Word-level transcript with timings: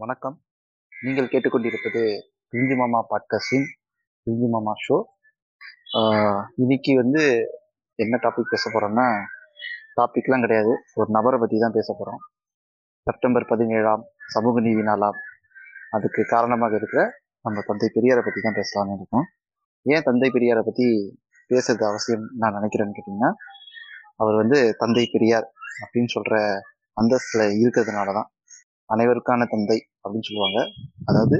வணக்கம். 0.00 0.34
நீங்கள் 0.92 1.28
கேட்டுக்கொண்டிருப்பது 1.32 2.00
பிஞ்சு 2.52 2.74
மாமா 2.80 2.98
பாட்காஸ்டின் 3.10 3.64
பிஞ்சு 4.26 4.48
மாமா 4.54 4.72
ஷோ. 4.82 4.96
இன்னைக்கு 6.62 6.92
வந்து 6.98 7.22
என்ன 7.98 8.18
டாபிக் 8.24 8.50
பேச 8.52 8.64
போகிறோம்னா 8.74 9.06
டாபிக்லாம் 10.00 10.44
கிடையாது. 10.44 10.72
ஒரு 10.98 11.08
நபரை 11.16 11.38
பற்றி 11.42 11.62
தான் 11.64 11.76
பேச 11.78 11.88
போகிறோம் 11.92 12.20
செப்டம்பர் 13.06 13.48
பதினேழாம் 13.52 14.04
சமூக 14.34 14.64
நீதி 14.66 14.84
நாளாம். 14.90 15.18
அதுக்கு 15.98 16.24
காரணமாக 16.34 16.80
இருக்கிற 16.80 17.02
நம்ம 17.44 17.64
தந்தை 17.70 17.90
பெரியாரை 17.96 18.24
பற்றி 18.28 18.42
தான் 18.42 18.58
பேசலாம்னு 18.60 18.98
இருக்கோம். 19.00 19.26
ஏன் 19.86 20.06
தந்தை 20.10 20.30
பெரியாரை 20.38 20.64
பற்றி 20.70 20.88
பேசுறது 21.50 21.84
அவசியம் 21.90 22.30
நான் 22.42 22.58
நினைக்கிறேன்னு 22.60 22.96
கேட்டிங்கன்னா 22.98 23.34
அவர் 24.22 24.40
வந்து 24.42 24.60
தந்தை 24.84 25.06
பெரியார் 25.16 25.50
அப்படின்னு 25.82 26.16
சொல்கிற 26.18 26.36
அந்தஸ்தில் 26.96 27.48
இருக்கிறதுனால 27.62 28.12
தான் 28.20 28.30
அனைவருக்கான 28.94 29.46
தந்தை 29.52 29.78
அப்படின்னு 30.02 30.28
சொல்லுவாங்க. 30.28 30.60
அதாவது 31.08 31.38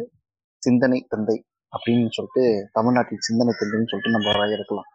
சிந்தனை 0.62 0.98
தந்தை 1.12 1.36
அப்படின்னு 1.72 2.14
சொல்லிட்டு 2.16 2.44
தமிழ்நாட்டில் 2.76 3.26
சிந்தனை 3.28 3.52
தந்தைன்னு 3.60 3.90
சொல்லிட்டு 3.90 4.14
நம்ம 4.16 4.28
வரையறுக்கலாம் 4.32 4.90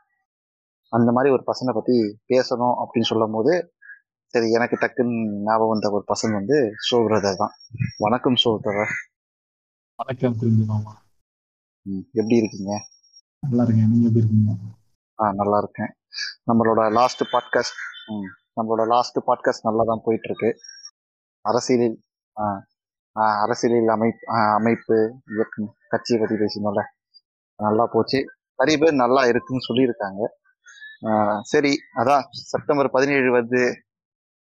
அந்த 0.93 1.09
மாதிரி 1.15 1.29
ஒரு 1.35 1.43
பசனை 1.49 1.71
பற்றி 1.75 1.95
பேசணும் 2.31 2.75
அப்படின்னு 2.81 3.09
சொல்லும் 3.11 3.35
போது 3.37 3.53
சரி 4.33 4.47
எனக்கு 4.57 4.75
டக்குன்னு 4.81 5.15
ஞாபகம் 5.47 5.71
வந்த 5.73 5.87
ஒரு 5.97 6.05
பசங்க 6.11 6.33
வந்து 6.39 6.57
ஷோ 6.87 6.97
பிரதர் 7.05 7.39
தான். 7.41 7.53
வணக்கம் 8.05 8.37
ஷோ 8.43 8.51
பிரதர் 8.63 8.93
வணக்கம் 9.99 10.35
பிரிஞ்சு 10.41 10.65
மாமா 10.71 10.93
எப்படி 12.19 12.35
இருக்கீங்க? 12.41 12.71
நல்லா 13.43 13.63
இருக்கேன். 13.65 13.89
நீங்க 13.91 14.05
எப்படி 14.09 14.21
இருக்கீங்க? 14.23 14.53
ஆ 15.19 15.31
நல்லா 15.39 15.57
இருக்கேன். 15.63 15.91
நம்மளோட 16.49 16.81
லாஸ்ட் 16.99 17.23
பாட்காஸ்ட் 17.33 17.81
நம்மளோட 18.57 18.83
லாஸ்ட் 18.93 19.19
பாட்காஸ்ட் 19.27 19.67
நல்லா 19.67 19.83
தான் 19.91 20.03
போயிட்டு 20.05 20.29
இருக்கு. 20.29 20.49
அரசியலில் 21.45 21.97
அரசியலில் 23.11 23.87
அமைப்பு 23.87 24.27
அமைப்பு 24.33 25.13
இயக்கம் 25.35 25.75
கட்சியை 25.87 26.21
பற்றி 26.21 26.35
பேசினோம்ல. 26.35 26.81
நல்லா 27.55 27.85
போச்சு. 27.91 28.25
நிறைய 28.57 28.85
பேர் 28.85 28.95
நல்லா 28.95 29.25
இருக்குன்னு 29.25 29.67
சொல்லியிருக்காங்க. 29.69 30.21
சரி 31.41 31.77
அதான் 31.95 32.21
செப்டம்பர் 32.31 32.89
பதினேழு 32.89 33.31
வந்து 33.31 33.75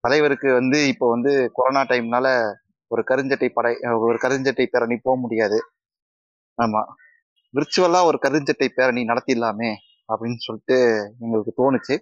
தலைவருக்கு 0.01 0.53
வந்து 0.53 0.87
இப்போ 0.87 1.09
வந்து 1.09 1.51
கொரோனா 1.53 1.83
டைம்னால 1.83 2.53
ஒரு 2.87 3.05
கருஞ்சட்டை 3.09 3.49
படை 3.49 3.77
ஒரு 3.81 4.19
கருஞ்சட்டை 4.23 4.67
பேரணி 4.67 4.97
போக 5.03 5.19
முடியாது. 5.21 5.59
ஆமா. 6.63 6.85
விர்ச்சுவலா 7.57 8.05
ஒரு 8.05 8.19
கருஞ்சட்டை 8.23 8.69
பேரணி 8.75 9.03
நடத்திடலாமே 9.05 9.75
அப்படின்னு 10.13 10.39
சொல்லிட்டு 10.39 10.79
எங்களுக்கு 11.21 11.53
தோணுச்சு. 11.59 11.97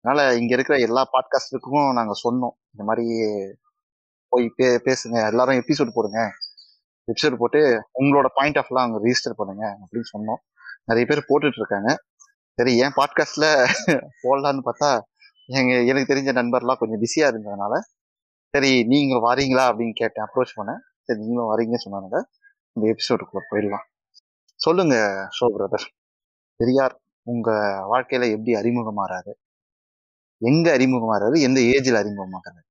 அதனால 0.00 0.36
இங்க 0.36 0.54
இருக்கிற 0.54 0.78
எல்லா 0.78 1.02
பாட்காஸ்டுக்கும் 1.12 1.92
நாங்க 1.92 2.12
சொன்னோம். 2.12 2.56
இந்த 2.70 2.84
மாதிரி 2.84 3.06
போய் 4.28 4.52
பே 4.56 4.66
பேசுங்க. 4.66 5.26
எல்லாரும் 5.26 5.54
எபிசோட் 5.54 5.94
போடுங்க. 5.94 6.20
எபிசோட் 7.08 7.36
போட்டு 7.38 7.60
உங்களோட 8.00 8.26
பாயிண்ட் 8.34 8.58
ஆஃப்லாம் 8.58 8.84
அங்கே 8.86 8.98
ரிஜிஸ்டர் 8.98 9.36
பண்ணுங்க 9.36 9.78
அப்படின்னு 9.80 10.10
சொன்னோம். 10.18 10.40
நிறைய 10.84 11.04
பேர் 11.10 11.28
போட்டுட்டு 11.28 11.58
இருக்காங்க. 11.58 11.90
சரி 12.58 12.72
ஏன் 12.78 12.96
பாட்காஸ்ட்ல 12.96 13.46
போடலான்னு 14.22 14.62
பார்த்தா 14.68 14.90
எங்க 15.46 15.72
எனக்கு 15.82 16.14
தெரிஞ்ச 16.14 16.32
நண்பர்லாம் 16.40 16.78
கொஞ்சம் 16.78 17.00
பிஸியா 17.00 17.26
இருந்ததுனால 17.30 17.74
சரி 18.54 18.84
நீங்க 18.84 19.14
வரீங்களா 19.28 19.64
அப்படின்னு 19.70 19.92
கேட்டேன். 19.92 20.24
அப்ரோச் 20.24 20.56
பண்ணேன். 20.56 20.80
சரி 21.02 21.20
நீங்களும் 21.20 21.50
வரீங்கன்னு 21.52 21.84
சொன்னாங்க 21.86 22.16
இந்த 22.72 22.94
எபிசோடுக்குள்ள 22.94 23.40
போயிடலாம். 23.50 23.86
சொல்லுங்க 24.54 24.94
ஷோ 25.40 25.46
பிரதர் 25.56 25.86
பெரியார் 26.56 27.00
உங்க 27.22 27.50
வாழ்க்கையில 27.92 28.30
எப்படி 28.30 28.52
அறிமுகமாறாரு? 28.54 29.32
எங்க 30.38 30.76
அறிமுகமாறாரு? 30.76 31.36
எந்த 31.40 31.60
ஏஜ்ல 31.60 31.98
அறிமுகமாகிறாரு? 32.02 32.67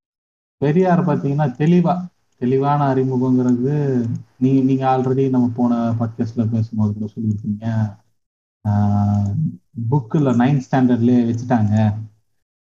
பெரியார் 0.58 1.06
பாத்தீங்கன்னா 1.06 1.46
தெளிவா 1.58 1.94
தெளிவான 2.40 2.94
அறிமுகங்கிறது 2.94 3.74
நீங்க 4.38 4.60
நீங்க 4.62 4.84
ஆல்ரெடி 4.96 5.30
நம்ம 5.30 5.50
போன 5.56 5.74
பாட்காஸ்ட்ல 6.00 6.44
பேசும்போது 6.50 6.92
கூட 6.92 7.06
சொல்லியிருக்கீங்க. 7.14 7.66
புக்கில் 9.90 10.38
நைன்த் 10.40 10.66
ஸ்டாண்டர்ட்லயே 10.66 11.20
வச்சுட்டாங்க. 11.28 11.74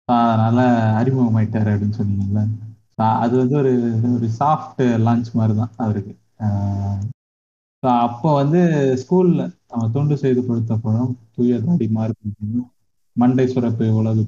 அதனால 0.08 0.60
அறிமுகமாயிட்டாரு 1.02 1.70
அப்படின்னு 1.72 1.98
சொன்னீங்கல்ல. 1.98 2.42
அது 2.96 3.36
வந்து 3.36 3.56
ஒரு 3.56 3.72
ஒரு 4.14 4.28
சாஃப்ட் 4.38 4.82
லான்ச் 5.06 5.30
மாதிரி 5.32 5.54
தான் 5.58 5.72
அவருக்கு 5.76 6.14
அப்போ 7.80 8.34
வந்து 8.34 8.60
ஸ்கூல்ல 9.02 9.42
நம்ம 9.68 9.88
தொண்டு 9.92 10.16
செய்து 10.16 10.46
கொடுத்த 10.46 10.76
பழம் 10.76 11.18
தூய 11.34 11.60
தாடி 11.60 11.88
மாறு 11.88 12.14
மண்டை 13.16 13.46
சுரப்பு 13.46 13.94
உலகு 13.94 14.26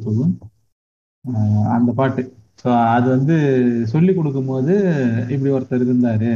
அந்த 1.68 1.92
பாட்டு. 1.92 2.22
ஸோ 2.62 2.68
அது 2.96 3.06
வந்து 3.16 3.36
சொல்லி 3.92 4.12
கொடுக்கும்போது 4.14 4.74
இப்படி 5.34 5.50
ஒருத்தர் 5.56 5.86
இருந்தாரு. 5.86 6.30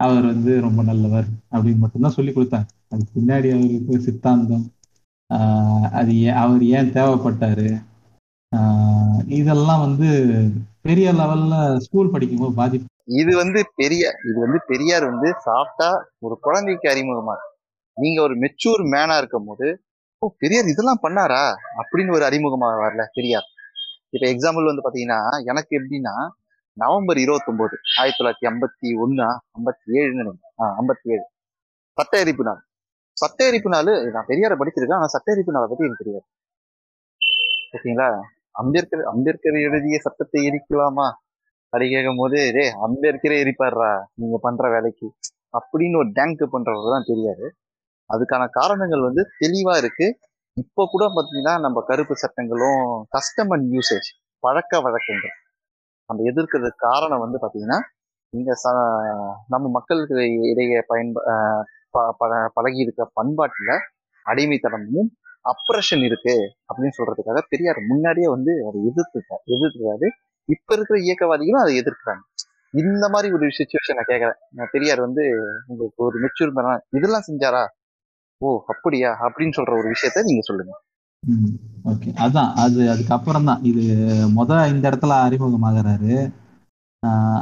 அவர் 0.00 0.24
வந்து 0.32 0.52
ரொம்ப 0.66 0.80
நல்லவர் 0.90 1.26
அப்படின்னு 1.54 1.82
மட்டும்தான் 1.82 2.16
சொல்லி 2.16 2.32
கொடுத்தாங்க. 2.34 2.68
அதுக்கு 2.92 3.12
பின்னாடி 3.18 3.48
அவருக்கு 3.54 4.04
சித்தாந்தம். 4.06 4.66
அது 6.00 6.12
அவர் 6.42 6.62
ஏன் 6.78 6.94
தேவைப்பட்டாரு? 6.96 7.68
இதெல்லாம் 9.38 9.82
வந்து 9.86 10.08
பெரிய 10.86 11.08
லெவல்ல 11.20 11.54
ஸ்கூல் 11.84 12.12
படிக்கும்போது 12.14 12.54
பாதிப்பு. 12.60 12.86
இது 13.20 13.32
வந்து 13.42 13.60
பெரிய 13.80 14.02
இது 14.28 14.36
வந்து 14.44 14.58
பெரியார் 14.70 15.04
வந்து 15.12 15.28
சாப்பிட்டா 15.46 15.88
ஒரு 16.26 16.34
குழந்தைக்கு 16.46 16.86
அறிமுகமா. 16.92 17.36
நீங்க 17.96 18.18
ஒரு 18.26 18.34
மெச்சூர் 18.42 18.82
மேனா 18.94 19.16
இருக்கும் 19.20 19.48
போது 19.50 19.68
ஓ 20.22 20.28
பெரியார் 20.42 20.72
இதெல்லாம் 20.72 21.02
பண்ணாரா? 21.04 21.42
அப்படின்னு 21.80 22.14
ஒரு 22.16 22.24
அறிமுகமா 22.28 22.68
வரல 22.84 23.04
பெரியார். 23.16 23.48
இப்ப 24.14 24.26
எக்ஸாம்பிள் 24.26 24.68
வந்து 24.70 24.84
பாத்தீங்கன்னா 24.86 25.20
எனக்கு 25.50 25.72
எப்படின்னா 25.78 26.14
நவம்பர் 26.76 27.18
இருபத்தொம்போது 27.24 27.76
ஆயிரத்தி 27.98 28.18
தொள்ளாயிரத்தி 28.18 28.48
ஐம்பத்தி 28.50 28.88
ஒன்னா 29.04 29.28
ஐம்பத்தி 29.58 29.90
ஏழுன்னு 30.00 30.20
நினைக்கிறேன். 30.20 30.74
ஐம்பத்தி 30.80 31.08
ஏழு. 31.14 31.24
சட்ட 31.98 32.20
எரிப்பு 32.24 32.44
நாள். 32.44 32.60
சட்ட 33.20 33.46
எரிப்பு 33.48 33.70
நாள் 33.70 33.90
நான் 34.10 34.28
பெரியார 34.28 34.54
படிச்சிருக்கேன் 34.60 34.98
ஆனா 34.98 35.06
சட்ட 35.06 35.32
எரிப்பு 35.32 35.52
நாளை 35.52 35.66
பத்தி 35.68 35.84
எனக்கு 35.84 36.04
தெரியாது. 36.04 36.26
ஓகேங்களா? 37.76 38.08
அம்பேத்கர் 38.60 39.02
அம்பேத்கர் 39.12 39.58
எழுதிய 39.66 39.98
சட்டத்தை 39.98 40.40
எரிக்கலாமா? 40.48 41.06
அப்படி 41.64 41.86
கேட்கும் 41.90 42.20
போது 42.22 42.38
டே 42.56 42.64
அம்பேத்கரே 42.86 43.36
எரிப்பாடுறா 43.44 43.90
நீங்க 44.14 44.38
பண்ற 44.46 44.70
வேலைக்கு. 44.70 45.08
அப்படின்னு 45.58 45.98
ஒரு 46.02 46.10
டேங்க் 46.18 46.42
பண்றவர் 46.54 46.94
தான் 46.94 47.08
தெரியாது 47.10 47.46
அதுக்கான 48.10 48.48
காரணங்கள் 48.50 49.06
வந்து 49.08 49.22
தெளிவா 49.40 49.74
இருக்கு. 49.82 50.06
இப்போ 50.56 50.82
கூட 50.92 51.04
பார்த்தீங்கன்னா 51.08 51.54
நம்ம 51.64 51.78
கருப்பு 51.88 52.14
சட்டங்களும் 52.22 52.80
கஸ்டம் 53.14 53.52
அண்ட் 53.54 53.68
யூசேஜ் 53.74 54.08
பழக்க 54.42 54.80
வழக்கங்கள். 54.86 55.34
நம்ம 56.10 56.24
எதிர்க்கிறதுக்கு 56.30 56.84
காரணம் 56.88 57.22
வந்து 57.24 57.38
பார்த்தீங்கன்னா 57.42 57.78
இங்க 58.32 58.50
ச 58.54 58.72
நம்ம 59.52 59.66
மக்களுக்கு 59.68 60.16
இடையே 60.50 60.80
பயன்ப 60.86 61.20
பழகி 62.56 62.80
இருக்க 62.84 63.02
பண்பாட்டில் 63.18 63.72
அடிமைத்தனமும் 64.26 65.10
அப்ரஷன் 65.44 66.04
இருக்கு 66.08 66.34
அப்படின்னு 66.68 66.96
சொல்றதுக்காக 66.98 67.40
பெரியார் 67.52 67.80
முன்னாடியே 67.90 68.28
வந்து 68.34 68.52
அதை 68.68 68.78
எதிர்த்துருக்காரு 68.90 69.42
எதிர்த்துருக்காரு 69.54 70.08
இப்ப 70.48 70.68
இருக்கிற 70.76 70.96
இயக்கவாதிகளும் 71.06 71.62
அதை 71.64 71.74
எதிர்க்கிறாங்க. 71.82 72.22
இந்த 72.74 73.04
மாதிரி 73.14 73.28
ஒரு 73.36 73.46
சுச்சுவேஷன் 73.58 73.98
நான் 73.98 74.10
கேட்கறேன் 74.10 74.38
பெரியார் 74.74 75.00
வந்து 75.06 75.24
உங்களுக்கு 75.68 76.00
ஒரு 76.08 76.18
மெச்சூர் 76.24 76.52
இதெல்லாம் 76.98 77.26
செஞ்சாரா? 77.28 77.62
ஓ 78.40 78.50
அப்படியா? 78.72 79.10
அப்படின்னு 79.24 79.56
சொல்ற 79.56 79.72
ஒரு 79.80 79.88
விஷயத்த 79.94 80.22
நீங்க 80.28 80.42
சொல்லுங்க. 80.48 80.72
ஓகே. 81.90 82.10
அதான் 82.24 82.52
அது 82.62 82.80
அதுக்கப்புறம் 82.92 83.48
தான். 83.48 83.62
இது 83.70 83.82
முத 84.36 84.50
இந்த 84.72 84.84
இடத்துல 84.90 85.16
அறிமுகமாகறாரு. 85.26 86.14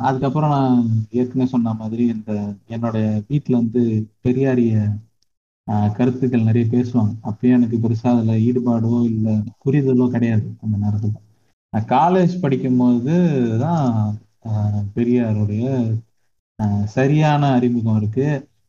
அதுக்கப்புறம் 0.09 0.53
நான் 0.55 0.81
ஏற்கனவே 1.21 1.47
சொன்ன 1.53 1.73
மாதிரி 1.81 2.05
இந்த 2.15 2.33
என்னோட 2.75 2.97
வீட்டில் 3.31 3.61
வந்து 3.61 3.81
பெரியாரிய 4.25 4.75
கருத்துக்கள் 5.97 6.47
நிறைய 6.49 6.67
பேசுவாங்க. 6.75 7.15
அப்பயும் 7.31 7.57
எனக்கு 7.57 7.79
பெருசா 7.85 8.09
அதுல 8.13 8.35
ஈடுபாடோ 8.49 8.93
இல்லை 9.13 9.35
புரிதலோ 9.65 10.07
கிடையாது 10.15 10.47
அந்த 10.63 10.77
நேரத்துல. 10.85 11.15
நான் 11.73 11.89
காலேஜ் 11.97 12.35
படிக்கும்போது 12.45 13.17
தான் 13.65 13.89
பெரியாருடைய 14.97 15.65
சரியான 16.95 17.51
அறிமுகம் 17.57 17.99
இருக்கு. 18.01 18.29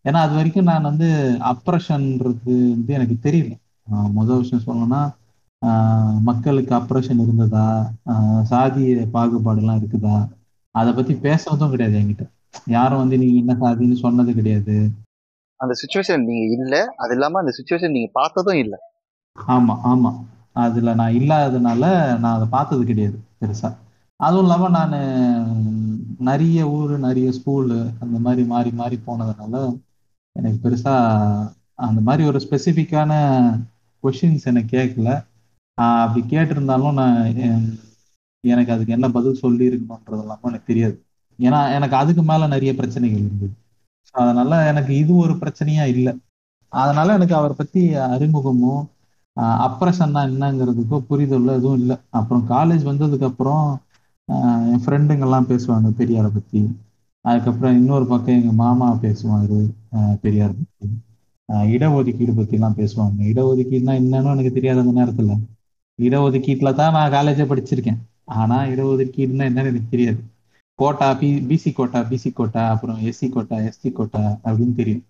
ஏன்னா 0.09 0.19
அது 0.25 0.33
வரைக்கும் 0.35 0.69
நான் 0.69 0.87
வந்து 0.87 1.07
அப்ரஷன்றது 1.51 2.35
வந்து 2.69 2.91
எனக்கு 2.93 3.15
தெரியல. 3.25 3.51
முதல் 4.17 4.41
விஷயம் 4.41 4.65
சொல்லணும்னா 4.65 5.01
மக்களுக்கு 6.27 6.73
அப்ரஷன் 6.77 7.23
இருந்ததா? 7.23 7.65
சாதிய 8.51 8.85
பாகுபாடுலாம் 9.13 9.79
இருக்குதா? 9.81 10.17
அதை 10.75 10.91
பத்தி 10.93 11.13
பேசுறதும் 11.23 11.73
கிடையாது 11.73 11.97
என்கிட்ட. 11.99 12.25
யாரும் 12.71 13.01
வந்து 13.01 13.19
நீங்க 13.19 13.37
என்ன 13.41 13.55
சாதின்னு 13.61 13.97
சொன்னது 13.99 14.33
கிடையாது. 14.33 14.77
அந்த 15.59 15.73
சுச்சுவேஷன் 15.79 16.23
நீங்க 16.23 16.55
இல்ல. 16.57 16.73
அது 16.97 17.13
இல்லாம 17.15 17.39
அந்த 17.41 17.53
சுச்சுவேஷன் 17.57 17.95
நீங்க 17.95 18.09
பார்த்ததும் 18.15 18.61
இல்ல. 18.63 18.75
ஆமா 19.35 19.75
ஆமா. 19.85 20.11
அதுல 20.55 20.93
நான் 20.95 21.17
இல்லாததுனால 21.19 21.83
நான் 22.17 22.35
அதை 22.35 22.47
பார்த்தது 22.51 22.83
கிடையாது 22.85 23.17
பெருசா. 23.39 23.69
அதுவும் 24.19 24.45
இல்லாம 24.45 24.69
நான் 24.71 24.95
நிறைய 26.27 26.59
ஊர் 26.71 26.93
நிறைய 26.99 27.27
ஸ்கூலு 27.37 27.77
அந்த 27.99 28.17
மாதிரி 28.19 28.43
மாறி 28.47 28.71
மாறி 28.73 28.97
போனதுனால 29.01 29.53
எனக்கு 30.39 30.59
பெருசா 30.63 30.93
அந்த 31.79 31.99
மாதிரி 32.01 32.23
ஒரு 32.29 32.39
ஸ்பெசிஃபிக்கான 32.45 33.11
கொஷின்ஸ் 34.03 34.45
எனக்கு 34.45 34.71
கேட்கல 34.77 35.09
அப்படி 35.77 36.21
கேட்டிருந்தாலும் 36.31 36.97
நான் 36.99 37.17
எனக்கு 38.43 38.71
அதுக்கு 38.73 38.95
என்ன 38.97 39.07
பதில் 39.09 39.41
சொல்லி 39.43 39.63
இருக்கணும்ன்றது 39.69 40.23
எனக்கு 40.49 40.69
தெரியாது. 40.71 40.95
ஏன்னா 41.39 41.59
எனக்கு 41.75 41.95
அதுக்கு 41.95 42.23
மேல 42.23 42.47
நிறைய 42.47 42.71
பிரச்சனைகள் 42.75 43.19
இருந்தது. 43.19 43.53
அதனால 44.15 44.67
எனக்கு 44.67 44.93
இது 44.97 45.13
ஒரு 45.15 45.33
பிரச்சனையா 45.33 45.85
இல்லை. 45.93 46.13
அதனால 46.73 47.13
எனக்கு 47.13 47.35
அவரை 47.35 47.55
பத்தி 47.57 47.81
அறிமுகமோ 48.07 48.73
அப்ரஷன்னா 49.65 50.21
என்னங்கிறதுக்கோ 50.29 50.97
புரிதல்ல 51.09 51.55
எதுவும் 51.59 51.79
இல்லை. 51.79 51.95
அப்புறம் 52.09 52.43
காலேஜ் 52.49 52.83
வந்ததுக்கு 52.89 53.27
அப்புறம் 53.31 53.65
என் 54.71 54.83
ஃப்ரெண்டுங்கெல்லாம் 54.85 55.49
பேசுவாங்க 55.51 55.89
பெரியாரை 55.99 56.31
பத்தி. 56.33 56.61
அதுக்கப்புறம் 57.25 57.73
இன்னொரு 57.73 58.05
பக்கம் 58.07 58.35
எங்க 58.35 58.51
மாமா 58.59 58.87
பேசுவாரு 59.01 59.59
பெரியார் 60.21 60.55
பத்தி. 60.57 60.87
இடஒதுக்கீடு 61.73 62.33
பத்தி 62.35 62.55
எல்லாம் 62.55 62.77
பேசுவாங்க. 62.77 63.19
இடஒதுக்கீடுனா 63.31 63.93
என்னன்னு 64.01 64.33
எனக்கு 64.33 64.53
தெரியாது 64.53 64.83
அந்த 64.83 64.93
நேரத்துல. 64.99 65.35
இடஒதுக்கீட்டுல 65.99 66.71
தான் 66.73 66.93
நான் 66.93 67.13
காலேஜே 67.13 67.45
படிச்சிருக்கேன். 67.49 67.99
ஆனா 68.37 68.57
இடஒதுக்கீடுனா 68.73 69.47
என்னன்னு 69.49 69.71
எனக்கு 69.71 69.93
தெரியாது. 69.93 70.19
Quota 70.79 71.07
B 71.19 71.29
BC 71.49 71.69
quota 71.73 71.99
BC 72.09 72.29
quota 72.33 72.61
அப்புறம் 72.69 72.99
எஸ்சி 73.09 73.27
கோட்டா 73.29 73.55
எஸ்டி 73.69 73.89
கோட்டா 73.91 74.21
அப்படின்னு 74.45 74.75
தெரியும். 74.75 75.03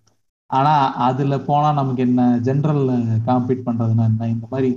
ஆனா 0.50 0.72
அதுல 1.06 1.34
போனா 1.40 1.68
நமக்கு 1.72 2.02
என்ன 2.02 2.20
ஜென்ரல்ல 2.46 2.92
காம்பீட் 3.26 3.66
பண்றதுன்னா 3.66 4.04
என்ன? 4.10 4.28
இந்த 4.34 4.46
மாதிரி 4.50 4.70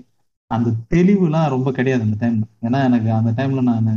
அந்த 0.52 0.70
தெளிவுலாம் 0.90 1.48
ரொம்ப 1.48 1.70
கிடையாது 1.72 2.04
அந்த 2.04 2.18
டைம்ல 2.22 2.46
ஏன்னா 2.68 2.80
எனக்கு 2.84 3.10
அந்த 3.14 3.32
டைம்ல 3.38 3.62
நான் 3.70 3.90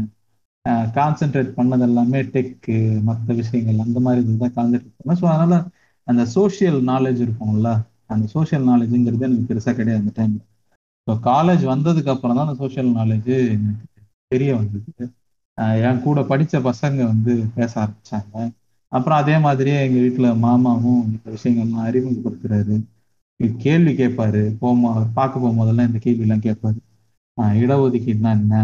கான்சென்ட்ரேட் 0.96 1.50
பண்ணது 1.54 1.82
எல்லாமே 1.82 2.20
டெக்கு 2.34 2.76
மற்ற 3.02 3.34
விஷயங்கள் 3.34 3.84
அந்த 3.86 4.00
மாதிரி 4.00 4.20
இதுதான் 4.24 4.54
கான்சென்ட்ரேட் 4.56 4.98
பண்ணேன் 4.98 5.20
ஸோ 5.22 5.26
அதனால 5.26 5.56
அந்த 6.08 6.22
சோசியல் 6.34 6.80
நாலேஜ் 6.88 7.20
இருக்கும்ல 7.22 7.70
அந்த 8.06 8.26
சோஷியல் 8.26 8.66
நாலேஜுங்கிறது 8.68 9.26
எனக்கு 9.28 9.48
பெருசா 9.50 9.72
கிடையாது 9.74 10.02
அந்த 10.02 10.12
டைம்ல 10.18 10.42
ஸோ 11.06 11.14
காலேஜ் 11.22 11.64
வந்ததுக்கு 11.64 12.12
அப்புறம் 12.14 12.36
தான் 12.36 12.46
அந்த 12.46 12.58
சோஷியல் 12.58 12.90
நாலேஜ் 12.94 13.30
எனக்கு 13.48 13.84
தெரிய 14.32 14.50
வந்தது. 14.56 15.04
என் 15.88 16.02
கூட 16.02 16.20
படிச்ச 16.22 16.54
பசங்க 16.62 16.98
வந்து 17.04 17.32
பேச 17.54 17.72
ஆரம்பிச்சாங்க. 17.82 18.34
அப்புறம் 18.92 19.18
அதே 19.18 19.36
மாதிரியே 19.38 19.78
எங்க 19.86 19.98
வீட்டுல 19.98 20.28
மாமாவும் 20.38 21.00
இந்த 21.06 21.26
விஷயங்கள்லாம் 21.36 21.86
அறிமுகப்படுத்துறாரு 21.88 22.76
கேள்வி 23.64 23.92
கேட்பாரு. 23.92 24.42
போமா 24.60 24.90
பார்க்க 25.14 25.42
போகும்போதெல்லாம் 25.42 25.88
இந்த 25.90 26.00
கேள்வியெல்லாம் 26.04 26.44
கேட்பாரு. 26.46 26.78
இடஒதுக்கீடுனா 27.62 28.30
என்ன? 28.38 28.54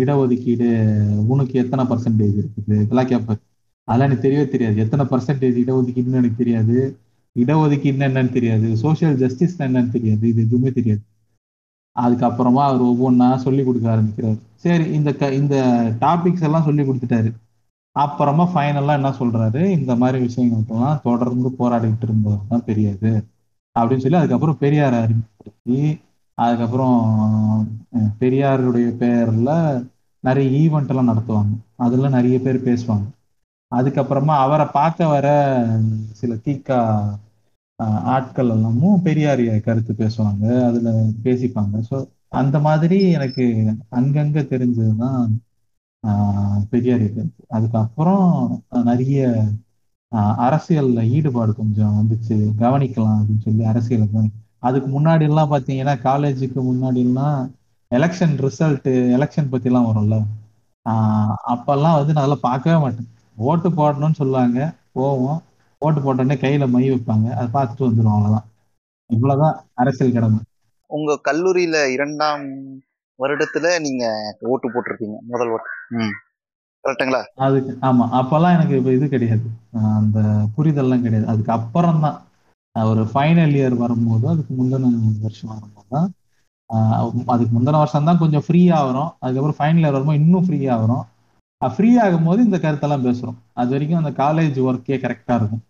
இடஒதுக்கீடு 0.00 0.68
உனக்கு 1.32 1.54
எத்தனை 1.62 1.84
பர்சன்டேஜ் 1.84 2.36
இருக்குது? 2.42 2.76
இதெல்லாம் 2.84 3.10
கேட்பாரு 3.12 3.40
அதெல்லாம் 3.88 4.08
எனக்கு 4.08 4.26
தெரியவே 4.26 4.48
தெரியாது. 4.48 4.76
எத்தனை 4.76 5.04
பர்சன்டேஜ் 5.12 5.56
இடஒதுக்கீடுன்னு 5.62 6.20
எனக்கு 6.22 6.40
தெரியாது. 6.42 6.76
இடஒதுக்கீடுன்னு 7.36 8.08
என்னன்னு 8.10 8.32
தெரியாது. 8.32 8.68
சோசியல் 8.82 9.16
ஜஸ்டிஸ் 9.22 9.56
என்னன்னு 9.62 9.90
தெரியாது. 9.90 10.24
இது 10.28 10.40
எதுவுமே 10.42 10.70
தெரியாது. 10.70 11.02
அதுக்கப்புறமா 11.96 12.62
அவர் 12.70 12.82
ஒவ்வொன்றா 12.82 13.28
சொல்லி 13.36 13.62
கொடுக்க 13.64 13.86
ஆரம்பிக்கிறாரு. 13.96 14.38
சரி 14.64 14.84
இந்த 14.98 15.10
க 15.20 15.32
இந்த 15.34 15.56
டாபிக்ஸ் 16.00 16.46
எல்லாம் 16.48 16.66
சொல்லி 16.68 16.82
கொடுத்துட்டாரு. 16.82 17.30
அப்புறமா 17.96 18.44
ஃபைனலாக 18.54 18.98
என்ன 18.98 19.10
சொல்றாரு? 19.20 19.62
இந்த 19.78 19.92
மாதிரி 19.96 20.18
விஷயங்களுக்கெல்லாம் 20.26 21.00
தொடர்ந்து 21.02 21.48
போராடிக்கிட்டு 21.58 22.06
இருந்தவர் 22.08 22.48
தான் 22.48 22.66
பெரியாது 22.66 23.10
அப்படின்னு 23.76 24.04
சொல்லி 24.04 24.20
அதுக்கப்புறம் 24.20 24.58
பெரியார் 24.58 24.96
அறிமுகப்படுத்தி 25.02 25.80
அதுக்கப்புறம் 26.40 26.98
பெரியாருடைய 28.20 28.88
பேரில் 28.96 29.52
நிறைய 30.24 30.48
ஈவெண்ட் 30.62 30.90
எல்லாம் 30.92 31.10
நடத்துவாங்க. 31.10 31.52
அதுல 31.76 32.08
நிறைய 32.08 32.36
பேர் 32.40 32.58
பேசுவாங்க. 32.64 33.06
அதுக்கப்புறமா 33.72 34.34
அவரை 34.44 34.66
பார்க்க 34.72 35.08
வர 35.08 35.26
சில 36.12 36.32
தீக்கா 36.44 36.78
ஆட்கள் 38.14 38.48
எல்லாமும் 38.48 39.04
பெரியாரிய 39.04 39.60
கருத்து 39.60 39.92
பேசுவாங்க 39.94 40.44
அதுல 40.68 40.88
பேசிப்பாங்க. 41.24 41.76
ஸோ 41.90 41.96
அந்த 42.32 42.56
மாதிரி 42.60 42.98
எனக்கு 43.10 43.44
அங்கங்க 43.92 44.40
தெரிஞ்சதுதான் 44.52 45.22
பெரியாரிய 46.72 47.08
கருத்து. 47.14 47.42
அதுக்கப்புறம் 47.48 48.26
நிறைய 48.84 49.20
அரசியல்ல 50.44 51.00
ஈடுபாடு 51.08 51.52
கொஞ்சம் 51.54 51.96
வந்துச்சு. 51.98 52.36
கவனிக்கலாம் 52.62 53.18
அப்படின்னு 53.18 53.46
சொல்லி 53.48 53.64
அரசியல் 53.64 54.06
அதுக்கு 54.60 55.00
முன்னாடி 55.00 55.22
எல்லாம் 55.22 55.50
பாத்தீங்கன்னா 55.50 55.94
காலேஜுக்கு 56.04 56.60
முன்னாடி 56.62 56.96
எல்லாம் 56.96 57.54
எலெக்ஷன் 57.90 58.34
ரிசல்ட் 58.36 58.88
எலெக்ஷன் 59.16 59.50
பத்தி 59.50 59.68
எல்லாம் 59.68 59.86
வரும்ல. 59.86 60.16
ஆஹ் 60.88 61.34
அப்பெல்லாம் 61.48 61.94
வந்து 61.94 62.12
நான் 62.12 62.24
அதெல்லாம் 62.24 62.38
பார்க்கவே 62.40 62.80
மாட்டேன். 62.80 63.08
ஓட்டு 63.36 63.70
போடணும்னு 63.70 64.12
சொல்லுவாங்க. 64.12 64.74
போவோம். 64.92 65.42
ஓட்டு 65.78 66.00
போட்டோடனே 66.00 66.36
கையில 66.36 66.68
மை 66.68 66.90
வைப்பாங்க. 66.90 67.30
அதை 67.30 67.46
பார்த்துட்டு 67.46 67.88
வந்துடும் 67.88 68.12
அவ்வளவுதான். 68.12 68.44
இவ்வளவுதான் 69.06 69.64
அரசியல் 69.74 70.12
கடமை. 70.12 70.38
உங்க 70.86 71.20
கல்லூரியில 71.24 71.92
இரண்டாம் 71.92 72.42
வருடத்துல 73.18 73.80
நீங்க 73.80 74.36
ஓட்டு 74.40 74.68
போட்டிருக்கீங்க 74.68 75.18
முதல் 75.22 75.48
ஓட்டு. 75.48 75.68
ம். 75.88 76.12
கரெக்டுங்களா 76.84 77.24
அதுக்கு 77.34 77.86
ஆமா. 77.86 78.04
அப்பெல்லாம் 78.12 78.52
எனக்கு 78.52 78.76
இப்ப 78.76 78.92
இது 78.92 79.08
கிடையாது. 79.08 79.42
அந்த 79.72 80.18
புரிதல்லாம் 80.56 81.00
கிடையாது. 81.00 81.26
அதுக்கு 81.26 81.52
அப்புறம் 81.52 82.00
தான் 82.00 82.22
ஒரு 82.76 83.02
ஃபைனல் 83.12 83.54
இயர் 83.58 83.76
வரும்போது 83.84 84.26
அதுக்கு 84.32 84.52
முந்தின 84.58 84.90
வருஷம் 85.24 85.52
வரும்போது 85.54 85.88
தான் 85.94 86.08
அதுக்கு 87.32 87.52
முந்தின 87.56 87.78
வருஷம் 87.82 88.08
தான் 88.08 88.20
கொஞ்சம் 88.22 88.44
ஃப்ரீயா 88.46 88.76
வரும். 88.88 89.10
அதுக்கப்புறம் 89.24 89.58
ஃபைனல் 89.60 89.84
இயர் 89.84 89.96
வரும்போது 89.96 90.20
இன்னும் 90.24 90.46
ஃப்ரீயா 90.48 90.74
வரும். 90.82 91.04
ஃப்ரீ 91.62 91.90
ஆகும்போது 92.04 92.40
இந்த 92.48 92.58
கருத்தெல்லாம் 92.64 93.06
பேசுறோம். 93.06 93.38
அது 93.60 93.70
வரைக்கும் 93.74 94.00
அந்த 94.02 94.12
காலேஜ் 94.22 94.58
ஒர்க்கே 94.68 94.98
கரெக்டா 95.04 95.34
இருக்கும். 95.40 95.62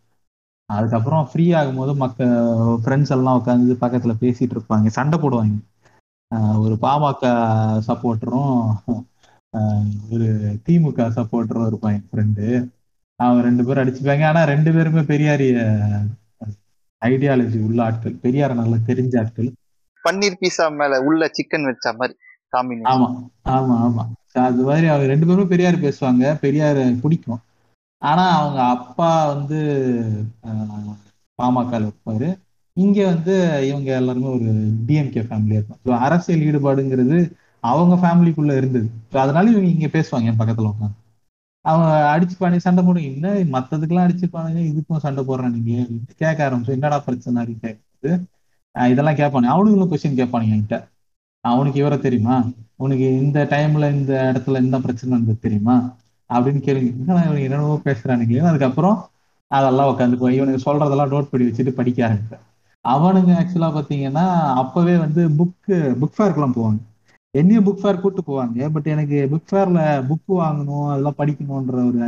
அதுக்கப்புறம் 0.71 1.25
ஃப்ரீ 1.31 1.47
ஆகும்போது 1.61 1.93
மக்க 2.03 2.27
ஃப்ரெண்ட்ஸ் 2.83 3.15
எல்லாம் 3.17 3.39
உட்காந்து 3.41 3.75
பக்கத்துல 3.85 4.13
பேசிட்டு 4.25 4.55
இருப்பாங்க. 4.57 4.89
சண்டை 4.99 5.19
போடுவாங்க. 5.23 5.57
ஒரு 6.65 6.75
பாமக 6.85 7.23
சப்போர்ட்டரும் 7.89 8.53
ஒரு 10.15 10.29
திமுக 10.67 11.07
சப்போர்ட்டரும் 11.19 11.69
இருப்பான் 11.71 11.95
என் 11.99 12.09
ஃப்ரெண்டு 12.11 12.47
அவன் 13.21 13.45
ரெண்டு 13.49 13.63
பேரும் 13.67 13.83
அடிச்சுப்பாங்க. 13.85 14.25
ஆனா 14.31 14.43
ரெண்டு 14.53 14.71
பேருமே 14.77 15.03
பெரியாரிய 15.13 15.55
ஐடியாலஜி 17.03 17.59
உள்ள 17.67 17.79
ஆட்கள் 17.85 18.21
பெரியார 18.23 18.55
நல்லா 18.55 18.79
தெரிஞ்ச 18.87 19.15
ஆட்கள். 19.21 19.51
பன்னீர் 20.05 20.39
பீஸா 20.41 20.67
மேல 20.75 20.99
உள்ள 21.09 21.29
சிக்கன் 21.37 21.69
வச்ச 21.69 21.93
மாதிரி 21.95 22.17
ஆமா 22.85 23.09
ஆமா 23.55 23.75
ஆமா. 23.81 24.05
அது 24.45 24.63
மாதிரி 24.63 24.87
அவங்க 24.87 25.07
ரெண்டு 25.07 25.27
பேரும் 25.27 25.51
பெரியார் 25.53 25.85
பேசுவாங்க 25.85 26.25
பெரியார் 26.43 26.81
பிடிக்கும். 27.03 27.41
ஆனா 28.03 28.25
அவங்க 28.37 28.61
அப்பா 28.77 29.11
வந்து 29.33 29.59
பாமக 31.39 31.73
இருப்பாரு. 31.81 32.29
இங்க 32.77 32.99
வந்து 33.07 33.35
இவங்க 33.69 33.91
எல்லாருமே 33.97 34.29
ஒரு 34.31 34.49
டிஎம்கே 34.87 35.23
ஃபேமிலியா 35.27 35.61
இருக்கும். 35.61 35.81
அரசியல் 36.07 36.45
ஈடுபாடுங்கிறது 36.49 37.19
அவங்க 37.65 37.95
ஃபேமிலிக்குள்ள 38.03 38.53
இருந்தது. 38.57 38.89
அதனால 39.21 39.51
இவங்க 39.51 39.71
இங்க 39.71 39.89
பேசுவாங்க 39.89 40.31
என் 40.31 40.41
பக்கத்துல 40.41 40.73
உட்காந்து 40.73 40.99
அவங்க 41.65 41.89
அடிச்சுப்பானே 42.13 42.57
சண்டை 42.57 42.85
போடுங்க. 42.85 43.09
என்ன 43.09 43.59
மத்ததுக்கெல்லாம் 43.59 44.07
அடிச்சுப்பானுங்க 44.07 44.61
இதுக்கும் 44.71 45.03
சண்டை 45.05 45.25
போடுறேன் 45.25 45.55
நீங்க 45.57 45.87
கேட்க 46.17 46.49
ஆரம்பிச்சு 46.49 46.75
என்னடா 46.77 46.99
பிரச்சனை? 46.99 47.37
அப்படின்னு 47.43 47.65
கேட்குறது 47.67 48.13
இதெல்லாம் 48.91 49.19
கேட்பானு. 49.21 49.49
அவனுங்களும் 49.55 49.91
கொஸ்டின் 49.93 50.19
கேட்பானுங்க 50.21 50.55
என்கிட்ட. 50.57 50.79
அவனுக்கு 51.45 51.79
இவரை 51.81 51.99
தெரியுமா? 51.99 52.37
உனக்கு 52.77 53.07
இந்த 53.19 53.39
டைம்ல 53.51 53.91
இந்த 53.93 54.13
இடத்துல 54.33 54.63
இந்த 54.65 54.79
பிரச்சனை 54.81 55.15
இருந்தது 55.15 55.39
தெரியுமா? 55.47 55.77
அப்படின்னு 56.31 56.61
கேளுங்க. 56.67 56.91
இவனுக்கு 57.05 57.43
என்னென்னவோ 57.47 57.81
பேசுறானுங்களே 57.85 58.45
அதுக்கப்புறம் 58.51 58.99
அதெல்லாம் 59.51 59.91
உட்காந்து 59.93 60.17
போய் 60.17 60.37
இவனுக்கு 60.37 60.61
சொல்றதெல்லாம் 60.67 61.13
நோட் 61.15 61.31
பண்ணி 61.31 61.47
வச்சுட்டு 61.49 61.73
படிக்க 61.79 61.99
ஆரம்பிப்பேன். 62.09 62.45
அவனுங்க 62.85 63.33
ஆக்சுவலா 63.41 63.69
பாத்தீங்கன்னா 63.77 64.27
அப்பவே 64.63 64.95
வந்து 64.97 65.23
புக்கு 65.39 65.77
புக் 66.01 66.17
ஃபேர்க்கெல்லாம் 66.19 66.55
போவாங்க. 66.59 66.81
என்னையும் 67.39 67.67
புக் 67.67 67.83
ஃபேர் 67.83 68.01
கூட்டு 68.03 68.23
போவாங்க. 68.29 68.69
பட் 68.75 68.89
எனக்கு 68.93 69.19
புக் 69.33 69.51
ஃபேர்ல 69.51 69.81
புக் 70.09 70.31
வாங்கணும் 70.41 70.87
அதெல்லாம் 70.93 71.19
படிக்கணும்ன்ற 71.21 71.77
ஒரு 71.91 72.01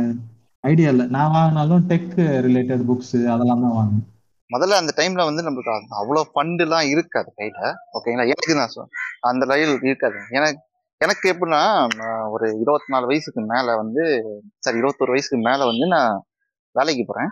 ஐடியா 0.63 0.89
இல்லை. 0.93 1.05
நான் 1.15 1.33
வாங்கினாலும் 1.35 1.85
டெக் 1.91 2.11
ரிலேட்டட் 2.47 2.83
புக்ஸ் 2.89 3.15
அதெல்லாம் 3.33 3.63
தான் 3.65 3.77
வாங்கினேன் 3.77 4.09
முதல்ல 4.51 4.79
அந்த 4.81 4.93
டைம்ல 4.97 5.21
வந்து 5.29 5.45
நம்மளுக்கு 5.45 5.95
அவ்வளோ 6.01 6.21
ஃபண்டுலாம் 6.33 6.89
இருக்காது 6.93 7.29
கையில. 7.39 7.59
ஓகேங்களா 7.97 8.27
எனக்கு 8.33 8.57
நான் 8.59 8.73
சொல் 8.73 8.91
அந்த 9.29 9.43
ரயில் 9.51 9.73
இருக்காது. 9.89 10.19
எனக்கு 10.37 10.61
எனக்கு 11.01 11.25
எப்படின்னா 11.31 11.61
ஒரு 12.33 12.47
இருபத்தி 12.63 12.89
நாலு 12.93 13.05
வயசுக்கு 13.11 13.41
மேலே 13.53 13.71
வந்து 13.79 14.03
சாரி 14.63 14.77
இருபத்தொரு 14.81 15.13
வயசுக்கு 15.13 15.39
மேலே 15.47 15.63
வந்து 15.71 15.85
நான் 15.95 16.13
வேலைக்கு 16.75 17.03
போகிறேன் 17.07 17.31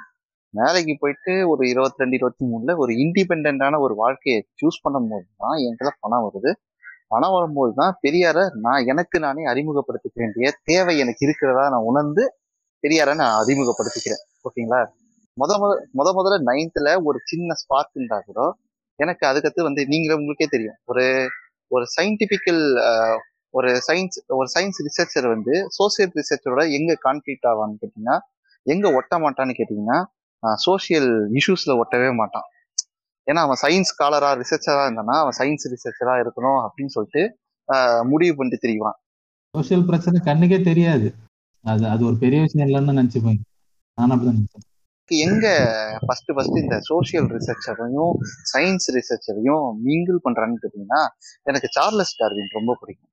வேலைக்கு 0.53 0.93
போயிட்டு 1.01 1.33
ஒரு 1.51 1.63
இருபத்தி 1.73 2.01
ரெண்டு 2.03 2.17
இருபத்தி 2.19 2.43
மூணுல 2.51 2.71
ஒரு 2.83 2.93
இண்டிபெண்டான 3.03 3.79
ஒரு 3.85 3.93
வாழ்க்கையை 4.01 4.39
சூஸ் 4.61 4.83
பண்ணும்போது 4.85 5.27
தான் 5.43 5.57
என்கிட்ட 5.65 5.93
பணம் 6.05 6.25
வருது. 6.27 6.51
பணம் 7.11 7.33
வரும்போது 7.35 7.71
தான் 7.79 7.93
பெரியார 8.03 8.37
நான் 8.65 8.87
எனக்கு 8.91 9.17
நானே 9.25 9.43
அறிமுகப்படுத்திக்க 9.51 10.17
வேண்டிய 10.23 10.51
தேவை 10.69 10.93
எனக்கு 11.03 11.23
இருக்கிறதா 11.27 11.63
நான் 11.73 11.87
உணர்ந்து 11.91 12.23
பெரியார 12.83 13.09
நான் 13.21 13.35
அறிமுகப்படுத்திக்கிறேன். 13.41 14.23
ஓகேங்களா? 14.47 14.81
முத 15.37 15.51
முத 15.63 15.71
முத 15.99 16.09
முதல்ல 16.17 16.37
நைன்த்ல 16.49 16.89
ஒரு 17.09 17.17
சின்ன 17.31 17.55
ஸ்பார்க் 17.61 17.95
இருந்தா 17.97 18.17
கூட 18.29 18.39
எனக்கு 18.99 19.23
அதுக்கடுத்து 19.29 19.67
வந்து 19.69 19.81
நீங்களே 19.91 20.17
உங்களுக்கே 20.19 20.47
தெரியும். 20.55 20.77
ஒரு 20.91 21.05
ஒரு 21.71 21.85
சயின்டிபிக்கல் 21.97 22.63
ஒரு 23.53 23.69
சயின்ஸ் 23.87 24.17
ஒரு 24.37 24.47
சயின்ஸ் 24.55 24.79
ரிசர்ச்சர் 24.87 25.27
வந்து 25.33 25.53
சோசியல் 25.77 26.11
ரிசர்ச்சரோட 26.19 26.63
எங்க 26.77 26.91
கான்ஃபிளிக் 27.05 27.47
ஆவான்னு 27.51 27.79
கேட்டீங்கன்னா 27.81 28.17
எங்க 28.65 28.87
ஒட்ட 28.99 29.15
மாட்டான்னு 29.23 29.53
கேட்டீங்கன்னா 29.59 29.99
சோசியல் 30.65 31.09
இஷ்யூஸ்ல 31.39 31.71
ஒட்டவே 31.81 32.09
மாட்டான். 32.21 32.47
ஏன்னா 33.27 33.41
அவன் 33.47 33.61
சயின்ஸ் 33.63 33.91
ஸ்காலரா 33.91 34.29
ரிசர்ச்சரா 34.41 34.81
இருந்தானா 34.87 35.15
அவன் 35.23 35.37
சயின்ஸ் 35.39 35.67
ரிசர்ச்சரா 35.73 36.15
இருக்கணும் 36.23 36.59
அப்படின்னு 36.65 36.93
சொல்லிட்டு 36.95 37.23
முடிவு 38.11 38.33
பண்ணிட்டு 38.37 38.63
தெரியுவான். 38.65 38.97
சோசியல் 39.53 39.85
பிரச்சனை 39.89 40.19
கண்ணுக்கே 40.25 40.59
தெரியாது. 40.69 41.07
அது 41.65 41.83
அது 41.93 42.01
ஒரு 42.09 42.17
பெரிய 42.23 42.39
விஷயம் 42.45 42.67
இல்லைன்னு 42.67 42.99
நினைச்சுப்பாங்க 42.99 43.41
நானும் 43.97 44.13
அப்படிதான் 44.13 44.39
நினைச்சேன் 44.39 44.67
எங்க 45.09 45.45
ஃபர்ஸ்ட் 46.05 46.31
ஃபர்ஸ்ட் 46.35 46.57
இந்த 46.61 46.75
சோஷியல் 46.89 47.27
ரிசர்ச்சரையும் 47.37 48.13
சயின்ஸ் 48.51 48.87
ரிசர்ச்சரையும் 48.97 49.65
மிங்கிள் 49.87 50.19
பண்றான்னு 50.25 50.61
கேட்டீங்கன்னா 50.63 51.01
எனக்கு 51.49 51.69
சார்லஸ் 51.77 52.13
டார்வின் 52.19 52.55
ரொம்ப 52.57 52.71
பிடிக்கும். 52.81 53.11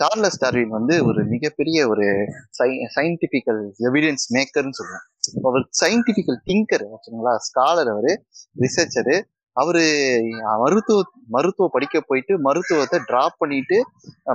சார்லஸ் 0.00 0.40
டார்வின் 0.42 0.74
வந்து 0.78 0.94
ஒரு 1.06 1.20
மிகப்பெரிய 1.24 1.78
ஒரு 1.88 2.06
சை 2.50 2.68
சயின்டிபிக்கல் 2.96 3.62
எவிடன்ஸ் 3.88 4.26
மேக்கர்னு 4.36 4.78
சொல்லுவேன் 4.80 5.06
அவர் 5.48 5.64
சயின்டிபிக்கல் 5.80 6.38
திங்கர் 6.50 6.84
வச்சுங்களா 6.92 7.32
ஸ்காலர் 7.48 7.90
அவரு 7.94 8.12
ரிசர்ச்சரு 8.56 9.16
அவரு 9.56 9.82
மருத்துவ 10.62 10.98
மருத்துவ 11.26 11.66
படிக்க 11.72 12.00
போயிட்டு 12.00 12.32
மருத்துவத்தை 12.38 12.98
டிராப் 13.06 13.38
பண்ணிட்டு 13.38 13.78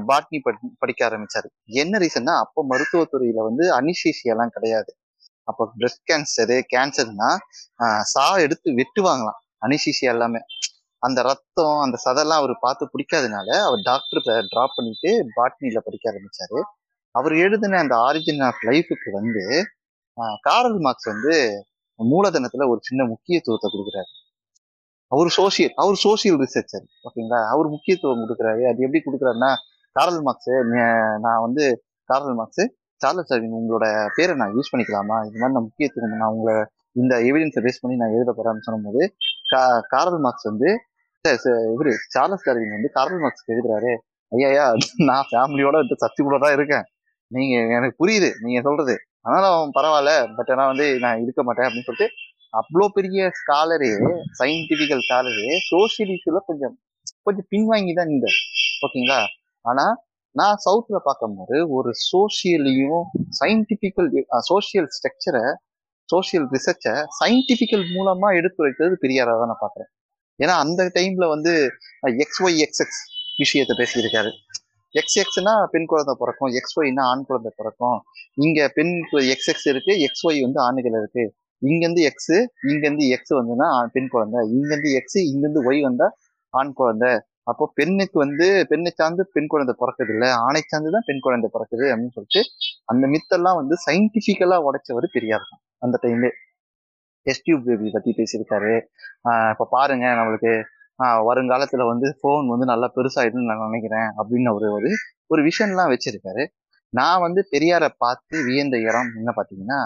பாட்னி 0.09 0.39
படிக்க 0.81 1.01
ஆரம்பிச்சாரு. 1.09 1.49
என்ன 1.81 1.99
ரீசன்னா 2.03 2.33
அப்போ 2.45 2.61
மருத்துவத்துறையில 2.71 3.45
வந்து 3.49 3.65
அனிஷேஷியா 3.79 4.45
கிடையாது. 4.57 4.91
அப்போ 5.47 5.63
பிரெஸ்ட் 5.77 6.03
கேன்சரு 6.11 6.57
கேன்சர்னா 6.73 7.29
சா 8.13 8.25
எடுத்து 8.45 8.71
வெட்டுவாங்களாம். 8.81 9.39
அனிஷிஷியா 9.67 10.11
எல்லாமே. 10.15 10.41
அந்த 11.07 11.19
ரத்தம் 11.29 11.77
அந்த 11.85 11.97
சதெல்லாம் 12.05 12.41
அவர் 12.41 12.53
பார்த்து 12.65 12.83
பிடிக்காதனால 12.93 13.49
அவர் 13.67 13.81
டாக்டர் 13.89 14.21
டிராப் 14.51 14.75
பண்ணிட்டு 14.77 15.11
பாட்னியில 15.37 15.79
படிக்க 15.87 16.11
ஆரம்பிச்சாரு. 16.11 16.59
அவர் 17.15 17.33
எழுதின 17.45 17.79
அந்த 17.83 17.95
ஆரிஜின் 18.07 18.43
ஆஃப் 18.49 18.61
லைஃபுக்கு 18.69 19.09
வந்து 19.19 19.43
காரல் 20.47 20.79
மார்க்ஸ் 20.85 21.09
வந்து 21.13 21.33
மூலதனத்துல 21.99 22.67
ஒரு 22.73 22.79
சின்ன 22.87 23.01
முக்கியத்துவத்தை 23.13 23.67
கொடுக்குறாரு. 23.73 24.11
அவர் 25.11 25.29
சோசியல் 25.39 25.73
அவர் 25.81 25.97
சோசியல் 26.05 26.39
ரிசர்ச்சர் 26.43 26.85
ஓகேங்களா 27.07 27.39
அவர் 27.53 27.67
முக்கியத்துவம் 27.75 28.23
கொடுக்குறாரு. 28.23 28.61
அது 28.69 28.85
எப்படி 28.85 29.01
கொடுக்குறாருன்னா 29.07 29.51
காரல் 29.95 30.21
மார்க்ஸ் 30.27 30.53
நான் 31.25 31.43
வந்து 31.45 31.65
காரல் 32.09 32.37
மார்க்ஸ் 32.39 32.63
சார்லஸ் 33.01 33.29
டார்வின் 33.31 33.57
உங்களோட 33.59 33.85
பேரை 34.17 34.33
நான் 34.41 34.53
யூஸ் 34.57 34.71
பண்ணிக்கலாமா? 34.71 35.17
இது 35.27 35.37
மாதிரி 35.39 35.55
நான் 35.57 35.67
முக்கியத்துவம் 35.67 36.15
நான் 36.23 36.33
உங்களை 36.35 36.55
இந்த 37.01 37.13
எவிடன்ஸை 37.29 37.61
பேஸ் 37.65 37.81
பண்ணி 37.81 37.95
நான் 38.01 38.15
எழுத 38.17 38.31
போறேன்னு 38.37 38.65
சொல்லும்போது 38.67 39.01
கா 39.51 39.61
காரல் 39.93 40.21
மார்க்ஸ் 40.25 40.49
வந்து 40.49 40.69
இவரு 41.73 41.91
சார்லஸ் 42.13 42.45
டார்வின் 42.45 42.75
வந்து 42.75 42.89
கார்பல் 42.95 43.21
மார்க்ஸ்க்கு 43.23 43.53
எழுதுறாரு. 43.53 43.91
ஐயா 44.31 44.65
நான் 45.09 45.27
ஃபேமிலியோட 45.29 45.75
இந்த 45.85 45.95
கூட 46.19 46.37
தான் 46.43 46.55
இருக்கேன். 46.57 46.85
நீங்க 47.31 47.55
எனக்கு 47.75 47.95
புரியுது 48.01 48.29
நீங்க 48.45 48.59
சொல்றது. 48.67 48.95
ஆனாலும் 49.25 49.69
பரவாயில்ல 49.77 50.13
பட் 50.37 50.49
ஆனா 50.53 50.63
வந்து 50.71 50.85
நான் 51.03 51.21
இருக்க 51.23 51.41
மாட்டேன் 51.47 51.67
அப்படின்னு 51.67 51.87
சொல்லிட்டு 51.89 52.07
அவ்வளோ 52.53 52.85
பெரிய 52.97 53.29
ஸ்காலரு 53.39 53.91
சயின்டிபிக்கல் 54.39 55.03
ஸ்காலரு 55.05 55.45
சோசியலிஸ்ட்ல 55.69 56.41
கொஞ்சம் 56.49 56.75
கொஞ்சம் 57.27 57.47
பின்வாங்கி 57.53 57.93
தான் 57.99 58.11
இந்த 58.15 58.27
ஓகேங்களா 58.85 59.19
ஆனா 59.65 59.85
நான் 60.35 60.61
சவுத்துல 60.65 60.99
பார்க்கும்போது 61.07 61.57
ஒரு 61.77 61.91
சோசியலையும் 62.09 63.01
சயின்டிபிக்கல் 63.39 64.11
சோசியல் 64.51 64.89
ஸ்ட்ரக்சரை 64.97 65.45
சோசியல் 66.09 66.47
ரிசர்ச்சை 66.55 66.95
சயின்டிபிக்கல் 67.19 67.85
மூலமா 67.95 68.29
எடுத்துரைத்தது 68.39 68.95
பெரியாரா 69.03 69.35
தான் 69.41 69.51
நான் 69.53 69.63
பாக்குறேன் 69.65 69.91
ஏன்னா 70.39 70.55
அந்த 70.63 70.81
டைம்ல 70.97 71.25
வந்து 71.35 71.53
எக்ஸ் 72.23 72.41
ஒய் 72.45 72.57
எக்ஸ் 72.65 72.81
எக்ஸ் 72.85 73.01
விஷயத்தை 73.41 73.73
பேசியிருக்காரு. 73.81 74.31
எக்ஸ் 74.95 75.17
எக்ஸ்னா 75.21 75.53
பெண் 75.73 75.87
குழந்தை 75.91 76.13
பிறக்கும். 76.21 76.51
எக்ஸ் 76.59 76.75
ஒய்னா 76.79 77.03
ஆண் 77.11 77.27
குழந்தை 77.29 77.51
பிறக்கும். 77.59 77.97
இங்க 78.45 78.67
பெண் 78.77 78.93
எக்ஸ் 79.33 79.49
எக்ஸ் 79.53 79.67
இருக்கு 79.73 79.93
எக்ஸ் 80.07 80.25
ஒய் 80.29 80.41
வந்து 80.45 80.59
ஆணுகள் 80.67 80.97
இருக்கு. 81.01 81.25
இங்கேருந்து 81.61 82.03
எக்ஸ் 82.09 82.35
இங்கேருந்து 82.69 83.05
எக்ஸ் 83.15 83.33
வந்துன்னா 83.39 83.69
பெண் 83.95 84.09
குழந்தை. 84.15 84.41
இங்கேருந்து 84.55 84.91
எக்ஸ் 84.99 85.19
இங்கேருந்து 85.29 85.63
ஒய் 85.69 85.81
வந்தா 85.87 86.07
ஆண் 86.53 86.73
குழந்தை. 86.79 87.11
அப்போ 87.51 87.65
பெண்ணுக்கு 87.77 88.17
வந்து 88.23 88.45
பெண்ணை 88.69 88.91
சார்ந்து 88.99 89.23
பெண் 89.35 89.49
குழந்தை 89.53 89.73
பிறக்குது 89.79 90.11
இல்லை 90.15 90.29
ஆணை 90.45 90.61
சார்ந்து 90.63 90.93
தான் 90.95 91.05
பெண் 91.07 91.23
குழந்தை 91.25 91.47
பிறக்குது 91.55 91.85
அப்படின்னு 91.91 92.15
சொல்லிட்டு 92.17 92.41
அந்த 92.91 93.07
மித்தெல்லாம் 93.13 93.57
வந்து 93.61 93.75
சயின்டிஃபிக்கலாக 93.85 94.67
உடைச்சவர் 94.67 95.07
பெரியார் 95.15 95.49
தான் 95.49 95.61
அந்த 95.85 95.97
டைம்ல 96.03 96.29
டெஸ்ட் 97.25 97.45
டியூப் 97.47 97.65
பேபி 97.67 97.89
பற்றி 97.95 98.11
பேசியிருக்காரு. 98.19 98.73
இப்போ 99.53 99.65
பாருங்க 99.75 100.05
நம்மளுக்கு 100.19 100.53
வருங்காலத்தில் 101.29 101.89
வந்து 101.91 102.07
ஃபோன் 102.19 102.47
வந்து 102.53 102.65
நல்லா 102.71 102.87
பெருசாயிடுன்னு 102.97 103.49
நான் 103.51 103.67
நினைக்கிறேன் 103.67 104.09
அப்படின்னு 104.21 104.51
ஒரு 104.57 104.67
ஒரு 104.77 104.89
ஒரு 105.33 105.41
விஷயம்லாம் 105.49 105.91
வச்சிருக்காரு. 105.93 106.43
நான் 106.93 107.23
வந்து 107.25 107.41
பெரியாரை 107.53 107.89
பார்த்து 108.03 108.35
வியந்த 108.47 108.75
இடம் 108.87 109.11
என்ன 109.19 109.29
பார்த்தீங்கன்னா 109.37 109.79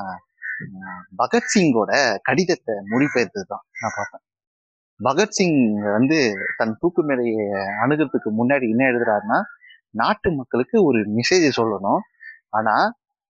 பகத்சிங்கோட 1.19 1.91
கடிதத்தை 2.27 2.75
மொழிபெயர்த்தது 2.91 3.47
தான் 3.51 3.63
நான் 3.81 3.95
பார்த்தேன் 3.97 4.23
பகத்சிங் 4.99 5.59
வந்து 5.95 6.17
தன் 6.59 6.77
தூக்கு 6.81 7.01
மேடையை 7.09 7.43
அணுகிறதுக்கு 7.83 8.29
முன்னாடி 8.39 8.65
என்ன 8.73 8.83
எழுதுறாருன்னா 8.91 9.39
நாட்டு 10.01 10.29
மக்களுக்கு 10.39 10.77
ஒரு 10.87 10.99
மெசேஜ் 11.17 11.45
சொல்லணும். 11.59 12.01
ஆனா 12.57 12.75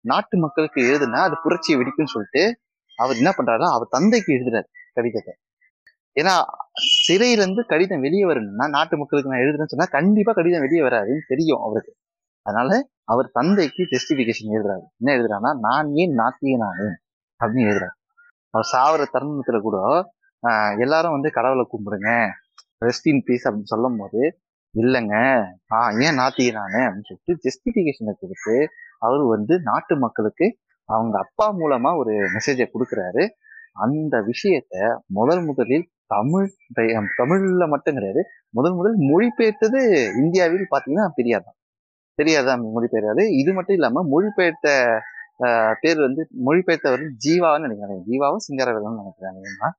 நாட்டு 0.04 0.36
மக்களுக்கு 0.44 0.80
எழுதுனா 0.90 1.20
அது 1.28 1.36
புரட்சியை 1.44 1.76
வெடிக்கும்னு 1.80 2.14
சொல்லிட்டு 2.14 2.44
அவர் 2.96 3.16
என்ன 3.16 3.30
பண்றாருன்னா 3.38 3.70
அவர் 3.76 3.94
தந்தைக்கு 3.96 4.30
எழுதுறாரு 4.32 4.68
கடிதத்தை. 4.92 5.34
ஏன்னா 6.16 6.34
சிறையில 7.08 7.40
இருந்து 7.40 7.62
கடிதம் 7.66 8.00
வெளியே 8.00 8.24
வரணும்னா 8.24 8.66
நாட்டு 8.68 8.98
மக்களுக்கு 8.98 9.30
நான் 9.30 9.40
எழுதுறேன்னு 9.40 9.72
சொன்னா 9.72 9.88
கண்டிப்பா 9.90 10.32
கடிதம் 10.32 10.60
வெளியே 10.60 10.82
வராதுன்னு 10.82 11.28
தெரியும் 11.28 11.62
அவருக்கு. 11.62 11.92
அதனால 12.46 12.70
அவர் 13.04 13.28
தந்தைக்கு 13.32 13.82
ஜஸ்டிபிகேஷன் 13.82 14.52
எழுதுறாரு. 14.54 14.84
என்ன 14.96 15.10
எழுதுறாருன்னா 15.16 15.52
நான் 15.58 15.88
ஏன் 15.94 16.14
நாத்தியனானு 16.18 16.88
அப்படின்னு 17.40 17.68
எழுதுறாரு. 17.68 17.96
அவர் 18.54 18.68
சாவர 18.72 19.06
தருணத்துல 19.14 19.58
கூட 19.60 19.76
எல்லாரும் 20.78 21.12
வந்து 21.12 21.30
கடவுளை 21.30 21.64
கும்பிடுங்க 21.66 22.10
ரெஸ்ட் 22.84 23.08
இன் 23.12 23.22
பீஸ் 23.24 23.48
அப்படின்னு 23.48 23.72
சொல்லும் 23.72 23.98
போது 23.98 24.20
இல்லைங்க 24.74 25.16
ஆஹ் 25.74 25.92
ஏன் 26.06 26.18
நாத்தியனானு 26.20 26.80
அப்படின்னு 26.84 27.08
சொல்லிட்டு 27.08 27.34
ஜஸ்டிபிகேஷனை 27.46 28.14
கொடுத்து 28.20 28.56
அவர் 28.98 29.22
வந்து 29.24 29.54
நாட்டு 29.62 29.94
மக்களுக்கு 29.98 30.46
அவங்க 30.88 31.16
அப்பா 31.24 31.46
மூலமா 31.60 31.90
ஒரு 32.02 32.14
மெசேஜை 32.36 32.66
கொடுக்குறாரு. 32.74 33.24
அந்த 33.84 34.14
விஷயத்த 34.30 34.74
முதல் 35.18 35.42
முதலில் 35.48 35.86
தமிழ் 36.14 36.48
தமிழ்ல 37.20 37.64
மட்டும் 37.72 37.96
கிடையாது 37.98 38.22
முதல் 38.50 38.76
முதல் 38.78 38.96
மொழிபெயர்த்தது 39.10 39.80
இந்தியாவில் 40.22 40.72
பாத்தீங்கன்னா 40.74 41.06
பெரியார் 42.18 42.48
தான் 42.48 42.64
மொழிபெயர்த்தாரு 42.74 43.24
இது 43.40 43.50
மட்டும் 43.56 43.76
இல்லாம 43.78 44.02
மொழிபெயர்த்த 44.12 44.68
பேர் 45.82 46.00
வந்து 46.06 46.22
மொழிபெயர்த்தவர் 46.46 47.04
ஜீவான்னு 47.24 47.66
நினைக்கிறாங்க. 47.66 47.96
ஜீவாவும் 48.08 48.44
சிங்காரவேலன்னு 48.46 49.00
நினைக்கிறாங்க. 49.02 49.70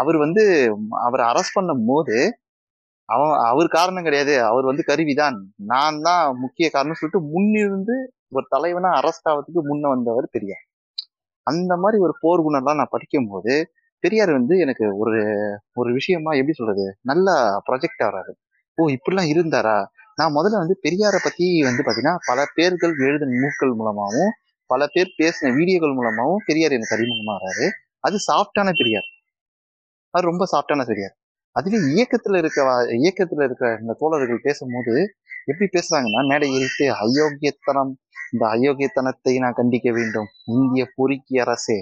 அவர் 0.00 0.16
வந்து 0.24 0.42
அவர் 1.06 1.22
அரெஸ்ட் 1.30 1.56
பண்ணும் 1.58 1.84
போது 1.90 2.16
அவன் 3.08 3.32
அவர் 3.50 3.68
காரணம் 3.76 4.06
கிடையாது. 4.06 4.34
அவர் 4.50 4.66
வந்து 4.70 4.84
கருவிதான். 4.90 5.36
நான் 5.72 6.00
தான் 6.08 6.24
முக்கிய 6.44 6.66
காரணம் 6.76 6.98
சொல்லிட்டு 7.00 7.22
முன்னிருந்து 7.34 7.96
ஒரு 8.34 8.46
தலைவனா 8.50 8.90
அரெஸ்ட் 9.00 9.28
ஆகிறதுக்கு 9.30 9.62
முன்ன 9.70 9.88
வந்தவர் 9.88 10.26
பெரியார். 10.30 10.64
அந்த 11.46 11.72
மாதிரி 11.76 12.02
ஒரு 12.02 12.14
போர் 12.20 12.40
குணம்லாம் 12.40 12.80
நான் 12.80 12.90
படிக்கும் 12.90 13.28
போது 13.28 13.54
பெரியார் 14.04 14.32
வந்து 14.32 14.54
எனக்கு 14.58 14.84
ஒரு 14.96 15.18
ஒரு 15.74 15.90
விஷயமா 15.92 16.30
எப்படி 16.32 16.52
சொல்றது? 16.52 16.84
நல்லா 17.02 17.34
ப்ரொஜெக்ட் 17.68 18.02
ஆகிறாரு 18.02 18.32
ஓ 18.78 18.88
இப்படிலாம் 18.88 19.30
இருந்தாரா? 19.32 19.76
நான் 20.16 20.34
முதல்ல 20.34 20.62
வந்து 20.62 20.76
பெரியாரை 20.82 21.18
பத்தி 21.22 21.46
வந்து 21.62 21.82
பாத்தீங்கன்னா 21.82 22.16
பல 22.26 22.40
பேர்கள் 22.54 22.94
எழுதின 22.98 23.38
நூல்கள் 23.40 23.72
மூலமாகவும் 23.74 24.32
பல 24.70 24.86
பேர் 24.86 25.16
பேசின 25.18 25.52
வீடியோக்கள் 25.54 25.96
மூலமாகவும் 25.98 26.44
பெரியார் 26.46 26.72
எனக்கு 26.72 26.96
அறிமுகமாகறாரு 26.96 27.66
அது 28.04 28.16
சாஃப்டான 28.28 28.70
பெரியார். 28.72 29.08
அது 30.14 30.24
ரொம்ப 30.24 30.44
சாஃப்டான 30.52 30.84
பெரியார். 30.84 31.14
அதுவே 31.56 31.78
இயக்கத்துல 31.94 32.38
இருக்க 32.42 32.60
இயக்கத்துல 33.04 33.44
இருக்கிற 33.48 33.68
இந்த 33.80 33.92
தோழர்கள் 34.00 34.40
பேசும்போது 34.42 34.94
எப்படி 35.50 35.66
பேசுறாங்கன்னா 35.76 36.20
மேடை 36.30 36.48
ஏறிட்டு 36.56 36.86
அயோக்கியத்தனம் 37.02 37.92
இந்த 38.32 38.44
அயோக்கியத்தனத்தை 38.54 39.32
நான் 39.42 39.56
கண்டிக்க 39.56 39.88
வேண்டும். 39.92 40.28
இந்திய 40.54 40.84
பொறுக்கி 40.96 41.34
அரசே 41.38 41.78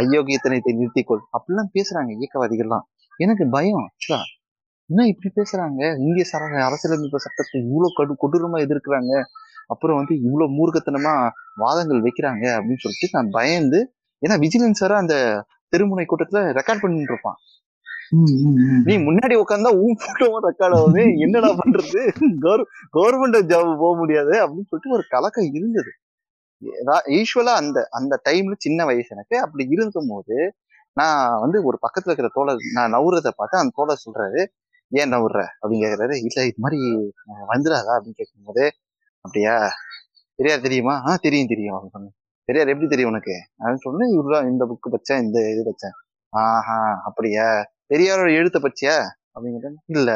அயோக்கியத்தனத்தை 0.00 0.72
நிறுத்திக்கொள். 0.78 1.22
அப்படிலாம் 1.36 1.70
பேசுறாங்க 1.76 2.10
இயக்கவாதிகள்லாம். 2.18 2.84
எனக்கு 3.20 3.44
பயம் 3.48 3.86
என்ன 4.90 5.06
இப்படி 5.10 5.30
பேசுறாங்க? 5.40 5.80
இந்திய 6.06 6.24
சர 6.32 6.48
அரசியலமைப்பு 6.68 7.18
சட்டத்தை 7.26 7.58
இவ்வளவு 7.66 7.96
கடு 7.98 8.14
கொடூரமா 8.22 8.58
எதிர்க்கிறாங்க. 8.66 9.12
அப்புறம் 9.72 9.98
வந்து 10.00 10.14
இவ்வளவு 10.26 10.54
மூர்க்கத்தனமா 10.58 11.14
வாதங்கள் 11.62 12.04
வைக்கிறாங்க 12.06 12.44
அப்படின்னு 12.56 12.84
சொல்லிட்டு 12.84 13.08
நான் 13.12 13.30
பயந்து 13.30 13.78
ஏன்னா 14.22 14.36
விஜிலன்ஸரா 14.44 14.96
அந்த 15.04 15.16
திருமுனை 15.72 16.04
கூட்டத்துல 16.10 16.40
ரெக்கார்ட் 16.58 16.82
பண்ணிட்டு 16.82 17.12
இருப்பான். 17.12 17.38
நீ 18.84 18.98
முன்னாடி 18.98 19.42
உட்காந்தா 19.44 19.68
உன் 19.68 19.96
போட்டோவும் 20.06 20.48
ரெக்கார்ட் 20.48 20.76
ஆகுது 20.76 21.16
என்னடா 21.16 21.48
பண்றது? 21.48 22.08
கவர்மெண்ட் 22.92 23.46
ஜாப் 23.52 23.78
போக 23.78 23.96
முடியாது 23.96 24.30
அப்படின்னு 24.30 24.68
சொல்லிட்டு 24.68 24.90
ஒரு 24.90 25.04
கலக்கம் 25.08 25.50
இருந்தது. 25.52 25.90
யூஸ்வலா 27.04 27.54
அந்த 27.54 27.86
அந்த 27.90 28.20
டைம்ல 28.28 28.52
சின்ன 28.58 28.84
வயசு 28.84 29.06
எனக்கு. 29.08 29.40
அப்படி 29.40 29.66
இருக்கும் 29.70 30.06
போது 30.08 30.54
நான் 30.92 31.40
வந்து 31.40 31.64
ஒரு 31.64 31.78
பக்கத்துல 31.82 32.02
இருக்கிற 32.04 32.28
தோழர் 32.32 32.56
நான் 32.74 32.92
நவுறத 32.92 33.28
பார்த்து 33.36 33.58
அந்த 33.58 33.70
தோழர் 33.74 34.02
சொல்றாரு 34.10 34.46
ஏன் 34.88 35.12
நவுற? 35.12 35.44
அப்படின்னு 35.62 35.86
கேக்குறாரு. 35.86 36.16
இல்ல 36.16 36.46
இது 36.46 36.54
மாதிரி 36.56 36.80
வந்துடாதா? 37.48 38.00
அப்படின்னு 38.00 38.14
கேட்கும்போது 38.14 38.72
அப்படியா? 39.20 39.70
பெரியார் 40.34 40.60
தெரியுமா? 40.60 41.02
ஆஹ் 41.04 41.16
தெரியும் 41.16 41.46
தெரியும். 41.46 41.76
அப்படின்னு 41.76 41.90
சொன்னேன். 41.90 42.12
பெரியார் 42.44 42.68
எப்படி 42.68 42.88
தெரியும் 42.88 43.10
உனக்கு? 43.10 43.32
அப்படின்னு 43.58 43.74
சொன்னேன். 43.74 44.20
இவருதான் 44.20 44.50
இந்த 44.50 44.64
புக்கு 44.64 44.92
வச்சேன் 44.92 45.22
இந்த 45.22 45.50
இது 45.50 45.64
வச்சேன். 45.70 46.26
ஆஹா 46.28 47.00
அப்படியா? 47.04 47.72
பெரியாரோட 47.90 48.30
எழுத்த 48.38 48.58
பச்சியா 48.58 48.96
அப்படின்னு 49.34 49.70
இல்ல. 49.94 50.10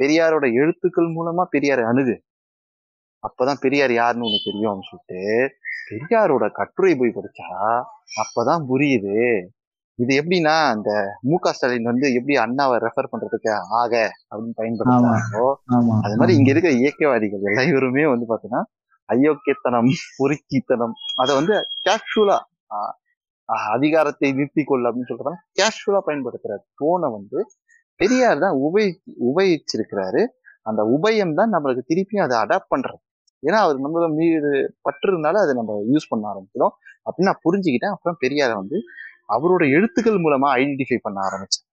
பெரியாரோட 0.00 0.46
எழுத்துக்கள் 0.60 1.08
மூலமா 1.16 1.44
பெரியார் 1.54 1.82
அணுகு. 1.90 2.14
அப்பதான் 3.22 3.60
பெரியார் 3.62 3.92
யாருன்னு 3.94 4.26
உனக்கு 4.28 4.48
தெரியும் 4.48 4.70
அப்படின்னு 4.70 4.90
சொல்லிட்டு 4.90 5.20
பெரியாரோட 5.90 6.44
கட்டுரை 6.58 6.92
போய் 6.94 7.16
படிச்சா 7.16 7.48
அப்பதான் 8.16 8.62
புரியுது. 8.70 9.16
இது 9.98 10.12
எப்படின்னா 10.20 10.54
இந்த 10.76 10.90
மு 11.22 11.36
க 11.36 11.52
ஸ்டாலின் 11.52 11.90
வந்து 11.90 12.06
எப்படி 12.18 12.34
அண்ணாவை 12.36 12.76
ரெஃபர் 12.84 13.10
பண்றதுக்கு 13.12 13.50
ஆக 13.80 13.92
அப்படின்னு 14.30 14.56
பயன்படுத்துறாங்களோ 14.60 15.48
அது 16.04 16.16
மாதிரி 16.20 16.36
இங்க 16.38 16.50
இருக்கிற 16.52 16.72
இயக்கவாதிகள் 16.80 17.44
எல்லாருமே 17.52 18.04
வந்து 18.06 18.26
பாத்தீங்கன்னா 18.30 18.62
அயோக்கியத்தனம் 19.08 19.90
பொறுக்கித்தனம் 20.18 20.94
அதை 21.16 21.32
வந்து 21.34 21.54
கேஷுவலா 21.86 22.38
அதிகாரத்தை 23.48 24.28
நிறுத்தி 24.38 24.62
கொள்ள 24.64 24.84
அப்படின்னு 24.88 25.10
சொல்றதால 25.10 25.38
கேஷுவலா 25.58 26.00
பயன்படுத்துற 26.08 26.54
டோனை 26.80 27.08
வந்து 27.16 27.38
பெரியார் 28.00 28.42
தான் 28.44 28.56
உபயி 28.66 28.88
உபயோகிச்சிருக்கிறாரு. 29.30 30.22
அந்த 30.66 30.82
உபயம் 30.96 31.34
தான் 31.40 31.52
நம்மளுக்கு 31.54 31.82
திருப்பியும் 31.90 32.24
அதை 32.26 32.36
அடாப்ட் 32.44 32.72
பண்றது. 32.74 33.00
ஏன்னா 33.42 33.58
அவர் 33.64 33.78
நம்மள 33.84 34.06
மீது 34.20 34.50
பற்றுனால 34.86 35.40
அதை 35.44 35.52
நம்ம 35.60 35.72
யூஸ் 35.92 36.10
பண்ண 36.12 36.24
ஆரம்பிக்கிறோம். 36.32 36.74
அப்படின்னு 37.06 37.30
நான் 37.30 37.44
புரிஞ்சுக்கிட்டேன். 37.46 37.94
அப்புறம் 37.96 38.18
பெரியாரை 38.24 38.54
வந்து 38.62 38.78
அவரோட 39.34 39.64
எழுத்துக்கள் 39.76 40.24
மூலமா 40.26 40.48
ஐடென்டிஃபை 40.60 40.98
பண்ண 41.06 41.18
ஆரம்பிச்சேன் 41.28 41.66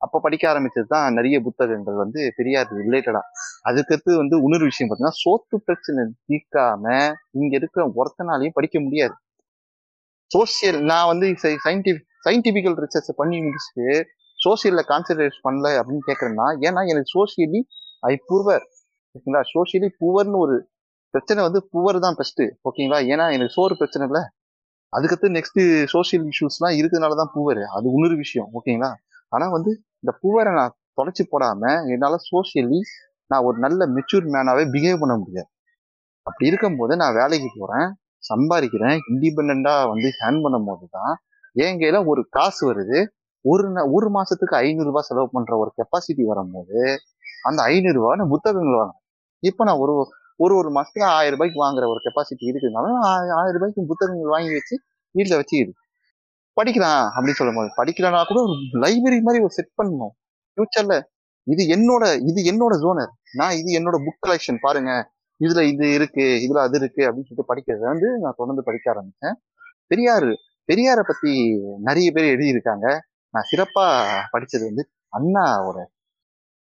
அப்ப 0.00 0.20
படிக்க 0.20 0.44
ஆரம்பிச்சது 0.52 0.88
தான் 0.92 1.16
நிறைய 1.18 1.36
புத்தகங்கள் 1.40 1.98
வந்து 2.02 2.20
பெரியார் 2.38 2.70
ரிலேட்டடா 2.80 3.20
அதுக்கடுத்து 3.68 4.12
வந்து 4.22 4.36
இன்னொரு 4.44 4.64
விஷயம் 4.70 4.88
பார்த்தீங்கன்னா 4.88 5.20
சோத்து 5.24 5.56
பிரச்சனை 5.66 6.02
தீர்க்காம 6.30 6.84
இங்க 7.40 7.52
இருக்கிற 7.60 7.82
ஒருத்தனாலையும் 7.98 8.56
படிக்க 8.58 8.80
முடியாது. 8.80 9.14
சோசியல் 10.32 10.80
நான் 10.90 11.08
வந்து 11.12 11.26
சயின்டிஃபிக் 11.64 12.04
சயின்டிஃபிக்கல் 12.26 12.76
ரிசர்ச் 12.84 13.10
பண்ணி 13.20 13.38
முடிச்சுட்டு 13.46 13.86
சோசியலில் 14.38 14.88
கான்சென்ட்ரேட் 14.92 15.42
பண்ணல 15.46 15.68
அப்படின்னு 15.80 16.04
கேட்குறேன்னா 16.08 16.46
ஏன்னா 16.66 16.80
எனக்கு 16.92 17.10
சோசியலி 17.16 17.60
ஐ 18.02 18.14
புவர் 18.30 18.64
ஓகேங்களா? 19.14 19.42
சோசியலி 19.54 19.88
புவர்னு 20.02 20.38
ஒரு 20.44 20.54
பிரச்சனை 21.14 21.40
வந்து 21.46 21.60
புவர் 21.72 21.98
தான் 22.04 22.16
பெஸ்ட்டு 22.20 22.44
ஓகேங்களா? 22.68 22.98
ஏன்னா 23.12 23.24
எனக்கு 23.36 23.54
சோறு 23.56 23.74
பிரச்சனை 23.80 24.04
இல்லை. 24.08 24.22
அதுக்கடுத்து 24.92 25.28
நெக்ஸ்ட் 25.36 25.60
சோசியல் 25.94 26.24
இஷ்யூஸ்லாம் 26.30 26.76
இருக்கிறதுனால 26.78 27.16
தான் 27.20 27.32
புவர் 27.36 27.62
அது 27.76 27.86
இன்னொரு 27.96 28.16
விஷயம் 28.22 28.48
ஓகேங்களா? 28.58 28.90
ஆனால் 29.32 29.52
வந்து 29.56 29.70
இந்த 30.02 30.12
புவரை 30.22 30.52
நான் 30.58 30.74
தொலைச்சி 30.98 31.24
போடாமல் 31.32 31.78
என்னால் 31.94 32.18
சோசியலி 32.30 32.80
நான் 33.30 33.44
ஒரு 33.48 33.58
நல்ல 33.64 33.80
மெச்சூர் 33.96 34.26
மேனாகவே 34.34 34.64
பிஹேவ் 34.74 35.02
பண்ண 35.02 35.14
முடியாது. 35.22 35.48
அப்படி 36.26 36.48
இருக்கும்போது 36.50 36.94
நான் 37.02 37.16
வேலைக்கு 37.20 37.50
போகிறேன் 37.58 37.88
சம்பாதிக்கிறேன் 38.22 38.96
இண்டிபெண்டா 39.12 39.74
வந்து 39.92 40.08
ஹேண்ட் 40.20 40.42
பண்ணும் 40.44 40.68
போது 40.68 40.86
தான் 40.96 41.12
என் 41.64 41.78
கையில 41.82 41.98
ஒரு 42.12 42.22
காசு 42.36 42.62
வருது. 42.70 42.98
ஒரு 43.44 43.64
ஒரு 43.96 44.08
மாசத்துக்கு 44.16 44.54
ஐநூறு 44.64 44.88
ரூபாய் 44.90 45.06
செலவு 45.08 45.28
பண்ற 45.36 45.52
ஒரு 45.62 45.70
கெப்பாசிட்டி 45.78 46.24
வரும்போது 46.30 46.80
அந்த 47.48 47.60
ஐநூறு 47.72 47.96
ரூபாய் 47.98 48.18
நான் 48.20 48.32
புத்தகங்கள் 48.34 48.80
வாங்க 48.80 48.94
இப்போ 49.42 49.62
நான் 49.68 49.80
ஒரு 49.84 49.94
ஒரு 50.40 50.54
ஒரு 50.60 50.68
மாசத்துக்கு 50.76 51.06
ஆயிரம் 51.18 51.36
ரூபாய்க்கு 51.36 51.58
வாங்குற 51.64 51.84
ஒரு 51.92 52.00
கெப்பாசிட்டி 52.06 52.44
இருக்குதுனால 52.50 52.86
ஆயிரம் 53.38 53.56
ரூபாய்க்கு 53.56 53.90
புத்தகங்கள் 53.92 54.34
வாங்கி 54.34 54.52
வச்சு 54.58 54.74
வீட்டில் 55.14 55.38
வச்சுக்கிது 55.40 55.72
படிக்கலாம் 56.56 57.02
அப்படின்னு 57.14 57.38
சொல்லும் 57.40 57.58
போது 57.58 57.68
படிக்கலனா 57.78 58.20
கூட 58.30 58.38
ஒரு 58.46 58.54
லைப்ரரி 58.84 59.18
மாதிரி 59.26 59.42
ஒரு 59.46 59.54
செட் 59.58 59.72
பண்ணணும். 59.80 60.12
ஃபியூச்சர்ல 60.58 60.94
இது 61.46 61.62
என்னோட 61.76 62.04
இது 62.30 62.40
என்னோட 62.50 62.74
ஜோனர் 62.84 63.12
நான் 63.38 63.54
இது 63.60 63.70
என்னோட 63.78 63.96
புக் 64.06 64.22
கலெக்ஷன் 64.26 64.60
பாருங்க. 64.66 64.90
இதுல 65.44 65.60
இது 65.72 65.86
இருக்கு 65.98 66.24
இதுல 66.46 66.58
அது 66.66 66.76
இருக்கு 66.80 67.02
அப்படின்னு 67.06 67.28
சொல்லிட்டு 67.28 67.50
படிக்கிறத 67.52 67.84
வந்து 67.92 68.08
நான் 68.22 68.38
தொடர்ந்து 68.40 68.62
படிக்க 68.68 68.86
ஆரம்பிச்சேன். 68.94 69.36
பெரியார் 69.90 70.28
பெரியாரை 70.68 71.02
பத்தி 71.10 71.32
நிறைய 71.88 72.08
பேர் 72.16 72.28
எழுதியிருக்காங்க. 72.34 72.86
நான் 73.34 73.48
சிறப்பா 73.50 73.86
படிச்சது 74.34 74.64
வந்து 74.68 74.84
அண்ணாவோட 75.18 75.78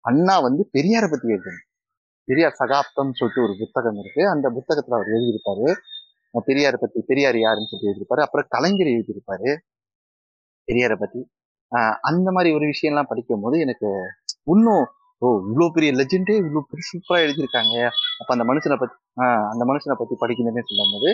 அண்ணா 0.10 0.36
வந்து 0.48 0.64
பெரியாரை 0.78 1.08
பத்தி 1.14 1.28
எழுதணும் 1.34 1.66
பெரியார் 2.30 2.60
சகாப்தம் 2.62 3.18
சொல்லிட்டு 3.18 3.46
ஒரு 3.46 3.56
புத்தகம் 3.62 4.00
இருக்கு. 4.02 4.24
அந்த 4.34 4.48
புத்தகத்துல 4.58 4.98
அவர் 4.98 5.14
எழுதியிருப்பாரு. 5.16 5.68
பெரியாரை 6.50 6.78
பத்தி 6.84 7.00
பெரியார் 7.10 7.38
யாருன்னு 7.46 7.70
சொல்லி 7.72 7.88
எழுதியிருப்பாரு. 7.90 8.24
அப்புறம் 8.28 8.52
கலைஞர் 8.56 8.92
எழுதியிருப்பாரு 8.96 9.50
பெரியாரை 10.68 10.98
பத்தி. 11.04 11.22
அந்த 12.10 12.28
மாதிரி 12.36 12.50
ஒரு 12.58 12.66
விஷயம்லாம் 12.72 13.12
படிக்கும் 13.12 13.44
போது 13.44 13.56
எனக்கு 13.66 13.90
இன்னும் 14.54 14.86
ஓ 15.24 15.28
இவ்வளோ 15.48 15.66
பெரிய 15.70 15.90
லெஜெண்டே 15.92 16.36
இவ்வளோ 16.44 16.62
பெரிய 16.70 16.86
சூப்பராக 16.92 17.24
எழுதியிருக்காங்க. 17.26 17.76
அப்போ 18.20 18.32
அந்த 18.36 18.46
மனுஷனை 18.52 18.78
பத்தி 18.82 18.96
ஆஹ் 19.22 19.46
அந்த 19.52 19.64
மனுஷனை 19.70 19.96
பத்தி 19.98 20.16
படிக்கணும்னு 20.22 20.70
சொல்லும்போது 20.70 21.10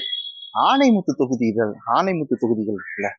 ஆணைமுத்து 0.68 1.14
தொகுதிகள் 1.22 1.72
ஆணைமுத்து 1.96 2.36
தொகுதிகள் 2.44 2.80
இல்லை 2.96 3.12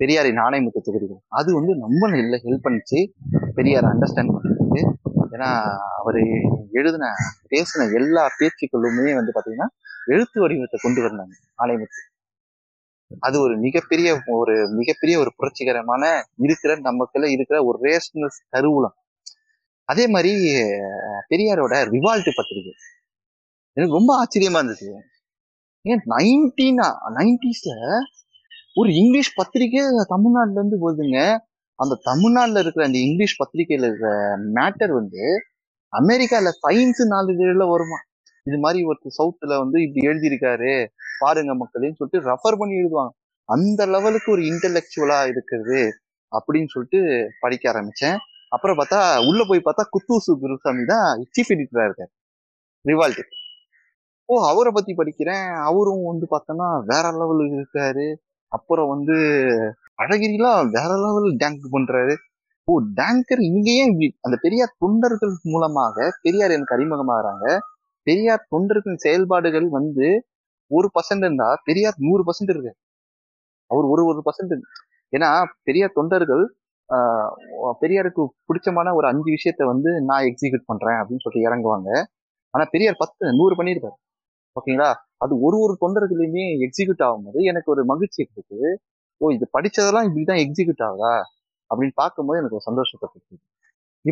பெரியாரின் 0.00 0.40
ஆணைமுத்து 0.46 0.80
தொகுதிகள். 0.82 1.20
அது 1.40 1.50
வந்து 1.54 1.72
ரொம்ப 1.80 2.04
நல்ல 2.14 2.40
ஹெல்ப் 2.44 2.66
பண்ணுச்சு. 2.66 2.98
பெரியார் 3.54 3.84
அண்டர்ஸ்டாண்ட் 3.84 4.32
பண்றதுக்கு. 4.36 4.82
ஏன்னா 5.34 5.50
அவர் 6.00 6.18
எழுதின 6.70 7.06
பேசின 7.52 7.86
எல்லா 8.00 8.24
பேச்சுக்களுமே 8.40 9.12
வந்து 9.18 9.32
பார்த்தீங்கன்னா 9.36 9.68
எழுத்து 10.06 10.38
வடிவத்தை 10.40 10.78
கொண்டு 10.82 11.00
வந்தாங்க 11.02 11.34
ஆணைமுத்து 11.62 12.02
அது 13.20 13.36
ஒரு 13.40 13.54
மிகப்பெரிய 13.58 14.10
ஒரு 14.40 14.54
மிகப்பெரிய 14.72 15.16
ஒரு 15.18 15.30
புரட்சிகரமான 15.36 16.04
இருக்கிற 16.36 16.72
நமக்குள்ள 16.80 17.26
இருக்கிற 17.30 17.56
ஒரு 17.64 17.78
ரேஷனல் 17.82 18.36
கருவூலம். 18.56 18.96
அதே 19.88 20.04
மாதிரி 20.08 20.32
பெரியாரோட 21.30 21.74
ரிவால்ட் 21.94 22.30
பத்திரிகை. 22.38 22.74
எனக்கு 23.76 23.96
ரொம்ப 23.98 24.12
ஆச்சரியமா 24.20 24.60
இருந்துச்சு 24.62 24.90
ஏன் 25.84 26.02
நைன்டீனா 26.12 26.86
நைன்டிஸ்ல 27.18 27.72
ஒரு 28.80 28.90
இங்கிலீஷ் 29.00 29.34
பத்திரிகை 29.34 29.82
தமிழ்நாட்டுல 30.12 30.58
இருந்து 30.58 30.78
போகுதுங்க 30.82 31.18
அந்த 31.78 31.94
தமிழ்நாட்டில் 32.02 32.60
இருக்கிற 32.62 32.86
அந்த 32.86 32.98
இங்கிலீஷ் 33.06 33.36
பத்திரிகையில 33.40 33.86
இருக்கிற 33.88 34.10
மேட்டர் 34.56 34.92
வந்து 35.00 35.24
அமெரிக்கால 35.92 36.50
சயின்ஸ் 36.64 37.02
நாளிதழில் 37.12 37.70
வருமா? 37.72 37.98
இது 38.46 38.58
மாதிரி 38.58 38.80
ஒருத்தர் 38.84 39.18
சவுத்துல 39.18 39.56
வந்து 39.62 39.78
இப்படி 39.82 40.06
எழுதியிருக்காரு. 40.08 40.72
பாருங்க 41.22 41.52
மக்களேன்னு 41.54 41.98
சொல்லிட்டு 42.00 42.28
ரெஃபர் 42.30 42.58
பண்ணி 42.60 42.74
எழுதுவாங்க. 42.80 43.12
அந்த 43.48 43.80
லெவலுக்கு 43.94 44.28
ஒரு 44.32 44.42
இன்டலெக்சுவலா 44.52 45.18
இருக்கிறது 45.32 45.80
அப்படின்னு 46.32 46.72
சொல்லிட்டு 46.74 47.00
படிக்க 47.44 47.64
ஆரம்பிச்சேன். 47.72 48.16
அப்புறம் 48.54 48.78
பார்த்தா 48.80 49.00
உள்ள 49.28 49.40
போய் 49.48 49.66
பார்த்தா 49.66 49.84
குத்தூசு 49.94 50.32
குருசாமி 50.42 50.84
தான் 50.92 51.08
சீஃப் 51.34 51.52
எடிட்டரா 51.54 51.86
இருக்காரு. 51.88 52.12
ரிவால்ட் 52.84 53.22
ஓ 54.28 54.34
அவரை 54.50 54.70
பத்தி 54.74 54.92
படிக்கிறேன். 54.98 55.48
அவரும் 55.68 56.04
வந்து 56.10 56.26
பார்த்தோன்னா 56.34 56.68
வேற 56.90 57.06
லெவலுக்கு 57.20 57.58
இருக்காரு. 57.60 58.06
அப்புறம் 58.52 58.90
வந்து 58.94 59.16
அழகிரிலாம் 60.02 60.70
வேற 60.76 60.90
லெவல் 61.04 61.28
டேங்க் 61.42 61.66
பண்றாரு. 61.76 62.14
ஓ 62.68 62.74
டேங்கர் 63.00 63.42
இங்க 63.50 63.68
ஏன் 63.80 63.90
இப்படி 63.92 64.08
அந்த 64.26 64.36
பெரியார் 64.44 64.78
தொண்டர்கள் 64.84 65.34
மூலமாக 65.52 66.06
பெரியார் 66.24 66.54
எனக்கு 66.56 66.76
அறிமுகமாகறாங்க. 66.76 67.46
பெரியார் 68.06 68.48
தொண்டர்களின் 68.54 69.04
செயல்பாடுகள் 69.06 69.68
வந்து 69.78 70.06
ஒரு 70.70 70.88
பர்சன்ட் 70.96 71.24
இருந்தா 71.26 71.48
பெரியார் 71.68 71.98
நூறு 72.06 72.22
பர்சன்ட் 72.28 72.52
இருக்கு 72.54 72.72
அவர் 73.70 73.86
ஒரு 73.92 74.02
ஒரு 74.10 74.20
பர்சன்ட் 74.28 74.54
ஏன்னா 75.12 75.30
பெரியார் 75.68 75.96
தொண்டர்கள் 75.98 76.44
பெரியாருக்கு 77.80 78.26
பிடிச்சமான 78.26 78.94
ஒரு 78.94 79.06
அஞ்சு 79.06 79.32
விஷயத்த 79.32 79.64
வந்து 79.64 80.00
நான் 80.00 80.22
எக்ஸிக்யூட் 80.22 80.62
பண்றேன் 80.66 80.96
அப்படின்னு 80.96 81.16
சொல்லிட்டு 81.18 81.50
இறங்குவாங்க. 81.50 82.04
ஆனா 82.50 82.68
பெரியார் 82.70 82.94
பத்து 82.98 83.32
நூறு 83.32 83.62
பண்ணியிருப்பாரு. 83.62 84.02
ஓகேங்களா? 84.60 84.94
அது 85.16 85.40
ஒரு 85.40 85.58
ஒரு 85.58 85.78
தொண்டர்களுமே 85.80 86.58
எக்ஸிக்யூட் 86.58 87.02
ஆகும்போது 87.02 87.42
எனக்கு 87.42 87.70
ஒரு 87.70 87.84
மகிழ்ச்சி 87.84 88.30
இருக்குது 88.34 88.74
ஓ 89.16 89.30
இது 89.30 89.48
படிச்சதெல்லாம் 89.58 90.08
இப்படிதான் 90.08 90.44
எக்ஸிக்யூட் 90.44 90.82
ஆகுதா? 90.82 91.22
அப்படின்னு 91.74 91.90
பார்க்கும்போது 91.94 92.38
எனக்கு 92.38 92.56
ஒரு 92.56 92.60
சந்தோஷத்தை 92.60 93.08
கொடுக்குது. 93.12 93.62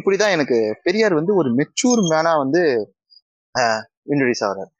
இப்படிதான் 0.00 0.30
எனக்கு 0.30 0.80
பெரியார் 0.82 1.14
வந்து 1.14 1.34
ஒரு 1.34 1.54
மெச்சூர் 1.54 2.00
மேனா 2.10 2.36
வந்து 2.36 2.94
இன்ட்ரடியூஸ் 4.08 4.44
ஆகிறார். 4.44 4.70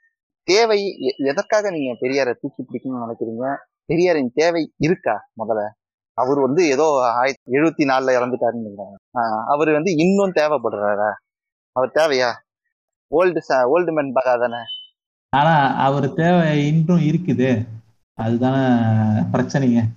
தேவை 0.43 1.01
எ- 1.01 1.15
எதற்காக 1.17 1.71
நீங்க 1.71 2.07
பெரியாரை 2.07 2.35
தூக்கி 2.41 2.63
பிடிக்கணும்னு 2.63 3.07
நினைக்கிறீங்க? 3.09 3.57
பெரியாரின் 3.85 4.31
தேவை 4.35 4.73
இருக்கா 4.77 5.29
முதல்ல? 5.45 5.69
அவர் 6.15 6.39
வந்து 6.39 6.67
ஏதோ 6.67 7.13
ஆயிரத்தி 7.15 7.53
எழுபத்தி 7.53 7.89
நாலுல 7.89 8.11
இறந்துட்டாருன்னு 8.13 8.69
நினைக்கிறாங்க 8.69 9.45
அவர் 9.45 9.71
வந்து 9.71 9.97
இன்னும் 9.97 10.33
தேவைப்படுறாரா? 10.33 11.13
அவர் 11.73 11.91
தேவையா? 11.95 12.33
ஓல்டு 13.11 13.41
ஓல்டு 13.49 13.93
மேன் 13.93 14.13
பகா 14.13 14.39
தானே? 14.39 14.57
ஆனா 15.29 15.75
அவர் 15.75 16.15
தேவை 16.15 16.67
இன்றும் 16.67 17.01
இருக்குது. 17.01 17.67
அதுதானே 18.15 18.77
பிரச்சனைங்க. 19.33 19.89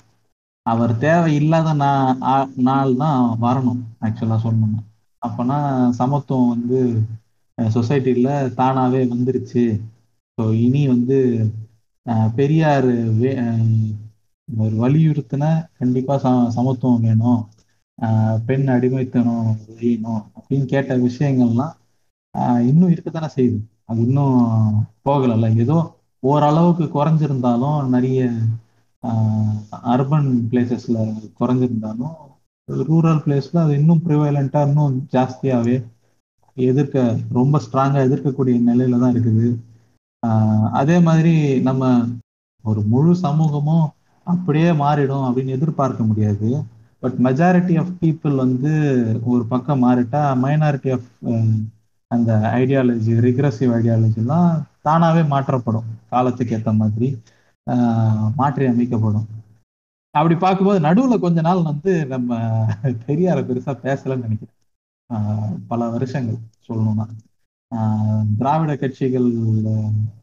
அவர் 0.62 0.98
தேவை 0.98 1.36
இல்லாத 1.36 1.74
நா- 1.74 2.54
நாள் 2.56 2.96
தான் 2.96 3.38
வரணும் 3.42 3.82
ஆக்சுவலா 4.02 4.38
சொல்லணும்னா. 4.44 5.08
அப்பனா 5.28 5.90
சமத்துவம் 5.90 6.50
வந்து 6.50 7.00
சொசைட்டில 7.62 8.54
தானாவே 8.58 9.08
வந்துருச்சு. 9.08 9.80
ஸோ 10.42 10.54
இனி 10.54 10.88
வந்து 10.88 11.50
பெரியார் 12.36 12.86
வே- 13.12 13.96
ஒரு 14.50 14.76
வலியுறுத்தின 14.82 15.46
கண்டிப்பா 15.80 16.16
ச 16.16 16.26
சமத்துவம் 16.48 17.02
வேணும். 17.02 17.42
பெண் 18.46 18.68
அடிமைத்தனம் 18.68 19.48
ஒழியணும் 19.72 20.22
அப்படின்னு 20.36 20.66
கேட்ட 20.66 20.98
விஷயங்கள்லாம் 20.98 21.74
இன்னும் 22.70 22.92
இருக்கத்தானே 22.92 23.30
செய்யுது. 23.36 23.58
அது 23.86 24.00
இன்னும் 24.08 24.38
போகலைல்ல. 25.06 25.50
ஏதோ 25.64 25.78
ஓரளவுக்கு 26.24 26.86
குறைஞ்சிருந்தாலும் 26.96 27.88
நிறைய 27.88 28.20
அர்பன் 29.94 30.30
பிளேசஸ்ல 30.52 30.98
குறைஞ்சிருந்தாலும் 31.40 32.16
ரூரல் 32.90 33.22
பிளேஸ்ல 33.26 33.58
அது 33.64 33.74
இன்னும் 33.80 34.02
ப்ரிவைலண்டா 34.06 34.68
இன்னும் 34.68 34.96
ஜாஸ்தியாவே 35.14 35.76
எதிர்க்க 36.58 37.04
ரொம்ப 37.38 37.60
ஸ்ட்ராங்கா 37.66 38.00
எதிர்க்கக்கூடிய 38.08 38.56
நிலையில 38.70 39.00
தான் 39.00 39.16
இருக்குது. 39.16 39.48
ஆஹ் 40.24 40.70
அதே 40.82 40.98
மாதிரி 41.08 41.34
நம்ம 41.62 41.84
ஒரு 42.64 42.82
முழு 42.92 43.16
சமூகமும் 43.16 43.86
அப்படியே 44.26 44.70
மாறிடும் 44.72 45.26
அப்படின்னு 45.28 45.56
எதிர்பார்க்க 45.58 46.04
முடியாது. 46.04 46.50
பட் 47.00 47.16
மெஜாரிட்டி 47.24 47.80
ஆஃப் 47.80 47.94
பீப்புள் 48.02 48.36
வந்து 48.36 48.72
ஒரு 49.24 49.46
பக்கம் 49.46 49.84
மாறிட்டா 49.84 50.22
மைனாரிட்டி 50.44 50.92
ஆஃப் 50.92 51.08
um, 51.26 51.54
அந்த 52.08 52.32
ஐடியாலஜி 52.56 53.14
ரிக்ரஸிவ் 53.28 53.72
ஐடியாலஜிலாம் 53.78 54.64
தானாகவே 54.82 55.28
மாற்றப்படும். 55.28 55.88
காலத்துக்கு 56.10 56.56
ஏற்ற 56.56 56.72
மாதிரி 56.74 57.08
ஆஹ் 57.72 58.34
மாற்றி 58.36 58.66
அமைக்கப்படும். 58.66 59.28
அப்படி 60.12 60.36
பார்க்கும்போது 60.36 60.80
நடுவில் 60.80 61.20
கொஞ்ச 61.20 61.42
நாள் 61.42 61.64
வந்து 61.64 62.06
நம்ம 62.06 62.38
பெரியார 63.08 63.40
பெருசா 63.42 63.74
பேசலன்னு 63.84 64.24
நினைக்கிறேன். 64.26 64.58
ஆஹ் 65.14 65.56
பல 65.68 65.90
வருஷங்கள் 65.90 66.38
சொல்லணும்னா. 66.68 67.06
ஆஹ் 67.76 68.26
திராவிட 68.38 68.76
கட்சிகள் 68.76 69.30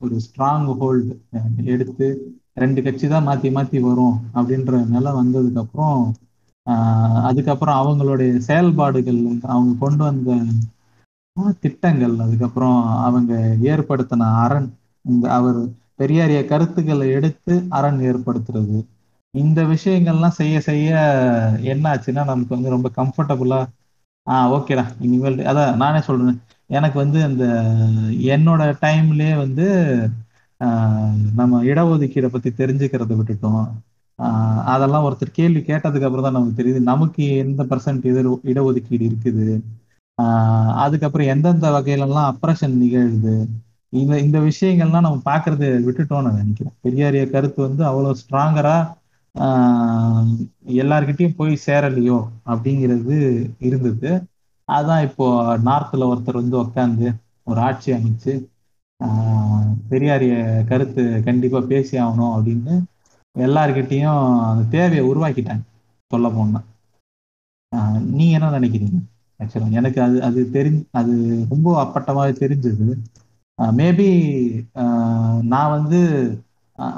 ஒரு 0.01 0.21
ஸ்ட்ராங் 0.27 0.69
ஹோல்டு 0.81 1.65
எடுத்து 1.65 2.07
ரெண்டு 2.57 2.81
கட்சி 2.83 3.07
தான் 3.09 3.27
மாத்தி 3.29 3.49
மாத்தி 3.57 3.79
வரும் 3.81 4.17
அப்படின்ற 4.35 4.81
நிலை 4.89 5.11
வந்ததுக்கு 5.13 5.63
அப்புறம் 5.65 6.01
அதுக்கப்புறம் 7.29 7.79
அவங்களுடைய 7.83 8.33
செயல்பாடுகள் 8.49 9.21
அவங்க 9.49 9.73
கொண்டு 9.81 10.03
வந்த 10.05 10.33
திட்டங்கள் 11.63 12.17
அதுக்கப்புறம் 12.19 12.79
அவங்க 13.07 13.33
ஏற்படுத்தின 13.71 14.29
அரண் 14.45 14.69
இந்த 15.05 15.25
அவர் 15.39 15.61
பெரியாரிய 16.01 16.41
கருத்துக்களை 16.47 17.07
எடுத்து 17.11 17.55
அரண் 17.79 18.01
ஏற்படுத்துறது. 18.11 18.79
இந்த 19.35 19.61
விஷயங்கள்லாம் 19.65 20.39
செய்ய 20.41 20.57
செய்ய 20.61 20.89
என்ன 21.73 21.85
ஆச்சுன்னா 21.93 22.23
நமக்கு 22.25 22.57
வந்து 22.57 22.75
ரொம்ப 22.75 22.89
கம்ஃபர்டபுளா 22.97 23.61
ஆஹ் 24.27 24.49
ஓகேடா 24.57 24.85
இனிமேல் 25.01 25.39
அதான் 25.51 25.77
நானே 25.77 26.01
சொல்றேன். 26.01 26.37
எனக்கு 26.71 26.97
வந்து 26.99 27.19
அந்த 27.29 27.45
என்னோட 28.35 28.63
டைம்லயே 28.85 29.35
வந்து 29.37 29.67
நம்ம 31.35 31.63
இடஒதுக்கீடை 31.63 32.27
பத்தி 32.27 32.51
தெரிஞ்சுக்கிறத 32.51 33.17
விட்டுட்டோம். 33.17 33.69
ஆஹ் 34.19 34.63
அதெல்லாம் 34.63 35.05
ஒருத்தர் 35.05 35.33
கேள்வி 35.33 35.61
கேட்டதுக்கு 35.61 36.05
அப்புறம் 36.05 36.23
தான் 36.23 36.33
நமக்கு 36.33 36.63
தெரியுது. 36.63 36.81
நமக்கு 36.81 37.37
எந்த 37.37 37.65
பர்சன்ட் 37.65 38.05
இட 38.05 38.39
இடஒதுக்கீடு 38.45 39.13
இருக்குது? 39.13 39.61
ஆஹ் 40.23 40.73
அதுக்கப்புறம் 40.73 41.27
எந்தெந்த 41.27 41.71
வகையிலலாம் 41.71 42.33
அப்ரஷன் 42.33 42.73
நிகழுது? 42.73 43.49
இந்த 43.89 44.19
இந்த 44.19 44.39
விஷயங்கள்லாம் 44.39 45.01
நம்ம 45.01 45.21
பார்க்கறது 45.25 45.83
விட்டுட்டோம்னு 45.89 46.23
நான் 46.23 46.37
நினைக்கிறேன். 46.37 46.75
பெரியாரிய 46.85 47.31
கருத்து 47.31 47.63
வந்து 47.63 47.85
அவ்வளோ 47.85 48.15
ஸ்ட்ராங்கரா 48.15 48.95
ஆஹ் 49.39 51.35
போய் 51.37 51.59
சேரலையோ 51.67 52.29
அப்படிங்கிறது 52.47 53.51
இருந்தது. 53.59 54.23
அதான் 54.73 55.03
இப்போ 55.03 55.57
நார்த்தில் 55.59 56.17
ஒருத்தர் 56.17 56.33
வந்து 56.33 56.61
உட்காந்து 56.61 57.15
ஒரு 57.43 57.61
ஆட்சி 57.61 57.93
அமைச்சு 57.93 58.51
பெரியாரிய 59.91 60.35
கருத்து 60.71 61.03
கண்டிப்பா 61.25 61.61
பேசி 61.73 61.95
ஆகணும் 61.99 62.35
அப்படின்னு 62.37 62.75
எல்லார்கிட்டையும் 63.37 64.21
அந்த 64.51 64.65
தேவையை 64.77 65.05
உருவாக்கிட்டாங்க 65.11 65.65
சொல்ல 66.11 66.29
போனா. 66.31 66.61
நீ 68.17 68.25
என்ன 68.37 68.53
நினைக்கிறீங்க? 68.59 68.99
ஆக்சுவலா 69.41 69.69
எனக்கு 69.81 69.99
அது 70.07 70.17
அது 70.29 70.41
தெரிஞ்சு 70.53 70.83
அது 71.01 71.15
ரொம்ப 71.53 71.69
அப்பட்டமாக 71.85 72.35
தெரிஞ்சது. 72.43 72.87
மேபி 73.59 74.09
நான் 75.53 75.75
வந்து 75.77 76.01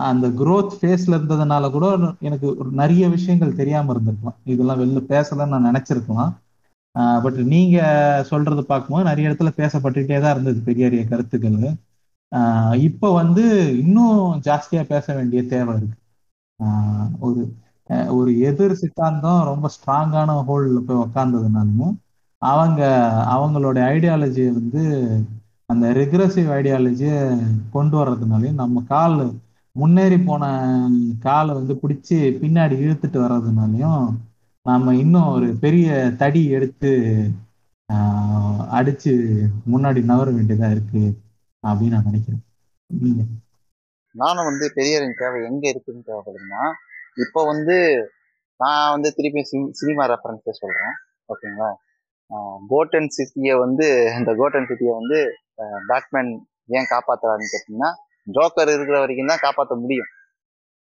அந்த 0.09 0.27
குரோத் 0.41 0.77
ஃபேஸ்ல 0.81 1.17
இருந்ததுனால 1.17 1.71
கூட 1.71 1.87
எனக்கு 2.29 2.49
நிறைய 2.83 3.05
விஷயங்கள் 3.15 3.59
தெரியாம 3.61 3.93
இருந்திருக்கலாம். 3.95 4.39
இதெல்லாம் 4.53 4.81
வெளில 4.83 5.01
பேசலன்னு 5.13 5.55
நான் 5.55 5.69
நினைச்சிருக்கலாம். 5.71 6.33
பட் 7.25 7.39
நீங்க 7.55 7.79
சொல்றது 8.31 8.63
பார்க்கும்போது 8.71 9.09
நிறைய 9.11 9.31
இடத்துல 9.31 9.51
பேசப்பட்டுக்கிட்டே 9.61 10.19
தான் 10.21 10.35
இருந்தது 10.37 10.61
பெரியாரிய 10.69 11.03
கருத்துக்கள். 11.09 11.59
இப்போ 12.87 13.09
வந்து 13.15 13.43
இன்னும் 13.79 14.17
ஜாஸ்தியா 14.47 14.83
பேச 14.87 15.07
வேண்டிய 15.15 15.41
தேவை 15.47 15.75
இருக்கு. 15.77 15.99
ஒரு 17.21 17.43
ஒரு 18.15 18.31
எதிர் 18.49 18.81
சித்தாந்தம் 18.81 19.41
ரொம்ப 19.45 19.67
ஸ்ட்ராங்கான 19.75 20.37
ஹோல்ல 20.49 20.79
போய் 20.87 21.03
உக்காந்ததுனாலும் 21.05 21.93
அவங்க 22.43 22.81
அவங்களோட 23.35 23.79
ஐடியாலஜியை 23.93 24.51
வந்து 24.53 24.83
அந்த 25.69 25.87
ரெக்ரஸிவ் 25.93 26.49
ஐடியாலஜியை 26.57 27.19
கொண்டு 27.73 27.95
வர்றதுனாலையும் 27.97 28.61
நம்ம 28.63 28.83
கால் 28.89 29.17
முன்னேறி 29.77 30.19
போன 30.21 30.43
காலை 31.21 31.53
வந்து 31.55 31.75
பிடிச்சி 31.83 32.19
பின்னாடி 32.43 32.75
இழுத்துட்டு 32.81 33.19
வர்றதுனாலையும் 33.21 34.05
நாம 34.67 34.95
இன்னும் 34.97 35.33
ஒரு 35.33 35.49
பெரிய 35.59 35.89
தடி 36.19 36.43
எடுத்து 36.51 36.93
அடிச்சு 38.79 39.13
முன்னாடி 39.73 40.01
நகர 40.05 40.29
வேண்டியதா 40.31 40.69
இருக்கு. 40.71 41.03
அப்படின்னு 41.69 41.97
நான் 41.97 42.09
நினைக்கிறேன். 42.11 42.43
நானும் 44.23 44.49
வந்து 44.49 44.67
பெரியாரின் 44.79 45.19
தேவை 45.21 45.39
எங்க 45.51 45.65
இருக்குன்னு 45.73 46.09
தேவைப்படுதுன்னா 46.09 46.63
இப்போ 47.25 47.41
வந்து 47.53 47.77
நான் 48.61 48.93
வந்து 48.95 49.09
திருப்பி 49.17 49.41
சினிமா 49.81 50.05
ரெஃபரன்ஸே 50.13 50.55
சொல்றேன். 50.61 50.95
ஓகேங்களா? 51.33 51.71
கோட்டன் 52.73 53.09
சிட்டியை 53.17 53.55
வந்து 53.65 53.87
இந்த 54.19 54.31
கோட்டன் 54.41 54.69
சிட்டியை 54.71 54.93
வந்து 55.01 55.19
பேட்மேன் 55.89 56.31
ஏன் 56.77 56.91
காப்பாத்துறாருன்னு 56.93 57.53
கேட்டீங்கன்னா 57.55 57.91
ஜோக்கர் 58.37 58.73
இருக்கிற 58.75 58.99
வரைக்கும் 59.03 59.31
தான் 59.33 59.43
காப்பாற்ற 59.47 59.75
முடியும். 59.83 60.11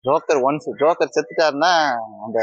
ஜோக்கர் 0.04 0.40
ஒன்ஸ் 0.48 0.68
ஜோக்கர் 0.82 1.14
செத்துட்டாருன்னா 1.16 1.72
அந்த 2.24 2.38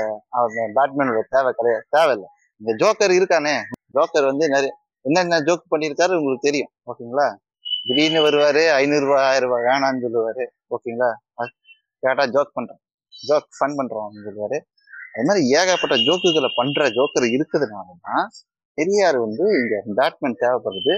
பேட்மேனோட 0.78 1.22
தேவை 1.36 1.52
கிடையாது 1.60 1.86
தேவையில்லை. 1.96 2.28
இந்த 2.62 2.72
ஜோக்கர் 2.82 3.13
இருக்கானே. 3.20 3.56
ஜோக்கர் 3.98 4.30
வந்து 4.32 4.46
நிறைய 4.56 4.72
என்னென்ன 5.06 5.39
ஜோக் 5.48 5.72
பண்ணியிருக்காரு 5.74 6.17
உங்களுக்கு 6.20 6.48
தெரியும். 6.50 6.72
ஓகேங்களா? 6.89 7.28
திடீர்னு 7.86 8.20
வருவாரு 8.26 8.63
ஐநூறு 8.80 9.06
ரூபாய் 9.06 9.26
ஆயிரம் 9.30 9.50
ரூபாய் 9.50 9.65
வேணான்னு 9.70 10.04
சொல்லுவாரு. 10.06 10.44
ஓகேங்களா? 10.76 11.10
கேட்டா 12.04 12.24
ஜோக் 12.36 12.56
பண்றேன் 12.58 12.82
ஜோக் 13.13 13.48
ஃபன் 13.58 13.78
பண்றோம் 13.80 14.06
அப்படின்னு 14.06 14.28
சொல்லுவாரு. 14.30 14.58
அது 15.13 15.26
மாதிரி 15.28 15.41
ஏகப்பட்ட 15.60 15.96
ஜோக்குகளை 16.08 16.50
பண்ற 16.60 16.88
ஜோக்கர் 16.98 17.26
இருக்கிறதுனால 17.36 17.96
தான் 18.08 18.26
பெரியார் 18.78 19.17
வந்து 19.26 19.46
இங்க 19.62 19.76
பேட்மேன் 20.00 20.39
தேவைப்படுது. 20.44 20.94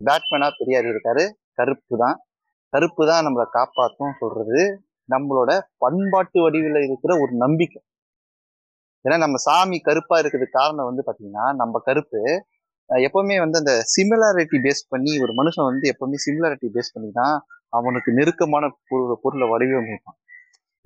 பேட்மேனா 0.00 0.48
பெரியார் 0.58 0.88
இருக்காரு. 0.92 1.24
கருப்பு 1.58 1.94
தான். 2.02 2.16
கருப்பு 2.72 3.02
தான் 3.10 3.24
நம்மளை 3.26 3.46
காப்பாற்றும் 3.58 4.16
சொல்றது 4.22 4.60
நம்மளோட 5.08 5.50
பண்பாட்டு 5.84 6.38
வடிவில் 6.44 6.80
இருக்கிற 6.86 7.12
ஒரு 7.22 7.32
நம்பிக்கை. 7.44 7.80
ஏன்னா 9.04 9.16
நம்ம 9.24 9.36
சாமி 9.46 9.76
கருப்பா 9.88 10.16
இருக்கிறதுக்கு 10.20 10.58
காரணம் 10.60 10.88
வந்து 10.90 11.02
பாத்தீங்கன்னா 11.06 11.46
நம்ம 11.60 11.80
கருப்பு 11.88 12.20
எப்பவுமே 12.90 13.38
வந்து 13.38 13.58
அந்த 13.58 13.82
சிமிலாரிட்டி 13.96 14.58
பேஸ் 14.62 14.82
பண்ணி 14.88 15.20
ஒரு 15.20 15.32
மனுஷன் 15.34 15.64
வந்து 15.64 15.92
எப்பவுமே 15.92 16.18
சிமிலாரிட்டி 16.26 16.68
பேஸ் 16.74 16.94
பண்ணி 16.94 17.10
தான் 17.12 17.46
அவனுக்கு 17.68 18.12
நெருக்கமான 18.12 18.76
பொருள் 18.88 19.20
பொருளை 19.22 19.48
வடிவமைப்பான். 19.48 20.18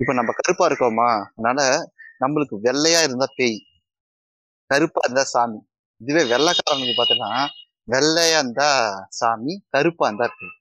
இப்ப 0.00 0.12
நம்ம 0.12 0.32
கருப்பா 0.32 0.68
இருக்கோமா? 0.68 1.08
அதனால 1.36 1.60
நம்மளுக்கு 2.20 2.56
வெள்ளையா 2.62 3.02
இருந்தா 3.02 3.26
பேய் 3.36 3.58
கருப்பா 4.70 5.00
இருந்தா 5.04 5.22
சாமி. 5.22 5.58
இதுவே 6.00 6.22
வெள்ளைக்காரனுக்கு 6.22 6.94
பார்த்தோன்னா 6.96 7.30
வெள்ளையா 7.88 8.38
இருந்தா 8.38 8.68
சாமி 9.08 9.64
கருப்பா 9.70 10.06
இருந்தா 10.06 10.26
பேய். 10.38 10.54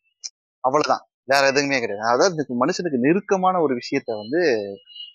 அவ்வளவுதான். 0.64 1.08
வேற 1.24 1.48
எதுவுமே 1.48 1.80
கிடையாது. 1.80 2.08
அதாவது 2.08 2.46
மனுஷனுக்கு 2.64 3.00
நெருக்கமான 3.00 3.62
ஒரு 3.62 3.76
விஷயத்த 3.76 4.12
வந்து 4.18 4.42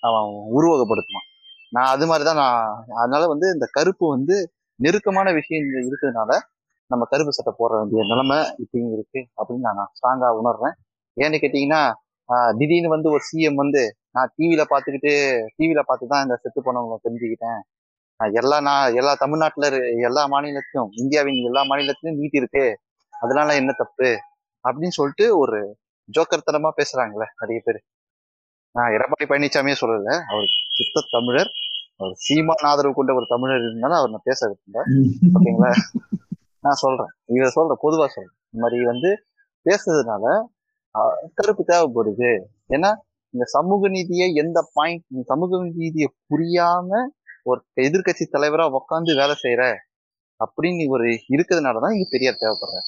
அவன் 0.01 0.27
உருவகப்படுத்துவான். 0.59 1.29
நான் 1.71 1.87
அது 1.87 2.07
மாதிரிதான் 2.07 2.37
நான் 2.37 2.61
அதனால 2.97 3.27
வந்து 3.27 3.53
இந்த 3.53 3.69
கருப்பு 3.71 4.09
வந்து 4.09 4.37
நெருக்கமான 4.85 5.29
விஷயம் 5.39 5.69
இருக்கிறதுனால 5.89 6.33
நம்ம 6.91 7.07
கருப்பு 7.13 7.33
சட்டை 7.37 7.53
போட 7.57 7.73
வேண்டிய 7.79 8.03
நிலைமை 8.11 8.37
இப்பயும் 8.63 8.93
இருக்கு 8.97 9.21
அப்படின்னு 9.39 9.65
நான் 9.69 9.91
ஸ்ட்ராங்கா 9.99 10.29
உணர்றேன். 10.41 10.77
ஏன்னு 11.17 11.41
கேட்டீங்கன்னா 11.45 11.81
திடீர்னு 12.59 12.95
வந்து 12.95 13.09
ஒரு 13.15 13.23
சிஎம் 13.29 13.61
வந்து 13.63 13.83
நான் 14.17 14.31
டிவியில 14.37 14.63
பாத்துக்கிட்டு 14.73 15.13
டிவியில 15.59 15.81
பார்த்து 15.89 16.13
தான் 16.13 16.25
இந்த 16.27 16.37
செத்து 16.43 16.61
போனவங்களை 16.67 16.99
தெரிஞ்சுக்கிட்டேன். 17.07 17.61
எல்லா 18.41 18.57
நான் 18.69 18.95
எல்லா 19.01 19.13
தமிழ்நாட்டுல 19.23 19.67
எல்லா 20.09 20.23
மாநிலத்திலும் 20.35 20.89
இந்தியாவின் 21.03 21.39
எல்லா 21.49 21.63
மாநிலத்திலும் 21.71 22.19
நீட் 22.21 22.39
இருக்கு. 22.41 22.65
அதனால 23.15 23.55
என்ன 23.61 23.71
தப்பு? 23.83 24.09
அப்படின்னு 24.65 24.97
சொல்லிட்டு 24.99 25.27
ஒரு 25.43 25.59
ஜோக்கர் 26.09 26.49
தனமா 26.49 26.71
பேசுறாங்களே 26.79 27.27
நிறைய 27.41 27.59
பேர். 27.65 27.81
நான் 28.75 28.93
எடப்பாடி 28.97 29.27
பழனிசாமியே 29.31 29.77
சொல்லல 29.83 30.13
அவர் 30.33 30.49
சுத்த 30.79 31.07
தமிழர். 31.15 31.51
அவர் 32.01 32.15
சீமான் 32.25 32.65
ஆதரவு 32.71 32.95
கொண்ட 32.95 33.13
ஒரு 33.15 33.27
தமிழர் 33.29 33.65
இருந்தாலும் 33.65 33.99
அவர் 34.01 34.13
நான் 34.15 34.29
பேச 34.31 34.41
ஓகேங்களா? 35.37 35.71
நான் 36.65 36.81
சொல்றேன். 36.83 37.13
இதை 37.29 37.49
சொல்றேன் 37.51 37.81
பொதுவா 37.85 38.07
சொல்றேன். 38.07 38.37
இந்த 38.51 38.61
மாதிரி 38.65 38.85
வந்து 38.85 39.11
பேசுறதுனால 39.67 40.25
கருப்பு 41.35 41.63
தேவைப்படுது. 41.65 42.31
ஏன்னா 42.75 42.91
இந்த 43.35 43.45
சமூக 43.55 43.89
நீதியை 43.89 44.29
எந்த 44.35 44.59
பாயிண்ட் 44.73 45.25
சமூக 45.25 45.61
நீதியை 45.79 46.09
புரியாம 46.31 47.01
ஒரு 47.43 47.61
எதிர்கட்சி 47.81 48.25
தலைவரா 48.27 48.65
உட்காந்து 48.79 49.13
வேலை 49.15 49.35
செய்யற 49.43 49.65
அப்படின்னு 50.41 50.85
ஒரு 50.89 51.07
இருக்கிறதுனாலதான் 51.35 51.95
இங்க 51.97 52.07
பெரியார் 52.11 52.41
தேவைப்படுற 52.41 52.79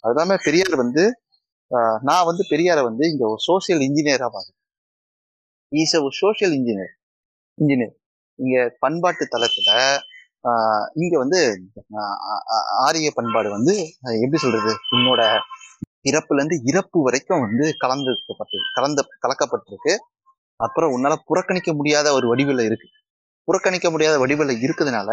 அது 0.00 0.12
இல்லாம 0.14 0.36
பெரியார் 0.44 0.76
வந்து 0.76 1.04
நான் 2.02 2.26
வந்து 2.26 2.42
பெரியாரை 2.50 2.82
வந்து 2.82 3.04
இங்க 3.10 3.24
ஒரு 3.28 3.42
சோசியல் 3.48 3.84
இன்ஜினியரா 3.86 4.28
பாக்குறேன் 4.28 4.60
ஈஸ் 5.72 5.96
ஒரு 6.00 6.16
சோசியல் 6.22 6.54
இன்ஜினியர் 6.58 6.94
இன்ஜினியர் 7.58 7.94
இங்க 8.38 8.56
பண்பாட்டு 8.78 9.24
தளத்துல 9.34 9.70
ஆஹ் 10.44 10.86
இங்க 10.94 11.14
வந்து 11.18 11.38
ஆரிய 12.86 13.10
பண்பாடு 13.14 13.48
வந்து 13.50 13.74
எப்படி 14.16 14.38
சொல்றது? 14.38 14.72
உன்னோட 14.96 15.20
பிறப்புல 16.04 16.40
இருந்து 16.40 16.56
இறப்பு 16.64 16.98
வரைக்கும் 17.02 17.44
வந்து 17.44 17.66
கலந்துக்கப்பட்டு 17.80 18.58
கலந்த 18.74 19.02
கலக்கப்பட்டிருக்கு. 19.24 19.92
அப்புறம் 20.60 20.92
உன்னால 20.96 21.14
புறக்கணிக்க 21.26 21.70
முடியாத 21.74 22.08
ஒரு 22.12 22.26
வடிவில் 22.28 22.62
இருக்கு. 22.66 22.88
புறக்கணிக்க 23.48 23.88
முடியாத 23.90 24.16
வடிவில் 24.18 24.60
இருக்கிறதுனால 24.64 25.10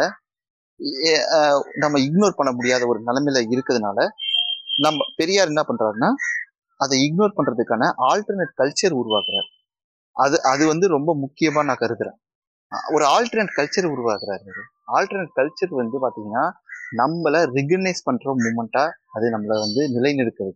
நம்ம 1.75 1.95
இக்னோர் 1.99 2.37
பண்ண 2.37 2.51
முடியாத 2.51 2.83
ஒரு 2.87 2.99
நிலைமையில 3.07 3.41
இருக்கிறதுனால 3.53 3.99
நம்ம 4.77 5.05
பெரியார் 5.15 5.51
என்ன 5.53 5.63
பண்றாருன்னா 5.67 6.09
அதை 6.79 6.97
இக்னோர் 7.05 7.37
பண்றதுக்கான 7.37 7.89
ஆல்டர்னேட் 8.09 8.59
கல்ச்சர் 8.61 8.99
உருவாக்குறாரு. 9.01 9.49
அது 10.15 10.37
அது 10.43 10.63
வந்து 10.67 10.85
ரொம்ப 10.87 11.11
முக்கியமா 11.15 11.61
நான் 11.63 11.81
கருதுறேன். 11.81 12.17
ஒரு 12.95 13.05
ஆல்டர்னேட் 13.13 13.55
கல்ச்சர் 13.57 13.87
உருவாக்குறாரு 13.93 14.51
ஆல்டர்னேட் 14.97 15.35
கல்ச்சர் 15.39 15.73
வந்து 15.81 15.97
பார்த்தீங்கன்னா 16.03 16.43
நம்மளை 16.99 17.39
ரெகனைஸ் 17.57 18.01
பண்ணுற 18.07 18.33
மூமெண்ட்டாக 18.43 18.89
அது 19.15 19.25
நம்மளை 19.35 19.57
வந்து 19.65 19.81
நிலைநிறுத்துது. 19.95 20.53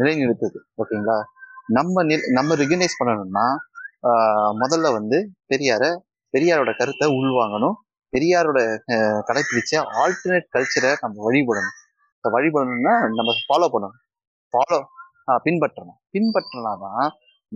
நிலைநிறுத்துது. 0.00 0.58
ஓகேங்களா? 0.82 1.18
நம்ம 1.76 2.04
நில் 2.10 2.26
நம்ம 2.38 2.54
ரெகனைஸ் 2.62 2.96
பண்ணணும்னா 3.00 3.46
முதல்ல 4.62 4.86
வந்து 4.98 5.18
பெரியாரை 5.52 5.90
பெரியாரோட 6.34 6.70
கருத்தை 6.80 7.06
உள்வாங்கணும். 7.18 7.76
பெரியாரோட 8.12 8.60
கடைப்பிடிச்ச 9.28 9.82
ஆல்டர்னேட் 10.02 10.48
கல்ச்சரை 10.56 10.90
நம்ம 11.04 11.16
வழிபடணும். 11.28 11.76
இப்போ 12.16 12.30
வழிபடணும்னா 12.36 12.94
நம்ம 13.18 13.30
ஃபாலோ 13.46 13.68
பண்ணணும். 13.74 13.98
ஃபாலோ 14.52 14.78
பின்பற்றணும். 15.46 15.98
பின்பற்றினாதான் 16.14 17.04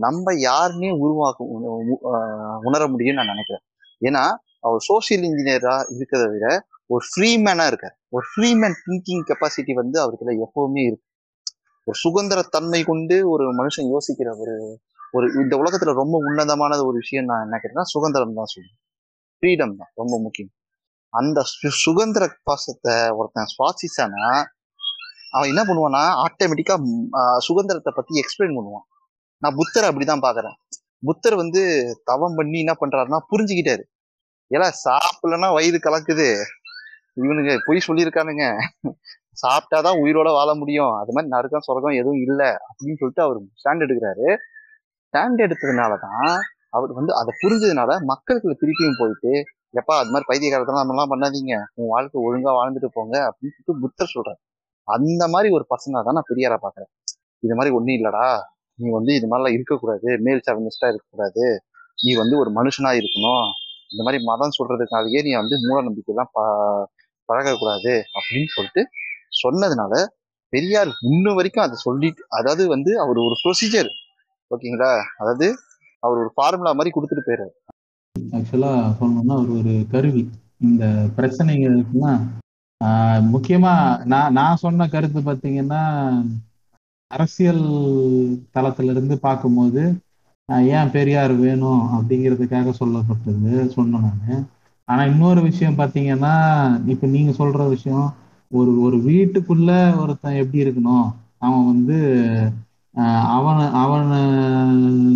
நம்ம 0.05 0.33
யாருன்னே 0.47 0.89
உருவாக்க 1.03 1.39
உணர 2.67 2.81
முடியும்னு 2.93 3.19
நான் 3.19 3.33
நினைக்கிறேன். 3.33 3.63
ஏன்னா 4.01 4.35
அவர் 4.59 4.79
சோஷியல் 4.79 5.23
இன்ஜினியரா 5.23 5.85
இருக்கிறத 5.89 6.31
விட 6.31 6.67
ஒரு 6.85 7.05
ஃப்ரீமேனா 7.05 7.67
இருக்கார். 7.67 7.99
ஒரு 8.09 8.25
ஃப்ரீமேன் 8.35 8.73
திங்கிங் 8.87 9.23
கெப்பாசிட்டி 9.27 9.73
வந்து 9.73 9.99
அவருக்குள்ள 9.99 10.33
எப்பவுமே 10.33 10.83
இருக்கு. 10.85 11.05
ஒரு 11.83 11.97
சுதந்திர 11.97 12.41
தன்மை 12.41 12.83
கொண்டு 12.83 13.29
ஒரு 13.29 13.53
மனுஷன் 13.55 13.97
யோசிக்கிற 13.97 14.37
ஒரு 14.37 14.79
ஒரு 15.11 15.33
இந்த 15.33 15.57
உலகத்துல 15.57 15.93
ரொம்ப 15.93 16.17
உன்னதமான 16.17 16.77
ஒரு 16.77 16.91
விஷயம் 16.91 17.25
நான் 17.25 17.41
என்ன 17.41 17.59
கேட்டேன்னா 17.63 17.81
சுதந்திரம் 17.81 18.33
தான் 18.35 18.45
சொல்லுவேன் 18.45 18.85
ஃப்ரீடம் 19.39 19.77
தான் 19.77 19.91
ரொம்ப 19.93 20.19
முக்கியம். 20.19 20.51
அந்த 21.09 21.41
சு- 21.41 21.69
சுதந்திர 21.69 22.37
பாசத்தை 22.43 23.09
ஒருத்தன் 23.09 23.45
சுவாசிச்சானா 23.45 24.43
அவன் 25.31 25.47
என்ன 25.47 25.63
பண்ணுவான்னா 25.63 26.25
ஆட்டோமேட்டிக்கா 26.25 26.75
சுதந்திரத்தை 27.37 27.93
பத்தி 27.95 28.19
எக்ஸ்பிளைன் 28.19 28.57
பண்ணுவான். 28.57 28.87
நான் 29.37 29.55
புத்தரை 29.55 29.89
அப்படிதான் 29.89 30.21
பாக்குறேன் 30.21 30.55
புத்தர் 31.05 31.35
வந்து 31.35 31.61
தவம் 32.03 32.35
பண்ணி 32.35 32.59
என்ன 32.59 32.73
பண்றாருன்னா 32.81 33.19
புரிஞ்சுக்கிட்டாரு. 33.31 33.83
ஏன்னா 34.51 34.67
சாப்பிடலன்னா 34.85 35.53
வயிறு 35.53 35.77
கலக்குது. 35.77 36.27
இவனுங்க 37.21 37.57
பொய் 37.65 37.85
சொல்லியிருக்கானுங்க. 37.87 38.45
சாப்பிட்டாதான் 39.43 39.99
உயிரோட 40.03 40.29
வாழ 40.31 40.55
முடியும். 40.55 40.91
அது 40.91 41.11
மாதிரி 41.11 41.27
நறுக்கம் 41.27 41.65
சொர்க்கம் 41.65 41.99
எதுவும் 42.01 42.21
இல்லை 42.21 42.47
அப்படின்னு 42.47 42.99
சொல்லிட்டு 43.01 43.21
அவர் 43.21 43.37
ஸ்டாண்ட் 43.61 43.83
எடுக்கிறாரு. 43.85 44.27
ஸ்டாண்ட் 45.07 45.43
எடுத்ததுனால 45.45 45.93
தான் 45.99 46.39
அவர் 46.69 46.91
வந்து 46.93 47.11
அதை 47.15 47.33
புரிஞ்சதுனால 47.43 47.91
மக்களுக்குள்ள 48.11 48.55
திருப்பியும் 48.63 48.99
போயிட்டு 48.99 49.31
எப்பா 49.79 49.95
அது 50.01 50.11
மாதிரி 50.13 50.27
பைத்திய 50.29 50.49
காலத்துல 50.51 50.91
எல்லாம் 50.93 51.11
பண்ணாதீங்க. 51.13 51.55
உன் 51.73 51.87
வாழ்க்கை 51.87 52.21
ஒழுங்கா 52.27 52.51
வாழ்ந்துட்டு 52.59 52.89
போங்க 52.93 53.15
அப்படின்னு 53.27 53.53
சொல்லிட்டு 53.55 53.81
புத்தர் 53.81 54.13
சொல்றாரு. 54.15 54.39
அந்த 54.83 55.27
மாதிரி 55.27 55.53
ஒரு 55.53 55.65
பர்சனா 55.69 56.03
தான் 56.03 56.17
நான் 56.17 56.29
பெரியாரா 56.33 56.57
பாக்குறேன் 56.65 56.91
இது 57.39 57.55
மாதிரி 57.55 57.75
ஒண்ணும் 57.75 57.97
இல்லடா. 57.99 58.25
நீ 58.79 58.87
வந்து 58.97 59.11
இது 59.17 59.27
மாதிரிலாம் 59.29 59.55
இருக்கக்கூடாது 59.57 60.07
மேல் 60.25 60.43
செவனிஸ்டா 60.47 60.87
இருக்கக்கூடாது. 60.91 61.43
நீ 61.97 62.11
வந்து 62.21 62.35
ஒரு 62.41 62.49
மனுஷனா 62.57 62.91
இருக்கணும். 62.99 63.47
இந்த 63.91 64.01
மாதிரி 64.05 64.19
மதம் 64.29 64.57
சொல்றதுக்காகவே 64.57 65.19
நீ 65.27 65.31
வந்து 65.41 65.55
மூட 65.65 65.77
நம்பிக்கைலாம் 65.87 66.31
ப 66.35 66.39
பழகக்கூடாது 67.29 67.93
அப்படின்னு 68.17 68.49
சொல்லிட்டு 68.55 68.81
சொன்னதுனால 69.41 69.93
பெரியார் 70.53 70.91
இன்ன 71.09 71.33
வரைக்கும் 71.37 71.65
அதை 71.65 71.77
சொல்லிட்டு 71.87 72.21
அதாவது 72.37 72.63
வந்து 72.73 72.91
அவர் 73.03 73.17
ஒரு 73.27 73.35
ப்ரொசீஜர் 73.43 73.89
ஓகேங்களா? 74.51 74.91
அதாவது 75.21 75.47
அவர் 76.03 76.21
ஒரு 76.23 76.31
ஃபார்முலா 76.35 76.71
மாதிரி 76.79 76.91
கொடுத்துட்டு 76.93 77.27
போயிடுறாரு 77.27 77.53
ஆக்சுவலா 78.37 78.71
சொல்லணும்னா 78.99 79.35
அவர் 79.39 79.51
ஒரு 79.59 79.73
கருவி. 79.93 80.23
இந்த 80.67 80.83
பிரச்சனைகளுக்குலாம் 81.17 82.21
முக்கியமா 83.33 83.73
நான் 84.11 84.35
நான் 84.39 84.61
சொன்ன 84.63 84.87
கருத்து 84.93 85.19
பார்த்தீங்கன்னா 85.21 85.81
அரசியல் 87.11 87.63
தளத்துல 88.55 88.91
இருந்து 88.93 89.15
பார்க்கும்போது 89.19 89.81
ஏன் 90.71 90.91
பெரியார் 90.91 91.33
வேணும்? 91.35 91.83
அப்படிங்கிறதுக்காக 91.95 92.73
சொல்லப்பட்டது 92.79 93.51
சொன்னேன் 93.67 94.05
நான். 94.05 94.43
ஆனா 94.87 95.01
இன்னொரு 95.03 95.41
விஷயம் 95.41 95.77
பார்த்தீங்கன்னா 95.77 96.33
இப்ப 96.87 97.07
நீங்க 97.07 97.31
சொல்ற 97.39 97.67
விஷயம் 97.69 98.07
ஒரு 98.51 98.71
ஒரு 98.81 98.97
வீட்டுக்குள்ள 99.07 99.71
ஒருத்தன் 100.01 100.39
எப்படி 100.41 100.63
இருக்கணும்? 100.63 101.07
அவன் 101.37 101.65
வந்து 101.65 101.97
அவனை 103.35 103.65
அவனை 103.81 104.21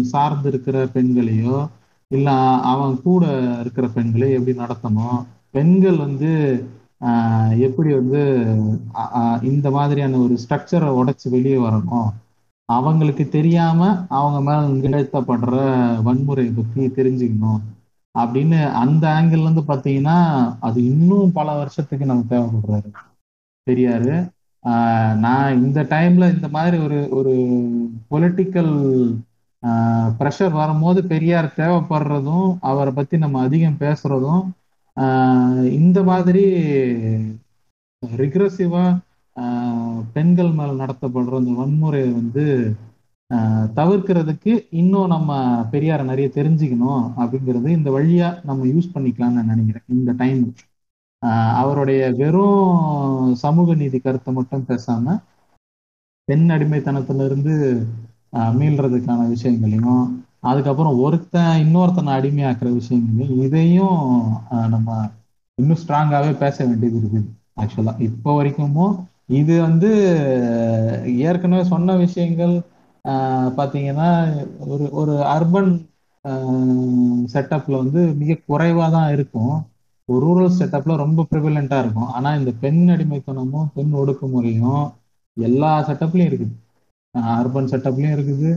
சார்ந்து 0.06 0.50
இருக்கிற 0.50 0.78
பெண்களையோ 0.96 1.58
இல்ல 2.12 2.30
அவன் 2.72 2.94
கூட 3.02 3.24
இருக்கிற 3.62 3.86
பெண்களையோ 3.96 4.36
எப்படி 4.40 4.56
நடத்தணும்? 4.58 5.20
பெண்கள் 5.56 5.98
வந்து 5.98 6.32
எப்படி 7.60 7.94
வந்து 7.94 8.22
இந்த 9.42 9.72
மாதிரியான 9.72 10.18
ஒரு 10.18 10.38
ஸ்ட்ரக்சரை 10.44 10.90
உடைச்சு 11.00 11.30
வெளியே 11.30 11.56
வரணும். 11.56 12.10
அவங்களுக்கு 12.70 13.30
தெரியாம 13.30 14.06
அவங்க 14.10 14.40
மேல 14.42 14.62
நிகழ்த்தப்படுற 14.68 15.56
வன்முறையை 16.06 16.52
பத்தி 16.56 16.88
தெரிஞ்சுக்கணும். 16.88 17.62
அப்படின்னு 18.20 18.72
அந்த 18.74 19.08
ஆங்கிள் 19.08 19.42
இருந்து 19.42 19.62
பாத்தீங்கன்னா 19.62 20.20
அது 20.60 20.86
இன்னும் 20.86 21.32
பல 21.32 21.52
வருஷத்துக்கு 21.58 22.06
நமக்கு 22.06 22.36
தேவைப்படுறாரு. 22.36 22.90
பெரியாரு 23.68 24.16
ஆஹ் 24.66 25.16
நான் 25.16 25.64
இந்த 25.64 25.84
டைம்ல 25.84 26.34
இந்த 26.36 26.48
மாதிரி 26.48 26.78
ஒரு 26.78 27.08
ஒரு 27.10 27.34
பொலிட்டிக்கல் 28.12 28.74
ப்ரெஷர் 30.20 30.52
வரும்போது 30.52 31.04
பெரியார் 31.04 31.54
தேவைப்படுறதும் 31.58 32.58
அவரை 32.62 32.94
பத்தி 32.94 33.18
நம்ம 33.18 33.42
அதிகம் 33.42 33.78
பேசுறதும் 33.80 34.44
இந்த 35.72 36.04
மாதிரி 36.04 36.44
ரிக்ரசிவா 38.04 38.86
பெண்கள் 40.14 40.52
மேல 40.52 40.86
நடத்தப்படுற 40.86 41.36
அந்த 41.36 41.52
வன்முறையை 41.52 42.12
வந்து 42.12 42.46
ஆஹ் 43.30 43.68
தவிர்க்கிறதுக்கு 43.76 44.68
இன்னும் 44.70 45.08
நம்ம 45.08 45.62
பெரியாரை 45.72 46.04
நிறைய 46.04 46.28
தெரிஞ்சுக்கணும் 46.34 47.04
அப்படிங்கிறது 47.18 47.68
இந்த 47.68 47.92
வழியா 47.92 48.44
நம்ம 48.44 48.66
யூஸ் 48.66 48.92
பண்ணிக்கலாம்னு 48.94 49.38
நான் 49.38 49.46
நினைக்கிறேன். 49.46 49.88
இந்த 49.88 50.12
டைம் 50.12 50.54
அவருடைய 51.56 52.12
வெறும் 52.12 53.36
சமூக 53.36 53.74
நீதி 53.74 54.00
கருத்தை 54.00 54.34
மட்டும் 54.34 54.66
பேசாம 54.68 55.22
பெண் 56.24 56.52
அடிமைத்தனத்திலிருந்து 56.52 57.54
மீள்றதுக்கான 58.34 59.28
விஷயங்களையும் 59.28 60.26
அதுக்கப்புறம் 60.44 61.00
ஒருத்தன் 61.00 61.62
இன்னொருத்தனை 61.64 62.12
அடிமையாக்குற 62.18 62.70
விஷயங்களையும் 62.74 63.42
இதையும் 63.44 64.00
நம்ம 64.70 64.90
இன்னும் 65.58 65.82
ஸ்ட்ராங்காவே 65.82 66.32
பேச 66.38 66.58
வேண்டியது 66.66 67.00
இருக்குது 67.00 67.30
ஆக்சுவலா 67.62 67.94
இப்போ 68.08 68.32
வரைக்குமும் 68.38 68.96
இது 69.40 69.54
வந்து 69.62 69.90
ஏற்கனவே 71.28 71.64
சொன்ன 71.64 71.96
விஷயங்கள் 71.98 72.56
ஆஹ் 73.06 73.52
பாத்தீங்கன்னா 73.58 74.10
ஒரு 74.68 74.86
ஒரு 74.94 75.14
அர்பன் 75.36 75.72
செட்டப்ல 77.34 77.76
வந்து 77.84 78.02
மிக 78.14 78.40
குறைவாக 78.48 78.90
தான் 78.92 79.12
இருக்கும். 79.14 79.54
ஒரு 80.10 80.22
ரூரல் 80.26 80.58
செட்டப்ல 80.60 80.96
ரொம்ப 80.96 81.26
ப்ரிவலண்டா 81.32 81.78
இருக்கும். 81.80 82.10
ஆனா 82.10 82.30
இந்த 82.36 82.52
பெண் 82.64 82.82
அடிமைத்தனமும் 82.90 83.70
பெண் 83.74 83.94
ஒடுக்குமுறையும் 83.94 84.84
எல்லா 85.38 85.72
செட்டப்லயும் 85.88 86.30
இருக்குது. 86.32 86.54
அர்பன் 87.36 87.72
செட்டப்லயும் 87.72 88.16
இருக்குது. 88.18 88.50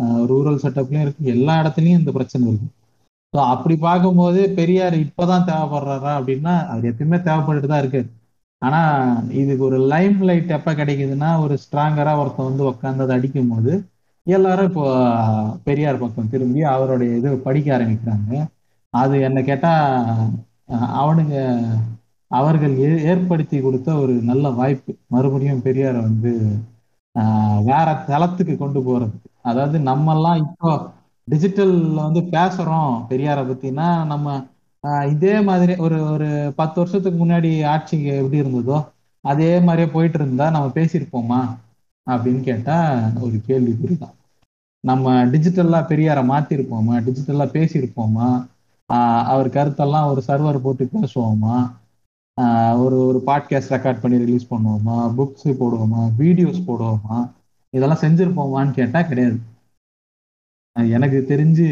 ரூரல் 0.00 0.58
செட்டப்லயும் 0.62 1.00
இருக்கு. 1.00 1.24
எல்லா 1.24 1.62
இடத்துலயும் 1.62 1.98
இந்த 1.98 2.12
பிரச்சனை 2.12 2.48
இருக்கு. 2.48 2.68
ஸோ 3.32 3.40
அப்படி 3.40 3.76
பார்க்கும்போது 3.76 4.50
பெரியார் 4.50 4.94
இப்பதான் 4.94 5.46
தேவைப்படுறாரா 5.48 6.12
அப்படின்னா 6.20 6.66
அவர் 6.66 6.84
எப்பயுமே 6.84 7.12
தேவைப்பட்டுட்டு 7.12 7.66
தான் 7.66 7.78
இருக்கு. 7.78 8.02
ஆனா 8.62 8.80
இதுக்கு 9.30 9.64
ஒரு 9.64 9.78
லைம் 9.86 10.20
லைட் 10.20 10.50
எப்ப 10.50 10.72
கிடைக்குதுன்னா 10.72 11.40
ஒரு 11.40 11.58
ஸ்ட்ராங்கரா 11.64 12.18
ஒருத்தன் 12.18 12.46
வந்து 12.46 12.68
உட்காந்து 12.70 13.02
அதை 13.04 13.16
அடிக்கும் 13.16 13.48
போது 13.48 13.72
எல்லாரும் 14.26 14.68
இப்போ 14.68 14.84
பெரியார் 15.64 15.98
பக்கம் 15.98 16.28
திரும்பி 16.28 16.62
அவருடைய 16.62 17.16
இது 17.16 17.36
படிக்க 17.38 17.78
ஆரம்பிக்கிறாங்க. 17.78 18.46
அது 18.90 19.20
என்ன 19.20 19.42
கேட்டா 19.42 19.72
அவனுங்க 20.72 21.64
அவர்கள் 22.30 22.78
ஏ- 22.78 23.02
ஏற்படுத்தி 23.04 23.60
கொடுத்த 23.60 23.94
ஒரு 23.94 24.12
நல்ல 24.12 24.50
வாய்ப்பு. 24.50 24.96
மறுபடியும் 25.06 25.62
பெரியாரை 25.64 26.00
வந்து 26.00 26.32
ஆஹ் 27.18 27.62
வேற 27.64 28.04
தளத்துக்கு 28.06 28.56
கொண்டு 28.56 28.80
போறது. 28.80 29.16
அதாவது 29.42 29.78
நம்ம 29.78 30.14
எல்லாம் 30.14 30.36
இப்போ 30.36 30.90
டிஜிட்டல்ல 31.30 31.94
வந்து 31.94 32.20
பேசுறோம் 32.20 33.04
பெரியாரை 33.08 33.42
பத்தினா 33.50 34.06
நம்ம 34.06 34.44
ஆஹ் 34.86 35.10
இதே 35.10 35.40
மாதிரி 35.40 35.76
ஒரு 35.76 36.10
ஒரு 36.10 36.52
பத்து 36.56 36.80
வருஷத்துக்கு 36.80 37.26
முன்னாடி 37.26 37.66
ஆட்சி 37.66 38.04
எப்படி 38.04 38.40
இருந்ததோ 38.40 38.84
அதே 39.20 39.60
மாதிரியே 39.60 39.92
போயிட்டு 39.92 40.18
இருந்தா 40.18 40.50
நம்ம 40.50 40.66
பேசியிருப்போமா 40.66 41.40
அப்படின்னு 42.10 42.40
கேட்டா 42.40 43.00
ஒரு 43.20 43.40
கேள்விக்குறி 43.46 43.98
தான் 43.98 44.14
நம்ம 44.84 45.24
டிஜிட்டல்லா 45.24 45.80
பெரியாரை 45.80 46.24
மாத்திருப்போமா? 46.24 47.02
டிஜிட்டல்லா 47.02 47.44
பேசியிருப்போமா? 47.44 48.46
ஆஹ் 48.92 49.22
அவர் 49.22 49.48
கருத்தெல்லாம் 49.48 50.06
ஒரு 50.06 50.22
சர்வர் 50.28 50.58
போட்டு 50.58 50.88
பேசுவோமா? 50.92 51.70
ஆஹ் 52.40 52.84
ஒரு 52.84 53.06
ஒரு 53.06 53.22
பாட்காஸ்ட் 53.26 53.70
ரெக்கார்ட் 53.70 54.00
பண்ணி 54.00 54.18
ரிலீஸ் 54.18 54.54
பண்ணுவோமா? 54.54 55.12
புக்ஸ் 55.18 55.44
போடுவோமா? 55.44 56.10
வீடியோஸ் 56.18 56.62
போடுவோமா? 56.66 57.30
இதெல்லாம் 57.74 58.02
செஞ்சிருப்போமான்னு 58.04 58.78
கேட்டா 58.78 59.00
கிடையாது. 59.10 59.38
எனக்கு 60.96 61.18
தெரிஞ்சு 61.32 61.66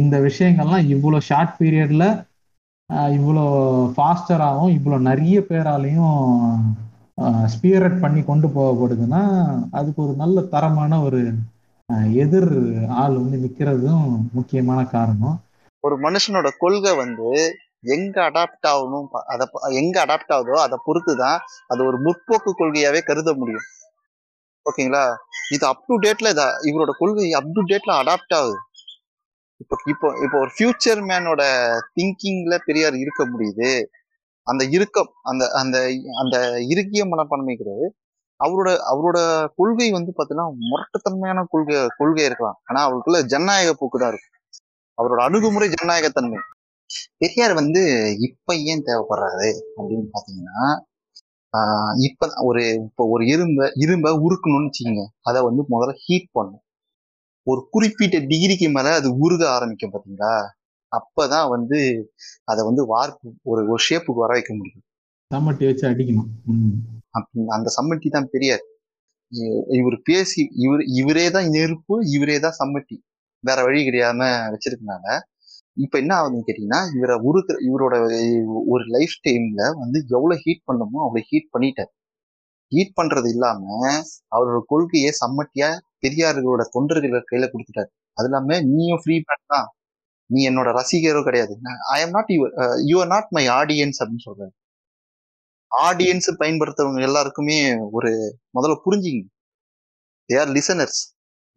இந்த 0.00 0.16
விஷயங்கள்லாம் 0.28 0.88
இவ்வளோ 0.94 1.18
ஷார்ட் 1.28 1.52
பீரியட்ல 1.58 2.04
இவ்வளோ 3.16 3.44
ஃபாஸ்டராகவும் 3.94 4.74
இவ்வளோ 4.76 4.96
நிறைய 5.08 5.36
பேராலையும் 5.48 6.16
ஸ்பியரட் 7.52 7.98
பண்ணி 8.02 8.20
கொண்டு 8.24 8.48
போகப்படுதுன்னா 8.56 9.22
அதுக்கு 9.78 10.00
ஒரு 10.06 10.14
நல்ல 10.22 10.42
தரமான 10.54 10.98
ஒரு 11.06 11.20
எதிர் 12.22 12.52
ஆள் 13.02 13.16
வந்து 13.20 13.36
நிற்கிறதும் 13.44 14.06
முக்கியமான 14.38 14.80
காரணம். 14.94 15.36
ஒரு 15.84 15.96
மனுஷனோட 16.06 16.48
கொள்கை 16.62 16.92
வந்து 17.02 17.30
எங்க 17.94 18.16
அடாப்ட் 18.28 18.66
ஆகணும் 18.72 19.08
அதை 19.32 19.46
எங்க 19.80 19.96
அடாப்ட் 20.04 20.34
ஆகுதோ 20.36 20.56
அதை 20.66 20.76
பொறுத்து 20.86 21.12
தான் 21.24 21.38
அது 21.72 21.80
ஒரு 21.90 21.98
முற்போக்கு 22.06 22.52
கொள்கையாவே 22.60 23.02
கருத 23.10 23.32
முடியும். 23.40 23.66
ஓகேங்களா? 24.66 25.04
இது 25.54 25.66
அப் 25.66 25.84
டு 25.86 25.94
டேட்ல 26.00 26.28
இதை 26.28 26.46
இவரோட 26.70 26.92
கொள்கை 26.98 27.32
அப் 27.32 27.52
டு 27.54 27.62
டேட்ல 27.62 27.92
அடாப்ட் 28.02 28.34
ஆகுது. 28.34 28.56
இப்போ 29.60 29.76
இப்போ 29.86 30.08
இப்போ 30.24 30.36
ஒரு 30.38 30.50
ஃபியூச்சர் 30.56 31.00
மேனோட 31.10 31.42
திங்கிங்ல 31.94 32.54
பெரியார் 32.66 32.96
இருக்க 32.96 33.22
முடியுது. 33.26 33.70
அந்த 34.46 34.62
இருக்கம் 34.76 35.10
அந்த 35.22 35.44
அந்த 35.52 35.76
அந்த 36.22 36.36
இறுக்கிய 36.72 37.04
மனப்பான்மைங்கிறது 37.04 37.86
அவரோட 38.40 38.70
அவரோட 38.92 39.18
கொள்கை 39.56 39.88
வந்து 39.90 40.12
பாத்தீங்கன்னா 40.16 40.48
முரட்டுத்தன்மையான 40.70 41.44
கொள்கை 41.50 41.76
கொள்கை 41.96 42.24
இருக்கலாம். 42.24 42.58
ஆனா 42.64 42.80
அவருக்குள்ள 42.82 43.20
ஜனநாயக 43.22 43.72
போக்கு 43.72 43.98
தான் 43.98 44.12
இருக்கும். 44.14 44.32
அவரோட 44.98 45.20
அணுகுமுறை 45.22 45.68
ஜனநாயகத்தன்மை. 45.68 46.40
பெரியார் 47.18 47.54
வந்து 47.54 47.82
இப்ப 48.18 48.54
ஏன் 48.72 48.84
தேவைப்படுறாரு? 48.88 49.48
அப்படின்னு 49.78 50.06
பாத்தீங்கன்னா 50.16 50.58
இப்ப 52.08 52.28
ஒரு 52.48 52.62
இப்போ 52.86 53.04
ஒரு 53.14 53.24
இரும்ப 53.32 53.68
இரும்ப 53.84 54.12
உருக்கணும்னு 54.26 54.68
வச்சுக்கோங்க. 54.68 55.04
அதை 55.28 55.40
வந்து 55.48 55.62
முதல்ல 55.74 55.94
ஹீட் 56.04 56.28
பண்ணும் 56.38 56.62
ஒரு 57.46 57.60
குறிப்பிட்ட 57.74 58.16
டிகிரிக்கு 58.30 58.68
மேல 58.76 58.92
அது 59.00 59.08
உருக 59.24 59.42
ஆரம்பிக்கும் 59.56 59.92
பாத்தீங்களா? 59.94 60.34
அப்பதான் 60.92 61.48
வந்து 61.54 61.78
அதை 62.50 62.62
வந்து 62.68 62.82
வார்ப்பு 62.94 63.28
ஒரு 63.50 63.62
ஒரு 63.72 63.80
ஷேப்புக்கு 63.88 64.24
வர 64.24 64.32
வைக்க 64.36 64.52
முடியும். 64.58 64.82
சம்மட்டி 65.30 65.64
வச்சு 65.68 65.84
அடிக்கணும். 65.90 66.30
அந்த 67.56 67.68
சம்மட்டி 67.78 68.08
தான் 68.16 68.30
பெரியார். 68.34 68.64
இவர் 69.78 69.96
பேசி 70.08 70.42
இவர் 70.64 70.82
இவரே 71.00 71.26
தான் 71.36 71.48
நெருப்பு 71.56 71.94
இவரே 72.16 72.36
தான் 72.44 72.58
சம்மட்டி. 72.60 72.96
வேற 73.44 73.58
வழி 73.66 73.80
கிடையாம 73.88 74.20
வச்சிருக்கனால 74.52 75.06
இப்ப 75.76 75.94
என்ன 76.02 76.12
ஆகுதுன்னு 76.18 76.46
கேட்டீங்கன்னா 76.48 76.80
இவரை 76.96 77.14
உருக்குற 77.28 77.56
இவரோட 77.68 77.94
ஒரு 78.72 78.84
லைஃப் 78.94 79.14
டைம்ல 79.26 79.62
வந்து 79.82 79.98
எவ்வளவு 80.16 80.42
ஹீட் 80.44 80.66
பண்ணணுமோ 80.68 80.98
அவ்வளவு 81.06 81.28
ஹீட் 81.30 81.52
பண்ணிட்டார். 81.54 81.90
ஹீட் 82.72 82.96
பண்றது 83.00 83.28
இல்லாம 83.34 83.62
அவரோட 84.36 84.58
கொள்கையை 84.72 85.10
சம்மட்டியா 85.22 85.68
பெரியார்களோட 86.04 86.62
தொண்டர்கள் 86.74 87.28
கையில 87.30 87.46
கொடுத்துட்டாரு. 87.52 87.90
அது 88.18 88.28
இல்லாம 88.28 88.58
நீயும் 88.74 89.00
ஃப்ரீ 89.02 89.16
பேட் 89.28 89.50
தான். 89.54 89.68
நீ 90.30 90.38
என்னோட 90.50 90.68
ரசிகரோ 90.78 91.20
கிடையாது. 91.28 91.54
I 91.94 91.98
am 92.04 92.14
not 92.16 92.30
your 92.36 92.54
you 92.90 92.96
are 93.02 93.10
not 93.14 93.30
my 93.36 93.44
audience 93.60 94.00
அப்படின்னு 94.02 94.26
சொல்றாரு. 94.28 94.52
ஆடியன்ஸ் 95.72 96.28
பயன்படுத்துறவங்க 96.42 97.02
எல்லாருக்குமே 97.08 97.58
ஒரு 97.96 98.10
முதல்ல 98.56 98.76
புரிஞ்சுங்க 98.86 99.22
they 100.30 100.36
are 100.42 100.52
listeners 100.58 101.00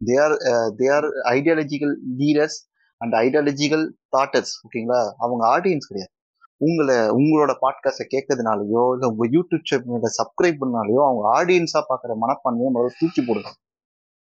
they 0.00 0.16
are 0.24 0.34
they 0.78 0.88
are 0.96 1.06
ideological 1.36 1.94
leaders 2.20 2.58
and 3.00 3.12
ideological 3.12 3.86
thoughters 4.16 4.54
ஓகேங்களா 4.62 5.00
அவங்க 5.16 5.44
ஆடியன்ஸ் 5.46 5.88
கிடையாது. 5.88 6.12
உங்களை 6.56 6.96
உங்களோட 6.96 7.52
பாட்காஸ்டை 7.60 8.06
கேட்கறதுனாலயோ 8.14 8.82
இல்லை 8.92 9.06
உங்க 9.10 9.26
யூடியூப் 9.26 9.64
சேனலை 9.70 10.10
சப்ஸ்கிரைப் 10.18 10.60
பண்ணாலேயோ 10.60 11.02
அவங்க 11.08 11.22
ஆடியன்ஸா 11.38 11.80
பாக்குற 11.88 12.12
மனப்பான்மையை 12.20 12.70
முதல்ல 12.74 12.98
தூக்கி 12.98 13.22
போடுறான் 13.22 13.58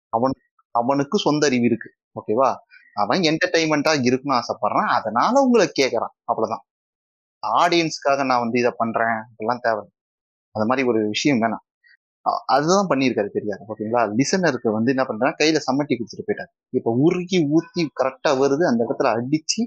அவன் 0.09 0.33
அவனுக்கு 0.71 1.19
சொந்த 1.19 1.47
அறிவு 1.47 1.65
இருக்கு 1.65 1.91
ஓகேவா 2.13 2.55
அவன் 2.95 3.21
என்டர்டைன்மெண்டா 3.21 3.93
இருக்குன்னு 4.03 4.41
ஆசைப்படுறான் 4.41 4.89
அதனால 4.99 5.41
உங்களை 5.41 5.73
கேட்கறான் 5.81 6.15
அவ்வளவுதான். 6.25 6.65
ஆடியன்ஸ்க்காக 7.47 8.25
நான் 8.25 8.41
வந்து 8.41 8.59
இதை 8.59 8.73
பண்றேன் 8.77 9.07
அப்படிலாம் 9.07 9.59
தேவை 9.61 9.85
அந்த 10.51 10.67
மாதிரி 10.69 10.89
ஒரு 10.89 11.07
விஷயம் 11.07 11.41
வேணாம். 11.41 11.66
அதுதான் 12.53 12.89
பண்ணியிருக்காரு 12.91 13.31
பெரியார் 13.35 13.63
ஓகேங்களா? 13.67 14.03
லிசனருக்கு 14.19 14.69
வந்து 14.77 14.93
என்ன 14.95 15.05
பண்றாங்க 15.05 15.37
கையில 15.41 15.61
சம்மட்டி 15.67 15.95
கொடுத்துட்டு 15.95 16.27
போயிட்டாரு. 16.27 16.51
இப்ப 16.73 16.93
உருக்கி 17.05 17.39
ஊத்தி 17.53 17.83
கரெக்டா 18.01 18.31
வருது 18.41 18.65
அந்த 18.71 18.81
இடத்துல 18.87 19.11
அடிச்சு 19.17 19.63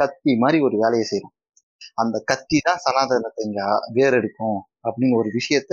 கத்தி 0.00 0.32
மாதிரி 0.38 0.58
ஒரு 0.60 0.76
வேலையை 0.78 1.06
செய்யறோம் 1.10 1.34
அந்த 1.98 2.16
கத்தி 2.30 2.58
தான் 2.60 2.82
சனாதனத்தை 2.84 3.42
இங்க 3.46 3.62
எடுக்கும் 4.12 4.58
அப்படின்னு 4.86 5.18
ஒரு 5.20 5.30
விஷயத்த 5.38 5.72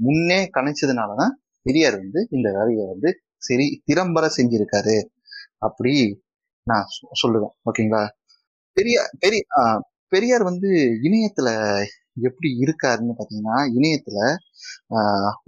முன்னே 0.00 0.40
கணிச்சதுனாலதான் 0.56 1.34
பெரியார் 1.66 1.96
வந்து 2.02 2.20
இந்த 2.30 2.48
வேலையை 2.58 2.84
வந்து 2.92 3.10
சரி 3.42 3.66
திறம்பட 3.84 4.26
செஞ்சிருக்காரு 4.38 4.96
அப்படி 5.60 5.92
நான் 6.66 6.88
சொல்லுவேன் 7.22 7.54
ஓகேங்களா? 7.68 8.02
பெரியார் 8.76 9.12
பெரிய 9.20 9.42
பெரியார் 10.12 10.44
வந்து 10.50 10.70
இணையத்துல 11.06 11.48
எப்படி 12.16 12.48
இருக்காருன்னு 12.64 13.14
பார்த்தீங்கன்னா 13.18 13.58
இணையத்தில் 13.78 14.22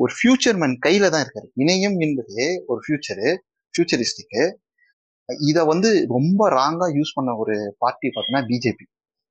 ஒரு 0.03 0.13
ஃபியூச்சர் 0.19 0.59
மேன் 0.63 0.77
கையில் 0.87 1.13
தான் 1.15 1.25
இருக்காரு. 1.25 1.49
இணையம் 1.63 1.97
என்பது 2.07 2.45
ஒரு 2.71 2.81
ஃபியூச்சரு 2.85 3.29
ஃபியூச்சரிஸ்டிக்கு 3.75 4.43
இதை 5.51 5.63
வந்து 5.73 5.91
ரொம்ப 6.17 6.49
ராங்காக 6.59 6.91
யூஸ் 6.99 7.17
பண்ண 7.17 7.31
ஒரு 7.43 7.55
பார்ட்டி 7.83 8.09
பார்த்தீங்கன்னா 8.09 8.47
பிஜேபி 8.51 8.87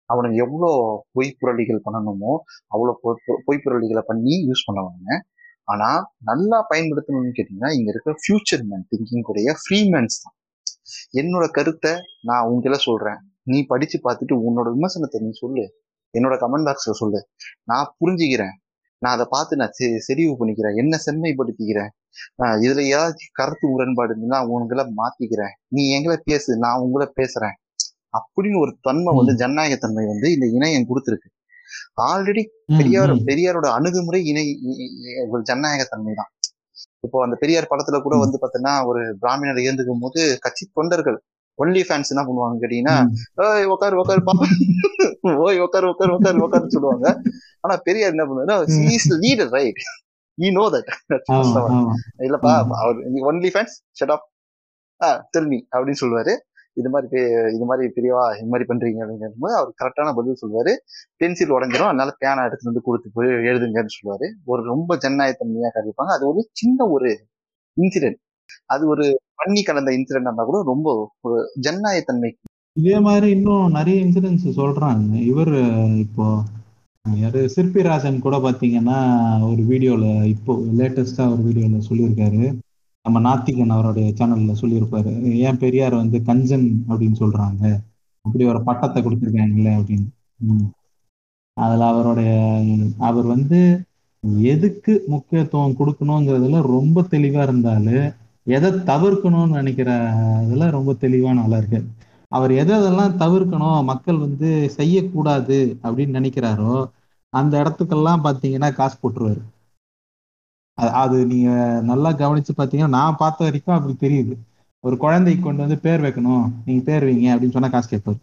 அவனுக்கு 0.10 0.38
எவ்வளோ 0.46 0.70
பொய் 1.16 1.36
புரளிகள் 1.42 1.84
பண்ணணுமோ 1.86 2.32
அவ்வளோ 2.74 2.94
பொய்ப்புரளிகளை 3.48 4.04
பண்ணி 4.10 4.34
யூஸ் 4.50 4.66
பண்ணுவாங்க. 4.68 5.08
ஆனால் 5.72 6.02
நல்லா 6.30 6.58
பயன்படுத்தணும்னு 6.72 7.36
கேட்டிங்கன்னா 7.38 7.72
இங்கே 7.78 7.92
இருக்க 7.94 8.14
ஃபியூச்சர் 8.24 8.64
மேன் 8.70 8.86
திங்கிங் 8.92 9.28
உடைய 9.32 9.54
ஃப்ரீ 9.62 9.80
மேன்ஸ் 9.94 10.18
தான். 10.24 10.36
என்னோட 11.22 11.46
கருத்தை 11.58 11.94
நான் 12.30 12.50
உங்களை 12.54 12.80
சொல்கிறேன் 12.88 13.20
நீ 13.52 13.60
படித்து 13.72 13.98
பார்த்துட்டு 14.08 14.36
உன்னோட 14.48 14.68
விமர்சனத்தை 14.78 15.20
நீ 15.26 15.32
சொல்லு. 15.44 15.64
என்னோட 16.18 16.36
கமெண்ட் 16.44 16.68
பாக்ஸ்ல 16.68 16.94
சொல்லு. 17.02 17.20
நான் 17.72 17.90
புரிஞ்சுக்கிறேன். 18.02 18.56
நான் 19.04 19.16
அதை 19.16 19.26
பார்த்து 19.30 19.60
நான் 19.62 19.76
செறிவு 20.08 20.34
பண்ணிக்கிறேன். 20.40 20.78
என்ன 20.82 20.98
செம்மைப்படுத்திக்கிறேன்? 21.06 21.92
இதுல 22.64 22.82
ஏதாவது 22.94 23.28
கருத்து 23.40 23.66
முரண்பாடு 23.72 24.14
இருந்தா 24.18 24.40
உங்களை 24.56 24.84
மாத்திக்கிறேன். 25.00 25.54
நீ 25.76 25.84
எங்களை 25.98 26.18
பேசு 26.30 26.58
நான் 26.66 26.84
உங்களை 26.86 27.08
பேசுறேன். 27.20 27.56
அப்படின்னு 28.18 28.58
ஒரு 28.64 28.72
தன்மை 28.88 29.12
வந்து 29.20 29.34
ஜனநாயகத்தன்மை 29.42 30.04
வந்து 30.12 30.28
இந்த 30.36 30.46
இணையம் 30.58 30.88
கொடுத்துருக்கு. 30.90 31.30
ஆல்ரெடி 32.10 32.44
பெரியார் 32.80 33.14
பெரியாரோட 33.30 33.68
அணுகுமுறை 33.78 34.20
இணை 34.32 34.46
ஒரு 35.34 35.42
ஜனநாயகத்தன்மை 35.50 36.14
தான். 36.22 36.32
இப்போ 37.06 37.18
அந்த 37.26 37.36
பெரியார் 37.42 37.70
படத்துல 37.70 38.00
கூட 38.06 38.16
வந்து 38.24 38.38
பாத்தீங்கன்னா 38.42 38.74
ஒரு 38.90 39.02
பிராமணர் 39.22 39.62
இயந்துக்கும் 39.66 40.04
போது 40.06 40.22
கட்சி 40.46 40.64
தொண்டர்கள் 40.80 41.18
ஒன்லி 41.58 41.82
ஃபேன்ஸ் 41.88 42.12
என்ன 42.14 42.24
பண்ணுவாங்க 42.28 42.56
கேட்டீங்கன்னா 42.62 42.96
ஓய் 43.46 43.70
உட்காரு 43.74 43.96
உட்காரு 44.02 44.22
பாப்பா. 44.30 44.46
ஓய் 45.46 45.64
உட்காரு 45.66 45.88
உட்காரு 45.94 46.14
உட்காரு 46.18 46.46
உட்காரு 46.46 46.76
சொல்லுவாங்க. 46.76 47.08
ஆனா 47.66 47.76
பெரியார் 47.88 48.14
என்ன 48.16 48.26
பண்ணுவாரு 48.30 49.18
leader 49.26 49.52
right 49.58 49.82
you 50.38 50.52
know 50.60 50.66
that 50.76 50.90
இல்லப்பா 52.28 52.54
அவர் 52.84 53.00
only 53.32 53.52
fans 53.56 53.76
shut 54.00 54.14
off 54.16 54.26
ah 55.02 55.10
me 55.52 55.60
அப்படின்னு 55.74 56.02
சொல்லுவாரு. 56.04 56.34
இது 56.80 56.90
மாதிரி 56.94 57.22
இது 57.56 57.66
மாதிரி 57.70 57.86
பெரியவா 57.96 58.26
இது 58.40 58.50
மாதிரி 58.52 58.66
பண்றீங்க 58.70 59.00
அப்படிங்கும் 59.04 59.44
போது 59.46 59.56
அவர் 59.60 59.72
கரெக்டான 59.82 60.14
பதில் 60.20 60.38
சொல்லுவாரு. 60.42 60.74
பென்சில் 61.22 61.56
உடஞ்சிரும். 61.56 61.90
அதனால 61.92 62.12
பேனா 62.22 62.46
எடுத்து 62.50 62.70
வந்து 62.70 62.84
கொடுத்து 62.88 63.10
போய் 63.18 63.30
எழுதுங்கன்னு 63.50 63.96
சொல்லுவாரு. 63.96 64.28
ஒரு 64.52 64.62
ரொம்ப 64.72 64.98
ஜனநாயகத்தன்மையா 65.06 65.72
கருதிப்பாங்க 65.78 66.14
அது 66.18 66.26
ஒரு 66.32 66.42
சின்ன 66.60 66.88
ஒரு 66.96 67.10
இன்சிடென்ட் 67.78 68.20
அது 68.66 68.84
ஒரு 68.88 69.06
பண்ணி 69.36 69.62
கலந்த 69.64 69.92
இன்சிடென்ட் 69.92 70.30
இருந்தா 70.30 70.44
கூட 70.44 70.60
ரொம்ப 70.64 70.88
ஒரு 71.22 71.38
ஜனநாயகத்தன்மை. 71.68 72.32
இதே 72.80 73.00
மாதிரி 73.00 73.28
இன்னும் 73.30 73.72
நிறைய 73.72 74.06
இன்சிடென்ட்ஸ் 74.06 74.58
சொல்றாங்க. 74.60 75.14
இவர் 75.32 75.54
இப்போ 75.98 76.26
யாரு? 77.06 77.40
சிற்பிராஜன் 77.56 78.20
கூட 78.20 78.38
பாத்தீங்கன்னா 78.38 78.98
ஒரு 79.52 79.62
வீடியோல 79.72 80.06
இப்போ 80.26 80.54
லேட்டஸ்டா 80.80 81.24
ஒரு 81.34 81.42
வீடியோல 81.48 81.80
சொல்லியிருக்காரு. 81.90 82.44
நம்ம 83.06 83.20
நாத்திகன் 83.28 83.76
அவருடைய 83.76 84.08
சேனல்ல 84.20 84.54
சொல்லியிருப்பாரு. 84.62 85.14
ஏன் 85.46 85.58
பெரியார் 85.58 85.96
வந்து 85.96 86.18
கஞ்சன் 86.28 86.68
அப்படின்னு 86.90 87.18
சொல்றாங்க. 87.20 87.64
அப்படி 88.26 88.46
ஒரு 88.46 88.64
பட்டத்தை 88.64 89.00
கொடுத்துருக்காங்கல்ல 89.04 89.72
அப்படின்னு. 89.80 90.10
அதுல 91.58 91.86
அவருடைய 91.86 92.34
அவர் 92.98 93.26
வந்து 93.26 93.60
எதுக்கு 94.54 94.94
முக்கியத்துவம் 95.08 95.78
கொடுக்கணுங்கிறதுல 95.80 96.62
ரொம்ப 96.76 97.02
தெளிவா 97.12 97.42
இருந்தாலும் 97.42 98.06
எதை 98.48 98.70
தவிர்க்கணும்னு 98.92 99.60
நினைக்கிற 99.60 99.90
இதுல 100.46 100.70
ரொம்ப 100.78 100.94
தெளிவான 101.04 101.42
நல்லா 101.42 101.58
இருக்கு 101.62 101.80
அவர் 102.32 102.52
எதை 102.62 102.74
எதெல்லாம் 102.80 103.18
தவிர்க்கணும் 103.24 103.88
மக்கள் 103.92 104.24
வந்து 104.26 104.50
செய்யக்கூடாது 104.78 105.58
அப்படின்னு 105.84 106.18
நினைக்கிறாரோ 106.20 106.76
அந்த 107.34 107.54
இடத்துக்கெல்லாம் 107.64 108.24
பாத்தீங்கன்னா 108.28 108.70
காசு 108.80 108.96
போட்டுருவாரு. 109.02 109.42
அது 111.04 111.18
நீங்க 111.32 111.50
நல்லா 111.90 112.10
கவனிச்சு 112.22 112.54
பாத்தீங்கன்னா 112.58 112.98
நான் 113.00 113.20
பார்த்த 113.22 113.48
வரைக்கும் 113.48 113.76
அப்படி 113.78 113.94
தெரியுது. 114.06 114.34
ஒரு 114.84 114.96
குழந்தைக்கு 115.04 115.42
கொண்டு 115.44 115.64
வந்து 115.64 115.78
பேர் 115.86 116.06
வைக்கணும் 116.06 116.46
நீங்க 116.66 116.82
பேர் 116.90 117.06
வைங்க 117.08 117.28
அப்படின்னு 117.34 117.56
சொன்னா 117.58 117.72
காசு 117.76 117.90
கேட்பாரு. 117.94 118.20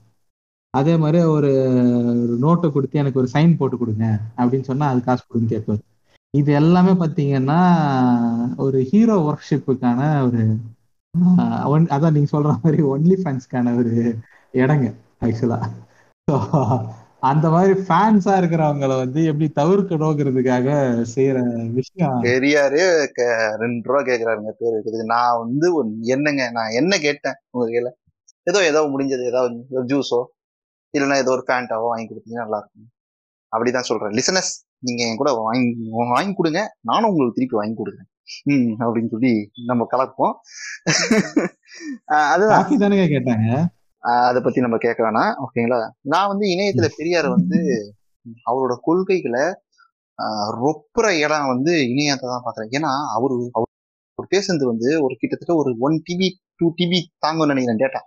அதே 0.75 0.95
மாதிரி 1.03 1.19
ஒரு 1.37 1.51
நோட்டை 2.45 2.69
கொடுத்து 2.73 3.01
எனக்கு 3.03 3.21
ஒரு 3.23 3.29
சைன் 3.35 3.59
போட்டு 3.61 3.77
கொடுங்க 3.83 4.07
அப்படின்னு 4.41 4.69
சொன்னா 4.71 4.89
அது 4.93 5.01
காசு 5.09 5.23
கொடுன்னு 5.29 5.53
கேட்பாரு. 5.55 5.83
இது 6.39 6.53
எல்லாமே 6.53 6.91
பாத்தீங்கன்னா 6.91 7.61
ஒரு 8.57 8.79
ஹீரோ 8.83 9.17
ஒர்க்ஷிப்புக்கான 9.19 10.01
ஒரு 10.27 10.43
அதான் 11.95 12.13
நீங்க 12.13 12.39
சொல்ற 12.39 12.57
மாதிரி 12.63 12.83
ஒன்லி 12.83 13.17
ஃபேன்ஸ்க்கான 13.23 13.77
ஒரு 13.77 14.19
இடங்க 14.53 14.95
ஆக்சுவலா 15.21 15.71
அந்த 17.21 17.51
மாதிரி 17.51 17.81
ஃபேன்ஸா 17.81 18.33
இருக்கிறவங்கள 18.35 18.97
வந்து 18.97 19.25
எப்படி 19.25 19.69
தவிர்க்கணுங்கிறதுக்காக 19.69 20.69
செய்யற 21.15 21.39
விஷயம். 21.73 22.23
பெரியாரே 22.23 23.07
க- 23.13 23.57
ரெண்டு 23.57 23.89
ரூபா 23.89 24.01
கேக்குறாருங்க 24.01 24.51
பேர் 24.59 24.75
வைக்கிறதுக்கு 24.75 25.05
நான் 25.05 25.39
வந்து 25.39 25.67
என்னங்க 26.03 26.51
நான் 26.51 26.71
என்ன 26.71 26.99
கேட்டேன் 26.99 27.35
உங்க 27.51 27.67
கையில? 27.69 27.89
ஏதோ 28.43 28.65
ஏதோ 28.65 28.81
முடிஞ்சது 28.83 29.25
ஏதாவது 29.27 29.67
ஒரு 29.71 29.85
ஜூஸோ 29.85 30.25
இல்லைன்னா 30.99 31.17
ஏதோ 31.17 31.31
ஒரு 31.31 31.45
ஃபேண்டாவோ 31.47 31.83
வாங்கி 31.83 32.15
கொடுத்தீங்கன்னா 32.15 32.45
நல்லா 32.45 32.59
இருக்கும். 32.59 32.89
அப்படிதான் 33.53 33.89
சொல்றேன். 33.91 34.11
லிசனஸ் 34.11 34.53
நீங்க 34.87 35.03
என் 35.07 35.21
கூட 35.21 35.31
வாங்கி 35.47 35.71
வாங்கி 36.15 36.33
கொடுங்க. 36.35 36.61
நானும் 36.91 37.11
உங்களுக்கு 37.11 37.37
திருப்பி 37.39 37.57
வாங்கி 37.61 37.77
கொடுக்குறேன். 37.79 38.11
ம் 38.53 38.73
அப்படின்னு 38.85 39.13
சொல்லி 39.15 39.33
நம்ம 39.71 39.87
கலப்போம். 39.93 40.35
அதுதான். 42.33 42.67
தானேங்க 42.83 43.07
கேட்டாங்க? 43.15 43.49
அதை 44.29 44.39
பத்தி 44.43 44.65
நம்ம 44.65 44.77
கேட்க 44.83 45.01
வேணாம். 45.07 45.33
ஓகேங்களா? 45.45 45.79
நான் 46.13 46.31
வந்து 46.33 46.47
இணையத்துல 46.55 46.89
பெரியார் 46.97 47.29
வந்து 47.37 47.61
அவரோட 48.51 48.75
கொள்கைகளை 48.89 49.45
ரொப்புற 50.63 51.07
இடம் 51.25 51.51
வந்து 51.53 51.73
இணையத்தை 51.93 52.27
தான் 52.33 52.47
பாக்குறேன். 52.47 52.71
ஏன்னா 52.77 52.93
அவரு 53.17 53.37
அவர் 53.57 54.33
பேசுனது 54.35 54.65
வந்து 54.73 54.89
ஒரு 55.05 55.15
கிட்டத்தட்ட 55.19 55.55
ஒரு 55.63 55.71
ஒன் 55.87 55.97
டிபி 56.07 56.29
டூ 56.61 56.69
டிபி 56.79 56.99
தாங்கும்னு 57.27 57.53
நினைக்கிறேன் 57.53 57.83
டேட்டா 57.83 58.01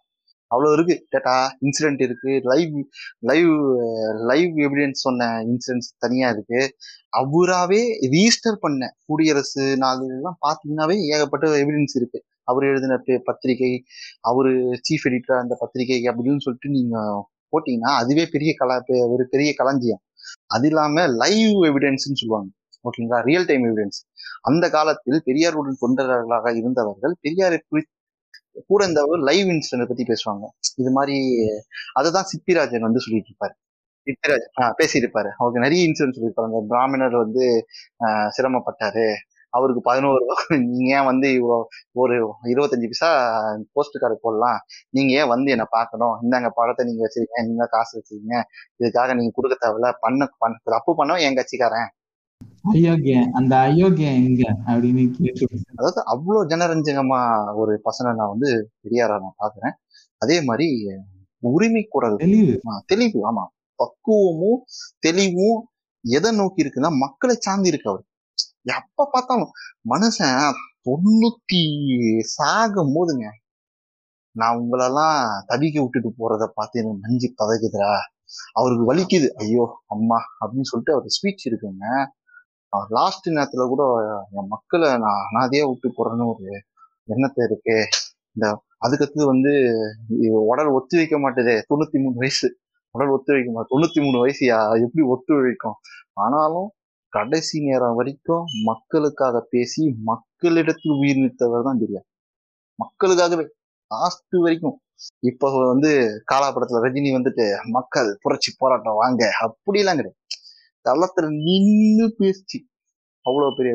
அவ்வளவு 0.51 0.83
இருக்கு. 0.83 1.17
டேட்டா 1.17 1.47
இன்சிடென்ட் 1.61 2.01
இருக்கு. 2.01 2.39
லைவ் 2.43 2.83
லைவ் 3.19 3.51
லைவ் 4.27 4.57
எவிடன்ஸ் 4.57 4.91
சொன்ன 4.91 5.25
இன்சிடென்ட்ஸ் 5.25 5.95
தனியா 5.97 6.29
இருக்கு. 6.29 6.75
அவராவே 7.17 7.83
ரீஸ்டர் 8.11 8.55
பண்ண 8.59 8.95
குடியரசு 9.05 9.77
நாள் 9.77 10.07
எல்லாம் 10.07 10.37
பாத்தீங்கன்னாவே 10.47 10.95
ஏகப்பட்ட 10.95 11.55
எவிடன்ஸ் 11.55 11.95
இருக்கு. 11.95 12.23
அவர் 12.43 12.63
எழுதின 12.63 13.01
பே- 13.05 13.21
பத்திரிகை 13.23 13.83
அவரு 14.21 14.59
சீஃப் 14.59 15.09
எடிட்டர் 15.09 15.39
அந்த 15.39 15.55
பத்திரிகை 15.59 16.01
அப்படின்னு 16.01 16.37
சொல்லிட்டு 16.37 16.69
நீங்க 16.69 17.27
போட்டீங்கன்னா 17.45 17.95
அதுவே 17.95 18.27
பெரிய 18.31 18.53
கல 18.59 18.81
பெ- 18.87 19.09
ஒரு 19.09 19.27
பெரிய 19.29 19.53
களஞ்சியம். 19.53 20.01
அது 20.45 20.67
இல்லாம 20.67 21.07
லைவ் 21.07 21.63
எவிடன்ஸ்னு 21.63 21.95
சொல்லுவாங்க. 21.95 22.49
ஓகேங்களா? 22.77 23.21
ரியல் 23.21 23.45
டைம் 23.45 23.63
எவிடன்ஸ் 23.63 24.09
அந்த 24.41 24.69
காலத்தில் 24.69 25.21
பெரியாருடன் 25.25 25.75
தொண்டர்களாக 25.81 26.55
இருந்தவர்கள் 26.55 27.15
பெரியாரை 27.23 27.59
குறித்து 27.67 27.93
கூட 28.71 28.81
இந்த 28.89 29.01
லைவ் 29.29 29.47
இன்சிடென்ட் 29.53 29.89
பத்தி 29.91 30.03
பேசுவாங்க. 30.03 30.45
இது 30.81 30.91
மாதிரி 30.91 31.17
அதுதான் 31.99 32.29
சிப்பிராஜன் 32.31 32.87
வந்து 32.87 33.03
சொல்லிட்டு 33.05 33.31
இருப்பாரு 33.31 33.55
சித்திராஜ் 34.07 34.45
ஆஹ் 34.61 34.73
பேசியிருப்பாரு. 34.79 35.29
அவருக்கு 35.39 35.63
நிறைய 35.65 35.81
இன்சிடென்ட் 35.87 36.15
சொல்லியிருப்பாரு. 36.17 36.49
அந்த 36.49 36.61
பிராமணர் 36.67 37.15
வந்து 37.23 37.45
சிரமப்பட்டாரு. 38.37 39.05
அவருக்கு 39.53 39.81
பதினோரு 39.81 40.25
நீங்க 40.71 40.89
ஏன் 40.97 41.07
வந்து 41.09 41.27
இவ்வளோ 41.39 41.57
ஒரு 42.01 42.15
இருபத்தஞ்சு 42.51 42.89
பைசா 42.91 43.09
போஸ்ட் 43.73 43.97
கார்டு 43.99 44.17
போடலாம். 44.21 44.59
நீங்க 44.97 45.11
ஏன் 45.21 45.31
வந்து 45.33 45.49
என்ன 45.55 45.65
பார்க்கணும்? 45.69 46.15
இந்தாங்க 46.23 46.49
பழத்தை 46.59 46.83
நீங்க 46.89 47.01
வச்சிருக்கீங்க. 47.07 47.43
நீங்க 47.49 47.65
காசு 47.75 47.93
வச்சிருக்கீங்க. 47.97 48.37
இதுக்காக 48.81 49.15
நீங்க 49.19 49.31
கொடுக்க 49.35 49.55
தேவையில்ல. 49.63 49.91
பண்ண 50.05 50.29
பண்ண 50.43 50.57
தப்பு 50.75 50.93
பண்ணவும் 50.99 51.25
என் 51.27 51.37
கட்சிக்காரன். 51.39 51.89
அந்த 53.35 53.53
அயோக்கியன் 53.59 54.19
எங்க 54.21 54.43
அப்படின்னு 54.67 55.03
கேட்டு 55.17 55.45
அதாவது 55.71 56.01
அவ்வளோ 56.13 56.41
ஜனரஞ்சகமா 56.47 57.19
ஒரு 57.53 57.73
பசனை 57.83 58.13
நான் 58.13 58.33
வந்து 58.35 58.49
பெரியாரா 58.83 59.15
நான் 59.19 59.39
பாக்குறேன். 59.39 59.75
அதே 60.21 60.41
மாதிரி 60.41 60.67
உரிமை 61.43 61.83
குரல். 61.89 62.17
தெளிவு. 62.17 62.53
தெளிவு. 62.85 63.19
ஆமா. 63.29 63.43
பக்குவமும் 63.79 64.59
தெளிவும் 64.99 65.59
எதை 66.03 66.31
நோக்கி 66.31 66.63
இருக்குன்னா 66.63 66.91
மக்களை 66.97 67.35
சார்ந்து 67.39 67.67
இருக்கு 67.67 67.89
அவர். 67.89 68.05
எப்ப 68.71 69.07
பார்த்தாலும் 69.11 69.51
மனுஷன் 69.89 70.57
தொண்ணூத்தி 70.85 71.61
சாகும் 72.31 72.93
போதுங்க. 72.95 73.25
நான் 74.35 74.57
உங்களெல்லாம் 74.57 75.17
தவிக்க 75.47 75.77
விட்டுட்டு 75.81 76.09
போறத 76.17 76.43
பார்த்து 76.53 76.79
எனக்கு 76.79 77.03
நஞ்சு 77.03 77.27
பதகுதுடா. 77.41 77.91
அவருக்கு 78.53 78.85
வலிக்குது. 78.91 79.27
ஐயோ 79.35 79.63
அம்மா 79.87 80.19
அப்படின்னு 80.39 80.69
சொல்லிட்டு 80.71 80.93
அவர் 80.93 81.15
ஸ்பீச் 81.17 81.47
இருக்குங்க. 81.49 81.85
லாஸ்ட் 82.97 83.28
நேரத்துல 83.30 83.63
கூட 83.72 83.84
என் 84.39 84.51
மக்களை 84.53 84.89
நான் 85.03 85.22
அனாதையா 85.30 85.63
விட்டு 85.69 85.88
போறேன்னு 85.97 86.26
ஒரு 86.34 86.45
எண்ணத்தை 87.13 87.41
இருக்கு. 87.49 87.78
இந்த 88.36 88.45
அதுக்கடுத்து 88.86 89.24
வந்து 89.32 89.51
உடல் 90.51 90.72
ஒத்து 90.78 90.95
வைக்க 90.99 91.15
மாட்டேதே 91.24 91.55
தொண்ணூத்தி 91.69 91.97
மூணு 92.03 92.15
வயசு. 92.24 92.47
உடல் 92.95 93.11
ஒத்து 93.15 93.34
வைக்க 93.36 93.49
மாட்டேன். 93.51 93.74
தொண்ணூத்தி 93.74 93.99
மூணு 94.05 94.17
வயசு 94.24 94.43
எப்படி 94.86 95.03
ஒத்து 95.15 95.41
வைக்கும்? 95.47 95.78
ஆனாலும் 96.24 96.69
கடைசி 97.13 97.57
நேரம் 97.67 97.97
வரைக்கும் 97.99 98.43
மக்களுக்காக 98.69 99.38
பேசி 99.53 99.84
மக்களிடத்தில் 100.09 100.95
உயிர் 101.01 101.22
நீத்தவர் 101.24 101.67
தான் 101.67 101.82
தெரியாது 101.84 102.07
மக்களுக்காகவே 102.80 103.45
லாஸ்ட் 103.91 104.36
வரைக்கும். 104.45 104.78
இப்ப 105.30 105.49
வந்து 105.72 105.91
காலா 106.32 106.47
படத்துல 106.55 106.82
ரஜினி 106.86 107.09
வந்துட்டு 107.17 107.45
மக்கள் 107.78 108.09
புரட்சி 108.24 108.51
போராட்டம் 108.57 108.99
வாங்க. 109.01 109.24
அப்படிலாம் 109.45 109.99
கிடையாது. 109.99 110.17
களத்துல 110.86 111.29
நின்னு 111.45 112.05
பேசிச்சு. 112.19 112.59
அவ்வளவு 113.25 113.55
பெரிய 113.55 113.73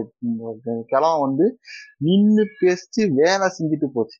கிளம் 0.86 1.20
வந்து 1.20 1.46
நின்னு 1.98 2.44
பேசி 2.60 3.02
வேலை 3.20 3.46
செஞ்சுட்டு 3.58 3.88
போச்சு. 3.92 4.18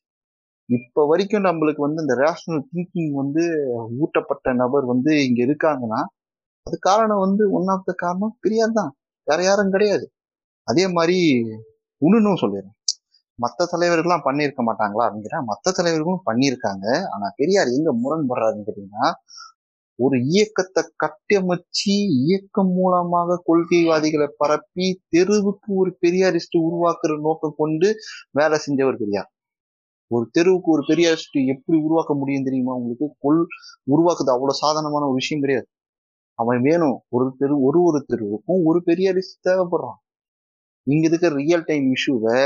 இப்ப 0.69 1.05
வரைக்கும் 1.07 1.43
நம்மளுக்கு 1.43 1.81
வந்து 1.87 2.01
இந்த 2.01 2.15
ரேஷனல் 2.15 2.63
திங்கிங் 2.71 3.11
வந்து 3.13 3.43
ஊட்டப்பட்ட 4.01 4.53
நபர் 4.53 4.85
வந்து 4.85 5.11
இங்க 5.25 5.39
இருக்காங்கன்னா 5.43 6.01
அது 6.67 6.77
காரணம் 6.79 7.19
வந்து 7.19 7.43
ஒன் 7.51 7.67
ஆஃப் 7.67 7.85
த 7.85 7.93
காரணம் 7.97 8.37
பெரியார் 8.41 8.71
தான். 8.71 8.91
வேற 9.27 9.39
யாரும் 9.43 9.71
கிடையாது. 9.71 10.05
அதே 10.67 10.87
மாதிரி 10.87 11.17
இன்னும் 12.01 12.41
சொல்லிடுறேன். 12.41 12.75
மற்ற 13.39 13.65
தலைவர்கள்லாம் 13.71 14.25
பண்ணியிருக்க 14.25 14.61
மாட்டாங்களா 14.69 15.03
அப்படிங்கிறேன் 15.07 15.45
மற்ற 15.45 15.71
தலைவர்களும் 15.71 16.23
பண்ணியிருக்காங்க. 16.25 16.85
ஆனா 17.11 17.27
பெரியார் 17.35 17.69
எங்க 17.69 17.91
முரண்படுறாருன்னு 18.03 18.67
கேட்டீங்கன்னா 18.67 19.07
ஒரு 19.99 20.15
இயக்கத்தை 20.31 20.81
கட்டமைச்சு 21.03 21.95
இயக்கம் 22.25 22.71
மூலமாக 22.73 23.39
கொள்கைவாதிகளை 23.47 24.27
பரப்பி 24.37 24.87
தெருவுக்கு 25.15 25.69
ஒரு 25.75 25.91
பெரியாரிஸ்ட் 26.05 26.57
உருவாக்குற 26.67 27.13
நோக்கம் 27.21 27.57
கொண்டு 27.57 27.89
வேலை 28.31 28.57
செஞ்சவர் 28.65 28.99
பெரியார். 29.01 29.29
ஒரு 30.11 30.25
தெருவுக்கு 30.31 30.69
ஒரு 30.71 30.83
பெரியாரிஸ்ட் 30.87 31.37
எப்படி 31.53 31.77
உருவாக்க 31.85 32.13
முடியும் 32.15 32.43
தெரியுமா? 32.43 32.73
உங்களுக்கு 32.73 33.07
கொள் 33.19 33.41
உருவாக்குது 33.93 34.33
அவ்வளவு 34.35 34.61
சாதாரணமான 34.63 35.05
ஒரு 35.05 35.19
விஷயம் 35.21 35.43
கிடையாது. 35.43 35.67
அவன் 36.39 36.61
வேணும் 36.61 36.97
ஒரு 37.15 37.25
தெரு 37.39 37.55
ஒரு 37.61 37.79
ஒரு 37.83 37.99
தெருவுக்கும் 38.11 38.61
ஒரு 38.69 38.79
பெரியாரிஸ்ட் 38.85 39.45
தேவைப்படுறான். 39.49 39.99
இங்க 40.87 41.05
இருக்கிற 41.07 41.31
ரியல் 41.35 41.65
டைம் 41.65 41.87
இஷ்யூவை 41.95 42.37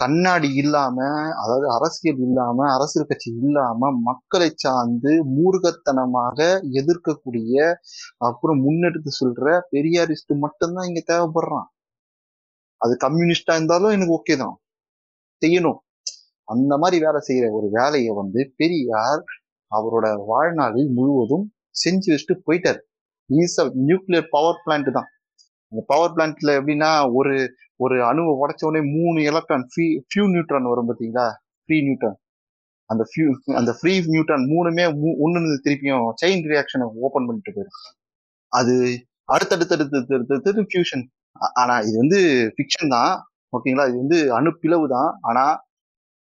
கண்ணாடி 0.00 0.48
இல்லாம 0.62 0.98
அதாவது 1.42 1.66
அரசியல் 1.76 2.20
இல்லாம 2.26 2.58
அரசியல் 2.76 3.08
கட்சி 3.08 3.28
இல்லாம 3.42 3.90
மக்களை 4.08 4.48
சார்ந்து 4.64 5.12
மூர்கத்தனமாக 5.36 6.38
எதிர்க்கக்கூடிய 6.80 7.56
அப்புறம் 8.28 8.60
முன்னெடுத்து 8.66 9.12
சொல்ற 9.20 9.58
பெரியாரிஸ்ட் 9.74 10.32
மட்டும்தான் 10.44 10.88
இங்க 10.90 11.02
தேவைப்படுறான். 11.12 11.68
அது 12.80 12.92
கம்யூனிஸ்டா 13.06 13.54
இருந்தாலும் 13.58 13.94
எனக்கு 13.96 14.16
ஓகே 14.18 14.36
தான். 14.44 14.56
செய்யணும். 15.42 15.78
அந்த 16.48 16.72
மாதிரி 16.78 16.96
வேலை 17.06 17.20
செய்யற 17.28 17.46
ஒரு 17.58 17.68
வேலையை 17.78 18.12
வந்து 18.22 18.40
பெரியார் 18.60 19.22
அவரோட 19.72 20.06
வாழ்நாளில் 20.30 20.90
முழுவதும் 20.98 21.44
செஞ்சு 21.82 22.08
வச்சுட்டு 22.12 22.36
போயிட்டாரு. 22.46 22.80
நியூக்ளியர் 23.88 24.30
பவர் 24.36 24.62
பிளான்ட் 24.64 24.90
தான். 24.98 25.08
அந்த 25.72 25.82
பவர் 25.92 26.14
பிளான்ட்ல 26.14 26.52
எப்படின்னா 26.60 26.90
ஒரு 27.18 27.34
ஒரு 27.80 27.96
அணுவை 28.04 28.32
உடைச்ச 28.34 28.64
உடனே 28.64 28.80
மூணு 28.94 29.22
எலக்ட்ரான் 29.22 29.68
ஃபியூ 29.74 30.24
நியூட்ரான் 30.34 30.62
வரும் 30.62 30.88
பார்த்தீங்களா? 30.88 31.26
ஃப்ரீ 31.64 31.78
நியூட்ரான் 31.80 32.18
அந்த 32.90 33.04
ஃபியூ 33.10 33.54
அந்த 33.54 33.72
ஃப்ரீ 33.80 33.92
நியூட்ரான் 34.00 34.44
மூணுமே 34.52 34.84
மூ- 35.00 35.18
திருப்பியும் 35.64 36.12
செயின் 36.22 36.44
ரியாக்ஷனை 36.50 36.82
ஓப்பன் 36.94 37.26
பண்ணிட்டு 37.26 37.50
போயிடும். 37.50 37.78
அது 38.52 38.74
அடுத்தடுத்து 39.24 39.74
அடுத்து 39.74 40.14
அடுத்தடுத்து 40.14 40.62
ஃபியூஷன் 40.62 41.04
ஆனா 41.32 41.78
இது 41.78 41.96
வந்து 41.96 42.20
ஃபிக்ஷன் 42.56 42.88
தான். 42.88 43.12
ஓகேங்களா 43.52 43.88
இது 43.88 43.96
வந்து 43.96 44.34
அணு 44.34 44.58
பிளவு 44.60 44.88
தான். 44.88 45.18
ஆனா 45.20 45.44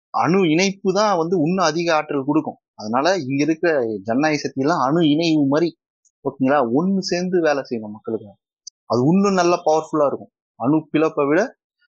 அணு 0.10 0.50
இணைப்பு 0.50 0.94
தான் 0.94 1.18
வந்து 1.18 1.36
இன்னும் 1.38 1.66
அதிக 1.66 1.96
ஆற்றல் 1.96 2.26
கொடுக்கும். 2.26 2.58
அதனால 2.76 3.18
இங்க 3.18 3.44
இருக்கிற 3.44 3.98
ஜனநாயக 4.04 4.40
சக்தி 4.40 4.62
எல்லாம் 4.62 4.80
அணு 4.80 5.10
இணைவு 5.10 5.48
மாதிரி. 5.48 5.78
ஓகேங்களா 6.26 6.72
ஒன்று 6.74 7.04
சேர்ந்து 7.04 7.42
வேலை 7.42 7.64
செய்யணும் 7.70 7.96
மக்களுக்கு. 7.98 8.28
அது 8.86 9.02
இன்னும் 9.08 9.34
நல்லா 9.34 9.62
பவர்ஃபுல்லா 9.66 10.06
இருக்கும். 10.06 10.32
அணு 10.60 10.78
பிளப்பை 10.94 11.24
விட 11.30 11.42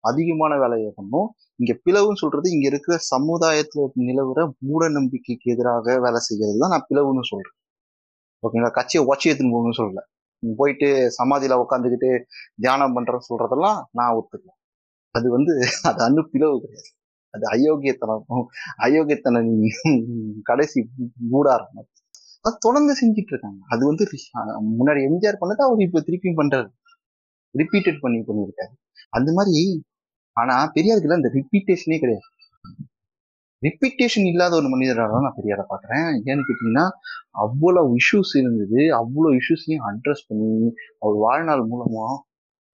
அதிகமான 0.05 0.53
வேலையை 0.63 0.91
பண்ணும். 0.99 1.29
இங்க 1.61 1.73
பிளவுன்னு 1.85 2.23
சொல்றது 2.23 2.47
இங்க 2.55 2.67
இருக்கிற 2.71 2.95
சமுதாயத்துல 3.13 3.87
நிலவுற 4.09 4.41
மூட 4.69 4.89
நம்பிக்கைக்கு 4.99 5.47
எதிராக 5.55 5.97
வேலை 6.05 6.21
செய்யறது 6.29 6.61
தான் 6.63 6.75
நான் 6.75 6.87
பிளவுன்னு 6.91 7.25
சொல்றேன். 7.33 7.57
ஓகேங்களா? 8.43 8.73
கட்சியை 8.79 9.03
உச்சி 9.11 9.27
எடுத்துன்னு 9.31 9.55
போகணும்னு 9.57 9.81
சொல்லல. 9.81 10.03
போயிட்டு 10.43 10.89
சமாதியில 11.19 11.59
உட்காந்துக்கிட்டு 11.65 12.11
தியானம் 12.65 12.95
பண்றேன்னு 12.97 13.29
சொல்றதெல்லாம் 13.31 13.79
நான் 13.99 14.17
ஒத்துக்கலாம் 14.19 14.61
அது 15.15 15.27
வந்து 15.37 15.53
அது 15.91 16.01
அணு 16.07 16.23
பிளவு 16.33 16.57
கிடையாது. 16.65 16.91
அது 17.35 17.45
அயோக்கியத்தனம். 17.55 18.25
அயோக்கியத்தனம் 18.87 19.51
கடைசி 20.51 20.81
மூடாரம் 21.33 21.79
அது 22.47 22.57
தொடர்ந்து 22.67 22.93
செஞ்சுட்டு 23.01 23.33
இருக்காங்க. 23.35 23.61
அது 23.75 23.83
வந்து 23.91 24.05
முன்னாடி 24.79 25.01
எம்ஜிஆர் 25.09 25.41
பண்ணதை 25.43 25.63
அவர் 25.67 25.87
இப்ப 25.87 26.03
திருப்பியும் 26.09 26.41
பண்றாரு. 26.41 26.69
ரிப்பீட்டட் 27.61 28.03
பண்ணி 28.05 28.19
பண்ணியிருக்காரு. 28.29 28.73
அந்த 29.19 29.31
மாதிரி 29.39 29.59
ஆனா 30.37 30.55
பெரியாருக்கு 30.77 31.19
அந்த 31.21 31.31
ரிப்பீட்டேஷனே 31.39 31.99
கிடையாது. 32.05 32.27
ரிப்பீட்டேஷன் 33.63 34.27
இல்லாத 34.31 34.53
ஒரு 34.61 34.69
மனிதராக 34.73 35.11
தான் 35.15 35.25
நான் 35.27 35.39
பெரியாரை 35.39 35.65
பார்க்குறேன். 35.71 36.09
ஏன்னு 36.31 36.47
கேட்டிங்கன்னா 36.49 36.85
அவ்வளவு 37.45 37.95
இஷ்யூஸ் 38.01 38.33
இருந்தது. 38.41 38.81
அவ்வளோ 39.01 39.29
இஷ்யூஸையும் 39.41 39.85
அட்ரஸ் 39.91 40.27
பண்ணி 40.31 40.51
அவர் 41.03 41.17
வாழ்நாள் 41.27 41.63
மூலமா 41.73 42.07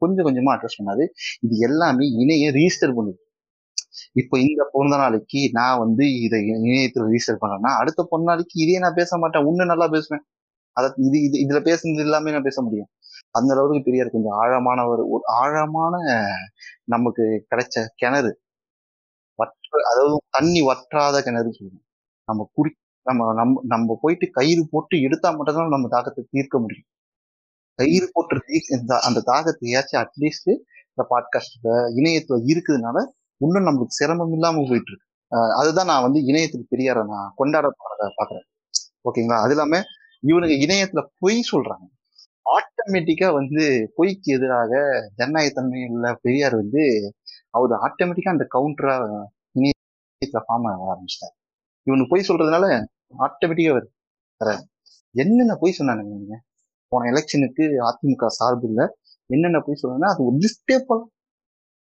கொஞ்சம் 0.02 0.26
கொஞ்சமா 0.28 0.52
அட்ரஸ் 0.54 0.78
பண்ணாரு. 0.80 1.04
இது 1.46 1.54
எல்லாமே 1.68 2.06
இணைய 2.22 2.46
ரிஜிஸ்டர் 2.58 2.96
பண்ணுது. 2.98 3.20
இப்போ 4.20 4.36
இந்த 4.46 4.62
பிறந்த 4.74 4.96
நாளைக்கு 5.02 5.40
நான் 5.58 5.80
வந்து 5.84 6.04
இதை 6.26 6.38
இணையத்தில் 6.56 7.06
ரிஜிஸ்டர் 7.08 7.40
பண்ணேன்னா 7.42 7.72
அடுத்த 7.80 8.00
பிறந்த 8.10 8.28
நாளைக்கு 8.32 8.56
இதே 8.64 8.78
நான் 8.84 8.98
பேச 9.00 9.18
மாட்டேன். 9.22 9.46
இன்னும் 9.52 9.72
நல்லா 9.72 9.88
பேசுவேன். 9.94 10.24
அதை 10.76 10.88
இது 11.08 11.18
இது 11.26 11.36
இதுல 11.44 11.58
பேசுனது 11.68 12.04
எல்லாமே 12.06 12.32
நான் 12.36 12.48
பேச 12.48 12.58
முடியும். 12.66 12.88
அந்த 13.32 13.54
அளவுக்கு 13.54 13.82
பெரியார் 13.82 14.10
கொஞ்சம் 14.10 14.40
ஆழமானவர் 14.40 15.08
ஒரு 15.08 15.20
ஆழமான 15.24 16.26
நமக்கு 16.84 17.46
கிடைச்ச 17.50 17.86
கிணறு. 17.94 18.40
வற்ற 19.34 19.82
அதாவது 19.94 20.22
தண்ணி 20.30 20.62
வற்றாத 20.62 21.22
கிணறு 21.22 21.52
சொல்லுவோம் 21.52 21.84
நம்ம 22.24 22.50
குறி 22.52 22.70
நம்ம 23.02 23.34
நம்ம 23.34 23.60
நம்ம 23.66 23.98
போயிட்டு 24.00 24.30
கயிறு 24.30 24.68
போட்டு 24.70 25.00
எடுத்தா 25.00 25.30
மட்டும்தான் 25.30 25.68
நம்ம 25.68 26.00
தாகத்தை 26.00 26.24
தீர்க்க 26.30 26.58
முடியும். 26.58 26.84
கயிறு 27.74 28.10
போட்டு 28.12 28.42
தீர்க்க 28.46 28.76
இந்த- 28.76 29.00
அந்த 29.00 29.22
தாகத்தையாச்சும் 29.26 30.06
அட்லீஸ்ட் 30.06 30.58
இந்த 30.94 31.06
பாட்காஸ்ட்ல 31.10 31.68
இணையத்துல 31.96 32.42
இருக்குதுனால 32.46 33.06
இன்னும் 33.36 33.66
நம்மளுக்கு 33.66 33.86
சிரமம் 33.86 34.32
இல்லாம 34.32 34.56
போயிட்டு 34.56 34.92
இருக்கு. 34.92 35.06
அதுதான் 35.58 35.86
நான் 35.86 36.02
வந்து 36.02 36.24
இணையத்துக்கு 36.24 36.76
பெரியார 36.76 37.06
நான் 37.06 37.32
கொண்டாட 37.36 37.68
பாக்குறேன். 37.68 38.44
ஓகேங்களா? 39.10 39.40
அது 39.40 39.50
இல்லாம 39.50 39.80
இவனுங்க 40.26 40.56
இணையத்துல 40.66 41.06
பொய் 41.18 41.48
சொல்றாங்க. 41.52 42.00
ஆட்டோமேட்டிக்கா 42.46 43.32
வந்து 43.32 43.92
பொய்க்கு 43.94 44.32
எதிராக 44.32 44.72
ஜனநாயகத்தன்மை 45.16 45.82
உள்ள 45.90 46.18
பெரியார் 46.22 46.54
வந்து 46.54 46.82
அவர் 47.50 47.70
ஆட்டோமேட்டிக்கா 47.70 48.34
அந்த 48.34 48.46
கவுண்டரா 48.54 48.94
இணையத்துல 49.54 50.40
ஃபார்ம் 50.46 50.68
ஆக 50.70 50.80
ஆரம்பிச்சிட்டார். 50.92 51.34
இவனுக்கு 51.86 52.12
பொய் 52.12 52.28
சொல்றதுனால 52.28 52.66
ஆட்டோமேட்டிக்கா 53.18 53.72
வருது 53.76 53.90
என்னென்ன 55.14 55.56
பொய் 55.56 55.76
சொன்னானுங்க 55.78 56.12
நீங்க 56.18 56.36
போன 56.88 57.08
எலெக்ஷனுக்கு 57.10 57.64
அதிமுக 57.88 58.26
சார்பில் 58.26 58.84
என்னென்ன 59.26 59.60
பொய் 59.60 59.74
சொன்னா 59.74 60.08
அது 60.08 60.24
ஒரு 60.24 60.36
லிஸ்டே 60.36 60.76
போல 60.86 61.00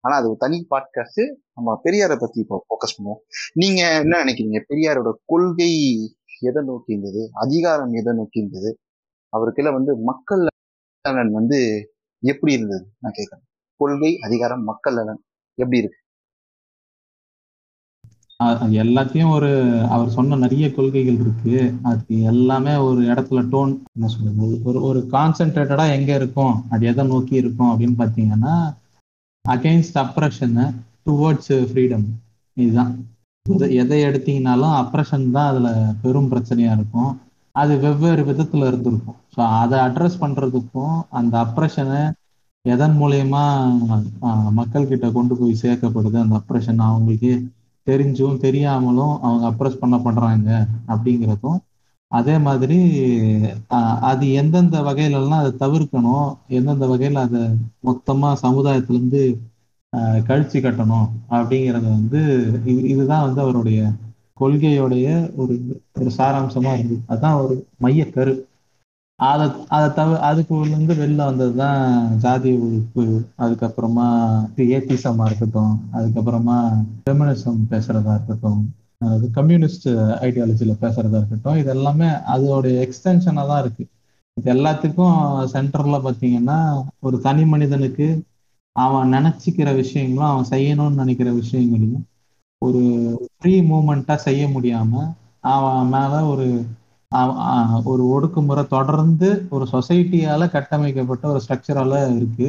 ஆனா 0.04 0.16
அது 0.16 0.26
ஒரு 0.28 0.36
தனி 0.36 0.66
பாட்காஸ்ட் 0.70 1.22
நம்ம 1.54 1.80
பெரியாரை 1.84 2.16
பத்தி 2.18 2.40
இப்போ 2.40 2.56
ஃபோக்கஸ் 2.66 2.94
பண்ணுவோம். 2.96 3.20
நீங்க 3.54 3.80
என்ன 4.00 4.24
நினைக்கிறீங்க? 4.24 4.58
பெரியாரோட 4.68 5.12
கொள்கை 5.24 5.70
எதை 6.40 6.62
நோக்கி 6.64 6.92
இருந்தது? 6.92 7.28
அதிகாரம் 7.32 7.92
எதை 7.92 8.14
நோக்கி 8.14 8.38
இருந்தது? 8.38 8.70
அவருக்குள்ள 9.28 9.70
வந்து 9.70 9.96
மக்கள் 9.96 10.46
நலன் 11.08 11.32
வந்து 11.32 11.90
எப்படி 12.20 12.52
இருந்தது? 12.52 12.92
நான் 12.98 13.12
கேட்கறேன் 13.12 13.70
கொள்கை 13.76 14.18
அதிகாரம் 14.18 14.64
மக்கள் 14.64 14.94
நலன் 14.94 15.22
எப்படி 15.54 15.78
இருக்கு? 15.78 15.98
அது 18.36 18.82
எல்லாத்தையும் 18.82 19.32
ஒரு 19.32 19.80
அவர் 19.90 20.08
சொன்ன 20.08 20.36
நிறைய 20.36 20.74
கொள்கைகள் 20.74 21.14
இருக்கு. 21.14 21.74
அது 21.82 22.22
எல்லாமே 22.22 22.76
ஒரு 22.76 23.00
இடத்துல 23.00 23.48
டோன் 23.48 23.82
என்ன 23.94 24.06
சொல்றது? 24.06 24.60
ஒரு 24.64 24.82
ஒரு 24.82 25.08
கான்சென்ட்ரேட்டடா 25.10 25.92
எங்க 25.92 26.14
இருக்கும்? 26.14 26.64
அது 26.70 26.86
எதை 26.86 27.06
நோக்கி 27.06 27.34
இருக்கும்? 27.34 27.66
அப்படின்னு 27.66 27.94
பாத்தீங்கன்னா 27.98 28.76
அகெயின்ஸ்ட் 29.48 29.94
அப்ரஷன் 29.94 30.74
டுவர்ட்ஸ் 31.06 31.48
ஃப்ரீடம் 31.48 32.04
இதுதான். 32.54 33.06
எதை- 33.48 33.72
எதை 33.72 34.04
எடுத்தீங்கனாலும் 34.04 34.76
அப்ரஷன் 34.76 35.30
தான் 35.30 35.50
அதுல 35.50 35.94
பெரும் 36.02 36.30
பிரச்சனையா 36.30 36.72
இருக்கும். 36.72 37.20
அது 37.56 37.72
வெவ்வேறு 37.82 38.22
விதத்துல 38.28 38.68
இருந்திருக்கும். 38.70 39.18
ஸோ 39.34 39.40
அதை 39.60 39.76
அட்ரஸ் 39.86 40.22
பண்றதுக்கும் 40.22 40.96
அந்த 41.18 41.34
அப்ரஷனை 41.44 42.00
எதன் 42.64 42.96
மூலயமா 43.00 43.42
மக்கள்கிட்ட 43.80 44.54
மக்கள் 44.58 44.88
கிட்ட 44.88 45.06
கொண்டு 45.10 45.34
போய் 45.40 45.60
சேர்க்கப்படுது 45.62 46.16
அந்த 46.22 46.34
அப்ரஷன் 46.40 46.80
அவங்களுக்கு 46.86 47.32
தெரிஞ்சும் 47.86 48.42
தெரியாமலும் 48.44 49.14
அவங்க 49.22 49.44
அப்ரஸ் 49.50 49.76
பண்றாங்க 50.06 50.48
அப்படிங்கிறதும். 50.88 51.58
அதே 52.12 52.34
மாதிரி 52.46 52.78
அது 54.10 54.24
எந்தெந்த 54.40 54.76
வகையிலலாம் 54.88 55.42
அதை 55.42 55.52
தவிர்க்கணும் 55.62 56.26
எந்தெந்த 56.58 56.86
வகையில 56.92 57.22
அதை 57.28 57.42
மொத்தமா 57.88 58.30
சமுதாயத்துல 58.44 58.96
இருந்து 58.96 59.22
கழிச்சு 60.28 60.58
கட்டணும் 60.58 61.06
அப்படிங்கிறத 61.30 61.86
வந்து 61.90 62.20
இது 62.64 62.80
இதுதான் 62.92 63.26
வந்து 63.26 63.40
அவருடைய 63.44 63.80
கொள்கையோடைய 64.40 65.06
ஒரு 65.36 65.54
ஒரு 66.00 66.10
சாராம்சமா 66.18 66.72
இருந்தது. 66.74 67.02
அதான் 67.08 67.40
ஒரு 67.42 67.54
மைய 67.78 68.10
கரு. 68.10 68.34
அதை 69.18 69.44
அதை 69.68 69.92
தவிர 69.94 70.18
அதுக்கு 70.20 70.60
இருந்து 70.62 70.94
வெளில 70.94 71.20
வந்ததுதான் 71.24 71.78
ஜாதி 72.16 72.50
ஒழிப்பு 72.56 73.04
அதுக்கப்புறமா 73.38 74.06
ஏத்திசமா 74.66 75.24
இருக்கட்டும் 75.24 75.74
அதுக்கப்புறமா 75.92 76.56
ஃபெமினிசம் 77.04 77.60
பேசுறதா 77.70 78.14
இருக்கட்டும் 78.14 78.60
அது 79.06 79.30
கம்யூனிஸ்ட் 79.30 79.88
ஐடியாலஜில 80.20 80.74
பேசுறதா 80.80 81.16
இருக்கட்டும் 81.16 81.56
இது 81.56 81.70
எல்லாமே 81.70 82.08
அதோடைய 82.34 82.76
எக்ஸ்டென்ஷனாக 82.84 83.46
தான் 83.46 83.62
இருக்கு. 83.62 83.84
இது 84.36 84.52
எல்லாத்துக்கும் 84.54 85.18
சென்டர்ல 85.52 85.98
பாத்தீங்கன்னா 86.04 86.58
ஒரு 87.00 87.20
தனி 87.20 87.44
மனிதனுக்கு 87.44 88.06
அவன் 88.76 89.12
நினைச்சுக்கிற 89.12 89.74
விஷயங்களும் 89.74 90.30
அவன் 90.30 90.50
செய்யணும்னு 90.50 90.94
நினைக்கிற 90.94 91.32
விஷயங்களையும் 91.32 92.04
ஒரு 92.62 92.82
ஃப்ரீ 93.32 93.54
மூமெண்ட்டாக 93.62 94.24
செய்ய 94.24 94.42
முடியாம 94.48 94.92
அவன் 95.50 95.90
மேல 95.92 96.12
ஒரு 96.30 96.46
ஆஹ் 97.12 97.80
ஒரு 97.84 98.04
ஒடுக்குமுறை 98.14 98.62
தொடர்ந்து 98.68 99.28
ஒரு 99.50 99.64
சொசைட்டியால 99.72 100.48
கட்டமைக்கப்பட்ட 100.50 101.24
ஒரு 101.32 101.40
ஸ்ட்ரக்சரால 101.44 101.92
இருக்கு. 102.16 102.48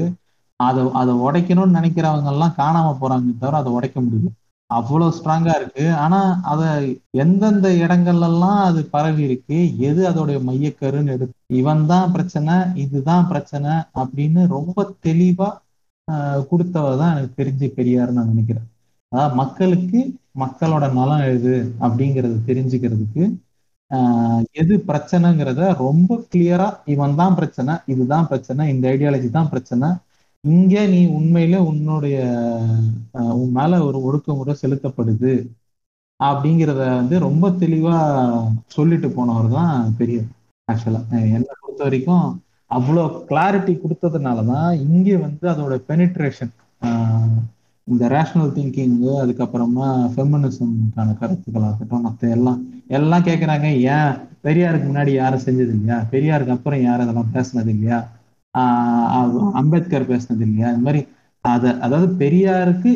அதை 0.59 0.81
அதை 0.93 1.13
உடைக்கணும்னு 1.25 1.77
நினைக்கிறவங்க 1.77 2.29
எல்லாம் 2.33 2.57
காணாம 2.57 2.93
போறாங்க 3.01 3.33
தவிர 3.41 3.57
அதை 3.57 3.71
உடைக்க 3.71 3.97
முடியல. 4.01 4.29
அவ்வளவு 4.69 5.15
ஸ்ட்ராங்கா 5.17 5.53
இருக்கு. 5.59 5.85
ஆனா 6.03 6.19
அத 6.43 6.61
எந்தெந்த 7.23 7.67
இடங்கள்ல 7.83 8.29
எல்லாம் 8.31 8.61
அது 8.65 8.81
பரவி 8.95 9.23
இருக்கு 9.23 9.57
எது 9.89 10.01
அதோடைய 10.09 10.39
மையக்கருன்னு 10.49 11.13
எடுத்து 11.15 11.37
இவன் 11.59 11.85
தான் 11.85 12.11
பிரச்சனை 12.15 12.55
இதுதான் 12.83 13.29
பிரச்சனை 13.29 13.71
அப்படின்னு 14.01 14.43
ரொம்ப 14.55 14.77
தெளிவா 15.07 15.49
கொடுத்தவ 16.51 16.95
தான் 16.97 17.13
எனக்கு 17.13 17.39
தெரிஞ்சு 17.39 17.67
பெரியாருன்னு 17.77 18.19
நான் 18.19 18.33
நினைக்கிறேன். 18.33 18.67
அதாவது 19.11 19.35
மக்களுக்கு 19.35 19.99
மக்களோட 20.41 20.85
நலம் 20.93 21.25
எது 21.29 21.53
அப்படிங்கறத 21.81 22.41
தெரிஞ்சுக்கிறதுக்கு 22.47 23.23
ஆஹ் 23.91 24.41
எது 24.53 24.73
பிரச்சனைங்கிறத 24.87 25.61
ரொம்ப 25.79 26.17
கிளியரா 26.31 26.65
இவன் 26.93 27.15
தான் 27.15 27.37
பிரச்சனை 27.37 27.73
இதுதான் 27.93 28.27
பிரச்சனை 28.31 28.63
இந்த 28.73 28.85
ஐடியாலஜி 28.91 29.29
தான் 29.31 29.51
பிரச்சனை. 29.51 29.87
இங்க 30.43 30.73
நீ 30.87 30.99
உண்மையில 31.13 31.55
உன்னுடைய 31.69 32.17
ஆஹ் 33.17 33.35
உன் 33.37 33.51
மேல 33.51 33.79
ஒரு 33.85 33.99
ஒடுக்குமுறை 34.07 34.53
செலுத்தப்படுது 34.61 35.33
அப்படிங்கிறத 36.19 36.83
வந்து 36.93 37.15
ரொம்ப 37.25 37.47
தெளிவா 37.61 37.95
சொல்லிட்டு 38.75 39.09
போனவர் 39.11 39.49
தான் 39.55 39.71
பெரிய 39.97 40.19
ஆக்சுவலா 40.67 41.01
என்னை 41.31 41.53
பொறுத்த 41.57 41.81
வரைக்கும் 41.83 42.27
அவ்வளோ 42.71 43.01
கிளாரிட்டி 43.27 43.73
கொடுத்ததுனாலதான் 43.77 44.69
இங்கே 44.85 45.15
வந்து 45.25 45.45
அதோட 45.53 45.75
பெனிட்ரேஷன் 45.89 46.53
இந்த 47.87 48.05
ரேஷனல் 48.09 48.55
திங்கிங்கு 48.55 49.11
அதுக்கப்புறமா 49.21 49.85
ஃபெமினிசம்கான 50.13 51.13
கருத்துக்களாக 51.19 51.69
இருக்கட்டும் 51.69 52.05
மற்ற 52.07 52.29
எல்லாம் 52.29 52.59
எல்லாம் 52.89 53.25
கேட்குறாங்க 53.25 53.67
ஏன்? 53.91 54.11
பெரியாருக்கு 54.43 54.89
முன்னாடி 54.89 55.11
யாரும் 55.13 55.45
செஞ்சது 55.45 55.71
இல்லையா 55.75 55.97
பெரியாருக்கு 56.11 56.55
அப்புறம் 56.55 56.81
யாரும் 56.81 57.05
அதெல்லாம் 57.05 57.33
பேசுனது 57.33 57.71
இல்லையா 57.75 57.99
ஆஹ் 58.55 59.31
அம்பேத்கர் 59.61 60.09
பேசுனது 60.11 60.43
இல்லையா 60.47 60.69
இந்த 60.71 60.85
மாதிரி 60.85 61.01
அதை 61.45 61.69
அதாவது 61.81 62.07
பெரியாருக்கு 62.21 62.91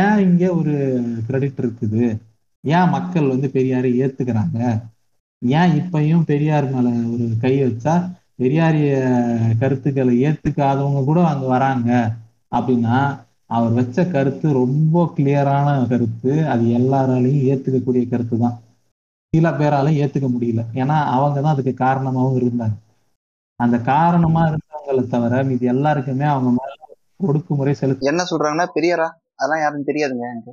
ஏன் 0.00 0.20
இங்க 0.26 0.44
ஒரு 0.54 0.74
கிரெடிட் 1.28 1.60
இருக்குது? 1.62 2.04
ஏன் 2.64 2.90
மக்கள் 2.90 3.28
வந்து 3.28 3.48
பெரியாரை 3.54 3.90
ஏத்துக்கிறாங்க? 4.02 4.58
ஏன் 5.42 5.72
இப்பயும் 5.80 6.24
பெரியார் 6.24 6.66
மேல 6.70 6.86
ஒரு 7.14 7.26
கை 7.40 7.54
வச்சா 7.62 7.94
பெரியாரிய 8.38 8.88
கருத்துக்களை 9.60 10.14
ஏத்துக்காதவங்க 10.24 11.02
கூட 11.04 11.20
அங்க 11.26 11.46
வராங்க? 11.46 11.90
அப்படின்னா 12.52 12.96
அவர் 13.50 13.72
வச்ச 13.74 13.98
கருத்து 14.08 14.46
ரொம்ப 14.58 15.02
கிளியரான 15.14 15.66
கருத்து. 15.90 16.32
அது 16.52 16.64
எல்லாராலையும் 16.78 17.44
ஏத்துக்கக்கூடிய 17.50 18.04
கருத்து 18.08 18.36
தான் 18.38 18.56
சில 19.32 19.50
பேராலையும் 19.52 20.00
ஏத்துக்க 20.02 20.28
முடியல. 20.30 20.62
ஏன்னா 20.74 20.96
அவங்க 21.14 21.38
தான் 21.40 21.54
அதுக்கு 21.54 21.74
காரணமாவும் 21.82 22.38
இருந்தாங்க. 22.40 22.76
அந்த 23.60 23.76
காரணமா 23.86 24.40
இருந்தவங்களை 24.48 25.02
தவிர 25.08 25.42
மீதி 25.44 25.66
எல்லாருக்குமே 25.66 26.26
அவங்க 26.26 26.50
மேல 26.52 26.72
ஒடுக்குமுறை 27.24 27.72
செலுத்த 27.74 28.10
என்ன 28.10 28.22
சொல்றாங்கன்னா 28.30 28.66
பெரியாரா? 28.74 29.06
அதெல்லாம் 29.38 29.62
யாரும் 29.62 29.88
தெரியாதுங்க 29.88 30.24
எனக்கு. 30.26 30.52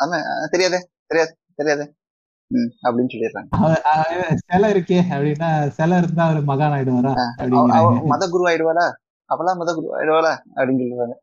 அஹ், 0.00 0.14
தெரியாதே 0.52 0.80
தெரியாது 1.10 1.32
தெரியாதே. 1.58 1.86
அப்படின்னு 2.84 3.12
சொல்லிடுறாங்க. 3.12 3.50
சிலை 4.42 4.68
இருக்கே 4.72 4.98
அப்படின்னா 5.12 5.48
சிலை 5.76 5.96
இருந்தா 5.98 6.24
அவர் 6.26 6.48
மகான் 6.50 6.74
ஆயிடுவாரா? 6.76 7.12
மத 8.12 8.24
குரு 8.28 8.44
அப்பெல்லாம் 9.30 9.58
மத 9.60 9.70
குரு 9.74 9.88
ஆயிடுவாளா? 9.96 10.32
அப்படின்னு 10.56 10.82
சொல்லுவாங்க 10.82 11.14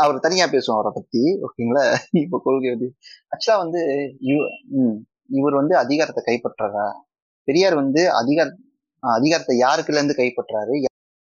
அவர் 0.00 0.20
தனியா 0.20 0.46
பேசுவோம் 0.46 0.72
அவரை 0.72 0.92
பத்தி 0.94 1.38
ஓகேங்களா 1.40 1.96
இப்ப 2.10 2.40
கொள்கை 2.44 2.70
வந்து 2.70 2.94
ஆக்சுவலா 3.06 3.56
வந்து 3.56 3.80
இவ- 4.20 4.98
இவர் 5.26 5.54
வந்து 5.54 5.76
அதிகாரத்தை 5.76 6.24
கைப்பற்றுறா? 6.26 6.92
பெரியார் 7.44 7.74
வந்து 7.74 8.12
அதிகார 8.12 8.56
அதிகாரத்தை 8.98 9.60
யாருக்குல 9.60 9.92
இருந்து 9.92 10.14
கைப்பற்றாரு 10.18 10.84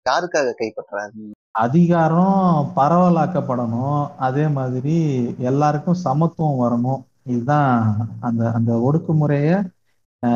யாருக்காக 0.09 0.53
கைப்பற்றாரு? 0.59 1.31
அதிகாரம் 1.51 2.71
பரவலாக்கப்படணும். 2.75 4.07
அதே 4.17 4.47
மாதிரி 4.47 4.95
எல்லாருக்கும் 5.37 5.93
சமத்துவம் 5.93 6.61
வரணும். 6.61 7.03
இதுதான் 7.23 8.07
அந்த 8.19 8.51
அந்த 8.51 8.91
ஒடுக்குமுறைய 8.91 9.75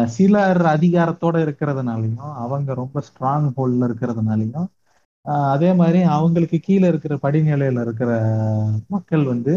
சிலர் 0.06 0.62
அதிகாரத்தோட 0.62 1.38
இருக்கிறதுனாலையும் 1.42 2.34
அவங்க 2.34 2.74
ரொம்ப 2.74 3.02
ஸ்ட்ராங் 3.02 3.52
ஹோல்ட்ல 3.58 3.92
இருக்கிறதுனாலையும் 3.92 4.66
அதே 5.26 5.74
மாதிரி 5.74 6.02
அவங்களுக்கு 6.02 6.60
கீழே 6.60 6.88
இருக்கிற 6.88 7.18
படிநிலையில 7.22 7.82
இருக்கிற 7.82 8.12
மக்கள் 8.88 9.24
வந்து 9.24 9.54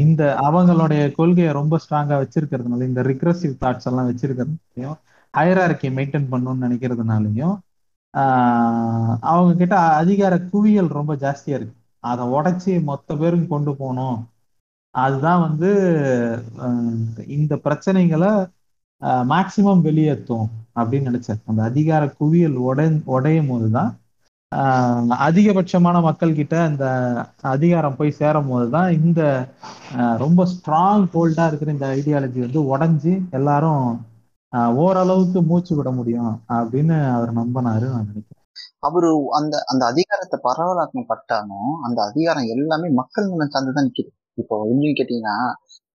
இந்த 0.00 0.22
அவங்களுடைய 0.42 1.12
கொள்கையை 1.12 1.52
ரொம்ப 1.52 1.78
ஸ்ட்ராங்கா 1.84 2.16
வச்சிருக்கிறதுனால 2.22 2.82
இந்த 2.82 3.02
ரிக்ரசிவ் 3.02 3.54
தாட்ஸ் 3.60 3.86
எல்லாம் 3.86 4.08
வச்சிருக்கிறதுனாலையும் 4.10 4.96
ஹைரார்கி 5.36 5.88
மெயின்டைன் 5.96 6.30
பண்ணணும்னு 6.30 6.64
நினைக்கிறதுனாலையும் 6.66 7.56
ஆஹ் 8.14 9.16
அவங்க 9.20 9.54
கிட்ட 9.54 9.74
அதிகார 9.78 10.34
குவியல் 10.52 10.86
ரொம்ப 10.88 11.14
ஜாஸ்தியா 11.14 11.54
இருக்கு. 11.58 11.74
அதை 12.04 12.24
உடைச்சி 12.26 12.82
மொத்த 12.82 13.16
பேரும் 13.16 13.46
கொண்டு 13.48 13.72
போகணும். 13.76 14.18
அதுதான் 14.94 15.40
வந்து 15.40 15.70
இந்த 17.26 17.54
பிரச்சனைகளை 17.64 18.30
மேக்சிமம் 19.32 19.80
வெளியேற்றும் 19.80 20.48
அப்படின்னு 20.76 21.08
நினைச்சேன். 21.08 21.42
அந்த 21.46 21.62
அதிகார 21.62 22.02
குவியல் 22.08 22.56
உடை 22.68 22.86
உடையும் 23.04 23.46
போதுதான் 23.46 23.90
அதிகபட்சமான 25.26 25.96
மக்கள் 26.02 26.38
கிட்ட 26.38 26.54
இந்த 26.70 26.86
அதிகாரம் 27.52 27.96
போய் 27.96 28.18
சேரும் 28.20 28.48
போதுதான் 28.48 28.90
இந்த 28.98 29.22
ரொம்ப 30.22 30.46
ஸ்ட்ராங் 30.52 31.04
ஹோல்டா 31.14 31.44
இருக்கிற 31.46 31.72
இந்த 31.72 31.86
ஐடியாலஜி 31.96 32.40
வந்து 32.46 32.62
உடஞ்சி 32.72 33.12
எல்லாரும் 33.30 33.84
ஓரளவுக்கு 34.76 35.40
மூச்சு 35.42 35.72
விட 35.76 35.90
முடியும் 35.90 36.32
அப்படின்னு 36.58 36.96
அவர் 37.16 37.32
நம்பினாரு 37.40 37.86
நான் 37.94 38.08
நினைக்கிறேன். 38.10 38.34
அவரு 38.78 39.10
அந்த 39.38 39.54
அந்த 39.72 39.82
அதிகாரத்தை 39.86 40.38
பரவலாக்கம் 40.48 41.08
பட்டாலும் 41.12 41.70
அந்த 41.86 41.98
அதிகாரம் 42.02 42.50
எல்லாமே 42.54 42.88
மக்கள் 43.00 43.28
சார்ந்து 43.28 43.54
சார்ந்துதான் 43.54 43.86
நிக்குது. 43.88 44.10
இப்போ 44.34 44.56
எப்படின்னு 44.64 44.98
கேட்டீங்கன்னா 45.00 45.36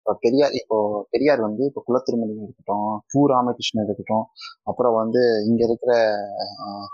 இப்போ 0.03 0.14
பெரியார் 0.22 0.53
இப்போ 0.53 0.76
பெரியார் 1.11 1.40
வந்து 1.40 1.62
இப்போ 1.66 1.80
குலத்திருமணி 1.86 2.32
இருக்கட்டும் 2.38 2.88
பூ 3.12 3.20
ராமகிருஷ்ணன் 3.26 3.84
இருக்கட்டும் 3.84 4.24
அப்புறம் 4.62 4.94
வந்து 4.96 5.20
இங்க 5.46 5.62
இருக்கிற 5.64 5.92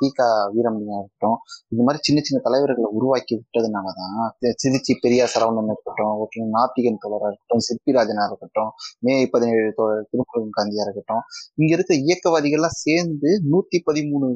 தீகா 0.00 0.26
வீரமணியா 0.52 0.98
இருக்கட்டும் 0.98 1.38
இந்த 1.68 1.82
மாதிரி 1.82 2.02
சின்ன 2.02 2.22
சின்ன 2.22 2.40
தலைவர்களை 2.44 2.90
உருவாக்கி 2.92 3.34
விட்டதுனாலதான் 3.36 4.12
தான் 4.18 4.34
திருச்சி 4.62 4.94
பெரியார் 5.00 5.32
சரவணன் 5.34 5.72
இருக்கட்டும் 5.72 6.14
ஓகே 6.22 6.44
நாத்திகன் 6.56 7.02
தோழராக 7.04 7.30
இருக்கட்டும் 7.30 7.64
சிற்பிராஜனா 7.68 8.26
இருக்கட்டும் 8.26 8.70
மே 9.02 9.14
பதினேழு 9.28 9.72
தோழர் 9.74 10.08
திருமுருகன் 10.10 10.56
காந்தியா 10.58 10.84
இருக்கட்டும் 10.86 11.24
இங்க 11.54 11.72
இருக்க 11.74 11.94
இயக்கவாதிகள்லாம் 12.06 12.80
சேர்ந்து 12.84 13.32
நூத்தி 13.50 13.80
பதிமூணு 13.86 14.28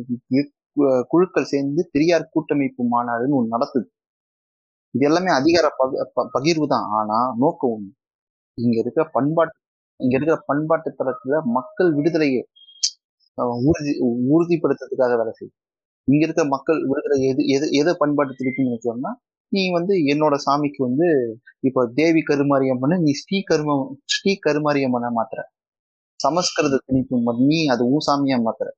குழுக்கள் 1.10 1.50
சேர்ந்து 1.52 1.82
பெரியார் 1.92 2.30
கூட்டமைப்பு 2.30 2.82
மாநாடுன்னு 2.92 3.38
ஒன்று 3.38 3.54
நடத்துது. 3.54 3.86
இது 4.94 5.04
எல்லாமே 5.06 5.30
அதிகார 5.38 5.66
ப- 6.16 6.30
பகிர்வு 6.34 6.66
தான் 6.68 6.86
ஆனா 6.98 7.18
நோக்கம் 7.38 7.72
ஒன்று 7.74 7.90
இங்க 8.58 8.76
இருக்கிற 8.82 9.04
பண்பாட்டு 9.16 9.56
இங்க 10.00 10.14
இருக்கிற 10.16 10.36
பண்பாட்டு 10.48 10.90
தளத்துல 10.98 11.40
மக்கள் 11.56 11.90
விடுதலையை 11.98 12.42
உறுதி 13.68 13.92
உறுதிப்படுத்துறதுக்காக 14.30 15.14
வேலை 15.20 15.32
செய்யும் 15.32 15.58
இங்க 16.08 16.22
இருக்கிற 16.26 16.44
மக்கள் 16.54 16.78
விடுதலை 16.90 17.18
எது 17.30 17.42
எது 17.56 17.66
எதை 17.80 17.92
பண்பாட்டு 18.00 18.32
திருப்பி 18.40 18.66
நினைச்சோம்னா 18.68 19.12
நீ 19.52 19.62
வந்து 19.76 19.94
என்னோட 20.12 20.34
சாமிக்கு 20.46 20.80
வந்து 20.86 21.08
இப்போ 21.68 21.80
தேவி 21.98 22.20
கருமாரியம்மன் 22.22 23.02
நீ 23.06 23.12
ஸ்ரீ 23.22 23.38
கரும 23.50 23.70
ஸ்ரீ 24.14 24.32
கருமாரியம்மனை 24.46 25.10
மாத்துற. 25.18 25.40
சமஸ்கிருத 26.20 26.80
திணிப்பு 26.86 27.16
நீ 27.42 27.58
அது 27.74 27.82
ஊ 27.88 27.98
சாமியா 28.08 28.38
மாத்துற. 28.46 28.68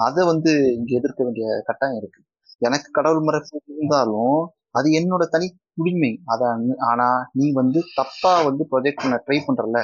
அதை 0.00 0.22
வந்து 0.32 0.52
இங்க 0.78 0.90
எதிர்க்க 1.00 1.20
வேண்டிய 1.26 1.46
கட்டாயம் 1.68 1.98
இருக்கு. 2.00 2.20
எனக்கு 2.62 2.88
கடவுள் 2.98 3.26
மரபு 3.28 3.48
இருந்தாலும் 3.72 4.36
அது 4.78 4.88
என்னோட 5.00 5.24
தனி 5.34 5.48
உரிமை 5.76 6.10
அதை 6.32 6.48
ஆனா 6.88 7.06
நீ 7.32 7.46
வந்து 7.54 7.80
தப்பா 7.96 8.32
வந்து 8.48 8.64
ப்ரொஜெக்ட் 8.70 9.02
பண்ண 9.02 9.16
ட்ரை 9.24 9.38
பண்றல 9.44 9.78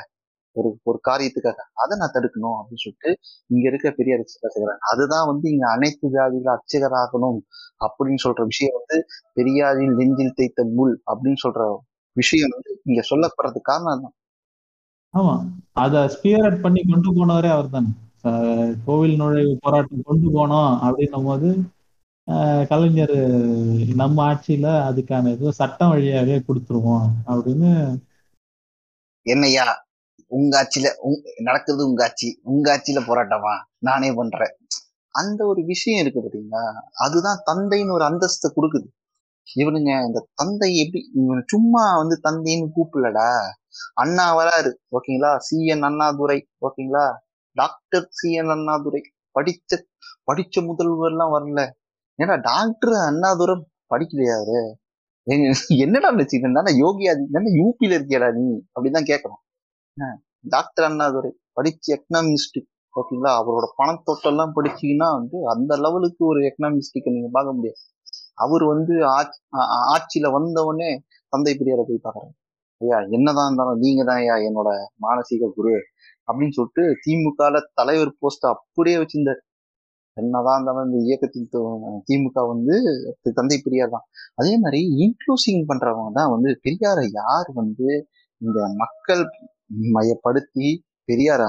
ஒரு 0.57 0.69
ஒரு 0.85 0.99
காரியத்துக்காக. 1.05 1.59
அதை 1.83 1.95
நான் 1.99 2.13
தடுக்கணும் 2.15 2.57
அப்படின்னு 2.57 2.83
சொல்லிட்டு 2.85 3.11
இங்க 3.51 3.65
இருக்க 3.69 3.89
பெரிய 3.99 4.15
பேசுகிறாங்க 4.21 4.73
அதுதான் 4.91 5.29
வந்து 5.29 5.47
இங்க 5.53 5.67
அனைத்து 5.71 6.07
வியாதிகளும் 6.15 6.55
அர்ச்சகராகணும் 6.55 7.39
அப்படின்னு 7.81 8.23
சொல்ற 8.25 8.45
விஷயம் 8.51 8.77
வந்து 8.79 8.97
பெரியாரின் 9.37 9.95
நெஞ்சில் 9.99 10.37
தைத்த 10.39 10.65
முள் 10.79 10.95
அப்படின்னு 11.11 11.41
சொல்ற 11.45 11.67
விஷயம் 12.17 12.55
வந்து 12.57 12.73
இங்க 12.89 13.03
சொல்லப்படுறதுக்கு 13.11 13.71
காரணம் 13.71 14.05
தான் 14.05 14.17
ஆமா. 15.15 15.35
அத 15.83 15.95
ஸ்பியரட் 16.15 16.63
பண்ணி 16.63 16.81
கொண்டு 16.85 17.11
போனவரே 17.15 17.51
அவர் 17.55 17.71
தானே 17.71 17.93
கோவில் 18.85 19.21
நுழைவு 19.21 19.53
போராட்டம் 19.63 20.09
கொண்டு 20.09 20.29
போனோம் 20.35 20.73
அப்படின்னும் 20.85 21.29
போது 21.29 21.49
கலைஞர் 22.69 23.11
நம்ம 23.95 24.35
ஆட்சியில 24.35 24.67
அதுக்கான 24.89 25.29
ஏதோ 25.29 25.51
சட்டம் 25.51 25.93
வழியாவே 25.93 26.43
கொடுத்துருவோம் 26.49 27.09
அப்படின்னு 27.27 27.99
என்னையா 29.23 29.87
உங்க 30.27 30.63
ஆட்சியில 30.63 30.89
உங்- 31.05 31.43
நடக்குது 31.43 31.89
உங்க 31.89 32.05
ஆட்சி 32.05 32.41
உங்க 32.43 32.77
ஆட்சியில 32.77 32.97
போராட்டமா? 32.97 33.65
நானே 33.79 34.13
பண்றேன். 34.13 34.57
அந்த 35.09 35.47
ஒரு 35.47 35.65
விஷயம் 35.65 36.07
இருக்கு 36.07 36.21
பாத்தீங்களா? 36.21 36.73
அதுதான் 36.93 37.43
தந்தைன்னு 37.47 37.93
ஒரு 37.93 38.05
அந்தஸ்தை 38.05 38.53
கொடுக்குது. 38.57 38.87
இவனுங்க 39.57 40.07
இந்த 40.07 40.29
தந்தை 40.35 40.77
எப்படி 40.77 41.11
இவன் 41.15 41.45
சும்மா 41.47 41.97
வந்து 41.97 42.21
தந்தைன்னு 42.23 42.69
கூப்பிடலடா. 42.77 43.39
அண்ணா 43.95 44.37
வராரு 44.37 44.75
ஓகேங்களா? 44.91 45.37
சிஎன் 45.51 45.81
அண்ணாதுரை 45.81 46.49
ஓகேங்களா? 46.61 47.13
Doctor 47.53 48.07
C. 48.11 48.33
என். 48.33 48.49
அண்ணாதுரை. 48.49 49.03
படிச்ச 49.41 49.83
படிச்ச 50.33 50.61
முதல்வர்லாம் 50.61 51.33
வரல. 51.33 51.71
ஏன்னா 52.21 52.41
டாக்டர் 52.43 52.93
அண்ணாதுரை 52.93 53.55
படிக்கலையாரு? 53.91 54.59
ஏங்க, 55.27 55.53
என்னடா 55.69 56.09
நினைச்சுக்கிட்டு 56.13 56.77
யோகி 56.77 57.05
ஆதி 57.11 57.23
என்ன 57.33 57.49
யூபியில 57.61 57.93
இருக்கியாடா 57.99 58.29
நீ? 58.39 58.47
அப்படிதான் 58.75 59.09
கேட்கணும் 59.11 59.41
டாக்டர் 60.49 60.85
அண்ணாதுரை 60.85 61.31
படிச்ச 61.57 61.87
எக்கனாமிஸ்ட் 61.97 62.59
ஓகேங்களா? 62.97 63.33
அவரோட 63.41 63.67
பணத்தொட்டெல்லாம் 63.79 64.53
படிச்சீங்கன்னா 64.57 65.09
வந்து 65.19 65.39
அந்த 65.49 65.77
லெவலுக்கு 65.77 66.27
ஒரு 66.27 66.41
எக்கனாமிஸ்டிக்க 66.41 67.09
நீங்க 67.15 67.29
பார்க்க 67.33 67.55
முடியாது. 67.55 67.79
அவர் 68.35 68.65
வந்து 68.65 68.95
ஆட்சி 69.07 69.39
ஆ- 69.59 69.83
ஆட்சியில 69.93 70.33
வந்த 70.33 70.59
உடனே 70.63 70.91
தந்தை 71.29 71.55
பெரியாரை 71.55 71.83
போய் 71.89 72.05
பாக்குறாரு 72.05 72.33
ஐயா 72.81 72.99
என்னதான் 73.11 73.47
இருந்தாலும் 73.47 73.79
நீங்க 73.79 74.05
தான் 74.05 74.17
ஐயா 74.17 74.35
என்னோட 74.35 74.69
மானசீக 75.03 75.51
குரு 75.55 75.75
அப்படின்னு 76.27 76.51
சொல்லிட்டு 76.51 76.85
திமுக 77.05 77.61
தலைவர் 77.75 78.15
போஸ்ட் 78.19 78.47
அப்படியே 78.47 78.97
வச்சிருந்தார். 78.97 79.41
என்னதான் 80.17 80.57
இருந்தாலும் 80.57 80.87
இந்த 80.89 80.99
இயக்கத்தின் 81.09 81.49
திமுக 82.09 82.39
வந்து 82.53 82.75
தந்தை 83.39 83.59
பெரியார் 83.67 83.95
தான். 83.95 84.07
அதே 84.41 84.53
மாதிரி 84.65 84.81
இன்க்ளூசிங் 85.05 85.63
பண்றவங்க 85.71 86.13
தான் 86.19 86.33
வந்து 86.35 86.51
பெரியாரை 86.67 87.05
யார் 87.21 87.51
வந்து 87.61 87.89
இந்த 88.43 88.61
மக்கள் 88.83 89.23
மையப்படுத்தி 89.97 90.69
பெரியார 91.09 91.43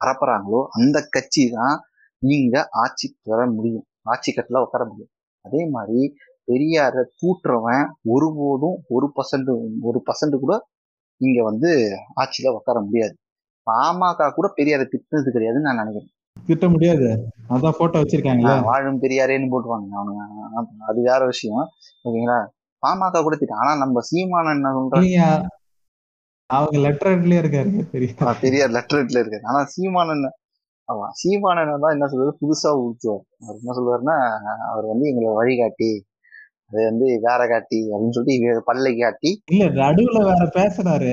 பரப்புறாங்களோ 0.00 0.60
அந்த 0.78 0.96
கட்சி 1.14 1.44
தான் 1.56 1.76
நீங்க 2.22 2.54
ஆட்சி 2.84 3.06
பெற 3.28 3.38
முடியும். 3.56 3.84
ஆட்சி 4.12 4.30
கட்டில 4.32 4.62
உட்கார 4.66 4.82
முடியும். 4.90 5.12
அதே 5.44 5.62
மாதிரி 5.76 6.00
பெரியார 6.48 6.96
தூட்டுறவன் 7.20 7.84
ஒருபோதும் 8.14 8.76
ஒரு 8.96 9.06
பர்சன்ட் 9.16 9.50
ஒரு 9.88 9.98
பர்சன்ட் 10.08 10.36
கூட 10.44 10.54
இங்க 11.20 11.38
வந்து 11.50 11.70
ஆட்சியில 12.22 12.52
உட்கார 12.58 12.78
முடியாது. 12.88 13.14
பாமக 13.66 14.28
கூட 14.38 14.46
பெரியாரை 14.58 14.84
திட்டினது 14.92 15.30
கிடையாதுன்னு 15.36 15.66
நான் 15.68 15.80
நினைக்கிறேன். 15.82 16.12
திட்ட 16.36 16.68
முடியாது. 16.68 17.08
அதான் 17.48 17.76
போட்டோ 17.78 18.00
வச்சிருக்காங்களே 18.00 18.54
வாழும் 18.62 19.02
பெரியாரேன்னு 19.02 19.52
போட்டுவாங்க 19.52 19.98
அவனுங்க. 19.98 20.24
அது 20.80 20.98
வேற 21.02 21.20
விஷயம். 21.26 21.64
ஓகேங்களா? 22.04 22.38
பாமக 22.82 23.22
கூட 23.22 23.36
திட்டம் 23.36 23.58
ஆனா 23.58 23.74
நம்ம 23.76 24.00
சீமானன் 24.00 24.56
என்ன 24.56 24.72
சொல்ற 24.72 25.00
நீங்க 25.00 25.20
அவங்க 26.50 26.76
லெட்டர்லயே 26.78 27.38
இருக்காரு. 27.42 27.70
ஆஹ் 28.26 28.40
பெரியார் 28.40 28.70
லெட்டர்ல 28.70 29.22
இருக்காரு. 29.22 29.42
ஆனா 29.42 29.62
சீமானன் 29.64 30.26
ஆமா 30.88 31.06
சீமானன் 31.12 31.80
தான் 31.80 31.94
என்ன 31.94 32.06
சொல்றது? 32.06 32.32
புதுசா 32.42 32.70
ஊத்துவார் 32.82 33.24
அவர் 33.42 33.56
என்ன 33.56 33.74
சொல்லுவாருன்னா 33.76 34.16
அவர் 34.70 34.86
வந்து 34.86 35.08
எங்களை 35.08 35.32
வழிகாட்டி 35.34 35.90
அது 36.70 36.84
வந்து 36.84 37.06
வேற 37.22 37.46
காட்டி 37.46 37.80
அப்படின்னு 37.90 38.10
சொல்லிட்டு 38.10 38.62
பல்லை 38.64 38.92
காட்டி 38.96 39.30
இல்ல 39.46 39.64
நடுவுல 39.80 40.20
வேற 40.24 40.44
பேசுறாரு 40.54 41.12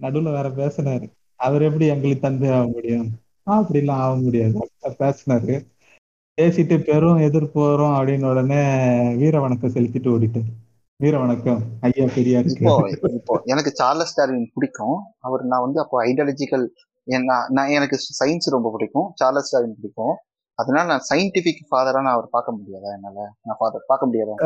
நடுவுல 0.00 0.30
வேற 0.32 0.48
பேசுறாரு 0.60 1.06
அவர் 1.40 1.62
எப்படி 1.62 1.86
எங்களுக்கு 1.86 2.26
தந்தை 2.26 2.50
ஆக 2.50 2.66
முடியும்? 2.68 3.08
அப்படிலாம் 3.56 4.02
ஆக 4.04 4.14
முடியாது. 4.24 4.58
பேசினாரு. 5.02 5.54
பேசிட்டு 6.38 6.76
பெரும் 6.88 7.20
எதிர்ப்பு 7.26 7.60
வரும் 7.68 7.94
அப்படின்னு 7.94 8.26
உடனே 8.32 8.60
வீர 9.20 9.40
வணக்கம் 9.44 9.72
செலுத்திட்டு 9.76 10.12
ஓடிட்டாரு 10.14 10.50
வீர 11.00 11.14
வணக்கம். 11.22 11.60
ஐயா 11.86 12.04
பெரியாருக்கு 12.16 12.64
இப்போ 12.66 13.08
இப்போ 13.18 13.34
எனக்கு 13.52 13.70
சார்லஸ் 13.80 14.14
டார்வின் 14.18 14.50
பிடிக்கும். 14.54 14.96
அவர் 15.26 15.42
நான் 15.52 15.64
வந்து 15.66 15.80
அப்போ 15.84 15.96
ஐடியாலஜிக்கல் 16.04 16.66
நான் 17.56 17.74
எனக்கு 17.78 17.98
சயின்ஸ் 18.20 18.54
ரொம்ப 18.56 18.70
பிடிக்கும். 18.74 19.08
சார்லஸ் 19.14 19.52
டார்வின் 19.54 19.76
பிடிக்கும். 19.80 20.14
அதனால 20.58 20.86
நான் 20.92 21.06
சயின்டிபிக் 21.10 21.60
ஃபாதரா 21.70 22.00
நான் 22.06 22.16
அவர் 22.16 22.34
பார்க்க 22.36 22.56
முடியாதா 22.56 22.88
என்னால? 22.96 23.18
நான் 23.46 23.58
ஃபாதர் 23.58 23.88
பார்க்க 23.90 24.08
முடியாதா? 24.08 24.36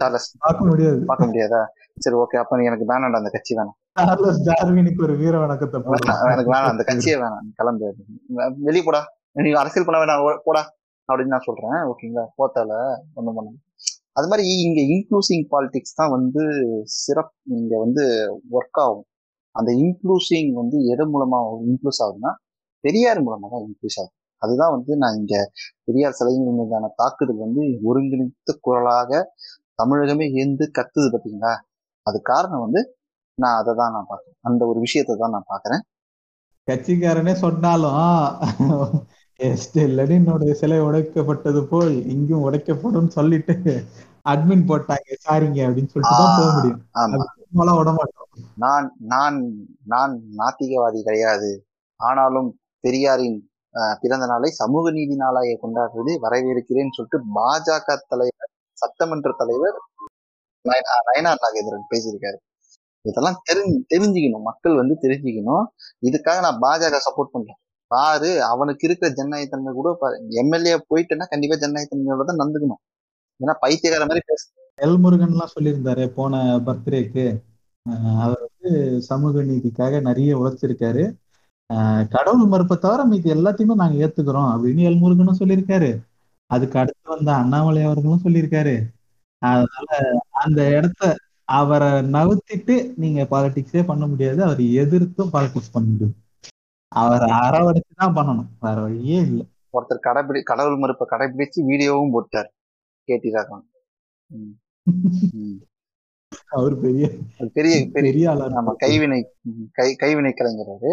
சார்லஸ் 0.00 0.28
பார்க்க 0.44 0.68
முடியாது. 0.70 0.98
பார்க்க 1.10 1.28
முடியாதா? 1.30 1.60
சரி 2.04 2.16
ஓகே 2.22 2.36
அப்ப 2.42 2.60
எனக்கு 2.68 2.86
வேணாம்டா 2.92 3.20
அந்த 3.22 3.30
கட்சி 3.34 3.52
வேணாம். 3.58 3.76
சார்லஸ் 3.98 4.40
டார்வினுக்கு 4.48 5.02
ஒரு 5.06 5.14
வீர 5.20 5.34
வணக்கத்தை 5.42 5.78
எனக்கு 6.34 6.52
வேணாம் 6.54 6.72
அந்த 6.72 6.84
கட்சியே 6.88 7.16
வேணாம். 7.22 7.44
கிளம்பு. 7.58 7.88
வெளியே 8.68 8.84
போடா. 8.88 9.02
நீ 9.44 9.52
அரசியல் 9.62 9.86
பண்ண 9.88 9.98
வேணாம் 10.02 10.24
போடா. 10.48 10.62
அப்படின்னு 11.08 11.34
நான் 11.34 11.46
சொல்றேன் 11.48 11.78
ஓகேங்களா 11.90 12.24
போத்தால 12.38 12.72
ஒண்ணும் 13.18 13.36
பண்ண 13.38 13.50
அது 14.18 14.26
மாதிரி 14.30 14.44
இங்க 14.66 14.80
இன்க்ளூசிங் 14.94 15.44
பாலிடிக்ஸ் 15.52 15.96
தான் 16.00 16.12
வந்து 16.16 16.42
சிறப்பு 17.02 17.54
இங்க 17.58 17.74
வந்து 17.84 18.02
ஒர்க் 18.56 18.80
ஆகும். 18.84 19.06
அந்த 19.54 19.70
இன்க்ளூசிங் 19.82 20.50
வந்து 20.60 20.76
எது 20.92 21.04
மூலமா 21.14 21.38
இன்க்ளூஸ் 21.70 22.00
ஆகுதுன்னா 22.04 22.32
பெரியார் 22.84 23.20
மூலமா 23.26 23.46
தான் 23.54 23.64
இன்க்ளூஸ் 23.68 23.98
ஆகுது. 24.00 24.12
அதுதான் 24.42 24.72
வந்து 24.76 24.92
நான் 25.02 25.18
இங்க 25.20 25.34
பெரியார் 25.86 26.16
சிலைகள் 26.18 26.56
மீதான 26.60 26.90
தாக்குதல் 27.00 27.44
வந்து 27.44 27.62
ஒருங்கிணைத்த 27.88 28.52
குரலாக 28.66 29.10
தமிழகமே 29.78 30.26
ஏந்து 30.42 30.64
கத்துது 30.78 31.08
பார்த்தீங்களா 31.14 31.52
அது 32.06 32.18
காரணம் 32.30 32.64
வந்து 32.66 32.80
நான் 33.38 33.58
அதை 33.60 33.72
தான் 33.80 33.94
நான் 33.96 34.08
பார்க்குறேன். 34.10 34.38
அந்த 34.48 34.62
ஒரு 34.70 34.78
விஷயத்தை 34.86 35.14
தான் 35.22 35.34
நான் 35.36 35.50
பார்க்குறேன். 35.52 35.82
கட்சிக்காரனே 36.68 37.34
சொன்னாலும் 37.44 37.96
லெனினுடைய 39.98 40.52
சிலை 40.60 40.78
உடைக்கப்பட்டது 40.88 41.60
போல் 41.70 41.94
இங்கும் 42.14 42.44
உடைக்கப்படும் 42.48 43.14
சொல்லிட்டு 43.16 43.54
அட்மின் 44.32 44.68
போட்டாங்க 44.68 45.16
சாரிங்க 45.24 45.60
அப்படின்னு 45.66 45.92
சொல்லிட்டு 45.94 46.20
தான் 46.20 46.36
போக 46.38 46.50
முடியும். 46.56 46.80
விட 47.80 47.90
மாட்டோம். 47.98 48.28
நான் 48.64 48.86
நான் 49.12 49.38
நான் 49.92 50.14
நாத்திகவாதி 50.40 51.00
கிடையாது. 51.08 51.50
ஆனாலும் 52.00 52.48
பெரியாரின் 52.84 53.38
பிறந்த 54.02 54.24
நாளை 54.32 54.48
சமூக 54.62 54.90
நீதி 54.96 55.14
நாளாக 55.22 55.56
கொண்டாடுறது 55.62 56.12
வரவேற்கிறேன்னு 56.24 56.96
சொல்லிட்டு 56.96 57.20
பாஜக 57.36 57.96
தலைவர் 58.12 58.52
சட்டமன்ற 58.82 59.30
தலைவர் 59.40 59.78
நயனார் 60.64 61.42
நாகேந்திரன் 61.44 61.90
பேசியிருக்காரு. 61.92 62.38
இதெல்லாம் 63.04 63.38
தெரிஞ்சு 63.48 63.78
தெரிஞ்சுக்கணும். 63.92 64.46
மக்கள் 64.48 64.80
வந்து 64.80 64.94
தெரிஞ்சுக்கணும். 65.02 65.64
இதுக்காக 66.08 66.38
நான் 66.46 66.62
பாஜக 66.64 67.00
சப்போர்ட் 67.06 67.34
பண்றேன். 67.34 67.58
பாரு 67.90 68.30
அவனுக்கு 68.52 68.86
இருக்கிற 68.88 69.08
ஜனநாயகத்தன்மை 69.18 69.72
கூட 69.78 69.88
எம்எல்ஏ 70.42 70.74
போயிட்டுன்னா 70.90 71.24
கண்டிப்பா 71.32 71.56
ஜனநாயகத்தன்மையோட 71.64 72.24
தான் 72.30 72.40
நடந்துக்கணும் 72.42 72.80
ஏன்னா 73.40 73.54
பைத்தியக்கார 73.64 74.06
மாதிரி 74.10 74.22
பேச 74.30 74.42
எல் 74.84 74.98
முருகன்லாம் 75.02 75.52
சொல்லியிருந்தாரு 75.56 76.04
போன 76.16 76.40
பர்த்டேக்கு. 76.66 77.24
அவர் 78.22 78.40
வந்து 78.46 78.70
சமூக 79.08 79.42
நீதிக்காக 79.50 80.00
நிறைய 80.08 80.30
உழைச்சிருக்காரு. 80.38 81.04
கடவுள் 82.14 82.50
மறுப்பை 82.52 82.76
தவிர 82.78 83.04
மீதி 83.10 83.34
எல்லாத்தையுமே 83.34 83.74
நாங்க 83.82 83.96
ஏத்துக்கிறோம் 84.06 84.50
அப்படின்னு 84.52 84.82
எல் 84.90 85.00
முருகனும் 85.02 85.40
சொல்லியிருக்காரு. 85.40 85.90
அதுக்கு 86.50 86.76
அடுத்து 86.78 87.06
வந்த 87.10 87.30
அண்ணாமலை 87.34 87.82
அவர்களும் 87.82 88.24
சொல்லியிருக்காரு. 88.24 88.74
அதனால 89.42 89.88
அந்த 90.42 90.60
இடத்த 90.76 91.02
அவரை 91.48 91.88
நவுத்திட்டு 92.14 92.74
நீங்க 92.96 93.20
பாலிடிக்ஸே 93.32 93.82
பண்ண 93.86 94.04
முடியாது. 94.06 94.40
அவர் 94.42 94.60
எதிர்த்தும் 94.82 95.32
பாலிடிக்ஸ் 95.32 95.74
பண்ண 95.74 95.86
முடியாது. 95.88 96.14
அவரை 96.92 97.28
அரவணைச்சு 97.44 98.00
தான் 98.02 98.16
பண்ணணும். 98.16 98.50
வேற 98.60 98.76
வழியே 98.80 99.18
இல்லை. 99.28 99.44
ஒருத்தர் 99.74 100.06
கடைபிடி 100.06 100.40
கடவுள் 100.42 100.80
மறுப்பை 100.82 101.06
கடைபிடிச்சு 101.10 101.60
வீடியோவும் 101.70 102.14
போட்டார். 102.16 102.50
கேட்டி 103.08 103.30
ராகவன். 103.30 103.66
அவர் 106.56 106.74
பெரிய 106.80 107.04
பெரிய 107.56 107.74
பெரிய 107.96 108.30
ஆளா 108.30 108.46
இருக்காரு. 108.46 108.74
கைவினை 108.84 109.18
கை 109.78 109.88
கைவினை 110.02 110.32
கலைஞர் 110.32 110.70
அவரு. 110.74 110.92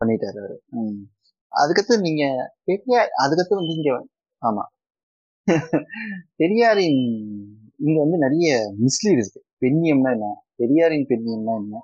பண்ணிட்டாரு 0.00 0.38
அவரு. 0.42 0.56
அதுக்கடுத்து 1.52 1.94
நீங்க 2.06 2.24
அதுக்கடுத்து 3.24 3.60
வந்து 3.60 3.76
இங்க 3.78 3.90
ஆமா. 4.42 4.64
பெரியாரின் 6.36 7.02
இங்க 7.78 8.00
வந்து 8.00 8.18
நிறைய 8.18 8.74
மிஸ்லீட் 8.80 9.20
இருக்கு. 9.20 9.40
பெண்ணியம்னா 9.60 10.10
என்ன? 10.10 10.42
பெரியாரின் 10.56 11.06
பெண்ணியம்னா 11.08 11.54
என்ன? 11.56 11.82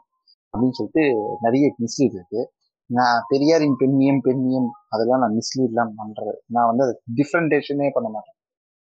அப்படின்னு 0.53 0.71
சொல்லிட்டு 0.71 1.05
நிறைய 1.41 1.75
மிஸ்லீட் 1.79 2.17
இருக்கு. 2.19 2.53
நான் 2.87 3.23
பெரியாரின் 3.29 3.77
பெண்ணியம் 3.81 4.21
பெண்ணியம் 4.25 4.69
அதெல்லாம் 4.89 5.21
நான் 5.21 5.39
மிஸ்லீட்லாம் 5.39 5.93
பண்றது. 6.01 6.35
நான் 6.47 6.67
வந்து 6.67 6.85
அது 6.85 7.03
டிஃப்ரெண்டேஷனே 7.15 7.91
பண்ண 7.93 8.09
மாட்டேன். 8.09 8.39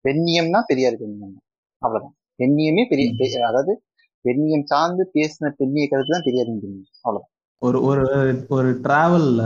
பெண்ணியம்னா 0.06 0.62
பெரியார் 0.68 0.94
பெண்ணியம். 0.94 1.36
அவ்வளவுதான். 1.78 2.16
பெண்ணியமே 2.40 2.84
பெரிய 2.90 3.48
அதாவது 3.48 3.84
பெண்ணியம் 4.26 4.64
சார்ந்து 4.64 5.12
பேசின 5.14 5.52
பெண்ணிய 5.58 5.88
கருத்து 5.88 6.14
தான் 6.14 6.26
பெரியாரின் 6.26 6.62
பெண்ணியம். 6.62 6.90
அவ்வளவுதான். 7.02 7.34
ஒரு 7.62 7.82
ஒரு 7.82 8.04
ஒரு 8.50 8.70
டிராவல்ல 8.84 9.42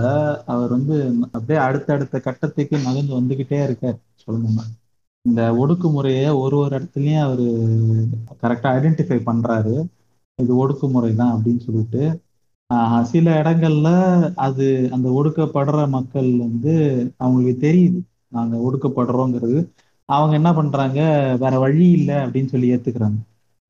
அவர் 0.46 0.70
வந்து 0.70 0.96
அப்படியே 1.32 1.60
அடுத்தடுத்த 1.60 2.20
கட்டத்துக்கு 2.20 2.78
நகர்ந்து 2.78 3.20
வந்துகிட்டே 3.20 3.64
இருக்கார். 3.64 4.00
சொல்லணும்னா 4.24 4.66
இந்த 5.26 5.42
ஒடுக்குமுறையை 5.62 6.24
ஒரு 6.40 6.56
ஒரு 6.58 6.74
இடத்துலயும் 6.78 7.24
அவரு 7.24 7.46
கரெக்டா 8.42 8.70
ஐடென்டிஃபை 8.78 9.18
பண்றாரு. 9.28 9.74
இது 10.40 10.52
ஒடுக்குமுறை 10.62 11.12
தான் 11.16 11.34
அப்படின்னு 11.36 11.62
சொல்லிட்டு 11.62 12.02
ஆஹ் 12.70 13.04
சில 13.04 13.28
இடங்கள்ல 13.42 13.88
அது 14.46 14.66
அந்த 14.92 15.08
ஒடுக்கப்படுற 15.18 15.90
மக்கள் 15.90 16.30
வந்து 16.40 16.74
அவங்களுக்கு 17.18 17.56
தெரியுது. 17.66 18.00
நாங்க 18.30 18.56
ஒடுக்கப்படுறோங்கிறது. 18.66 19.60
அவங்க 20.10 20.34
என்ன 20.36 20.52
பண்றாங்க? 20.54 21.00
வேற 21.44 21.54
வழி 21.60 21.86
இல்லை 21.92 22.16
அப்படின்னு 22.24 22.52
சொல்லி 22.54 22.72
ஏத்துக்கிறாங்க. 22.76 23.20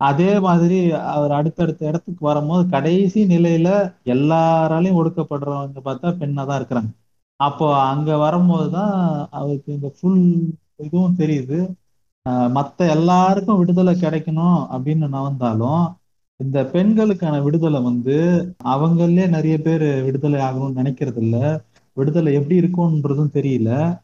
அதே 0.01 0.39
மாதிரி 0.39 0.77
அவர் 1.13 1.31
அடுத்தடுத்த 1.31 1.81
இடத்துக்கு 1.87 2.21
வரும்போது 2.25 2.63
கடைசி 2.69 3.19
நிலையில 3.27 3.69
எல்லாராலையும் 4.13 4.99
ஒடுக்கப்படுறவங்க 5.01 5.81
பார்த்தா 5.85 6.09
பெண்ணா 6.21 6.43
தான் 6.45 6.59
இருக்கிறாங்க. 6.61 6.91
அப்போ 7.39 7.67
அங்க 7.85 8.09
வரும்போது 8.17 8.67
தான் 8.71 8.95
அவருக்கு 9.31 9.69
இந்த 9.73 9.89
ஃபுல் 9.97 10.21
இதுவும் 10.75 11.15
தெரியுது. 11.17 11.73
மற்ற 12.49 12.89
எல்லாருக்கும் 12.89 13.57
விடுதலை 13.57 13.95
கிடைக்கணும் 13.95 14.67
அப்படின்னு 14.71 15.07
நவந்தாலும் 15.07 15.93
இந்த 16.35 16.63
பெண்களுக்கான 16.63 17.41
விடுதலை 17.41 17.81
வந்து 17.81 18.47
அவங்களே 18.63 19.29
நிறைய 19.29 19.57
பேர் 19.57 20.03
விடுதலை 20.03 20.39
ஆகணும்னு 20.39 20.77
நினைக்கிறது 20.77 21.17
இல்ல 21.17 21.61
விடுதலை 21.93 22.33
எப்படி 22.33 22.59
இருக்கும்ன்றதும் 22.59 23.33
தெரியல. 23.33 23.99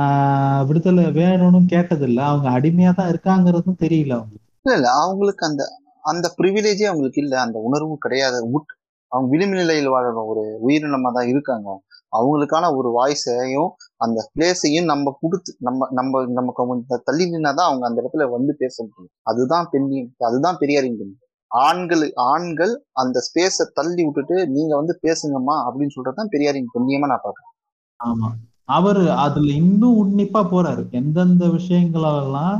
ஆஹ் 0.00 0.66
விடுதலை 0.66 1.04
வேணும்னு 1.04 1.66
கேட்டதில்ல. 1.68 2.16
அவங்க 2.16 2.60
அடிமையா 2.60 2.94
தான் 2.94 3.10
இருக்காங்கிறதும் 3.10 3.80
தெரியல 3.80 4.10
அவங்களுக்கு. 4.10 4.52
இல்ல 4.62 4.76
இல்ல. 4.76 4.90
அவங்களுக்கு 4.90 5.46
அந்த 5.46 5.64
அந்த 6.02 6.34
ப்ரிவிலேஜே 6.38 6.84
அவங்களுக்கு 6.84 7.22
இல்லை. 7.22 7.38
அந்த 7.38 7.58
உணர்வும் 7.58 7.98
கிடையாது. 7.98 8.58
உட்- 8.58 8.80
அவங்க 9.08 9.30
விளிம்பு 9.30 9.56
நிலையில் 9.56 9.90
வாழணும். 9.90 10.26
ஒரு 10.26 10.58
உயிரினமா 10.66 11.12
தான் 11.12 11.28
இருக்காங்க. 11.28 11.82
அவங்களுக்கான 12.16 12.76
ஒரு 12.76 12.92
வாய்ஸையும் 12.92 13.68
அந்த 14.00 14.20
பிளேஸையும் 14.30 14.88
நம்ம 14.90 15.12
கொடுத்து 15.20 15.50
நம்ம 15.60 15.88
நம்ம 15.92 16.22
நம்ம 16.32 16.52
கொஞ்சம் 16.56 17.04
தள்ளி 17.04 17.24
நின்னா 17.26 17.52
தான் 17.54 17.68
அவங்க 17.68 17.84
அந்த 17.86 17.98
இடத்துல 18.02 18.24
வந்து 18.30 18.52
பேச 18.58 18.76
முடியும். 18.84 19.12
அதுதான் 19.22 19.66
பெண்ணியம் 19.72 20.10
அதுதான் 20.26 20.58
பெரியாரின் 20.58 20.98
பெண். 21.00 21.12
ஆண்கள் 21.50 22.02
ஆண்கள் 22.26 22.72
அந்த 22.92 23.18
ஸ்பேஸை 23.26 23.64
தள்ளி 23.74 24.02
விட்டுட்டு 24.04 24.36
நீங்க 24.48 24.72
வந்து 24.76 24.94
பேசுங்கம்மா 25.02 25.56
அப்படின்னு 25.66 25.94
சொல்றதுதான் 25.96 26.32
பெரியாரின் 26.32 26.72
பெண்ணியமா 26.74 27.08
நான் 27.10 27.24
பாக்குறேன் 27.24 27.52
ஆமா. 28.00 28.28
அவரு 28.68 29.04
அதுல 29.24 29.50
இன்னும் 29.54 29.98
உன்னிப்பா 30.02 30.40
போறாரு. 30.50 30.82
எந்தெந்த 30.92 31.44
விஷயங்களெல்லாம் 31.56 32.56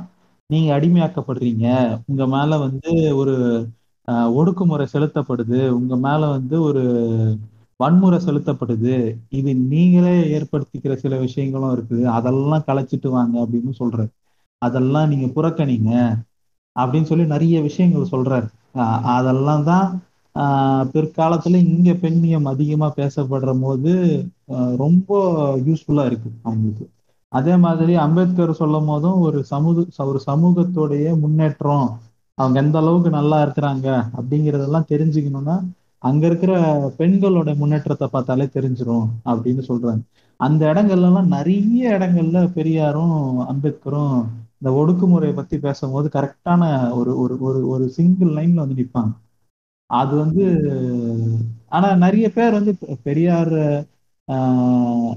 நீங்க 0.50 0.68
அடிமையாக்கப்படுறீங்க 0.76 1.66
உங்க 2.08 2.24
மேல 2.26 2.56
வந்து 2.58 2.90
ஒரு 3.16 3.34
ஒடுக்குமுறை 4.34 4.86
செலுத்தப்படுது 4.92 5.58
உங்க 5.70 5.94
மேல 5.96 6.22
வந்து 6.28 6.56
ஒரு 6.62 6.82
வன்முறை 7.76 8.18
செலுத்தப்படுது. 8.24 8.94
இது 9.28 9.54
நீங்களே 9.54 10.16
ஏற்படுத்திக்கிற 10.38 10.94
சில 10.94 11.16
விஷயங்களும் 11.16 11.74
இருக்குது. 11.76 12.04
அதெல்லாம் 12.04 12.62
கலைச்சிட்டு 12.66 13.08
வாங்க 13.08 13.38
அப்படின்னு 13.40 13.72
சொல்றாரு. 13.78 14.08
அதெல்லாம் 14.62 15.08
நீங்க 15.08 15.26
புறக்கணிங்க 15.26 15.92
அப்படின்னு 16.76 17.02
சொல்லி 17.02 17.24
நிறைய 17.24 17.60
விஷயங்கள் 17.60 18.12
சொல்றாரு. 18.12 18.48
ஆஹ் 18.74 19.00
அதெல்லாம் 19.18 19.64
தான் 19.64 20.02
ஆஹ் 20.34 20.84
பிற்காலத்துல 20.92 21.54
இங்க 21.54 21.92
பெண்ணியம் 21.92 22.42
அதிகமா 22.42 22.92
பேசப்படுற 22.96 23.60
போது 23.60 23.92
ஆஹ் 24.48 24.76
ரொம்ப 24.76 25.10
யூஸ்ஃபுல்லா 25.56 26.04
இருக்கு 26.06 26.30
அவங்களுக்கு. 26.42 26.84
அதே 27.32 27.56
மாதிரி 27.56 27.94
அம்பேத்கர் 27.96 28.52
சொல்லும் 28.52 28.86
போதும் 28.86 29.18
ஒரு 29.18 29.44
சமூக 29.44 29.84
ஒரு 30.04 30.20
சமூகத்துடைய 30.26 31.18
முன்னேற்றம் 31.18 31.86
அவங்க 32.38 32.60
எந்த 32.60 32.78
அளவுக்கு 32.78 33.10
நல்லா 33.10 33.46
இருக்கிறாங்க 33.46 33.88
அப்படிங்கிறதெல்லாம் 34.18 34.88
தெரிஞ்சுக்கணும்னா 34.88 35.56
அங்க 36.04 36.22
இருக்கிற 36.26 36.52
பெண்களோட 36.98 37.50
முன்னேற்றத்தை 37.56 38.06
பார்த்தாலே 38.08 38.46
தெரிஞ்சிரும் 38.54 39.06
அப்படின்னு 39.26 39.62
சொல்றாங்க. 39.68 40.02
அந்த 40.40 40.62
இடங்கள்ல 40.72 41.08
எல்லாம் 41.08 41.32
நிறைய 41.34 41.96
இடங்கள்ல 41.96 42.38
பெரியாரும் 42.54 43.14
அம்பேத்கரும் 43.46 44.16
இந்த 44.60 44.70
ஒடுக்குமுறையை 44.74 45.34
பத்தி 45.34 45.56
பேசும்போது 45.58 46.08
கரெக்டான 46.08 46.62
ஒரு 46.94 47.12
ஒரு 47.18 47.34
ஒரு 47.46 47.60
ஒரு 47.68 47.84
சிங்கிள் 47.90 48.30
லைன்ல 48.36 48.62
வந்து 48.62 48.80
நிற்பாங்க 48.80 49.12
அது 49.90 50.14
வந்து 50.16 50.44
ஆனா 51.70 51.88
நிறைய 52.02 52.26
பேர் 52.32 52.58
வந்து 52.58 52.72
பெரியார் 53.04 53.56
ஆஹ், 54.28 55.10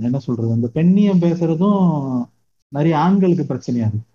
என்ன 0.00 0.18
சொல்றது 0.20 0.50
அந்த 0.52 0.68
பெண்ணியம் 0.74 1.22
பேசுறதும் 1.22 1.84
நிறைய 2.72 2.94
ஆண்களுக்கு 2.98 3.44
பிரச்சனையா 3.44 3.86
இருக்கு. 3.86 4.08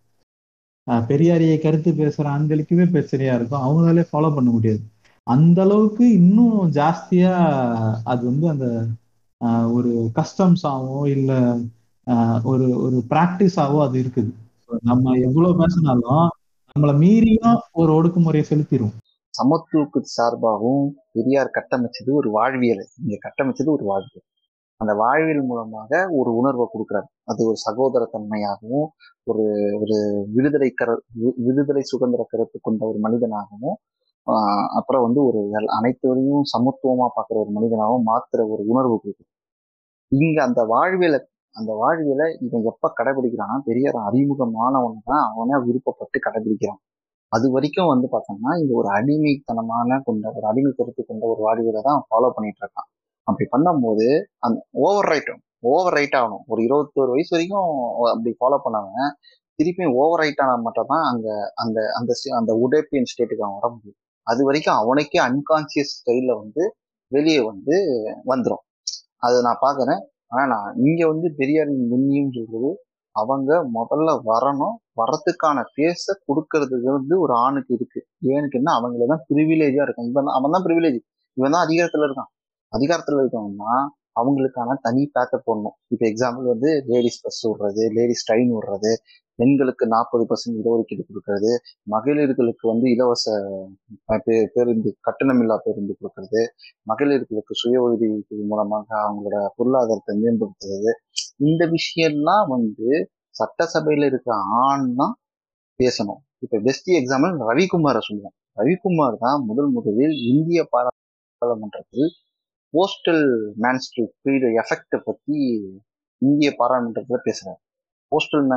ஆஹ், 0.87 1.03
பெரியாரியை 1.07 1.57
கருத்து 1.59 1.91
பேசுற 1.93 2.25
ஆண்களுக்குமே 2.33 2.85
பிரச்சனையா 2.93 3.33
இருக்கும். 3.35 3.63
அவங்களாலே 3.65 4.03
ஃபாலோ 4.09 4.29
பண்ண 4.35 4.49
முடியாது. 4.51 4.81
அந்த 5.29 5.61
அளவுக்கு 5.61 6.11
இன்னும் 6.11 6.71
ஜாஸ்தியா 6.71 7.33
அது 8.03 8.25
வந்து 8.25 8.49
அந்த 8.49 8.85
ஒரு 9.71 10.09
கஸ்டம்ஸாவோ 10.15 11.07
இல்ல 11.07 11.57
ஒரு 12.43 12.81
ஒரு 12.81 13.03
பிராக்டிஸாவோ 13.09 13.81
அது 13.81 14.01
இருக்குது. 14.01 14.33
நம்ம 14.83 15.17
எவ்வளவு 15.17 15.57
பேசினாலும் 15.57 16.29
நம்மளை 16.79 16.97
மீறியும் 16.97 17.59
ஒரு 17.71 17.93
ஒடுக்குமுறையை 17.93 18.43
செலுத்திடும் 18.49 18.91
சமத்துவக்கு 19.29 20.03
சார்பாகவும் 20.03 20.89
பெரியார் 21.11 21.51
கட்டமைச்சது 21.53 22.11
ஒரு 22.11 22.31
வாழ்வியல். 22.31 22.87
இங்க 23.01 23.17
கட்டமைச்சது 23.23 23.65
ஒரு 23.65 23.83
வாழ்வியல். 23.83 24.23
அந்த 24.75 24.93
வாழ்வியல் 24.93 25.45
மூலமாக 25.45 26.09
ஒரு 26.11 26.35
உணர்வை 26.35 26.65
கொடுக்குறாரு. 26.73 27.21
அது 27.23 27.45
ஒரு 27.45 27.55
சகோதரத்தன்மையாகவும் 27.55 28.87
ஒரு 29.23 29.43
ஒரு 29.81 30.27
விடுதலை 30.33 30.69
கர 30.69 31.01
வி- 31.21 31.33
விடுதலை 31.35 31.81
சுதந்திர 31.81 32.25
கருத்து 32.29 32.59
கொண்ட 32.61 32.85
ஒரு 32.87 32.97
மனிதனாகவும் 32.97 33.77
அப்புறம் 34.77 35.03
வந்து 35.05 35.21
ஒரு 35.29 35.39
அனைத்துவரையும் 35.77 36.43
சமத்துவமா 36.53 37.07
பார்க்குற 37.15 37.37
ஒரு 37.43 37.51
மனிதனாகவும் 37.57 38.07
மாத்துற 38.11 38.41
ஒரு 38.53 38.63
உணர்வு 38.71 38.95
கொடுக்குது 38.95 39.29
இங்க 40.11 40.37
அந்த 40.47 40.61
வாழ்வியல 40.73 41.17
அந்த 41.55 41.71
வாழ்வியலை 41.81 42.27
இவன் 42.45 42.67
எப்ப 42.71 42.91
கடைபிடிக்கிறான்னா 42.99 43.57
பெரிய 43.69 43.87
அறிமுகமானவன் 44.09 44.99
தான் 45.09 45.23
அவனே 45.31 45.55
விருப்பப்பட்டு 45.67 46.17
கடைபிடிக்கிறான். 46.25 46.81
அது 47.31 47.45
வரைக்கும் 47.55 47.89
வந்து 47.93 48.07
பார்த்தோம்னா 48.13 48.51
இந்த 48.61 48.71
ஒரு 48.79 48.89
அடிமைத்தனமான 48.97 49.99
கொண்ட 50.07 50.25
ஒரு 50.37 50.45
அடிமை 50.51 50.71
கருத்து 50.79 51.01
கொண்ட 51.03 51.23
ஒரு 51.33 51.41
வாழ்வியலை 51.47 51.81
தான் 51.89 52.01
ஃபாலோ 52.07 52.29
பண்ணிட்டு 52.37 52.61
இருக்கான். 52.63 52.87
அப்படி 53.27 53.45
பண்ணும்போது 53.53 54.07
அந்த 54.47 54.59
ஓவர் 54.87 55.09
ரைட் 55.11 55.31
ஓவர் 55.71 55.95
ரைட் 55.97 56.15
ஆகணும். 56.19 56.43
ஒரு 56.51 56.61
இருபத்தோரு 56.67 57.11
வயசு 57.15 57.33
வரைக்கும் 57.35 57.69
அப்படி 58.13 58.31
ஃபாலோ 58.39 58.59
பண்ணவன் 58.65 59.11
திருப்பியும் 59.59 59.95
ஓவர் 60.01 60.21
ரைட் 60.23 60.41
ஆனால் 60.43 60.65
மட்டும் 60.67 60.91
தான் 60.93 61.05
அங்க 61.11 61.27
அந்த 61.63 61.79
அந்த 61.99 62.11
அந்த 62.39 62.51
உடேப்பியன் 62.65 63.09
ஸ்டேட்டுக்கு 63.11 63.45
அவன் 63.47 63.57
வர 63.59 63.69
முடியும். 63.75 63.99
அது 64.31 64.41
வரைக்கும் 64.47 64.79
அவனுக்கே 64.81 65.19
அன்கான்சியஸ் 65.27 65.93
ஸ்டைலில் 65.97 66.39
வந்து 66.41 66.63
வெளியே 67.11 67.41
வந்து 67.51 67.75
வந்துடும் 68.31 68.63
அதை 69.25 69.37
நான் 69.47 69.63
பார்க்குறேன். 69.65 70.01
ஆனால் 70.31 70.49
நான் 70.53 70.75
இங்கே 70.85 71.05
வந்து 71.11 71.27
பெரியாரின் 71.39 71.85
முன்னியும் 71.91 72.33
சொல்றது 72.37 72.71
அவங்க 73.15 73.51
முதல்ல 73.77 74.09
வரணும். 74.31 74.75
வரத்துக்கான 75.01 75.59
பேச 75.77 76.03
கொடுக்கறதுக்கு 76.27 76.89
வந்து 76.97 77.15
ஒரு 77.23 77.33
ஆணுக்கு 77.45 77.71
இருக்கு. 77.77 77.99
ஏனுக்குன்னா 78.35 78.73
அவங்கள 78.79 79.07
தான் 79.13 79.23
ப்ரிவிலேஜா 79.29 79.83
இருக்கான் 79.87 80.09
இவன் 80.11 80.27
தான் 80.27 80.37
அவன் 80.39 80.53
தான் 80.55 80.65
ப்ரிவிலேஜ் 80.67 80.99
இவன் 81.37 81.55
தான் 81.55 81.65
அதிகாரத்துல 81.67 82.07
இருக்கான். 82.07 82.29
அதிகாரத்துல 82.73 83.21
இருக்கவன்னா 83.23 83.73
அவங்களுக்கான 84.19 84.75
தனி 84.85 85.03
பேக்கப் 85.15 85.45
போடணும். 85.47 85.75
இப்போ 85.93 86.05
எக்ஸாம்பிள் 86.11 86.45
வந்து 86.53 86.69
லேடிஸ் 86.91 87.21
பஸ் 87.25 87.41
விடுறது 87.49 87.83
லேடிஸ் 87.97 88.25
ட்ரெயின் 88.29 88.51
விடுறது 88.57 88.91
பெண்களுக்கு 89.39 89.87
நாற்பது 89.87 90.25
பர்சன்ட் 90.25 90.57
இடஒதுக்கீடு 90.63 91.03
கொடுக்கறது. 91.07 91.57
மகளிர்களுக்கு 91.91 92.61
வந்து 92.61 92.91
இலவச 92.91 93.31
பே- 94.11 94.47
பேருந்து 94.53 94.97
கட்டணமில்லா 95.09 95.57
பேருந்து 95.63 95.97
கொடுக்கறது. 96.01 96.47
மகளிர்களுக்கு 96.81 97.51
சுய 97.51 97.81
உதவி 97.81 98.25
மூலமாக 98.29 98.95
அவங்களோட 98.97 99.47
பொருளாதாரத்தை 99.55 100.21
மேம்படுத்துறது. 100.21 100.91
இந்த 101.35 101.69
விஷயம்லாம் 101.71 102.47
வந்து 102.47 103.09
சட்டசபையில 103.29 104.05
இருக்கிற 104.05 104.35
ஆண்னா 104.35 105.11
பேசணும். 105.83 106.27
இப்ப 106.39 106.59
பெஸ்ட் 106.59 106.89
எக்ஸாம்பிள் 106.89 107.39
ரவிக்குமாரை 107.47 107.99
சொல்லுவோம். 107.99 108.33
ரவிக்குமார் 108.55 109.17
தான் 109.19 109.43
முதல் 109.43 109.71
முதலில் 109.71 110.17
இந்திய 110.17 110.67
பாராளுமன்றத்தில் 110.69 112.09
போஸ்டல் 112.65 113.53
மேன்ஸ்ட்ரீட் 113.55 114.13
ஃப்ரீட 114.23 114.61
எஃபெக்டை 114.63 115.01
பத்தி 115.03 115.61
இந்திய 116.17 116.53
பாராளுமன்றத்தில் 116.57 117.19
பேசுறாரு. 117.25 117.67
போஸ்டல் 118.11 118.47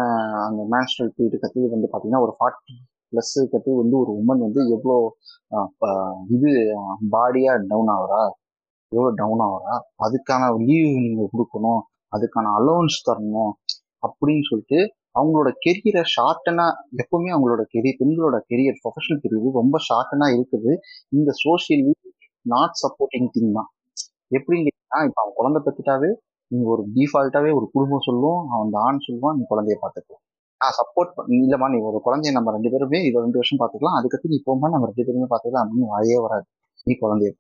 அந்த 0.47 0.63
மேன்ஸ்ட்ரல் 0.75 1.13
பீரியட் 1.17 1.43
கத்து 1.43 1.69
வந்து 1.75 1.89
பார்த்தீங்கன்னா 1.91 2.25
ஒரு 2.27 2.35
ஃபார்ட்டி 2.39 2.75
ப்ளஸ் 3.13 3.35
கத்து 3.53 3.71
வந்து 3.83 3.97
ஒரு 4.03 4.13
உமன் 4.21 4.45
வந்து 4.47 4.61
எவ்வளோ 4.75 4.97
இது 6.35 6.51
பாடியாக 7.15 7.65
டவுன் 7.71 7.91
ஆகுறா? 7.97 8.23
எவ்வளோ 8.93 9.11
டவுன் 9.21 9.43
ஆகுறா? 9.49 9.75
அதுக்கான 10.07 10.49
லீவ் 10.69 10.89
நீங்கள் 11.05 11.31
கொடுக்கணும். 11.35 11.83
அதுக்கான 12.17 12.53
அலோன்ஸ் 12.59 12.99
தரணும் 13.09 13.53
அப்படின்னு 14.07 14.45
சொல்லிட்டு 14.51 14.81
அவங்களோட 15.19 15.49
கெரியரை 15.65 16.03
ஷார்ட்டனாக 16.15 16.79
எப்பவுமே 17.03 17.31
அவங்களோட 17.35 17.63
கெரியர் 17.75 17.99
பெண்களோட 18.01 18.37
கெரியர் 18.51 18.79
ப்ரொஃபஷனல் 18.83 19.23
கெரியர் 19.25 19.61
ரொம்ப 19.63 19.77
ஷார்ட்டனாக 19.89 20.37
இருக்குது. 20.37 20.73
இந்த 21.17 21.31
சோசியலி 21.45 21.93
நாட் 22.47 22.77
சப்போர்ட்டிங் 22.83 23.29
திங் 23.35 23.53
தான். 23.59 23.71
எப்படின்னு 24.39 24.65
கேட்டீங்கன்னா 24.67 25.01
இப்போ 25.09 25.21
அவன் 25.25 25.37
குழந்தை 25.41 25.61
பத்திட்டாவே 25.67 26.11
நீங்க 26.53 26.67
ஒரு 26.75 26.83
டிஃபால்ட்டாவே 26.97 27.51
ஒரு 27.59 27.67
குடும்பம் 27.75 28.07
சொல்லுவோம் 28.09 28.41
அவன் 28.53 28.65
அந்த 28.67 28.79
ஆண் 28.87 29.05
சொல்லுவான் 29.07 29.37
நீ 29.39 29.45
குழந்தைய 29.53 29.77
பார்த்துக்கோ. 29.85 30.17
நான் 30.61 30.77
சப்போர்ட் 30.81 31.13
இல்லம்மா 31.45 31.69
நீ 31.75 31.79
ஒரு 31.89 31.99
குழந்தைய 32.07 32.33
நம்ம 32.39 32.53
ரெண்டு 32.57 32.71
பேருமே 32.73 32.99
இது 33.09 33.23
ரெண்டு 33.27 33.41
வருஷம் 33.41 33.61
பார்த்துக்கலாம் 33.63 33.97
அதுக்கப்புறம் 33.99 34.35
நீ 34.35 34.41
போகும்போது 34.47 34.75
நம்ம 34.75 34.89
ரெண்டு 34.91 35.07
பேருமே 35.09 35.29
பார்த்துக்கலாம் 35.33 35.65
அப்படின்னு 35.65 35.89
வாயே 35.95 36.19
வராது. 36.27 36.47
நீ 36.87 36.95
குழந்தைய 37.05 37.31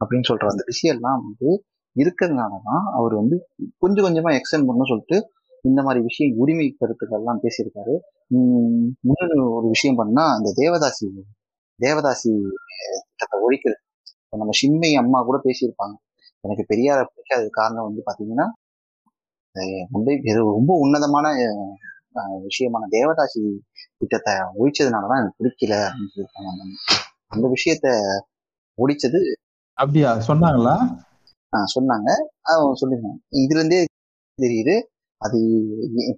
அப்படின்னு 0.00 0.28
சொல்ற 0.30 0.52
அந்த 0.52 0.64
விஷயம்லாம் 0.72 1.20
வந்து 1.28 1.50
இருக்கிறதுனால 1.96 2.54
தான் 2.68 2.84
அவர் 2.98 3.14
வந்து 3.20 3.36
கொஞ்சம் 3.82 4.06
கொஞ்சமா 4.06 4.32
எக்ஸ்டென்ட் 4.38 4.68
பண்ணணும் 4.68 4.90
சொல்லிட்டு 4.92 5.18
இந்த 5.64 5.80
மாதிரி 5.86 6.00
விஷயம் 6.08 6.36
உரிமை 6.42 6.66
கருத்துக்கள்லாம் 6.80 7.40
பேசியிருக்காரு. 7.44 7.94
இன்னொரு 9.04 9.36
ஒரு 9.56 9.66
விஷயம் 9.74 9.98
பண்ணா 10.00 10.24
அந்த 10.36 10.50
தேவதாசி 10.60 11.06
தேவதாசி 11.80 12.32
திட்டத்தை 13.08 13.36
ஒழிக்கிறது. 13.46 13.82
நம்ம 14.42 14.54
சிம்மை 14.60 14.90
அம்மா 15.02 15.18
கூட 15.28 15.36
பேசியிருப்பாங்க. 15.46 15.96
எனக்கு 16.44 16.64
பெரியார 16.68 16.98
பிடிக்காத 17.04 17.48
காரணம் 17.50 17.84
வந்து 17.84 18.02
பாத்தீங்கன்னா 18.06 18.46
அஹ் 19.56 19.86
வந்து 19.90 20.12
இது 20.22 20.38
ரொம்ப 20.50 20.72
உன்னதமான 20.78 21.26
விஷயமான 22.44 22.88
தேவதாசி 22.90 23.42
திட்டத்தை 23.96 24.32
ஒழிச்சதுனாலதான் 24.58 25.20
எனக்கு 25.20 25.40
பிடிக்கல 25.40 25.74
அப்படின்னு 25.86 26.12
சொல்லியிருக்காங்க 26.12 26.68
அந்த 27.26 27.46
விஷயத்த 27.48 27.86
ஒழிச்சது 28.78 29.20
அப்படியா? 29.78 30.10
சொன்னாங்களா? 30.28 30.74
ஆஹ் 31.52 31.70
சொன்னாங்க. 31.74 32.08
அவங்க 32.42 32.78
சொல்லிருந்தாங்க 32.80 33.18
இதுல 33.38 33.58
இருந்தே 33.58 33.78
தெரியுது 34.38 34.74
அது 35.20 35.38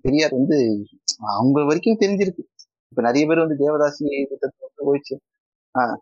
பெரியார் 0.00 0.32
வந்து 0.32 0.56
அவங்க 1.30 1.64
வரைக்கும் 1.64 2.00
தெரிஞ்சிருக்கு. 2.00 2.42
இப்ப 2.92 3.02
நிறைய 3.02 3.26
பேர் 3.26 3.38
வந்து 3.38 3.58
தேவதாசி 3.64 4.04
திட்டத்தை 4.28 4.60
வந்து 4.66 4.84
ஒழிச்சு 4.88 5.14
ஆஹ் 5.74 5.96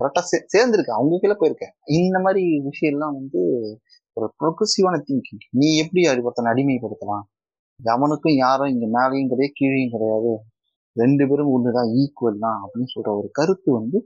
கரெக்டா 0.00 0.22
சே 0.30 0.36
சேர்ந்துருக்க. 0.54 0.90
அவங்க 0.98 1.18
கீழே 1.22 1.36
போயிருக்க. 1.38 1.66
இந்த 1.98 2.16
மாதிரி 2.18 2.42
விஷயம்லாம் 2.68 3.16
வந்து 3.18 3.40
ஒரு 4.16 4.26
ப்ரொக்ரெசிவான 4.40 4.96
திங்கிங் 5.08 5.42
நீ 5.60 5.68
எப்படி 5.82 6.02
அது 6.10 6.24
ஒருத்தனை 6.26 6.50
அடிமைப்படுத்தலாம்? 6.52 7.24
எவனுக்கும் 7.80 8.36
யாரும் 8.44 8.72
இங்க 8.74 8.86
மேலேயும் 8.96 9.30
கிடையாது 9.32 9.56
கீழேயும் 9.60 9.94
கிடையாது. 9.94 10.32
ரெண்டு 10.96 11.24
பேரும் 11.28 11.52
ஒண்ணுதான் 11.56 11.90
ஈக்குவல் 12.02 12.42
தான் 12.44 12.58
அப்படின்னு 12.62 12.92
சொல்ற 12.94 13.10
ஒரு 13.20 13.28
கருத்து 13.38 13.70
வந்து 13.72 13.98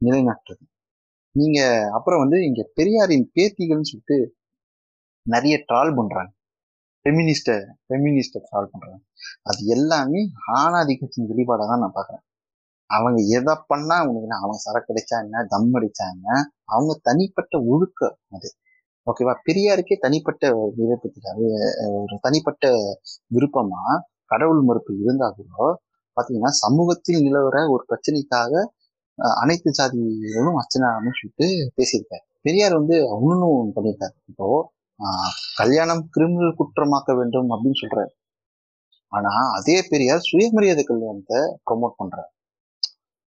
நிலைநாட்டுறது 0.00 0.64
நீங்க 1.34 1.60
அப்புறம் 1.92 2.22
வந்து 2.24 2.38
இங்க 2.48 2.62
பெரியாரின் 2.78 3.26
பேத்திகள்னு 3.36 3.90
சொல்லிட்டு 3.90 4.18
நிறைய 5.26 5.54
ட்ரால் 5.68 5.92
பண்றாங்க. 5.98 6.30
ஃபெமினிஸ்ட 7.04 7.50
ஃபெமினிஸ்ட 7.86 8.36
ட்ரால் 8.48 8.70
பண்றாங்க. 8.72 8.98
அது 9.42 9.60
எல்லாமே 9.76 10.20
ஆணாதிக்கத்தின் 10.62 11.30
வெளிப்பாடாக 11.30 11.68
தான் 11.72 11.82
நான் 11.84 11.96
பாக்குறேன் 11.98 12.24
அவங்க 12.96 13.20
எதை 13.38 13.54
பண்ணா 13.70 13.96
அவனுக்கு 14.02 14.40
அவங்க 14.42 14.58
சரக்கடிச்சா 14.66 15.16
என்ன 15.24 15.44
தம் 15.54 15.72
அடிச்சாங்க 15.78 16.26
அவங்க 16.74 16.92
தனிப்பட்ட 17.08 17.54
ஒழுக்கம் 17.72 18.16
அது. 18.36 18.48
ஓகேவா 19.06 19.34
பெரியாருக்கே 19.46 19.96
தனிப்பட்ட 20.04 20.50
விருப்பத்தில் 20.78 21.30
ஒரு 22.00 22.16
தனிப்பட்ட 22.26 22.66
விருப்பமா 23.36 23.82
கடவுள் 24.32 24.60
மறுப்பு 24.68 24.92
இருந்தா 25.04 25.26
கூட 25.38 25.70
பாத்தீங்கன்னா 26.16 26.52
சமூகத்தில் 26.64 27.24
நிலவர 27.26 27.56
ஒரு 27.74 27.82
பிரச்சனைக்காக 27.90 28.62
அனைத்து 29.42 29.70
ஜாதிகளும் 29.78 30.58
அர்ச்சனான்னு 30.60 31.12
சொல்லிட்டு 31.18 31.46
பேசியிருக்காரு. 31.78 32.24
பெரியார் 32.46 32.78
வந்து 32.80 32.96
அவனும் 33.14 33.72
பண்ணியிருக்காரு. 33.76 34.14
இப்போ 34.30 34.46
கல்யாணம் 35.60 36.02
கிரிமினல் 36.14 36.58
குற்றமாக்க 36.60 37.10
வேண்டும் 37.20 37.50
அப்படின்னு 37.54 37.80
சொல்றாரு. 37.82 38.12
ஆனா 39.12 39.32
அதே 39.58 39.76
பெரியார் 39.92 40.26
சுயமரியாதை 40.30 40.84
கல்யாணத்தை 40.90 41.40
ப்ரொமோட் 41.66 41.98
பண்றாரு. 42.00 42.30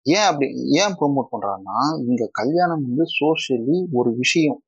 ஏன் 0.07 0.27
அப்படி 0.29 0.47
ஏன் 0.79 0.95
ப்ரொமோட் 0.99 1.33
பண்றாருன்னா 1.33 1.79
இங்க 2.05 2.29
கல்யாணம் 2.33 2.85
வந்து 2.87 3.05
சோஷியலி 3.19 3.77
ஒரு 3.93 4.11
விஷயம் 4.19 4.61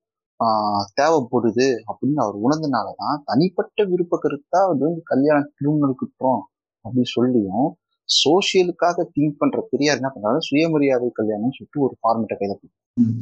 தேவைப்படுது 0.99 1.67
அப்படின்னு 1.89 2.21
அவர் 2.23 2.37
உணர்ந்தனாலதான் 2.45 3.19
தனிப்பட்ட 3.25 3.87
விருப்ப 3.91 4.19
கருத்தா 4.19 4.61
அது 4.65 4.83
வந்து 4.87 5.03
கல்யாணம் 5.05 5.53
கிரிமினல் 5.55 6.01
குற்றம் 6.01 6.43
அப்படின்னு 6.85 7.11
சொல்லியும் 7.13 7.69
சோசியலுக்காக 8.09 9.07
திங்க் 9.15 9.39
பண்ற 9.39 9.61
பெரியார் 9.71 10.01
என்ன 10.01 10.11
பண்றாரு 10.15 10.41
சுயமரியாதை 10.49 11.09
கல்யாணம் 11.13 11.55
சொல்லிட்டு 11.55 11.85
ஒரு 11.87 11.95
ஃபார்மேட்டை 12.01 12.37
கையில 12.37 12.57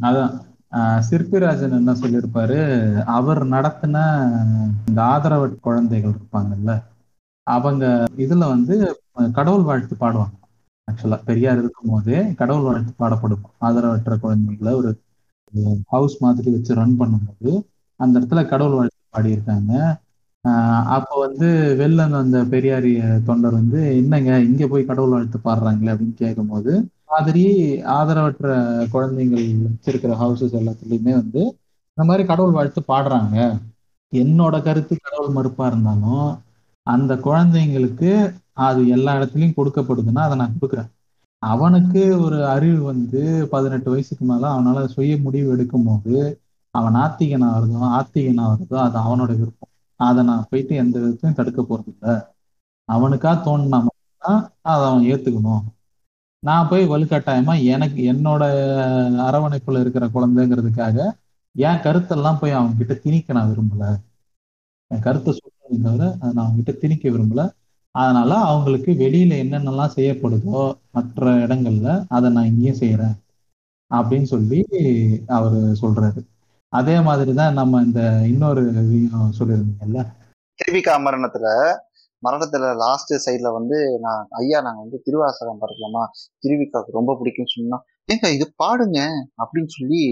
அதான். 0.07 0.33
சிற்பிராஜன் 1.01 1.77
என்ன 1.77 1.93
சொல்லியிருப்பாரு 1.93 2.59
அவர் 3.15 3.41
நடத்தின 3.47 3.97
இந்த 4.89 5.01
ஆதரவு 5.09 5.47
குழந்தைகள் 5.61 6.15
இருப்பாங்கல்ல 6.15 6.73
அவங்க 7.47 7.85
இதுல 8.17 8.45
வந்து 8.49 8.75
கடவுள் 9.35 9.63
வாழ்த்து 9.63 9.95
பாடுவாங்க. 9.97 10.37
ஆக்சுவலா 10.89 11.18
பெரியார் 11.24 11.59
இருக்கும் 11.59 11.91
போதே 11.91 12.35
கடவுள் 12.35 12.62
வாழ்த்து 12.62 12.93
பாடப்படும் 12.99 13.45
ஆதரவற்ற 13.61 14.14
குழந்தைங்களை 14.22 14.72
ஒரு 14.74 14.91
ஹவுஸ் 15.87 16.16
மாதிரி 16.20 16.51
வச்சு 16.51 16.74
ரன் 16.74 16.97
பண்ணும்போது 16.99 17.53
அந்த 18.01 18.20
இடத்துல 18.20 18.49
கடவுள் 18.49 18.78
வாழ்த்து 18.78 19.01
பாடியிருக்காங்க. 19.12 19.72
ஆஹ் 20.45 20.85
அப்போ 20.97 21.26
வந்து 21.26 21.49
வெளில 21.78 22.11
அந்த 22.12 22.43
பெரியாரி 22.45 22.93
தொண்டர் 23.24 23.53
வந்து 23.53 23.97
என்னங்க 23.97 24.41
இங்க 24.41 24.66
போய் 24.66 24.85
கடவுள் 24.85 25.11
வாழ்த்து 25.11 25.39
பாடுறாங்களே? 25.45 25.93
அப்படின்னு 25.93 26.14
கேட்கும்போது 26.14 26.72
மாதிரி 27.07 27.45
ஆதரவற்ற 27.97 28.47
குழந்தைகள் 28.91 29.47
வச்சிருக்கிற 29.64 30.12
ஹவுசஸ் 30.22 30.57
எல்லாத்துலயுமே 30.61 31.12
வந்து 31.20 31.43
இந்த 31.97 32.03
மாதிரி 32.09 32.24
கடவுள் 32.26 32.53
வாழ்த்து 32.53 32.80
பாடுறாங்க. 32.89 33.37
என்னோட 34.12 34.62
கருத்து 34.62 34.97
கடவுள் 35.03 35.35
மறுப்பா 35.37 35.66
இருந்தாலும் 35.66 36.26
அந்த 36.87 37.14
குழந்தைங்களுக்கு 37.14 38.11
அது 38.57 38.81
எல்லா 38.97 39.13
இடத்துலயும் 39.19 39.57
கொடுக்கப்படுதுன்னா 39.59 40.23
அதை 40.27 40.37
நான் 40.37 40.57
கொடுக்குறேன். 40.59 40.91
அவனுக்கு 41.43 42.03
ஒரு 42.25 42.39
அறிவு 42.47 42.81
வந்து 42.83 43.21
பதினெட்டு 43.51 43.89
வயசுக்கு 43.93 44.25
மேல 44.25 44.45
அவனால 44.55 44.85
சுய 44.95 45.15
முடிவு 45.23 45.49
எடுக்கும் 45.55 45.87
போது 45.89 46.17
அவன் 46.75 46.97
ஆத்திகனா 47.05 47.49
வருதோ 47.55 47.89
ஆத்திகனா 47.99 48.45
வருதோ 48.53 48.77
அது 48.87 48.97
அவனோட 49.07 49.31
விருப்பம். 49.41 49.71
அதை 50.01 50.21
நான் 50.25 50.47
போயிட்டு 50.51 50.75
எந்த 50.83 50.97
விதத்தையும் 51.03 51.39
தடுக்க 51.41 51.61
போறது 51.63 51.91
இல்லை 51.95 52.15
அவனுக்கா 52.89 53.33
தோணுனா 53.47 53.79
மட்டும்தான் 53.87 54.41
அதை 54.71 54.85
அவன் 54.91 55.09
ஏத்துக்கணும். 55.13 55.65
நான் 56.43 56.69
போய் 56.71 56.91
வலுக்கட்டாயமா 56.93 57.55
எனக்கு 57.75 58.01
என்னோட 58.13 58.45
அரவணைப்புல 59.27 59.81
இருக்கிற 59.81 60.05
குழந்தைங்கிறதுக்காக 60.15 60.97
என் 61.57 61.83
கருத்தெல்லாம் 61.85 62.41
போய் 62.41 62.57
அவங்க 62.59 62.75
கிட்ட 62.79 62.95
திணிக்க 63.05 63.33
நான் 63.39 63.51
விரும்பல. 63.51 63.85
என் 64.91 65.05
கருத்தை 65.07 65.33
சொல்றதை 65.39 65.79
தவிர 65.89 66.05
அதை 66.21 66.33
நான் 66.35 66.45
அவங்க 66.45 66.59
கிட்ட 66.61 66.73
திணிக்க 66.85 67.05
விரும்பல. 67.11 67.43
அதனால 67.95 68.34
அவங்களுக்கு 68.40 68.93
வெளியில 68.93 69.32
என்னென்னலாம் 69.43 69.95
செய்யப்படுதோ 69.97 70.61
மற்ற 70.90 71.30
இடங்கள்ல 71.45 72.05
அதை 72.09 72.30
நான் 72.30 72.45
இங்கேயும் 72.45 72.80
செய்யறேன் 72.80 73.16
அப்படின்னு 73.90 74.22
சொல்லி 74.22 74.61
அவரு 75.26 75.76
சொல்றாரு. 75.82 76.20
அதே 76.72 77.01
மாதிரிதான் 77.01 77.53
நம்ம 77.53 77.82
இந்த 77.82 78.01
இன்னொரு 78.26 78.62
இதையும் 78.68 79.32
சொல்லியிருந்தீங்கல்ல? 79.38 80.03
திருவிக்கா 80.59 80.95
மரணத்துல 80.99 81.47
மரணத்துல 82.22 82.64
லாஸ்ட் 82.76 83.12
சைட்ல 83.24 83.53
வந்து 83.53 83.99
நான் 84.01 84.26
ஐயா 84.30 84.61
நாங்க 84.61 84.80
வந்து 84.80 85.01
திருவாசகம் 85.05 85.59
பார்க்கலாமா 85.59 86.03
திருவிக்காவுக்கு 86.43 86.99
ரொம்ப 86.99 87.12
பிடிக்கும்னு 87.20 87.55
சொன்னா 87.55 87.78
ஏங்க 88.12 88.28
இது 88.34 88.47
பாடுங்க 88.62 88.99
அப்படின்னு 89.43 89.70
சொல்லி 89.78 90.03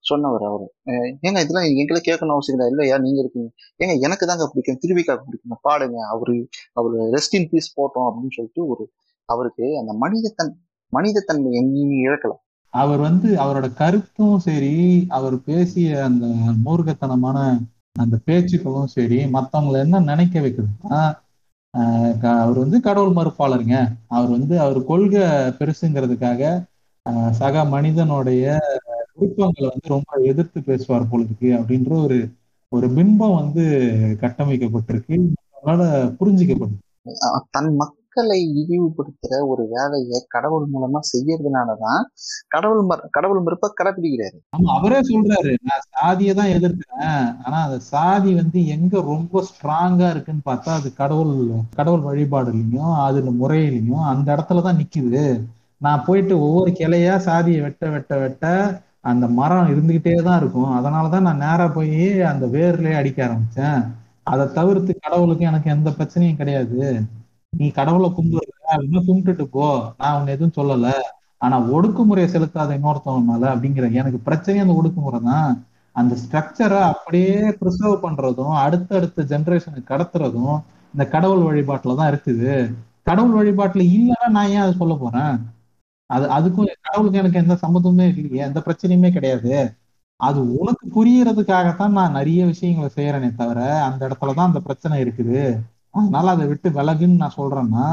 சொன்னவர் 0.00 0.42
அவர். 0.42 0.72
ஏங்க 1.06 1.40
இதெல்லாம் 1.40 1.76
எங்களை 1.76 2.02
கேட்கணும் 2.04 2.32
அவசியம் 2.32 2.60
இல்லை. 2.60 2.66
இல்லையா 2.68 2.98
நீங்க 2.98 3.18
இருக்கீங்க. 3.20 3.50
ஏங்க 3.78 4.00
எனக்கு 4.00 4.26
தாங்க 4.26 4.50
பிடிக்கும். 4.54 4.90
திருவிக்காவுக்கு 4.90 5.22
பிடிக்கும் 5.24 5.58
பாடுங்க. 5.68 5.96
அவரு 6.10 6.48
அவரு 6.72 7.10
ரெஸ்ட் 7.10 7.36
இன் 7.36 7.48
பீஸ் 7.50 7.80
போட்டோம் 7.80 8.12
அப்படின்னு 8.12 8.34
சொல்லிட்டு 8.34 8.66
ஒரு 8.66 8.90
அவருக்கு 9.24 9.78
அந்த 9.78 9.92
மனிதத்தன் 9.92 10.60
மனிதத்தன்மை 10.88 11.60
எங்கேயுமே 11.60 12.08
இழக்கலாம் 12.10 12.46
அவர் 12.70 12.98
வந்து 12.98 13.34
அவரோட 13.34 13.74
கருத்தும் 13.74 14.38
சரி 14.38 15.04
அவர் 15.08 15.42
பேசிய 15.42 16.04
அந்த 16.04 16.26
மூர்க்கத்தனமான 16.64 17.58
அந்த 17.92 18.16
பேச்சுக்களும் 18.24 18.86
சரி 18.86 19.24
மற்றவங்களை 19.24 19.78
என்ன 19.78 20.00
நினைக்க 20.00 20.40
வைக்கிறதுனா 20.40 21.18
க- 22.20 22.40
அவர் 22.40 22.58
வந்து 22.58 22.80
கடவுள் 22.80 23.24
மறுப்பாளருங்க. 23.24 23.86
அவர் 24.06 24.30
வந்து 24.30 24.60
அவர் 24.60 24.84
கொள்கை 24.84 25.20
பெருசுங்கிறதுக்காக 25.20 26.64
சக 27.30 27.64
மனிதனுடைய 27.64 28.58
விருப்பங்களை 29.18 29.68
வந்து 29.68 29.88
ரொம்ப 29.88 30.20
எதிர்த்து 30.30 30.58
பேசுவார் 30.62 31.10
போல 31.10 31.26
இருக்கு 31.26 31.50
அப்படின்ற 31.58 31.92
ஒரு 32.06 32.18
ஒரு 32.72 32.86
பிம்பம் 32.96 33.38
வந்து 33.40 33.62
கட்டமைக்கப்பட்டிருக்கு. 34.22 35.16
அதனால 35.56 35.82
புரிஞ்சுக்கப்படும் 36.18 36.84
தன் 37.54 37.70
மக்களை 37.76 38.36
இழிவுபடுத்துற 38.60 39.32
ஒரு 39.48 39.62
வேலையை 39.74 40.18
கடவுள் 40.28 40.66
மூலமா 40.72 41.00
செய்யறதுனாலதான் 41.10 42.02
கடவுள் 42.48 42.82
கடவுள் 43.16 43.44
மறுப்ப 43.46 43.70
கடைபிடிக்கிறாரு 43.78 44.38
ஆமா 44.56 44.70
அவரே 44.78 45.00
சொல்றாரு 45.10 45.52
நான் 45.68 45.86
சாதியை 45.94 46.32
தான் 46.34 46.52
எதிர்க்கிறேன். 46.56 47.14
ஆனா 47.44 47.58
அந்த 47.66 47.78
சாதி 47.92 48.30
வந்து 48.34 48.58
எங்க 48.66 48.94
ரொம்ப 49.12 49.44
ஸ்ட்ராங்கா 49.50 50.08
இருக்குன்னு 50.10 50.48
பார்த்தா 50.50 50.72
அது 50.80 50.90
கடவுள் 50.94 51.32
கடவுள் 51.76 52.06
வழிபாடுலையும் 52.08 52.94
அதுல 53.06 53.32
முறையிலையும் 53.40 54.04
அந்த 54.12 54.26
இடத்துலதான் 54.34 54.80
நிக்குது. 54.82 55.24
நான் 55.80 56.04
போயிட்டு 56.06 56.34
ஒவ்வொரு 56.46 56.70
கிளையா 56.78 57.16
சாதியை 57.28 57.60
வெட்ட 57.60 57.84
வெட்ட 57.90 58.14
வெட்ட 58.18 58.44
அந்த 59.10 59.24
மரம் 59.38 59.70
இருந்துகிட்டே 59.72 60.14
தான் 60.28 60.38
இருக்கும். 60.40 60.70
அதனாலதான் 60.78 61.26
நான் 61.28 61.44
நேரா 61.46 61.66
போய் 61.76 62.00
அந்த 62.32 62.44
வேர்லயே 62.54 62.96
அடிக்க 63.00 63.18
ஆரம்பிச்சேன். 63.26 63.80
அதை 64.32 64.44
தவிர்த்து 64.58 64.92
கடவுளுக்கு 65.04 65.44
எனக்கு 65.50 65.68
எந்த 65.76 65.90
பிரச்சனையும் 65.98 66.40
கிடையாது. 66.40 66.80
நீ 67.52 67.66
கடவுளை 67.78 68.08
கும்பிடுற 68.16 68.52
அப்படின்னா 68.72 69.02
கும்பிட்டுட்டு 69.08 69.44
போ. 69.56 69.66
நான் 70.00 70.16
உன்னை 70.18 70.34
எதுவும் 70.36 70.58
சொல்லல. 70.58 70.88
ஆனா 71.38 71.56
ஒடுக்குமுறையை 71.74 72.28
செலுத்தாத 72.34 72.76
இன்னொருத்தவங்க 72.78 73.26
மேல 73.30 73.44
அப்படிங்கிற 73.54 73.86
எனக்கு 74.00 74.20
பிரச்சனையே 74.28 74.64
அந்த 74.64 74.76
ஒடுக்குமுறை 74.80 75.20
தான். 75.30 75.50
அந்த 75.96 76.14
ஸ்ட்ரக்சரை 76.22 76.80
அப்படியே 76.92 77.36
ப்ரிசர்வ் 77.60 78.04
பண்றதும் 78.04 78.56
அடுத்தடுத்த 78.64 79.24
ஜெனரேஷனுக்கு 79.32 79.92
கடத்துறதும் 79.92 80.56
இந்த 80.94 81.04
கடவுள் 81.14 81.46
வழிபாட்டுல 81.48 81.96
தான் 82.00 82.10
இருக்குது. 82.12 82.52
கடவுள் 83.02 83.38
வழிபாட்டுல 83.38 83.84
இல்லைன்னா 83.96 84.28
நான் 84.36 84.52
ஏன் 84.54 84.64
அதை 84.64 84.74
சொல்ல 84.82 84.94
போறேன்? 84.94 85.34
அது 86.10 86.24
அதுக்கும் 86.36 86.68
கடவுளுக்கு 86.80 87.18
எனக்கு 87.18 87.38
எந்த 87.38 87.54
சம்மந்தமே 87.62 88.06
இல்லையே. 88.16 88.44
எந்த 88.46 88.60
பிரச்சனையுமே 88.66 89.10
கிடையாது. 89.12 89.54
அது 90.20 90.56
உனக்கு 90.58 90.84
புரியறதுக்காகத்தான் 90.96 91.96
நான் 91.98 92.12
நிறைய 92.12 92.46
விஷயங்களை 92.46 92.88
செய்யறேனே 92.96 93.34
தவிர 93.36 93.58
அந்த 93.82 94.00
இடத்துலதான் 94.08 94.50
அந்த 94.50 94.60
பிரச்சனை 94.60 95.02
இருக்குது. 95.04 95.42
அதனால 95.90 96.30
அதை 96.30 96.46
விட்டு 96.46 96.68
விலகுன்னு 96.70 97.22
நான் 97.22 97.36
சொல்றேன்னா 97.36 97.86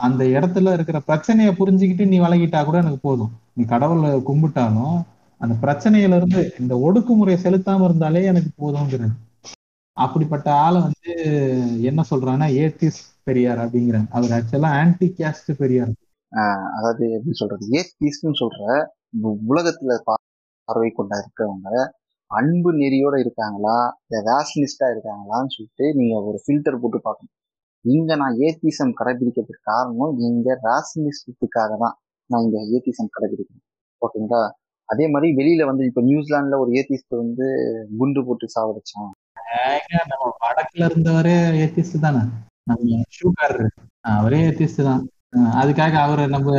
அந்த 0.00 0.24
இடத்துல 0.24 0.72
இருக்கிற 0.72 1.00
பிரச்சனையை 1.00 1.54
புரிஞ்சுக்கிட்டு 1.58 2.06
நீ 2.06 2.20
விலகிட்டா 2.20 2.64
கூட 2.64 2.78
எனக்கு 2.78 2.98
போதும். 3.02 3.32
நீ 3.52 3.64
கடவுளை 3.64 4.10
கும்பிட்டாலும் 4.20 4.96
அந்த 5.40 5.54
பிரச்சனையில 5.62 6.16
இருந்து 6.16 6.54
இந்த 6.60 6.74
ஒடுக்குமுறையை 6.86 7.38
செலுத்தாம 7.46 7.84
இருந்தாலே 7.84 8.24
எனக்கு 8.24 8.50
போதுங்கிறது 8.58 9.14
அப்படிப்பட்ட 9.96 10.48
ஆளை 10.54 10.80
வந்து 10.80 11.12
என்ன 11.82 12.04
சொல்றாங்கன்னா 12.10 12.48
ஏத்திஸ் 12.62 13.00
பெரியார் 13.24 13.58
அப்படிங்கிறாங்க 13.58 14.08
அவர் 14.10 14.34
ஆக்சுவலா 14.38 14.70
ஆன்டி 14.80 15.14
கேஸ்ட் 15.18 15.52
பெரியார். 15.58 15.92
அதாவது 16.76 17.04
எப்படி 17.16 17.34
சொல்றது? 17.40 17.64
ஏத்திஸ்ட்னு 17.78 18.40
சொல்ற 18.42 18.62
உலகத்துல 19.52 19.92
பார்வை 20.08 20.90
கொண்ட 20.92 21.14
இருக்கவங்க 21.22 21.68
அன்பு 22.30 22.70
நெறியோட 22.80 23.14
இருக்காங்களா? 23.24 23.76
இல்லை 24.04 24.20
ரேஷனிஸ்டா 24.28 24.86
இருக்காங்களான்னு 24.94 25.54
சொல்லிட்டு 25.56 25.86
நீங்க 25.98 26.14
ஒரு 26.28 26.38
ஃபில்டர் 26.44 26.80
போட்டு 26.82 27.00
பார்க்கணும். 27.06 27.34
இங்க 27.84 28.10
நான் 28.16 28.38
ஏத்திசம் 28.46 28.96
கடைபிடிக்கிறதுக்கு 29.00 29.68
காரணம் 29.70 30.12
இங்க 30.28 30.48
ரேஷனிஸ்டுக்காக 30.66 31.72
தான் 31.84 31.96
நான் 32.30 32.44
இங்க 32.46 32.58
ஏத்திசம் 32.76 33.12
கடைபிடிக்கிறேன். 33.16 33.64
ஓகேங்களா? 34.02 34.42
அதே 34.88 35.04
மாதிரி 35.12 35.28
வெளியில 35.40 35.66
வந்து 35.70 35.84
இப்ப 35.90 36.00
நியூசிலாந்துல 36.02 36.58
ஒரு 36.62 36.70
ஏத்திஸ்ட் 36.80 37.20
வந்து 37.22 37.46
குண்டு 38.00 38.22
போட்டு 38.26 38.46
சாவடிச்சான் 38.56 39.12
நம்ம 40.10 40.30
வடக்குல 40.44 40.88
இருந்தவரே 40.88 41.36
ஏத்திஸ்ட் 41.64 42.04
தானே? 42.06 42.22
நம்ம 42.66 43.02
அவரே 44.14 44.40
ஏத்திஸ்ட் 44.48 44.82
தான். 44.82 45.02
அதுக்காக 45.60 45.94
அவரை 46.06 46.24
நம்ம 46.26 46.50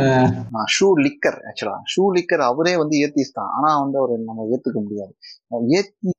shoe 0.74 0.86
licker 1.04 1.38
actually 1.48 1.76
shoe 1.92 2.02
licker 2.16 2.42
அவரே 2.50 2.74
வந்து 2.76 2.96
ஏத்திஸ் 3.04 3.36
தான். 3.38 3.50
ஆனா 3.56 3.70
வந்து 3.82 3.96
அவரை 4.00 4.16
நம்ம 4.28 4.46
ஏத்துக்க 4.54 4.78
முடியாது. 4.82 5.12
ஏத்தி 5.78 6.10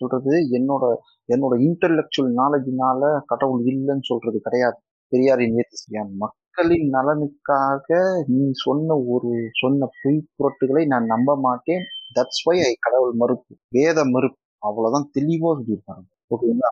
சொல்றது 0.00 0.32
என்னோட 0.58 0.84
என்னோட 1.28 1.54
இன்டலெக்சுவல் 1.66 2.32
நாலேஜினால 2.40 3.02
கடவுள் 3.26 3.62
இல்லைன்னு 3.72 4.06
சொல்றது 4.12 4.38
கிடையாது. 4.40 4.78
பெரியாரின் 5.12 5.56
ஏத்திஸ்ட் 5.60 5.92
மக்களின் 6.24 6.88
நலனுக்காக 6.96 7.88
நீ 8.34 8.44
சொன்ன 8.64 8.96
ஒரு 9.14 9.30
சொன்ன 9.62 9.88
பொய் 10.02 10.20
புரட்டுகளை 10.36 10.82
நான் 10.86 11.06
நம்ப 11.06 11.36
மாட்டேன். 11.46 11.84
தட்ஸ் 12.18 12.42
வை 12.46 12.56
ஐ 12.68 12.72
கடவுள் 12.86 13.14
மறுப்பு. 13.22 13.52
வேத 13.70 13.98
மறுப்பு. 14.14 14.38
அவ்வளவுதான் 14.62 15.08
தெளிவா 15.16 15.50
சொல்லியிருப்பாங்க 15.58 16.04
ஓகேங்களா? 16.34 16.70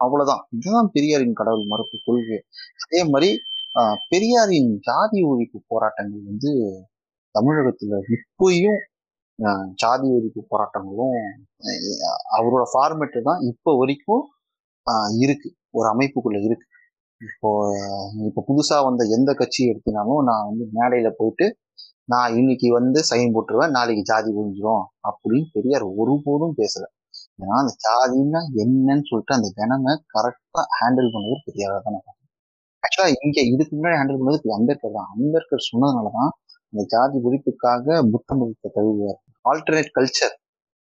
அவ்வளவுதான். 0.00 0.42
இதுதான் 0.56 0.90
பெரியாரின் 0.96 1.38
கடவுள் 1.40 1.66
மறுப்பு 1.72 1.96
கொள்கை. 2.06 2.38
அதே 2.84 3.00
மாதிரி 3.10 3.30
பெரியாரின் 4.10 4.72
ஜாதி 4.88 5.20
ஒழிப்பு 5.30 5.58
போராட்டங்கள் 5.72 6.22
வந்து 6.30 6.50
தமிழகத்துல 7.34 8.00
இப்பயும் 8.16 8.80
ஜாதி 9.82 10.06
ஒழிப்பு 10.16 10.40
போராட்டங்களும் 10.52 11.16
அவரோட 12.36 12.64
ஃபார்மேட்டு 12.72 13.20
தான் 13.28 13.40
இப்போ 13.50 13.70
வரைக்கும் 13.80 14.24
இருக்கு. 15.24 15.48
ஒரு 15.78 15.86
அமைப்புக்குள்ள 15.92 16.38
இருக்கு. 16.48 16.66
இப்போ 17.20 17.50
இப்போ 18.28 18.40
புதுசா 18.48 18.76
வந்த 18.86 19.02
எந்த 19.16 19.30
கட்சி 19.34 19.60
எடுத்தினாலும் 19.72 20.22
நான் 20.28 20.48
வந்து 20.50 20.64
மேடையில 20.76 21.08
போயிட்டு 21.18 21.46
நான் 22.12 22.34
இன்னைக்கு 22.40 22.68
வந்து 22.78 23.00
சைன் 23.10 23.34
போட்டுருவேன் 23.34 23.74
நாளைக்கு 23.76 24.02
ஜாதி 24.10 24.30
ஒழிஞ்சிரும் 24.38 24.84
அப்படின்னு 25.10 25.46
பெரியார் 25.56 25.86
ஒருபோதும் 26.02 26.56
பேசல. 26.60 26.84
ஏன்னா 27.38 27.54
அந்த 27.62 27.72
ஜாதின்னா 27.86 28.40
என்னன்னு 28.64 29.06
சொல்லிட்டு 29.10 29.36
அந்த 29.38 29.50
தினமை 29.60 29.94
கரெக்டா 30.14 30.62
ஹேண்டில் 30.78 31.12
பண்ணது 31.14 31.36
பெரியாரா 31.46 31.78
தான் 31.86 31.96
நான் 31.96 32.08
ஆக்சுவலா 32.82 33.10
இங்க 33.24 33.38
இதுக்கு 33.52 33.72
முன்னாடி 33.76 33.96
ஹேண்டில் 34.00 34.20
பண்ணது 34.20 34.56
அம்பேத்கர் 34.58 34.96
தான். 34.98 35.10
அம்பேத்கர் 35.14 35.68
சொன்னதுனாலதான் 35.70 36.30
இந்த 36.72 36.82
ஜாதி 36.92 37.16
ஒழிப்புக்காக 37.28 37.96
புத்த 38.12 38.34
மதத்தை 38.40 38.68
தழுவுவார். 38.76 39.18
ஆல்டர்னேட் 39.50 39.94
கல்ச்சர் 39.96 40.34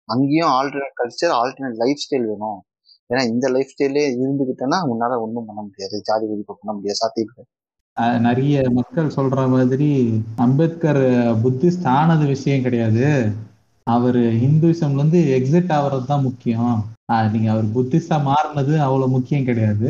அங்கேயும் 0.09 0.51
alternate 0.57 0.97
culture 1.01 1.33
alternate 1.39 1.79
life 1.83 2.03
style 2.03 2.27
வேணும். 2.31 2.59
ஏன்னா 3.09 3.21
இந்த 3.33 3.45
லைஃப் 3.55 3.71
ஸ்டைலே 3.73 4.03
இருந்துகிட்டேன்னா 4.17 4.79
உன்னால 4.91 5.13
ஒன்றும் 5.25 5.47
பண்ண 5.47 5.61
முடியாது. 5.67 5.95
ஜாதி 6.09 6.25
ஒழிப்பு 6.33 6.53
பண்ண 6.59 6.71
முடியாது. 6.77 6.99
சாத்தியம் 7.03 7.49
நிறைய 8.25 8.57
மக்கள் 8.77 9.15
சொல்ற 9.15 9.39
மாதிரி 9.53 9.89
அம்பேத்கர் 10.45 11.01
புத்திஸ்ட் 11.43 11.87
ஆனது 11.95 12.25
விஷயம் 12.33 12.65
கிடையாது. 12.65 13.07
அவர் 13.87 14.19
ஹிந்துவிசம்ல 14.43 15.01
இருந்து 15.01 15.21
எக்ஸிட் 15.37 15.73
ஆகுறது 15.77 16.05
தான் 16.11 16.25
முக்கியம். 16.27 16.77
நீங்க 17.33 17.49
அவர் 17.53 17.67
புத்திஸ்டா 17.77 18.17
மாறினது 18.29 18.73
அவ்வளவு 18.85 19.13
முக்கியம் 19.15 19.47
கிடையாது. 19.49 19.89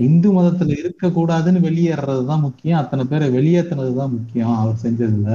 இந்து 0.00 0.28
மதத்துல 0.32 0.74
இருக்க 0.80 1.08
கூடாதுன்னு 1.08 1.60
வெளியேறது 1.60 2.24
தான் 2.26 2.40
முக்கியம். 2.40 2.80
அத்தனை 2.80 3.04
பேரை 3.06 3.26
வெளியேற்றினது 3.30 3.92
தான் 3.94 4.14
முக்கியம். 4.14 4.54
அவர் 4.56 4.82
செஞ்சதுல 4.82 5.30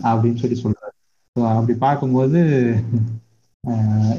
அப்படின்னு 0.00 0.40
சொல்லி 0.42 0.58
சொல்றாரு. 0.62 0.94
ஸோ 1.36 1.40
அப்படி 1.52 1.74
பார்க்கும்போது 1.78 2.40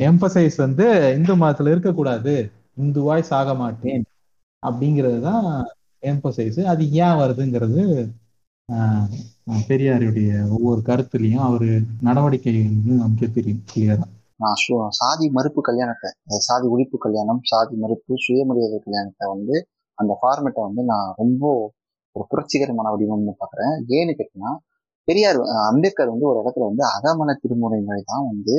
எம்பசைஸ் 0.08 0.58
வந்து 0.58 0.86
இந்து 1.16 1.34
மதத்துல 1.36 1.72
இருக்கக்கூடாது. 1.74 2.34
இந்துவாய் 2.78 3.30
சாக 3.32 3.54
மாட்டேன் 3.56 4.04
அப்படிங்கிறது 4.64 5.20
தான் 5.22 5.48
எம்பசைஸ் 6.04 6.60
அது 6.74 6.84
ஏன் 7.00 7.20
வருதுங்கிறது 7.20 7.82
ஆஹ் 8.70 9.08
பெரியாருடைய 9.68 10.30
ஒவ்வொரு 10.50 10.82
கருத்துலையும் 10.88 11.46
அவரு 11.48 11.70
நடவடிக்கைகளையும் 12.02 13.02
நமக்கு 13.02 13.28
தெரியும். 13.32 13.64
கிளியரா 13.72 14.06
நான் 14.40 14.58
சு- 14.62 14.90
சாதி 14.92 15.26
மறுப்பு 15.30 15.62
கல்யாணத்தை 15.62 16.10
சாதி 16.42 16.68
ஒழிப்பு 16.68 16.98
கல்யாணம் 16.98 17.42
சாதி 17.44 17.76
மறுப்பு 17.76 18.14
சுயமரியாதை 18.18 18.80
கல்யாணத்தை 18.80 19.26
வந்து 19.30 19.56
அந்த 19.98 20.14
ஃபார்மேட்டை 20.20 20.62
வந்து 20.62 20.84
நான் 20.84 21.10
ரொம்ப 21.18 21.44
ஒரு 22.16 22.26
புரட்சிகரமான 22.32 22.88
வடிவம்னு 22.94 23.34
பார்க்குறேன் 23.42 23.76
ஏன்னு 23.98 24.14
கேட்டீங்கன்னா 24.14 24.54
பெரியார் 25.08 25.40
அம்பேத்கர் 25.70 26.14
வந்து 26.14 26.28
ஒரு 26.32 26.40
இடத்துல 26.42 26.68
வந்து 26.70 26.84
அகமன 26.94 27.32
திருமுறைகளை 27.42 28.02
தான் 28.06 28.26
வந்து 28.30 28.56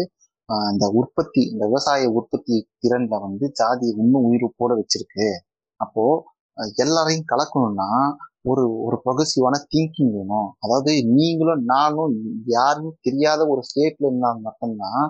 இந்த 0.68 0.86
உற்பத்தி 1.00 1.42
இந்த 1.50 1.64
விவசாய 1.64 2.08
உற்பத்தி 2.18 2.56
திறன்ல 2.82 3.18
வந்து 3.22 3.46
ஜாதி 3.60 3.88
இன்னும் 4.02 4.26
உயிர்ப்போட 4.28 4.72
வச்சிருக்கு. 4.80 5.28
அப்போ 5.80 6.04
எல்லாரையும் 6.80 7.28
கலக்கணும்னா 7.32 7.88
ஒரு 8.44 8.64
ஒரு 8.86 8.96
ப்ரொகசிவான 9.04 9.54
திங்கிங் 9.72 10.10
வேணும். 10.16 10.48
அதாவது 10.64 10.92
நீங்களும் 11.16 11.62
நானும் 11.64 12.14
யாருன்னு 12.54 12.90
தெரியாத 13.00 13.40
ஒரு 13.48 13.62
ஸ்டேட்ல 13.68 14.08
இருந்தால் 14.08 14.40
மட்டும்தான் 14.40 15.04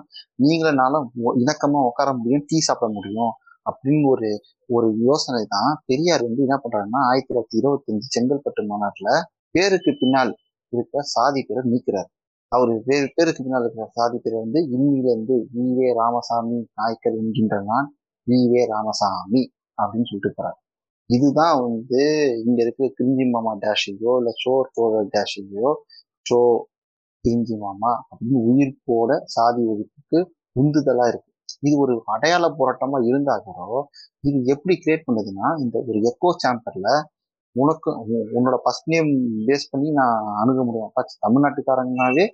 நீங்களும் 0.45 0.79
நானும் 0.83 1.07
இணக்கமா 1.43 1.81
உட்கார 1.89 2.09
முடியும் 2.13 2.45
டீ 2.49 2.59
சாப்பிட 2.59 2.89
முடியும் 2.89 3.33
அப்படின்னு 3.65 4.07
ஒரு 4.13 4.29
ஒரு 4.69 4.87
யோசனை 5.05 5.43
தான் 5.47 5.71
பெரியார் 5.85 6.25
வந்து 6.27 6.45
என்ன 6.47 6.57
பண்றாருன்னா 6.63 6.99
ஆயிரத்தி 7.09 7.29
தொள்ளாயிரத்தி 7.29 7.59
இருபத்தஞ்சு 7.61 8.07
செங்கல்பட்டு 8.15 8.63
மாநாட்டுல 8.71 9.09
பேருக்கு 9.55 9.91
பின்னால் 10.01 10.31
இருக்க 10.73 11.01
சாதி 11.13 11.41
பேரை 11.41 11.63
நீக்கிறார். 11.71 12.09
அவர் 12.51 12.71
பேரு 12.87 13.07
பேருக்கு 13.15 13.43
பின்னால் 13.43 13.65
இருக்கிற 13.65 13.87
சாதி 13.97 14.17
பேரை 14.17 14.37
வந்து 14.45 14.59
இன்னிலிருந்து 14.75 15.37
வி 15.55 15.67
வே 15.77 15.87
ராமசாமி 16.01 16.59
நாயக்கர் 16.79 17.17
என்கின்ற 17.21 17.57
நான் 17.69 17.89
வே 18.53 18.61
ராமசாமி 18.73 19.41
அப்படின்னு 19.77 20.07
சொல்லிட்டு 20.09 20.29
இருக்கிறார் 20.29 20.57
இதுதான் 21.09 21.55
வந்து 21.65 22.01
இங்க 22.45 22.59
இருக்க 22.65 22.87
கிரிஞ்சி 22.97 23.25
மாமா 23.35 23.51
டேஷையோ 23.65 24.13
இல்ல 24.21 24.31
சோர் 24.43 24.71
தோழர் 24.77 25.11
டேஷையோ 25.15 25.69
சோ 26.25 26.37
கிரிஞ்சி 27.25 27.55
மாமா 27.65 27.91
அப்படின்னு 28.09 28.39
உயிர்ப்போட 28.51 29.11
சாதி 29.35 29.61
ஒழிப்புக்கு 29.71 30.19
உந்துதலா 30.61 31.05
இருக்கு. 31.11 31.29
இது 31.65 31.75
ஒரு 31.83 31.93
அடையாள 32.13 32.45
போராட்டமா 32.59 32.97
இருந்தா 33.09 33.35
கூட 33.47 33.59
இது 34.23 34.37
எப்படி 34.53 34.73
கிரியேட் 34.83 35.05
பண்ணுதுன்னா 35.07 35.47
இந்த 35.63 35.75
ஒரு 35.89 35.99
எக்கோ 36.11 36.29
சாம்பர்ல 36.43 36.89
உனக்கு 37.55 37.89
உன்னோட 38.37 38.55
ஃபர்ஸ்ட் 38.63 38.89
நேம் 38.93 39.11
பேஸ் 39.47 39.69
பண்ணி 39.73 39.89
நான் 39.99 40.17
அணுக 40.41 40.59
முடியும். 40.67 40.89
அப்பா 40.89 41.01
தமிழ்நாட்டுக்காரங்கனாவே 41.25 42.25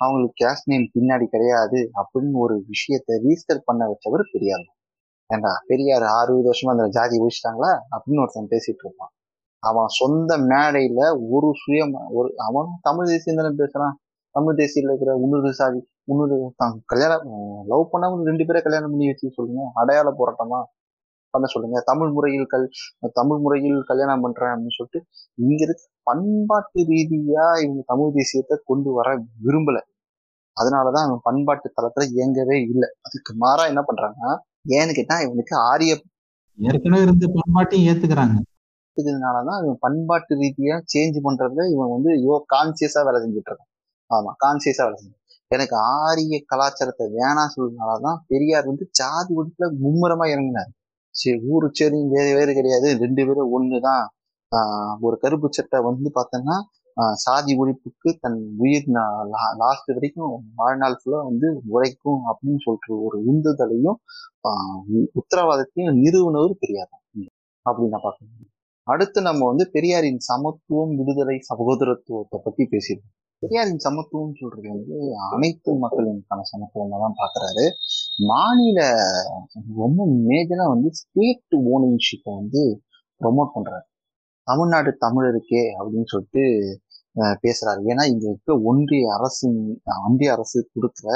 அவங்களுக்கு 0.00 0.36
கேஸ்ட் 0.42 0.70
நேம் 0.72 0.86
பின்னாடி 0.94 1.26
கிடையாது 1.34 1.80
அப்படின்னு 2.00 2.38
ஒரு 2.44 2.54
விஷயத்தை 2.72 3.16
ரீஸ்டர் 3.26 3.66
பண்ண 3.68 3.88
வச்சவர் 3.90 4.24
பெரியார். 4.34 4.66
ஏண்டா 5.30 5.52
பெரியார் 5.70 6.06
அறுபது 6.18 6.48
வருஷமா 6.50 6.72
அந்த 6.74 6.86
ஜாதி 6.96 7.16
ஒழிச்சிட்டாங்களா 7.22 7.70
அப்படின்னு 7.94 8.22
ஒருத்தன் 8.24 8.52
பேசிட்டு 8.54 8.82
இருப்பான். 8.84 9.12
அவன் 9.62 9.90
சொந்த 10.00 10.32
மேடையில 10.50 11.00
ஒரு 11.34 11.48
சுயமா 11.62 12.02
ஒரு 12.18 12.28
அவன் 12.48 12.68
தமிழ் 12.86 13.10
தேசியம் 13.12 13.38
தானே 13.40 13.52
பேசுறான். 13.62 13.94
தமிழ் 14.34 14.58
தேசியில 14.60 14.90
இருக்கிற 14.90 15.12
உன்னொரு 15.24 15.50
சாதி 15.60 15.80
உன்னொரு 16.12 16.36
தான் 16.60 16.74
கல்யாணம் 16.92 17.24
லவ் 17.72 17.90
பண்ணாம 17.92 18.22
ரெண்டு 18.30 18.44
பேரை 18.48 18.60
கல்யாணம் 18.66 18.92
பண்ணி 18.92 19.08
வச்சு 19.10 19.36
சொல்லுங்க. 19.38 19.62
அடையாள 19.80 20.08
போராட்டமா 20.20 20.58
பண்ண 21.34 21.46
சொல்லுங்க. 21.54 21.78
தமிழ் 21.90 22.12
முறையில் 22.16 22.46
கல் 22.52 22.66
தமிழ் 23.18 23.40
முறையில் 23.44 23.78
கல்யாணம் 23.90 24.24
பண்றேன் 24.24 24.52
அப்படின்னு 24.52 24.76
சொல்லிட்டு 24.78 25.00
இங்க 25.46 25.60
இருக்க 25.66 25.84
பண்பாட்டு 26.08 26.80
ரீதியா 26.92 27.44
இவங்க 27.64 27.82
தமிழ் 27.92 28.16
தேசியத்தை 28.18 28.56
கொண்டு 28.70 28.90
வர 28.98 29.08
விரும்பல. 29.46 29.78
அதனாலதான் 30.56 31.06
அவன் 31.08 31.24
பண்பாட்டு 31.28 31.68
தளத்துல 31.78 32.06
இயங்கவே 32.16 32.56
இல்லை. 32.72 32.88
அதுக்கு 33.06 33.32
மாறா 33.44 33.64
என்ன 33.72 33.82
பண்றாங்கன்னா 33.90 34.32
ஏன்னு 34.64 34.92
கேட்டா 34.94 35.16
இவனுக்கு 35.20 35.54
ஆரிய 35.70 35.92
ஏற்கனவே 36.58 37.02
இருந்த 37.02 37.26
பண்பாட்டையும் 37.36 37.86
ஏத்துக்கிறாங்க. 37.90 38.36
தான் 39.46 39.60
இவன் 39.64 39.80
பண்பாட்டு 39.80 40.34
ரீதியா 40.34 40.74
சேஞ்ச் 40.92 41.18
பண்றதுல 41.26 41.64
இவன் 41.70 41.92
வந்து 41.92 42.10
யோ 42.26 42.34
கான்சியஸா 42.54 43.00
வேலை 43.06 43.18
செஞ்சுட்டு 43.22 43.50
இருக்கான் 43.50 43.70
ஆமா 44.10 44.30
கான்சியஸா 44.44 44.84
வேலை 44.84 44.98
செஞ்சு. 44.98 45.16
எனக்கு 45.50 45.76
ஆரிய 45.98 46.36
கலாச்சாரத்தை 46.46 47.06
வேணாம் 47.14 47.52
சொல்றதுனாலதான் 47.54 48.18
பெரியார் 48.26 48.66
வந்து 48.66 48.84
ஜாதி 48.90 49.32
ஒழிப்புல 49.34 49.68
மும்முரமா 49.84 50.26
இறங்கினார். 50.34 50.70
சரி 51.14 51.38
ஊரு 51.52 51.66
சரி 51.72 52.00
வேறு 52.08 52.32
வேறு 52.34 52.52
கிடையாது. 52.54 52.88
ரெண்டு 52.98 53.22
பேரும் 53.26 53.52
ஒண்ணுதான். 53.56 54.04
ஆஹ் 54.52 54.94
ஒரு 55.00 55.16
கருப்பு 55.18 55.48
சட்டை 55.50 55.78
வந்து 55.80 56.10
பார்த்தோன்னா 56.14 56.56
சாதி 57.24 57.52
ஒழிப்புக்கு 57.62 58.10
தன் 58.24 58.38
உயிர் 58.62 58.88
லாஸ்ட் 59.62 59.90
வரைக்கும் 59.96 60.32
வாழ்நாள் 60.60 60.96
ஃபுல்லா 61.00 61.20
வந்து 61.30 61.48
உழைக்கும் 61.74 62.22
அப்படின்னு 62.30 62.60
சொல்ற 62.66 62.98
ஒரு 63.06 63.18
உந்துதலையும் 63.32 63.98
உத்தரவாதத்தையும் 65.20 66.00
நிறுவனவர் 66.04 66.60
பெரியார் 66.62 66.92
அப்படின்னு 67.66 67.92
நான் 67.94 68.06
பார்க்கணும். 68.06 68.48
அடுத்து 68.86 69.18
நம்ம 69.28 69.46
வந்து 69.50 69.64
பெரியாரின் 69.74 70.20
சமத்துவம் 70.28 70.92
விடுதலை 71.00 71.36
சகோதரத்துவத்தை 71.50 72.38
பத்தி 72.46 72.62
பேசியிருக்கோம். 72.72 73.16
பெரியாரின் 73.42 73.82
சமத்துவம் 73.84 74.38
சொல்றது 74.40 74.68
வந்து 74.74 74.96
அனைத்து 75.28 75.70
மக்களுக்கான 75.84 76.46
சமத்துவம் 76.52 77.04
தான் 77.04 77.20
பாக்குறாரு 77.22 77.66
மாநில 78.30 78.80
ரொம்ப 79.82 80.06
மேஜரா 80.30 80.66
வந்து 80.74 80.90
ஸ்டேட் 81.00 81.56
ஓனர்ஷிப்பை 81.74 82.32
வந்து 82.40 82.62
ப்ரொமோட் 83.20 83.54
பண்றாரு. 83.56 83.86
தமிழ்நாடு 84.50 84.90
தமிழருக்கே 85.04 85.64
அப்படின்னு 85.78 86.10
சொல்லிட்டு 86.14 86.44
பேசுறாரு. 87.44 87.80
ஏன்னா 87.90 88.04
இங்க 88.12 88.24
இருக்க 88.30 88.52
ஒன்றிய 88.70 89.06
அரசு 89.16 89.46
ஒன்றிய 90.06 90.30
அரசு 90.36 90.58
கொடுக்குற 90.74 91.08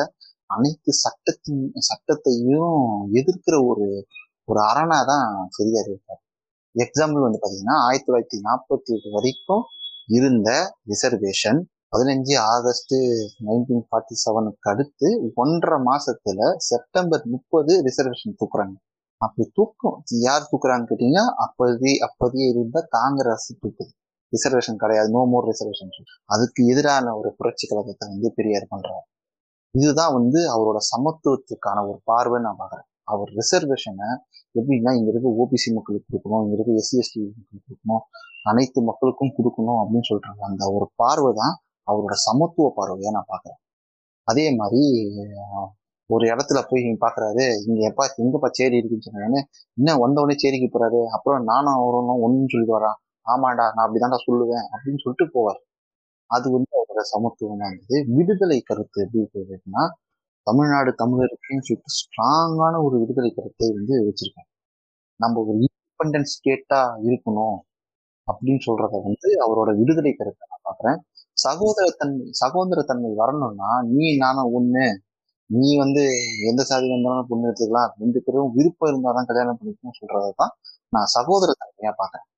அனைத்து 0.55 0.91
சட்டத்தின் 1.05 1.63
சட்டத்தையும் 1.89 2.79
எதிர்க்கிற 3.21 3.57
ஒரு 3.71 3.87
ஒரு 4.49 4.61
அரணா 4.71 4.99
தான் 5.11 5.29
பெரியார் 5.57 5.89
இருக்காரு. 5.93 6.21
எக்ஸாம்பிள் 6.75 7.25
வந்து 7.27 7.41
பாத்தீங்கன்னா 7.43 7.77
ஆயிரத்தி 7.87 8.09
தொள்ளாயிரத்தி 8.09 8.39
நாற்பத்தி 8.49 8.93
எட்டு 8.97 9.11
வரைக்கும் 9.17 9.63
இருந்த 10.17 10.51
ரிசர்வேஷன் 10.93 11.61
பதினஞ்சு 11.95 12.35
ஆகஸ்ட் 12.55 12.95
நைன்டீன் 13.49 13.85
ஃபார்ட்டி 13.89 14.17
செவனுக்கு 14.25 14.71
அடுத்து 14.73 15.09
ஒன்றரை 15.43 15.79
மாசத்துல 15.91 16.49
செப்டம்பர் 16.71 17.25
முப்பது 17.35 17.73
ரிசர்வேஷன் 17.89 18.39
தூக்குறாங்க. 18.41 18.77
அப்படி 19.21 19.45
தூக்கம் 19.59 19.99
யார் 20.27 20.49
தூக்குறான்னு 20.51 20.89
கேட்டீங்கன்னா 20.91 21.27
அப்போதே 21.45 21.93
அப்போதையே 22.07 22.47
இருந்த 22.55 22.79
காங்கிரஸ் 22.97 23.49
தூக்குது 23.63 23.93
ரிசர்வேஷன் 24.33 24.81
கிடையாது. 24.83 25.09
நோ 25.17 25.21
மோர் 25.33 25.47
ரிசர்வேஷன் 25.51 25.93
அதுக்கு 26.35 26.61
எதிரான 26.73 27.07
ஒரு 27.21 27.31
புரட்சி 27.39 27.65
கழகத்தை 27.71 28.05
வந்து 28.13 28.29
பெரியார் 28.39 28.73
பண்றாரு. 28.73 29.05
இதுதான் 29.75 30.13
வந்து 30.19 30.41
அவரோட 30.55 30.79
சமத்துவத்துக்கான 30.93 31.79
ஒரு 31.91 31.99
பார்வை 32.11 32.39
நான் 32.47 32.59
பார்க்குறேன். 32.61 32.89
அவர் 33.13 33.31
ரிசர்வேஷனை 33.41 34.09
எப்படின்னா 34.55 34.91
இங்க 34.99 35.09
இருக்க 35.13 35.29
ஓபிசி 35.43 35.69
மக்களுக்கு 35.77 36.09
கொடுக்கணும் 36.11 36.43
இங்க 36.45 36.55
இருக்க 36.57 36.81
எஸ்சி 36.83 36.97
எஸ்டி 37.03 37.21
மக்களுக்கு 37.29 37.67
கொடுக்கணும் 37.69 38.05
அனைத்து 38.51 38.79
மக்களுக்கும் 38.91 39.35
கொடுக்கணும் 39.39 39.81
அப்படின்னு 39.83 40.09
சொல்றாங்க. 40.13 40.41
அந்த 40.51 40.65
ஒரு 40.77 40.87
பார்வை 41.03 41.31
தான் 41.41 41.55
அவரோட 41.89 42.15
சமத்துவ 42.27 42.69
பார்வையா 42.79 43.13
நான் 43.17 43.31
பாக்குறேன் 43.35 43.61
அதே 44.29 44.47
மாதிரி 44.61 44.83
ஒரு 46.11 46.25
இடத்துல 46.27 46.59
போய் 46.71 46.85
பாக்குறாரு. 47.05 47.45
இங்க 47.67 47.81
எப்பா 47.91 48.05
எங்கப்பா 48.23 48.49
சேரி 48.59 48.77
இருக்குன்னு 48.81 49.07
சொன்னாங்க 49.07 49.39
இன்னும் 49.79 50.03
வந்த 50.05 50.37
சேரிக்கு 50.43 50.69
போறாரு? 50.75 51.01
அப்புறம் 51.17 51.45
நானும் 51.53 51.77
அவரும் 51.81 52.23
ஒன்னும் 52.27 52.51
சொல்லிட்டு 52.53 52.79
வரான் 52.79 52.99
ஆமாடா 53.27 53.67
நான் 53.75 53.85
அப்படிதான்டா 53.87 54.19
சொல்லுவேன் 54.29 54.67
அப்படின்னு 54.73 55.03
சொல்லிட்டு 55.05 55.27
போவார். 55.37 55.61
அது 56.31 56.47
வந்து 56.51 56.73
அவரோட 56.79 57.03
சமத்துவமா 57.15 57.67
இருந்தது 57.71 57.97
விடுதலை 58.17 58.59
கருத்து 58.61 58.99
எப்படி 59.05 59.23
தமிழ்நாடு 60.47 60.91
தமிழருக்குன்னு 61.03 61.67
சொல்லிட்டு 61.69 61.95
ஸ்ட்ராங்கான 61.99 62.81
ஒரு 62.87 62.97
விடுதலை 63.03 63.31
கருத்தை 63.31 63.69
வந்து 63.77 63.95
வச்சிருக்கேன் 64.09 64.49
நம்ம 65.21 65.41
ஒரு 65.43 65.55
இண்டிபெண்டன்ஸ் 65.65 66.35
ஸ்டேட்டா 66.37 66.81
இருக்கணும் 67.07 67.59
அப்படின்னு 68.29 68.63
சொல்றத 68.69 69.01
வந்து 69.07 69.29
அவரோட 69.47 69.71
விடுதலை 69.81 70.13
கருத்தை 70.13 70.45
நான் 70.51 70.67
பாக்குறேன். 70.69 70.99
சகோதரத்தன்மை 71.45 72.27
சகோதரத்தன்மை 72.43 73.11
வரணும்னா 73.23 73.71
நீ 73.95 74.17
நானும் 74.17 74.53
ஒண்ணு 74.59 74.85
நீ 75.51 75.71
வந்து 75.77 76.03
எந்த 76.51 76.63
சாதி 76.69 76.87
வந்தாலும் 76.93 77.29
பொண்ணு 77.31 77.49
எடுத்துக்கலாம் 77.49 77.91
ரெண்டு 78.03 78.19
பேரும் 78.25 78.55
விருப்பம் 78.57 78.91
இருந்தாதான் 78.91 79.29
கல்யாணம் 79.31 79.59
பண்ணிக்கணும் 79.59 79.99
சொல்றதை 79.99 80.31
தான் 80.35 80.53
நான் 80.93 81.13
சகோதரத்தன்மையா 81.15 81.93
பாக்குறேன் 82.01 82.29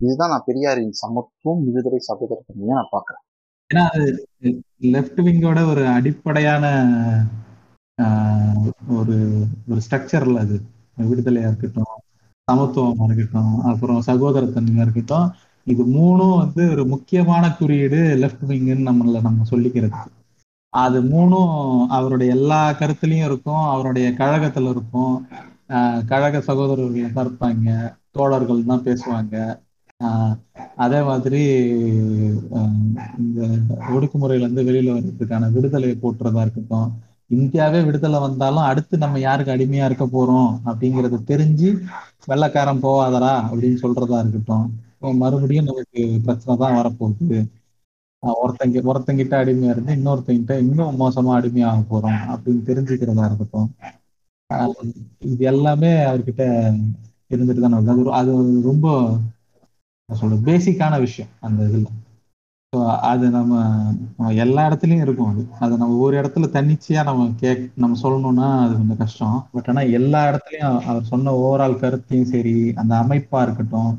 இதுதான் 0.00 0.32
நான் 0.32 0.46
பெரியாரின் 0.46 0.94
சமத்துவம் 1.00 1.64
விடுதலை 1.66 2.00
சகோதர 2.08 2.38
தன்மையாக 2.42 2.78
நான் 2.80 2.94
பாக்குறேன் 2.96 3.24
ஏன்னா 3.70 3.84
அது 3.90 4.06
லெஃப்ட் 4.94 5.20
விங்கோட 5.26 5.60
ஒரு 5.72 5.82
அடிப்படையான 5.96 6.64
ஒரு 8.98 9.16
ஒரு 9.70 9.80
ஸ்ட்ரக்சர்ல 9.84 10.38
அது. 10.44 10.56
விடுதலையா 11.04 11.48
இருக்கட்டும் 11.50 11.92
சமத்துவமா 12.48 13.04
இருக்கட்டும் 13.08 13.52
அப்புறம் 13.70 14.00
சகோதரத்தன்மையா 14.08 14.84
இருக்கட்டும் 14.86 15.28
இது 15.66 15.82
மூணும் 15.96 16.38
வந்து 16.38 16.62
ஒரு 16.74 16.84
முக்கியமான 16.92 17.44
குறியீடு 17.58 18.00
லெஃப்ட் 18.22 18.44
விங்குன்னு 18.50 18.88
நம்மள 18.88 19.20
நம்ம 19.28 19.46
சொல்லிக்கிறது. 19.52 19.98
அது 20.72 21.02
மூணும் 21.02 21.54
அவருடைய 21.88 22.34
எல்லா 22.34 22.72
கருத்துலயும் 22.72 23.24
இருக்கும் 23.24 23.64
அவருடைய 23.66 24.08
கழகத்துல 24.18 24.68
இருக்கும். 24.68 25.14
ஆஹ் 25.68 26.04
கழக 26.04 26.40
சகோதரர்கள் 26.40 27.12
தான் 27.12 27.26
இருப்பாங்க 27.26 27.68
தோழர்கள் 28.10 28.64
தான் 28.64 28.84
பேசுவாங்க. 28.84 29.34
ஆஹ் 30.00 30.34
அதே 30.76 31.02
மாதிரி 31.02 31.40
இந்த 33.18 33.40
ஒடுக்குமுறையில 33.94 34.44
இருந்து 34.44 34.62
வெளியில 34.62 34.94
வர்றதுக்கான 34.96 35.50
விடுதலையை 35.52 35.96
போட்டுறதா 36.02 36.40
இருக்கட்டும் 36.40 36.88
இந்தியாவே 37.30 37.80
விடுதலை 37.82 38.20
வந்தாலும் 38.20 38.68
அடுத்து 38.68 38.94
நம்ம 38.98 39.18
யாருக்கு 39.18 39.54
அடிமையா 39.54 39.84
இருக்க 39.84 40.04
போறோம் 40.06 40.52
அப்படிங்கறது 40.64 41.18
தெரிஞ்சு 41.26 41.68
வெள்ளைக்காரன் 42.26 42.82
போவாதரா 42.82 43.34
அப்படின்னு 43.48 43.78
சொல்றதா 43.82 44.18
இருக்கட்டும். 44.22 44.66
மறுபடியும் 45.18 45.64
நமக்கு 45.64 46.00
பிரச்சனை 46.24 46.56
தான் 46.58 46.76
வரப்போகுது. 46.78 47.38
ஒருத்தங்க 48.22 48.80
ஒருத்தங்கிட்ட 48.90 49.34
அடிமையா 49.38 49.72
இருந்து 49.72 49.96
இன்னொருத்தங்கிட்ட 49.96 50.54
இன்னும் 50.64 51.00
மோசமா 51.00 51.32
அடிமையாக 51.36 51.84
போறோம் 51.90 52.20
அப்படின்னு 52.32 52.62
தெரிஞ்சுக்கிறதா 52.66 53.26
இருக்கட்டும். 53.28 53.68
இது 55.26 55.42
எல்லாமே 55.44 55.90
அவர்கிட்ட 56.04 56.44
இருந்துட்டு 57.30 57.64
தானே 57.64 57.80
அது 57.84 58.12
அது 58.20 58.32
ரொம்ப 58.64 58.86
சொல்ற 60.08 60.36
பேசிக்கான 60.46 60.94
விஷயம் 61.00 61.32
அந்த 61.40 61.60
இதுல. 61.68 61.88
ஸோ 62.72 62.78
அது 63.08 63.26
நம்ம 63.30 63.54
எல்லா 64.42 64.62
இடத்துலயும் 64.68 65.04
இருக்கும் 65.04 65.30
அது. 65.30 65.42
அதை 65.58 65.74
நம்ம 65.76 65.96
ஒரு 66.04 66.14
இடத்துல 66.20 66.48
தன்னிச்சையா 66.52 67.02
நம்ம 67.04 67.26
கேக் 67.40 67.64
நம்ம 67.76 67.98
சொல்லணும்னா 68.02 68.48
அது 68.62 68.72
கொஞ்சம் 68.76 69.00
கஷ்டம். 69.00 69.38
பட் 69.52 69.68
ஆனா 69.68 69.82
எல்லா 69.98 70.20
இடத்துலயும் 70.30 70.76
அவர் 70.86 71.10
சொன்ன 71.10 71.34
ஓவரால் 71.40 71.80
கருத்தையும் 71.80 72.30
சரி 72.30 72.52
அந்த 72.76 72.92
அமைப்பா 73.02 73.40
இருக்கட்டும் 73.42 73.90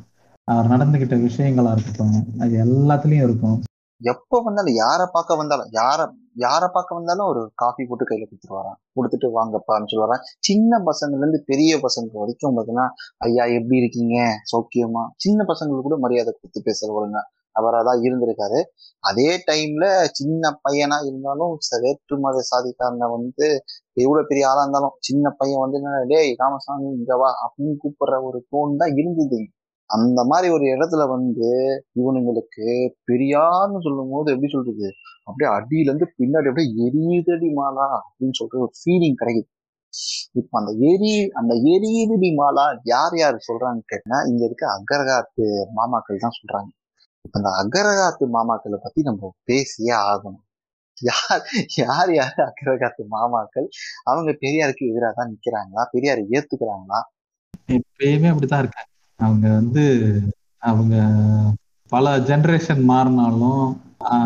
அவர் 0.48 0.72
நடந்துகிட்ட 0.74 1.16
விஷயங்களா 1.24 1.72
இருக்கட்டும் 1.72 2.16
அது 2.40 2.54
எல்லாத்துலயும் 2.64 3.28
இருக்கும். 3.28 3.60
எப்ப 4.02 4.42
வந்தாலும் 4.46 4.78
யாரை 4.84 5.06
பார்க்க 5.16 5.40
வந்தாலும் 5.42 5.70
யார 5.80 6.00
யாரை 6.44 6.68
பார்க்க 6.76 6.98
வந்தாலும் 6.98 7.30
ஒரு 7.32 7.42
காஃபி 7.62 7.84
போட்டு 7.90 8.06
கையில 8.10 8.26
கொடுத்துட்டு 8.28 8.62
கொடுத்துட்டு 8.98 9.28
வாங்கப்பான்னு 9.38 9.90
சொல்லுவாரான் 9.92 10.24
சின்ன 10.48 10.80
பசங்கள்ல 10.90 11.24
இருந்து 11.26 11.42
பெரிய 11.52 11.80
பசங்க 11.86 12.20
வரைக்கும் 12.22 12.56
பார்த்தீங்கன்னா 12.58 12.88
ஐயா 13.28 13.46
எப்படி 13.58 13.78
இருக்கீங்க? 13.82 14.16
சௌக்கியமா? 14.52 15.04
சின்ன 15.26 15.46
பசங்களுக்கு 15.52 15.88
கூட 15.90 15.98
மரியாதை 16.06 16.34
கொடுத்து 16.34 16.62
பேசுறவருங்க 16.70 17.22
அவராக 17.56 17.84
தான் 17.88 18.04
இருந்திருக்காரு. 18.08 18.60
அதே 19.04 19.30
டைம்ல 19.50 19.86
சின்ன 20.20 20.52
பையனா 20.66 20.98
இருந்தாலும் 21.08 21.54
வேற்று 21.86 22.18
மத 22.26 22.44
சாதிக்காரனை 22.52 23.08
வந்து 23.16 23.48
எவ்வளவு 24.04 24.30
பெரிய 24.30 24.44
ஆளா 24.52 24.62
இருந்தாலும் 24.66 24.96
சின்ன 25.08 25.26
பையன் 25.40 25.64
வந்து 25.64 25.80
என்ன, 25.80 25.98
டேய் 26.12 26.32
ராமசாமி 26.44 26.88
இங்க 27.00 27.18
வா 27.22 27.30
அப்படின்னு 27.46 27.76
கூப்பிடுற 27.84 28.18
ஒரு 28.30 28.40
டோன் 28.52 28.80
தான் 28.84 28.96
இருந்தது. 29.02 29.42
அந்த 29.92 30.20
மாதிரி 30.24 30.48
ஒரு 30.50 30.66
இடத்துல 30.66 31.04
வந்து 31.08 31.48
இவனுங்களுக்கு 31.96 32.66
பெரியார்னு 33.06 33.80
சொல்லும் 33.80 34.12
போது 34.12 34.32
எப்படி 34.32 34.50
சொல்றது? 34.52 34.88
அப்படியே 35.28 35.50
அடியில 35.58 35.90
இருந்து 35.90 36.08
பின்னாடி 36.20 36.50
அப்படியே 36.50 36.70
எரியுதடி 36.86 37.50
மாலா 37.54 37.88
அப்படின்னு 38.00 38.38
சொல்ற 38.40 38.60
ஒரு 38.60 38.74
ஃபீலிங் 38.80 39.20
கிடைக்குது. 39.22 39.50
இப்ப 40.34 40.60
அந்த 40.60 40.72
எரி 40.92 41.14
அந்த 41.34 41.54
எரியுதடி 41.74 42.30
மாலா 42.36 42.66
யார் 42.84 43.16
யார் 43.18 43.46
சொல்றாங்கன்னு 43.48 43.90
கேட்டா 43.90 44.20
இங்க 44.28 44.42
இருக்க 44.46 44.66
அகரகாத்து 44.78 45.46
மாமாக்கள் 45.74 46.24
தான் 46.26 46.38
சொல்றாங்க. 46.40 46.72
இப்ப 47.26 47.36
அந்த 47.40 47.52
அகரகாத்து 47.62 48.26
மாமாக்களை 48.28 48.80
பத்தி 48.82 49.02
நம்ம 49.02 49.32
பேசியே 49.44 49.96
ஆகணும். 50.06 50.46
யார் 50.98 51.44
யார் 51.80 52.12
யார் 52.12 52.40
அக்கரகாத்து 52.48 53.04
மாமாக்கள்? 53.08 53.68
அவங்க 54.04 54.32
பெரியாருக்கு 54.44 54.90
எதிராக 54.92 55.14
தான் 55.14 55.32
நிக்கிறாங்களா? 55.34 55.84
பெரியாரை 55.94 56.24
ஏத்துக்கிறாங்களா? 56.38 57.00
எப்பயுமே 57.70 58.30
அப்படித்தான் 58.30 58.60
இருக்காங்க. 58.60 58.91
அவங்க 59.22 59.48
வந்து 59.54 59.86
அவங்க 60.62 60.96
பல 61.92 62.20
ஜெனரேஷன் 62.20 62.82
மாறினாலும் 62.92 63.64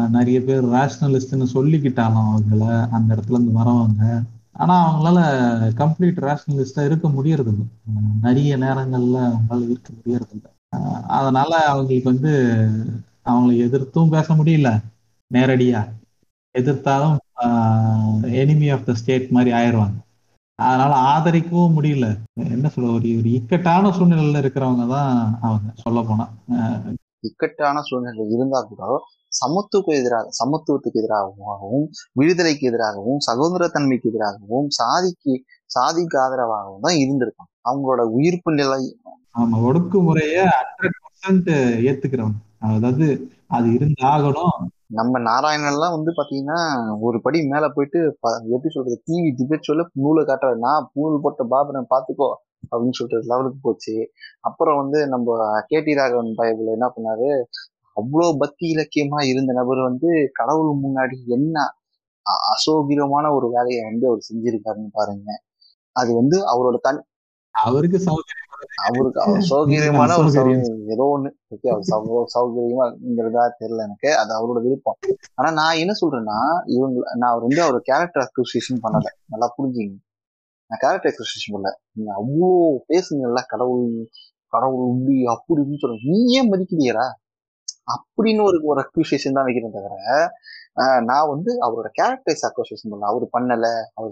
நிறைய 0.10 0.38
பேர் 0.44 0.66
ரேஷ்னலிஸ்ட்னு 0.76 1.48
சொல்லிக்கிட்டாலும் 1.54 2.28
அவங்கள 2.30 2.64
அந்த 2.90 3.10
இடத்துல 3.16 3.38
இருந்து 3.38 3.60
வரவங்க. 3.60 4.04
ஆனா 4.62 4.76
அவங்களால 4.82 5.20
கம்ப்ளீட் 5.82 6.20
ரேஷனலிஸ்டா 6.28 6.86
இருக்க 6.86 7.08
முடியறது 7.08 7.54
நிறைய 8.22 8.58
நேரங்கள்ல 8.58 9.18
அவங்களால 9.30 9.64
இருக்க 9.70 9.90
முடியறது 9.98 10.36
அதனால 11.18 11.52
அவங்களுக்கு 11.66 12.12
வந்து 12.14 12.34
அவங்களை 13.26 13.56
எதிர்த்தும் 13.58 14.10
பேச 14.10 14.28
முடியல. 14.34 14.70
நேரடியா. 15.32 15.82
எதிர்த்தாலும் 16.56 17.18
எனிமி 18.40 18.68
ஆஃப் 18.74 18.86
த 18.86 18.94
ஸ்டேட் 18.94 19.28
மாதிரி 19.36 19.52
ஆயிடுவாங்க. 19.58 19.98
அதனால 20.60 20.92
ஆதரிக்கவும் 21.10 21.76
முடியல. 21.78 22.06
என்ன 22.50 22.68
சொல்ல 22.68 22.92
ஒரு 22.98 23.10
ஒரு 23.20 23.30
இக்கட்டான 23.38 23.92
சூழ்நிலையில 23.98 24.42
இருக்கிறவங்க 24.44 24.86
தான் 24.94 25.12
அவங்க 25.42 25.74
சொல்ல 25.84 26.02
போனா. 26.04 26.26
இக்கட்டான 27.30 27.82
சூழ்நிலை 27.88 28.26
இருந்தா 28.36 28.60
கூட 28.64 28.82
சமத்துவக்கு 29.32 29.92
எதிராக 30.00 30.32
சமத்துவத்துக்கு 30.40 31.00
எதிராகவும் 31.02 31.86
விடுதலைக்கு 32.20 32.66
எதிராகவும் 32.70 33.20
சகோதரத்தன்மைக்கு 33.28 34.10
எதிராகவும் 34.12 34.68
சாதிக்கு 34.78 35.34
சாதிக்கு 35.70 36.18
ஆதரவாகவும் 36.24 36.86
தான் 36.86 37.00
இருந்திருக்காங்க 37.04 37.52
அவங்களோட 37.70 38.02
உயிர்ப்பு 38.18 38.52
நிலை 38.54 38.82
ஆமா 39.36 39.58
ஒடுக்குமுறைய 39.68 40.36
ஹண்ட்ரட் 40.54 41.00
பர்சன்ட் 41.06 41.50
ஏத்துக்கிறவங்க. 41.88 42.40
அதாவது 42.68 43.08
அது 43.48 43.68
இருந்தாகணும். 43.70 44.56
நம்ம 44.92 45.20
நாராயணன்லாம் 45.20 45.96
வந்து 45.96 46.12
பாத்தீங்கன்னா 46.12 46.58
ஒரு 47.00 47.22
படி 47.22 47.48
மேல 47.48 47.70
போயிட்டு 47.70 48.00
எப்படி 48.48 48.74
சொல்றது 48.74 49.04
டிவி 49.06 49.30
டிபேட் 49.40 49.62
சொல்ல 49.62 49.86
நூலை 49.94 50.24
காட்டுற 50.26 50.58
நான் 50.58 50.90
நூல் 50.94 51.22
போட்ட 51.22 51.44
பாபரன் 51.44 51.90
பாத்துக்கோ 51.90 52.30
அப்படின்னு 52.66 52.98
சொல்லிட்டு 52.98 53.28
லெவலுக்கு 53.28 53.60
போச்சு. 53.62 53.96
அப்புறம் 54.40 54.78
வந்து 54.78 55.08
நம்ம 55.08 55.38
கேடி 55.70 55.94
ராகவன் 55.96 56.32
பைபிள் 56.36 56.76
என்ன 56.76 56.88
பண்ணாரு? 56.96 57.30
அவ்வளோ 57.98 58.38
பக்தி 58.38 58.66
இலக்கியமா 58.76 59.26
இருந்த 59.26 59.54
நபர் 59.54 59.82
வந்து 59.82 60.10
கடவுள் 60.34 60.72
முன்னாடி 60.78 61.18
என்ன 61.30 61.56
அ- 62.26 62.44
அசௌகரியமான 62.52 63.26
ஒரு 63.36 63.50
வேலையை 63.50 63.84
வந்து 63.84 64.08
அவர் 64.08 64.28
செஞ்சிருக்காருன்னு 64.30 64.90
பாருங்க. 64.92 65.30
அது 65.96 66.12
வந்து 66.16 66.38
அவரோட 66.54 66.78
தன் 66.82 67.02
அவருக்கு 67.56 67.98
சௌகரியம் 68.00 68.45
அவருக்கு 68.88 69.22
அவர் 69.22 69.38
சௌகரியமான 69.50 70.18
ஒரு 70.18 70.28
அசௌகரியம். 70.28 70.62
சௌ- 70.62 70.92
ஏதோ 70.92 71.04
ஒண்ணு. 71.18 71.30
ஓகே 71.56 71.68
அவர் 71.90 72.26
சௌகரியமாங்கிறதா 72.34 73.50
தெரியல 73.60 73.78
எனக்கு. 73.78 74.18
அது 74.18 74.32
அவரோட 74.38 74.62
விருப்பம். 74.62 74.98
ஆனா 75.34 75.52
நான் 75.52 75.76
என்ன 75.76 75.94
சொல்றேன்னா 76.02 76.62
இவங்க 76.66 77.16
நான் 77.16 77.30
அவர் 77.30 77.42
வந்து 77.42 77.62
அவர் 77.62 77.80
கேரக்டர் 77.80 78.24
அக்ரிசியேஷன் 78.24 78.78
பண்ணல. 78.84 79.06
நல்லா 79.28 79.56
புரிஞ்சுங்க. 79.58 79.96
நான் 80.68 80.80
கேரக்டர் 80.80 81.14
அக்ரிசியேஷன் 81.14 81.56
பண்ணல. 81.56 81.72
நீங்க 81.92 82.12
அவ்வளோ 82.18 82.50
பேசுங்கல்ல 82.92 83.42
கடவுள் 83.48 84.10
கடவுள் 84.48 84.88
உண்டி 84.88 85.24
அப்படி 85.26 85.62
இப்படின்னு 85.62 85.80
சொல்றேன். 85.80 86.00
நீ 86.04 86.26
ஏன் 86.26 86.52
மதிக்கலையரா 86.52 87.06
அப்படின்னு 87.92 88.44
ஒரு 88.44 88.62
ஒரு 88.64 88.82
அக்யூசியேஷன் 88.82 89.32
தான் 89.32 89.44
வைக்கிறேன் 89.44 89.72
தவிர 89.72 89.96
ஆஹ் 90.76 91.04
நான் 91.04 91.30
வந்து 91.30 91.58
அவரோட 91.62 91.88
கேரக்டர்ஸ் 92.02 92.46
அக்யூசியேஷன் 92.48 92.92
பண்ணல. 92.92 93.00
அவர் 93.00 93.24
பண்ணல. 93.24 93.66
அவர் 93.94 94.12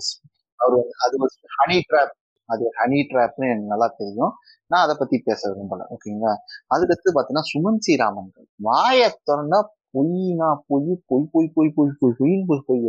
அவர் 0.56 0.86
அது 1.04 1.18
ஹனி 1.58 1.80
ட்ராப் 1.90 2.22
அது 2.50 2.64
ஹனி 2.78 3.00
ட்ராப்னு 3.10 3.50
எனக்கு 3.50 3.68
நல்லா 3.68 3.88
தெரியும். 3.98 4.34
நான் 4.72 4.82
அதை 4.82 4.96
பத்தி 5.00 5.18
பேச 5.20 5.42
விரும்பல. 5.50 5.82
ஓகேங்களா 5.90 6.34
அதுக்கடுத்து 6.76 7.16
பாத்தீங்கன்னா 7.16 7.48
சுமன் 7.52 7.80
ஸ்ரீராமன்கள் 7.80 8.48
வாயை 8.60 9.10
திறந்தா 9.28 9.60
பொய்னா 9.94 10.50
பொய் 10.68 10.98
பொய் 11.08 11.28
பொய் 11.32 11.52
பொய் 11.56 11.74
பொய் 11.76 11.98
பொய் 12.00 12.16
பொய்ன்னு 12.20 12.46
பொய் 12.48 12.66
பொய் 12.68 12.84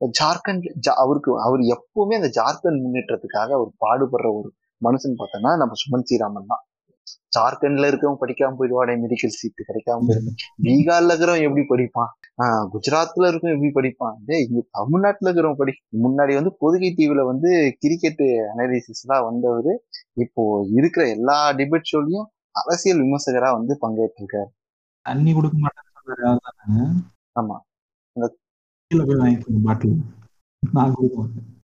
ஜார்க்கண்ட் 0.00 0.66
ஜா- 0.86 0.96
அவருக்கு 0.96 1.30
அவர் 1.40 1.62
எப்பவுமே 1.74 2.14
அந்த 2.14 2.30
ஜார்க்கண்ட் 2.34 2.82
முன்னேற்றத்துக்காக 2.82 3.50
அவர் 3.52 3.70
பாடுபடுற 3.78 4.28
ஒரு 4.38 4.48
மனுஷன் 4.82 5.18
பார்த்தோம்னா 5.18 5.52
நம்ம 5.56 5.76
சுமன் 5.82 6.06
ஸ்ரீராமன் 6.08 6.46
தான். 6.46 6.62
ஜார்க்கண்ட்ல 7.38 7.88
இருக்கவன் 7.88 8.20
படிக்காம 8.20 8.54
போயிடுவாடே 8.58 8.94
மெடிக்கல் 9.02 9.36
சீட் 9.38 9.62
கிடைக்காம 9.68 9.98
போயிடும் 10.08 10.36
பீகார்ல 10.62 11.12
இருக்கிறவன் 11.12 11.46
எப்படி 11.48 11.64
படிப்பான்? 11.68 12.10
ஆஹ் 12.42 12.66
குஜராத்ல 12.72 13.28
இருக்கவன் 13.28 13.56
எப்படி 13.56 13.72
படிப்பான்? 13.74 14.40
இங்க 14.48 14.64
தமிழ்நாட்டுல 14.70 15.32
இருக்கிறவன் 15.32 15.56
படி 15.56 15.72
முன்னாடி 16.02 16.34
வந்து 16.34 16.56
பொதுகை 16.58 16.94
டிவில 16.98 17.24
வந்து 17.24 17.76
கிரிக்கெட் 17.78 18.20
அனாலிசிஸ் 18.56 19.02
எல்லாம் 19.06 19.24
வந்தவர். 19.24 19.82
இப்போ 20.12 20.66
இருக்கிற 20.72 21.08
எல்லா 21.08 21.52
டிபேட் 21.52 21.88
ஷோலையும் 21.92 22.26
அரசியல் 22.50 23.02
விமர்சகரா 23.02 23.50
வந்து 23.52 23.78
பங்கேற்றிருக்காரு. 23.82 24.50
தண்ணி 25.02 25.32
கொடுக்க 25.32 25.56
மாட்டேன்னு? 25.58 26.88
ஆமா. 27.40 27.56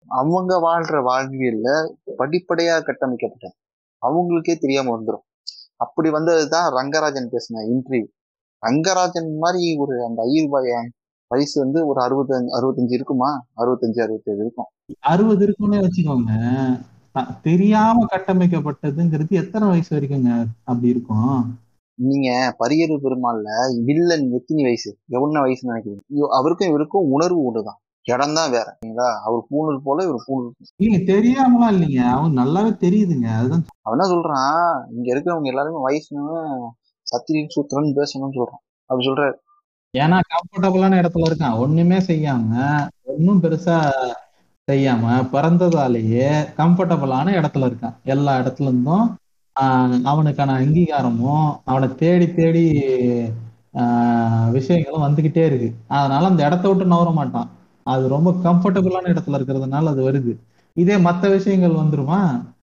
அவங்க 0.05 0.55
வாழ்ற 0.55 0.95
வாழ்வியல்ல 1.09 1.69
படிப்படையா 2.17 2.75
கட்டமைக்கப்பட்டது. 2.79 3.55
அவங்களுக்கே 4.01 4.55
தெரியாம 4.57 4.97
வந்துரும். 4.97 5.23
அப்படி 5.85 6.09
வந்ததுதான் 6.09 6.67
ரங்கராஜன் 6.79 7.31
பேசின 7.33 7.61
இன்டர்வியூ 7.71 8.07
ரங்கராஜன் 8.63 9.31
மாதிரி 9.37 9.63
ஒரு 9.75 9.95
அந்த 10.05 10.19
ஐயர் 10.21 10.49
பையன் 10.49 10.89
வயசு 11.31 11.55
வந்து 11.63 11.79
ஒரு 11.87 11.99
அறுபத்தஞ்சு 12.05 12.51
அறுபத்தஞ்சு 12.57 12.95
இருக்குமா? 12.97 13.29
அறுபத்தஞ்சு 13.57 14.01
அறுபத்தேழு 14.05 14.41
இருக்கும். 14.43 14.69
அறுபது 14.99 15.43
இருக்குன்னே 15.45 15.79
வச்சுக்கோங்க. 15.85 16.31
தெரியாம 17.43 18.05
கட்டமைக்கப்பட்டதுங்கிறது 18.11 19.33
எத்தனை 19.41 19.67
வயசு 19.67 19.91
வரைக்குங்க 19.95 20.31
அப்படி 20.63 20.87
இருக்கும்? 20.87 21.39
நீங்க 21.99 22.29
பரியரு 22.59 22.95
பெருமாள்ல 23.03 23.49
வில்லன் 23.83 24.25
எத்தனை 24.31 24.63
வயசு? 24.63 24.89
எவ்வளவு 25.07 25.45
வயசு 25.45 25.63
நினைக்கிறீங்க? 25.69 26.03
அவருக்கும் 26.39 26.69
இவருக்கும் 26.69 27.09
உணர்வு 27.11 27.39
ஒண்ணுதான் 27.47 27.79
இடம் 28.05 28.35
தான் 28.37 28.53
வேற 28.55 28.67
சரிங்களா 28.71 29.09
அவர் 29.25 29.41
பூணூல் 29.49 29.83
போல 29.85 30.03
இவர் 30.07 30.25
பூணூல் 30.27 30.49
நீங்க 30.83 30.97
தெரியாமலாம் 31.11 31.73
இல்லைங்க. 31.75 32.01
அவன் 32.15 32.39
நல்லாவே 32.41 32.71
தெரியுதுங்க. 32.85 33.27
அதுதான் 33.39 33.63
அவன் 33.85 33.95
என்ன 33.97 34.07
சொல்றான்? 34.13 34.57
இங்க 34.95 35.07
இருக்கிறவங்க 35.13 35.51
எல்லாருமே 35.53 35.79
வயசுன்னு 35.87 36.37
சத்திரியன் 37.07 37.53
சூத்திரன் 37.55 37.97
பேசணும்னு 37.99 38.37
சொல்றான். 38.39 38.61
அப்படி 38.89 39.07
சொல்றாரு. 39.09 39.35
ஏன்னா 39.93 40.17
கம்ஃபர்டபுளான 40.33 40.99
இடத்துல 41.01 41.27
இருக்கான். 41.29 41.57
ஒண்ணுமே 41.63 41.97
செய்யாம 42.09 42.51
ஒன்னும் 43.13 43.41
பெருசா 43.43 43.77
செய்யாம 44.67 45.05
பிறந்ததாலேயே 45.33 46.27
கம்ஃபர்டபுளான 46.59 47.33
இடத்துல 47.39 47.67
இருக்கான். 47.69 47.97
எல்லா 48.13 48.33
இடத்துல 48.41 48.69
இருந்தும் 48.71 49.05
அவனுக்கான 50.11 50.53
அங்கீகாரமும் 50.59 51.47
அவனை 51.71 51.87
தேடி 51.95 52.27
தேடி 52.37 52.63
விஷயங்களும் 54.55 55.05
வந்துகிட்டே 55.05 55.43
இருக்கு. 55.49 55.69
அதனால 55.97 56.29
அந்த 56.31 56.41
இடத்த 56.47 56.65
விட்டு 56.69 56.93
நவர 56.93 57.11
மாட்டான். 57.19 57.49
அது 57.83 58.07
ரொம்ப 58.07 58.31
கம்ஃபர்டபுளான 58.43 59.09
இடத்துல 59.13 59.37
இருக்கிறதுனால 59.39 59.91
அது 59.93 60.01
வருது. 60.11 60.33
இதே 60.77 60.97
மற்ற 60.97 61.29
விஷயங்கள் 61.29 61.79
வந்துருமா? 61.81 62.19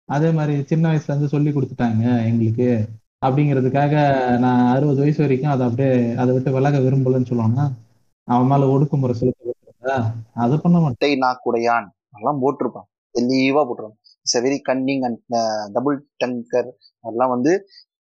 அதே 0.05 0.31
மாதிரி 0.31 0.55
சின்ன 0.63 0.85
வயசுல 0.91 1.13
இருந்து 1.13 1.29
சொல்லி 1.29 1.51
கொடுத்துட்டாங்க 1.51 2.05
எங்களுக்கு 2.25 2.69
அப்படிங்கிறதுக்காக 3.27 3.95
நான் 4.39 4.75
அறுபது 4.75 5.01
வயசு 5.01 5.21
வரைக்கும் 5.23 5.51
அதை 5.51 5.67
அப்படியே 5.67 6.15
அதை 6.15 6.35
விட்டு 6.35 6.51
விலக 6.53 6.79
விரும்பலன்னு 6.79 7.31
சொல்லுவானா 7.31 7.65
அவன் 8.29 8.51
மேல 8.51 8.69
ஒடுக்குமுறை 8.75 9.15
செலுத்தப்பட்டதா 9.21 9.97
அது 10.35 10.61
பண்ண 10.61 10.79
மாட்டான். 10.79 11.11
நான் 11.17 11.25
நாக்குடையான். 11.25 11.87
அதெல்லாம் 12.11 12.41
போட்டிருப்பான். 12.43 12.89
தெளிவா 13.15 13.63
போட்டிருப்பான். 13.69 13.97
It's 14.21 14.39
very 14.39 14.59
cunning 14.69 15.05
and 15.05 15.21
double 15.73 15.97
tonguer 16.25 16.71
அதெல்லாம் 17.05 17.33
வந்து 17.35 17.53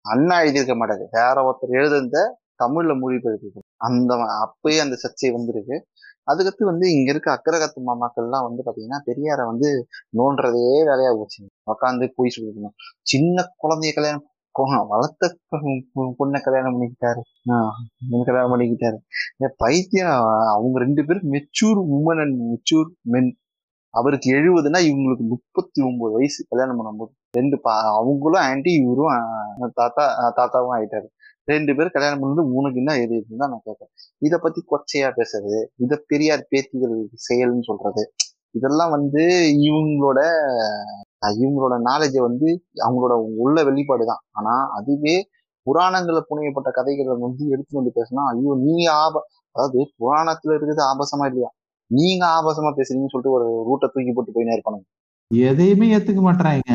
அண்ணா 0.05 0.37
எழுதியிருக்க 0.41 0.75
மாட்டாரு. 0.81 1.05
வேற 1.11 1.37
ஒருத்தர் 1.49 1.77
எழுதுந்த 1.81 2.19
தமிழ்ல 2.65 2.93
மொழிபெயர்ப்பு. 2.99 3.63
அந்த 3.77 4.15
அப்பயே 4.45 4.79
அந்த 4.79 4.97
சர்ச்சை 5.05 5.31
வந்திருக்கு. 5.33 5.77
அதுக்கடுத்து 6.31 6.65
வந்து 6.73 6.87
இங்க 6.97 7.09
இருக்க 7.15 7.29
அக்கரகத்து 7.37 7.81
மாமாக்கள்லாம் 7.91 8.47
வந்து 8.49 8.63
பாத்தீங்கன்னா 8.67 9.01
பெரியார 9.09 9.41
வந்து 9.51 9.69
நோன்றதே 10.21 10.65
வேலையா 10.91 11.11
போச்சு. 11.21 11.41
உட்காந்து 11.73 12.07
போய் 12.19 12.35
சொல்லிக்கணும் 12.37 12.77
சின்ன 13.13 13.47
குழந்தைய 13.65 13.93
கல்யாணம் 13.99 14.29
வளர்த்த 14.93 15.29
பொண்ணை 16.19 16.39
கல்யாணம் 16.47 16.75
பண்ணிக்கிட்டாரு. 16.75 17.23
பொண்ணு 18.11 18.25
கல்யாணம் 18.29 18.53
பண்ணிக்கிட்டாரு. 18.53 18.99
பைத்தியம் 19.63 20.13
அவங்க 20.55 20.77
ரெண்டு 20.85 21.05
பேரும் 21.09 21.33
mature 21.35 21.81
woman 21.97 22.21
and 22.25 22.39
mature 22.51 22.91
men 23.15 23.31
அவருக்கு 23.95 24.29
எழுபதுன்னா 24.37 24.79
இவங்களுக்கு 24.91 25.25
முப்பத்தி 25.33 25.81
ஒன்பது 25.89 26.13
வயசு 26.17 26.41
கல்யாணம் 26.53 26.79
பண்ணும்போது. 26.79 27.13
ரெண்டு 27.39 27.57
பா 27.67 27.75
அவங்களும் 27.99 28.45
ஆன்டி 28.49 28.73
இவரும் 28.83 29.71
தாத்தா 29.81 30.05
தாத்தாவும் 30.39 30.75
ஆயிட்டாரு. 30.77 31.09
ரெண்டு 31.49 31.73
பேரும் 31.77 31.95
கல்யாணம் 31.95 32.21
பண்ணுறது 32.21 32.53
உனக்கு 32.59 32.81
என்ன 32.83 32.93
எதுன்னு 33.01 33.41
தான் 33.43 33.53
நான் 33.53 33.65
கேட்குறேன் 33.67 33.93
இதை 34.23 34.37
பத்தி 34.39 34.61
கொச்சையா 34.71 35.09
பேசுறது 35.19 35.61
இதை 35.85 35.97
பெரியார் 36.11 36.43
பேத்திகள் 36.53 36.95
செயல்னு 37.27 37.65
சொல்றது 37.69 38.05
இதெல்லாம் 38.55 38.93
வந்து 38.97 39.23
இவங்களோட 39.67 40.21
இவங்களோட 41.37 41.75
நாலேஜை 41.87 42.21
வந்து 42.27 42.49
அவங்களோட 42.85 43.15
உள்ள 43.43 43.59
வெளிப்பாடு 43.69 44.05
தான். 44.11 44.23
ஆனா 44.39 44.55
அதுவே 44.79 45.15
புராணங்களை 45.67 46.21
புனையப்பட்ட 46.25 46.71
கதைகளை 46.79 47.15
வந்து 47.19 47.45
எடுத்து 47.55 47.79
வந்து 47.79 47.93
பேசினா 47.99 48.25
ஐயோ 48.33 48.55
நீங்க 48.65 48.87
ஆப 49.05 49.15
அதாவது 49.55 49.79
புராணத்துல 49.99 50.53
இருக்கிறது 50.53 50.83
ஆபாசமா 50.91 51.25
இல்லையா? 51.31 51.51
நீங்க 51.91 52.23
ஆபாசமா 52.37 52.71
பேசுறீங்கன்னு 52.79 53.13
சொல்லிட்டு 53.13 53.37
ஒரு 53.37 53.47
ரூட்டை 53.69 53.89
தூக்கி 53.89 54.13
போட்டு 54.13 54.35
போயினே 54.37 54.55
இருப்பானுங்க 54.57 54.87
எதையுமே 55.31 55.87
ஏத்துக்க 55.97 56.23
மாட்டாங்க 56.23 56.75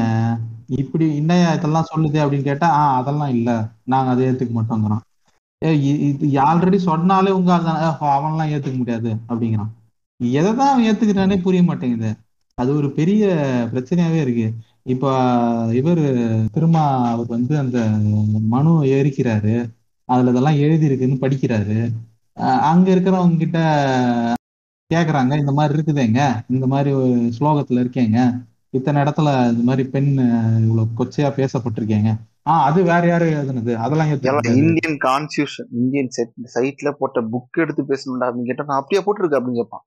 இப்படி 0.69 1.05
இன்னையா 1.19 1.53
இதெல்லாம் 1.53 1.85
சொல்லுது 1.95 2.17
அப்படின்னு 2.17 2.41
கேட்டா 2.41 2.67
ஆஹ் 2.67 2.95
அதெல்லாம் 2.95 3.29
இல்ல. 3.29 3.69
நாங்க 3.83 4.11
அதை 4.11 4.25
ஏத்துக்க 4.27 4.57
மாட்டோங்கிறோம் 4.57 4.99
ஏ, 5.65 5.75
இ- 5.75 5.99
இது 5.99 6.27
ஆல்ரெடி 6.27 6.75
சொன்னாலே 6.77 7.31
உங்க 7.31 7.55
அவன்லாம் 8.01 8.51
ஏத்துக்க 8.51 8.77
முடியாது. 8.77 9.15
அப்படிங்கிறான். 9.29 9.69
எதை 10.17 10.55
தான் 10.55 10.73
அவன் 10.73 10.85
ஏத்துக்கிறானே 10.85 11.41
புரிய 11.41 11.63
மாட்டேங்குது. 11.63 12.15
அது 12.53 12.75
ஒரு 12.75 12.91
பெரிய 12.91 13.25
பிரச்சனையாவே 13.73 14.21
இருக்கு. 14.21 14.53
இப்ப 14.83 15.05
இவர் 15.73 15.99
திருமா 16.51 17.09
அவர் 17.09 17.25
வந்து 17.25 17.57
அந்த 17.57 17.79
மனு 18.47 18.83
எரிக்கிறாரு 18.83 19.69
அதுல 20.05 20.29
இதெல்லாம் 20.29 20.55
எழுதி 20.55 20.85
இருக்குன்னு 20.85 21.17
படிக்கிறாரு 21.21 21.91
அங்க 22.59 22.95
இருக்கிறவங்க 22.95 23.37
கிட்ட 23.37 23.59
கேக்குறாங்க 24.93 25.39
இந்த 25.39 25.51
மாதிரி 25.51 25.81
இருக்குதேங்க. 25.81 26.43
இந்த 26.49 26.67
மாதிரி 26.67 26.91
ஒரு 26.91 27.31
ஸ்லோகத்துல 27.39 27.81
இருக்கேங்க. 27.83 28.47
இத்தனை 28.69 29.01
இடத்துல 29.01 29.51
இந்த 29.51 29.63
மாதிரி 29.63 29.89
பெண் 29.89 30.17
இவ்வளவு 30.63 30.87
கொச்சையா 30.97 31.29
பேசப்பட்டிருக்கேங்க. 31.39 32.11
ஆஹ் 32.37 32.63
அது 32.63 32.83
வேற 32.83 33.07
யாரு 33.07 33.25
எழுதுனது? 33.25 33.73
அதெல்லாம் 33.73 34.41
இந்தியன் 34.43 34.97
கான்ஸ்டியூஷன் 35.03 35.67
இந்தியன் 35.71 36.09
செட் 36.09 36.31
சைட்ல 36.53 36.91
போட்ட 36.91 37.21
புக் 37.21 37.59
எடுத்து 37.59 37.83
பேசணும்டா 37.83 38.23
அப்படின்னு 38.23 38.45
கேட்டா 38.45 38.63
நான் 38.63 38.79
அப்படியே 38.79 39.01
போட்டிருக்கு 39.01 39.39
அப்படின்னு 39.39 39.53
கேட்பான். 39.53 39.85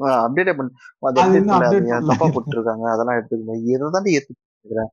அப்டேட் 0.00 0.56
பண்ண. 0.56 2.00
தப்பா 2.06 2.26
போட்டிருக்காங்க. 2.26 2.84
அதெல்லாம் 2.92 3.16
எடுத்துக்கணும் 3.20 3.64
எதை 3.64 3.88
தாண்டி 3.92 4.16
ஏத்து 4.16 4.84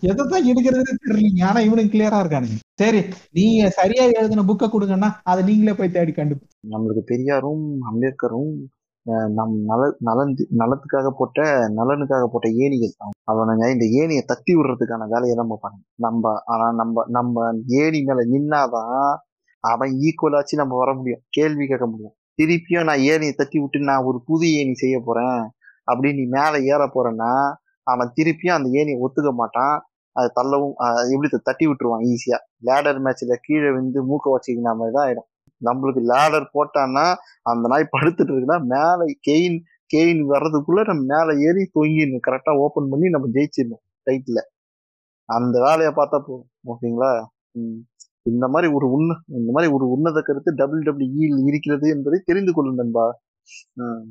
எதைத்தான் 0.00 0.46
எடுக்கிறதுன்னு 0.46 0.98
தெரியலீங்க. 1.06 1.44
ஆனா 1.44 1.60
இவனுக்கு 1.60 1.98
கிளியரா 1.98 2.20
இருக்கானுங்க. 2.20 2.56
சரி 2.74 3.02
நீங்க 3.30 3.68
சரியா 3.68 4.04
எழுதின 4.04 4.42
புக்கை 4.42 4.68
கொடுங்கன்னா 4.68 5.10
அதை 5.22 5.44
நீங்களே 5.44 5.76
போய் 5.76 5.90
தேடி 5.90 6.12
கண்டு 6.12 6.36
நம்மளுக்கு 6.70 7.00
பெரியாரும் 7.04 7.78
அம்பேத்கரும் 7.82 8.54
நம் 9.36 9.54
நல 9.70 9.82
நலன் 10.08 10.32
நலத்துக்காக 10.60 11.08
போட்ட 11.18 11.38
நலனுக்காக 11.78 12.24
போட்ட 12.32 12.48
ஏணிகள். 12.64 12.92
அவனுங்க 13.32 13.64
இந்த 13.74 13.86
ஏணியை 14.00 14.22
தட்டி 14.24 14.52
விடுறதுக்கான 14.56 15.08
வேலையை 15.14 15.34
தான் 15.40 15.50
பார்ப்பாங்க 15.52 15.78
நம்ம 16.04 16.32
ஆனா 16.52 16.66
நம்ம 16.80 17.04
நம்ம 17.16 17.46
ஏணி 17.80 18.00
மேல 18.08 18.24
நின்னாதான் 18.34 18.94
அவன் 19.64 19.92
ஈக்குவலாச்சு 20.06 20.60
நம்ம 20.62 20.76
வர 20.82 20.90
முடியும். 20.98 21.22
கேள்வி 21.36 21.64
கேட்க 21.72 21.86
முடியும். 21.86 22.14
திருப்பியும் 22.38 22.88
நான் 22.90 23.04
ஏணியை 23.12 23.34
தட்டி 23.40 23.58
விட்டு 23.62 23.78
நான் 23.90 24.06
ஒரு 24.10 24.18
புது 24.28 24.46
ஏணி 24.60 24.74
செய்ய 24.82 24.96
போறேன் 25.08 25.40
அப்படின்னு 25.88 26.18
நீ 26.20 26.26
மேல 26.38 26.54
ஏற 26.74 26.82
போறேன்னா 26.96 27.32
அவன் 27.86 28.14
திருப்பியும் 28.18 28.56
அந்த 28.58 28.68
ஏணியை 28.80 28.98
ஒத்துக்க 29.06 29.30
மாட்டான். 29.42 29.76
அது 30.16 30.28
தள்ளவும் 30.38 30.74
எப்படி 31.14 31.28
தட்டி 31.48 31.64
விட்டுருவான்? 31.68 32.04
ஈஸியா 32.12 32.38
லேடர் 32.68 33.00
மேட்ச்ல 33.04 33.36
கீழே 33.46 33.68
விழுந்து 33.74 34.00
மூக்க 34.10 34.34
வச்சுக்கிற 34.34 34.72
மாதிரி 34.80 34.94
தான் 34.96 35.06
ஆயிடும். 35.06 35.28
நம்மளுக்கு 35.62 36.02
லேடர் 36.12 36.46
போட்டான்னா 36.54 37.04
அந்த 37.42 37.68
நாய் 37.68 37.92
படுத்துட்டு 37.92 38.32
இருக்குன்னா 38.32 38.58
மேலே 38.64 39.06
கெயின் 39.28 39.58
கெயின் 39.94 40.22
வர்றதுக்குள்ள 40.28 40.82
நம்ம 40.84 41.02
மேலே 41.12 41.32
ஏறி 41.46 41.62
தொங்கிடணும் 41.74 42.26
கரெக்டாக 42.28 42.62
ஓப்பன் 42.64 42.88
பண்ணி 42.88 43.08
நம்ம 43.08 43.28
ஜெயிச்சிடணும் 43.32 43.82
டைட்டில் 44.06 44.42
அந்த 45.28 45.56
வேலையை 45.60 45.92
பார்த்தா 45.96 46.18
போதும் 46.20 46.48
ஓகேங்களா? 46.68 47.10
ம். 47.52 47.78
இந்த 48.22 48.48
மாதிரி 48.48 48.72
ஒரு 48.72 48.86
உன்ன 48.90 49.16
இந்த 49.26 49.50
மாதிரி 49.52 49.72
ஒரு 49.72 49.84
உன்னத 49.90 50.22
கருத்து 50.22 50.50
டபிள்யூ 50.54 50.82
டபிள்யூ 50.82 51.46
இருக்கிறது 51.46 51.88
என்பதை 51.88 52.18
தெரிந்து 52.24 52.52
கொள்ளுங்க 52.52 52.74
நண்பா. 52.74 53.04
ம். 53.74 54.04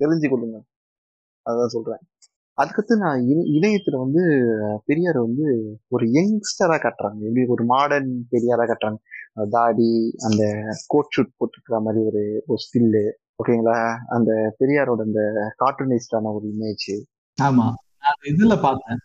தெரிஞ்சு 0.00 0.26
கொள்ளுங்க 0.28 0.58
அதான் 1.46 1.66
சொல்றேன். 1.66 2.02
அதுக்கடுத்து 2.62 2.96
நான் 2.96 3.20
இணை- 3.20 3.50
இணையத்துல 3.50 3.98
வந்து 3.98 4.22
பெரியார் 4.84 5.18
வந்து 5.18 5.78
ஒரு 5.88 6.06
யங்ஸ்டரா 6.06 6.76
காட்டுறாங்க. 6.76 7.18
எப்படி 7.18 7.46
ஒரு 7.46 7.64
மாடர்ன் 7.64 8.26
பெரியாரா 8.30 8.64
காட்டுறாங்க. 8.66 8.96
தாடி 9.50 10.14
அந்த 10.18 10.62
கோட் 10.86 11.08
ஷூட் 11.16 11.34
போட்டுக்கிற 11.38 11.82
மாதிரி 11.82 12.04
ஒரு 12.04 12.44
ஒரு 12.46 12.58
ஸ்டில்லு 12.64 13.10
ஓகேங்களா 13.42 13.96
அந்த 14.08 14.56
பெரியாரோட 14.60 15.00
அந்த 15.00 15.32
கார்ட்டூனிஸ்டான 15.58 16.34
ஒரு 16.34 16.52
இமேஜ் 16.58 17.02
ஆமா. 17.42 17.72
இதுல 18.24 18.60
பார்த்தேன். 18.60 18.98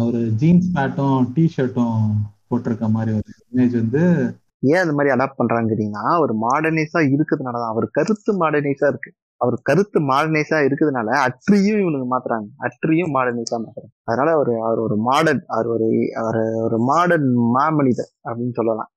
ஒரு 0.00 0.18
ஜீன்ஸ் 0.36 0.76
பேண்ட்டும் 0.76 1.30
டி 1.34 1.52
ஷர்ட்டும் 1.56 2.10
போட்டிருக்க 2.50 2.90
மாதிரி 2.90 3.12
ஒரு 3.12 3.22
இமேஜ் 3.52 3.72
வந்து 3.72 4.34
ஏன் 4.60 4.80
அந்த 4.80 4.92
மாதிரி 4.92 5.14
அடாப்ட் 5.14 5.36
பண்றாங்க 5.36 5.74
கேட்டீங்கன்னா 5.74 6.14
அவர் 6.14 6.36
மாடர்னைஸா 6.36 6.98
இருக்கிறதுனாலதான். 6.98 7.66
அவர் 7.66 7.88
கருத்து 7.90 8.38
மாடர்னைஸா 8.40 8.88
இருக்கு. 8.88 9.12
அவர் 9.38 9.58
கருத்து 9.62 10.00
மாடர்னைஸா 10.00 10.68
இருக்கிறதுனால 10.68 11.28
அற்றியும் 11.28 11.80
இவனுக்கு 11.80 12.18
மாத்துறாங்க. 12.18 12.46
அற்றியும் 12.58 13.14
மாடர்னைஸா 13.14 13.58
மாத்துறாங்க. 13.58 14.00
அதனால 14.02 14.32
அவர் 14.32 14.48
அவர் 14.48 14.78
ஒரு 14.78 14.96
மாடர்ன் 14.96 15.44
அவர் 15.46 15.66
ஒரு 15.66 16.08
அவர் 16.14 16.52
ஒரு 16.54 16.78
மாடர்ன் 16.78 17.34
மாமனிதர் 17.36 18.12
அப்படின்னு 18.24 18.52
சொல்லலாம். 18.52 18.90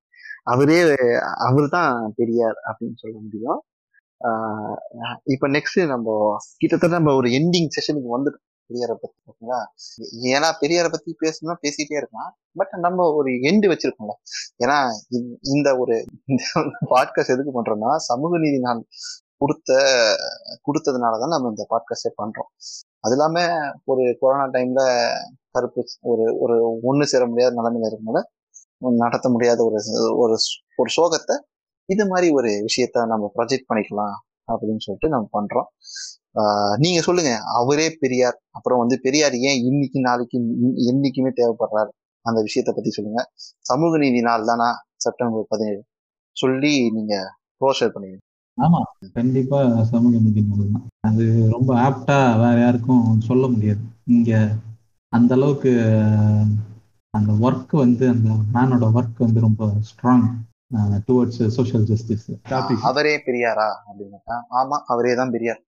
அவரே 0.43 0.95
அவர் 1.37 1.69
தான் 1.69 2.13
பெரியார் 2.15 2.53
அப்படின்னு 2.53 2.95
சொல்ல 2.95 3.19
முடியும். 3.19 3.61
இப்ப 5.23 5.47
நெக்ஸ்ட் 5.47 5.87
நம்ம 5.87 6.35
கிட்டத்தட்ட 6.57 6.95
நம்ம 6.95 7.15
ஒரு 7.15 7.29
எண்டிங் 7.29 7.67
செஷனுக்கு 7.67 8.19
வந்துட்டோம். 8.19 8.49
பெரியாரை 8.73 8.93
பத்தி 8.93 9.17
ஓகேங்களா? 9.25 9.65
ஏன்னா 10.23 10.45
பெரியாரை 10.61 10.91
பத்தி 10.91 11.15
பேசணும்னா 11.25 11.55
பேசிட்டே 11.61 11.97
இருக்கலாம். 11.97 12.37
பட் 12.53 12.77
நம்ம 12.79 13.13
ஒரு 13.13 13.31
எண்டு 13.31 13.75
வச்சிருக்கோம்ல. 13.75 14.13
ஏன்னா 14.65 14.87
இந்த- 15.09 15.37
இந்த 15.41 15.77
ஒரு 15.77 16.05
பாட்காஸ்ட் 16.85 17.27
எதுக்கு 17.27 17.63
பண்றோம்னா 17.63 17.95
சமூக 17.95 18.37
நீதி 18.37 18.59
நாள். 18.59 18.85
கொடுத்த 19.41 19.71
கொடுத்ததுனாலதான் 20.65 21.33
நம்ம 21.33 21.49
இந்த 21.49 21.63
பாட்காஸ்டே 21.69 22.11
பண்ணுறோம் 22.17 22.49
அது 22.99 23.11
இல்லாமல் 23.11 23.53
ஒரு 23.83 24.17
கொரோனா 24.19 24.45
டைமில் 24.47 24.83
கருப்பு 25.51 25.81
ஒரு 26.01 26.25
ஒரு 26.39 26.55
ஒன்று 26.83 27.07
சேர 27.07 27.23
முடியாத 27.27 27.55
நிலைமையில 27.55 27.89
இருக்கனால 27.91 28.19
நடத்த 28.97 29.29
முடியாத 29.29 29.59
ஒரு 29.65 29.79
ஒரு 30.17 30.35
ஒரு 30.75 30.89
சோகத்தை 30.97 31.35
இது 31.89 32.07
மாதிரி 32.07 32.27
ஒரு 32.33 32.65
விஷயத்த 32.65 33.05
நம்ம 33.05 33.31
ப்ரொஜெக்ட் 33.35 33.69
பண்ணிக்கலாம் 33.69 34.15
அப்படின்னு 34.47 34.83
சொல்லிட்டு 34.83 35.09
நம்ம 35.09 35.27
பண்றோம். 35.33 35.67
நீங்கள் 36.35 36.77
நீங்க 36.77 37.01
சொல்லுங்க 37.01 37.31
அவரே 37.55 37.87
பெரியார் 37.99 38.37
அப்புறம் 38.49 38.79
வந்து 38.79 38.99
பெரியார் 39.01 39.35
ஏன் 39.39 39.59
இன்னைக்கு 39.63 39.99
நாளைக்கு 39.99 40.37
இன்- 40.39 40.79
என்னைக்குமே 40.89 41.31
தேவைப்படுறாரு? 41.35 41.91
அந்த 42.25 42.39
விஷயத்த 42.41 42.71
பத்தி 42.71 42.89
சொல்லுங்க. 42.89 43.21
சமூக 43.59 43.97
நீதி 43.97 44.21
நாள் 44.21 44.45
தானா 44.45 44.69
செப்டம்பர் 44.95 45.45
பதினேழு. 45.47 45.81
சொல்லி 46.37 46.73
நீங்க 46.91 47.15
க்ளோஷர் 47.61 47.93
பண்ணுங்க 47.93 48.17
ஆமா. 48.57 48.79
கண்டிப்பா 49.15 49.59
சமூக 49.89 50.19
நீதி 50.19 50.41
நூல் 50.43 50.65
தான் 50.67 50.85
அது 51.09 51.25
ரொம்ப 51.53 51.69
ஆப்டா 51.85 52.17
வேற 52.41 52.55
யாருக்கும் 52.59 53.05
சொல்ல 53.21 53.43
முடியாது. 53.47 53.83
இங்க 54.07 54.31
அந்த 55.13 55.31
அளவுக்கு 55.33 55.71
அந்த 57.13 57.31
ஒர்க் 57.41 57.73
வந்து 57.81 58.05
அந்த 58.09 58.27
மேனோட 58.53 58.85
ஒர்க் 58.97 59.19
வந்து 59.19 59.39
ரொம்ப 59.39 59.63
strong 59.89 60.27
towards 61.07 61.41
social 61.55 61.87
justice 61.89 62.27
topic 62.45 62.85
அவரே 62.89 63.15
பெரியாரா 63.25 63.69
அப்படின்னாக்கா 63.87 64.35
ஆமா 64.59 64.77
அவரே 64.93 65.13
தான் 65.15 65.33
பெரியார். 65.35 65.61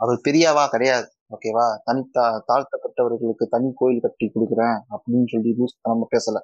அவர் 0.00 0.18
பெரியாவா 0.24 0.64
கிடையாது 0.68 1.06
ஓகேவா 1.34 1.66
தனி 1.86 2.02
தாழ்த்தப்பட்டவர்களுக்கு 2.48 3.46
தனி 3.54 3.68
கோயில் 3.74 4.04
கட்டி 4.04 4.26
கொடுக்குறேன் 4.28 4.76
அப்படின்னு 4.94 5.26
சொல்லி 5.26 5.52
லூஸ் 5.58 5.76
நம்ம 5.86 6.08
பேசல. 6.10 6.40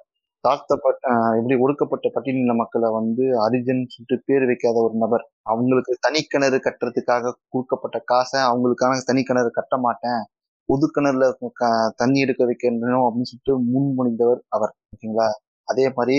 தாழ்த்தப்பட்ட 0.47 1.09
எப்படி 1.37 1.55
ஒடுக்கப்பட்ட 1.59 2.09
பட்டியலின 2.09 2.55
மக்களை 2.55 2.91
வந்து 2.91 3.23
அரிஜன் 3.23 3.85
சொல்லிட்டு 3.87 4.21
பேர் 4.25 4.45
வைக்காத 4.45 4.83
ஒரு 4.83 4.93
நபர். 4.97 5.29
அவங்களுக்கு 5.41 5.97
தனி 5.99 6.21
கிணறு 6.21 6.57
கட்டுறதுக்காக 6.57 7.31
கொடுக்கப்பட்ட 7.47 8.01
காசை 8.05 8.41
அவங்களுக்கான 8.41 8.97
தனி 9.05 9.23
கிணறு 9.23 9.49
கட்ட 9.51 9.77
மாட்டேன். 9.77 10.23
பொது 10.65 10.91
கிணறுல 10.95 11.33
க- 11.53 11.93
தண்ணி 11.95 12.19
எடுக்க 12.19 12.45
வைக்கணும் 12.45 13.07
அப்படின்னு 13.07 13.27
சொல்லிட்டு 13.31 13.53
முன்மொழிந்தவர் 13.61 14.39
அவர். 14.47 14.73
ஓகேங்களா? 14.89 15.27
அதே 15.63 15.91
மாதிரி 15.95 16.15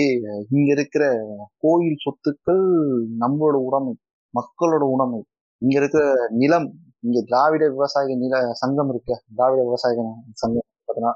இங்க 0.49 0.71
இருக்கிற 0.71 1.25
கோயில் 1.57 1.97
சொத்துக்கள் 2.05 3.05
நம்மளோட 3.19 3.57
உடைமை 3.67 3.97
மக்களோட 4.33 4.81
உடைமை. 4.81 5.23
இங்க 5.57 5.77
இருக்கிற 5.79 6.27
நிலம் 6.29 6.73
இங்க 6.99 7.21
திராவிட 7.21 7.69
விவசாய 7.69 8.15
நில 8.15 8.53
சங்கம் 8.53 8.89
இருக்கு. 8.89 9.21
திராவிட 9.35 9.61
விவசாய 9.61 10.13
சங்கம் 10.31 10.63
பார்த்தீங்கன்னா 10.63 11.13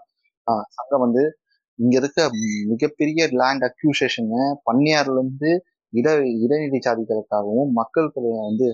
சங்கம் 0.67 0.99
வந்து 0.99 1.35
இங்க 1.79 1.95
இருக்க 2.01 2.19
மிகப்பெரிய 2.71 3.27
லேண்ட் 3.41 3.65
அக்யூசேஷனு 3.69 4.41
பன்னியார்ல 4.67 5.17
இருந்து 5.17 5.51
இட 5.93 6.07
இடைநிலை 6.43 6.79
சாதிகளுக்காகவும் 6.87 7.69
மக்கள் 7.79 8.11
தொகையை 8.15 8.41
வந்து 8.49 8.67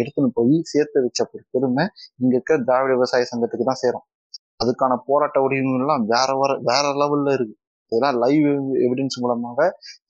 எடுத்துன்னு 0.00 0.30
போய் 0.38 0.54
சேர்த்து 0.72 1.02
வச்ச 1.06 1.20
பெருமை 1.54 1.84
இங்க 2.22 2.32
இருக்க 2.36 2.54
திராவிட 2.68 2.92
விவசாய 2.98 3.26
சங்கத்துக்கு 3.32 3.66
தான் 3.70 3.82
சேரும். 3.84 4.04
அதுக்கான 4.62 4.94
போராட்ட 5.08 5.38
உரிமைகள்லாம் 5.46 6.04
வேற 6.12 6.30
வேற 6.40 6.52
வேற 6.70 6.86
லெவல்ல 7.02 7.34
இருக்கு. 7.38 7.54
இதெல்லாம் 7.92 8.18
லைவ் 8.24 8.48
எவிடன்ஸ் 8.86 9.18
மூலமாக 9.22 9.60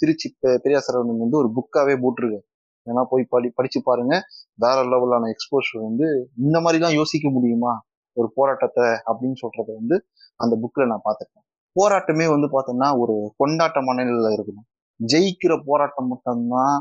திருச்சி 0.01 0.29
பெரியார் 0.65 0.87
சரவணன் 0.89 1.23
வந்து 1.25 1.41
ஒரு 1.43 1.49
புக்காவே 1.59 1.95
போட்டிருக்கு 2.05 2.41
ஏன்னா 2.87 3.03
போய் 3.11 3.25
படி 3.33 3.49
படிச்சு 3.59 3.81
பாருங்க. 3.89 4.15
வேற 4.59 4.79
லெவலான 4.93 5.29
எக்ஸ்போஷர் 5.35 5.87
வந்து 5.89 6.07
இந்த 6.45 6.57
மாதிரிலாம் 6.65 6.99
யோசிக்க 7.01 7.29
முடியுமா? 7.37 7.73
ஒரு 8.17 8.29
போராட்டத்தை 8.39 8.87
அப்படின்னு 9.11 9.39
சொல்றத 9.45 9.69
வந்து 9.81 9.97
அந்த 10.41 10.55
புக்ல 10.63 10.87
நான் 10.93 11.07
பார்த்துருக்கேன். 11.07 11.47
போராட்டமே 11.77 12.27
வந்து 12.35 12.49
பார்த்தோம்னா 12.55 12.89
ஒரு 13.03 13.15
கொண்டாட்ட 13.41 13.79
மனநிலையில் 13.89 14.37
இருக்கணும். 14.37 14.67
ஜெயிக்கிற 15.01 15.53
போராட்டம் 15.69 16.09
மட்டும்தான் 16.13 16.77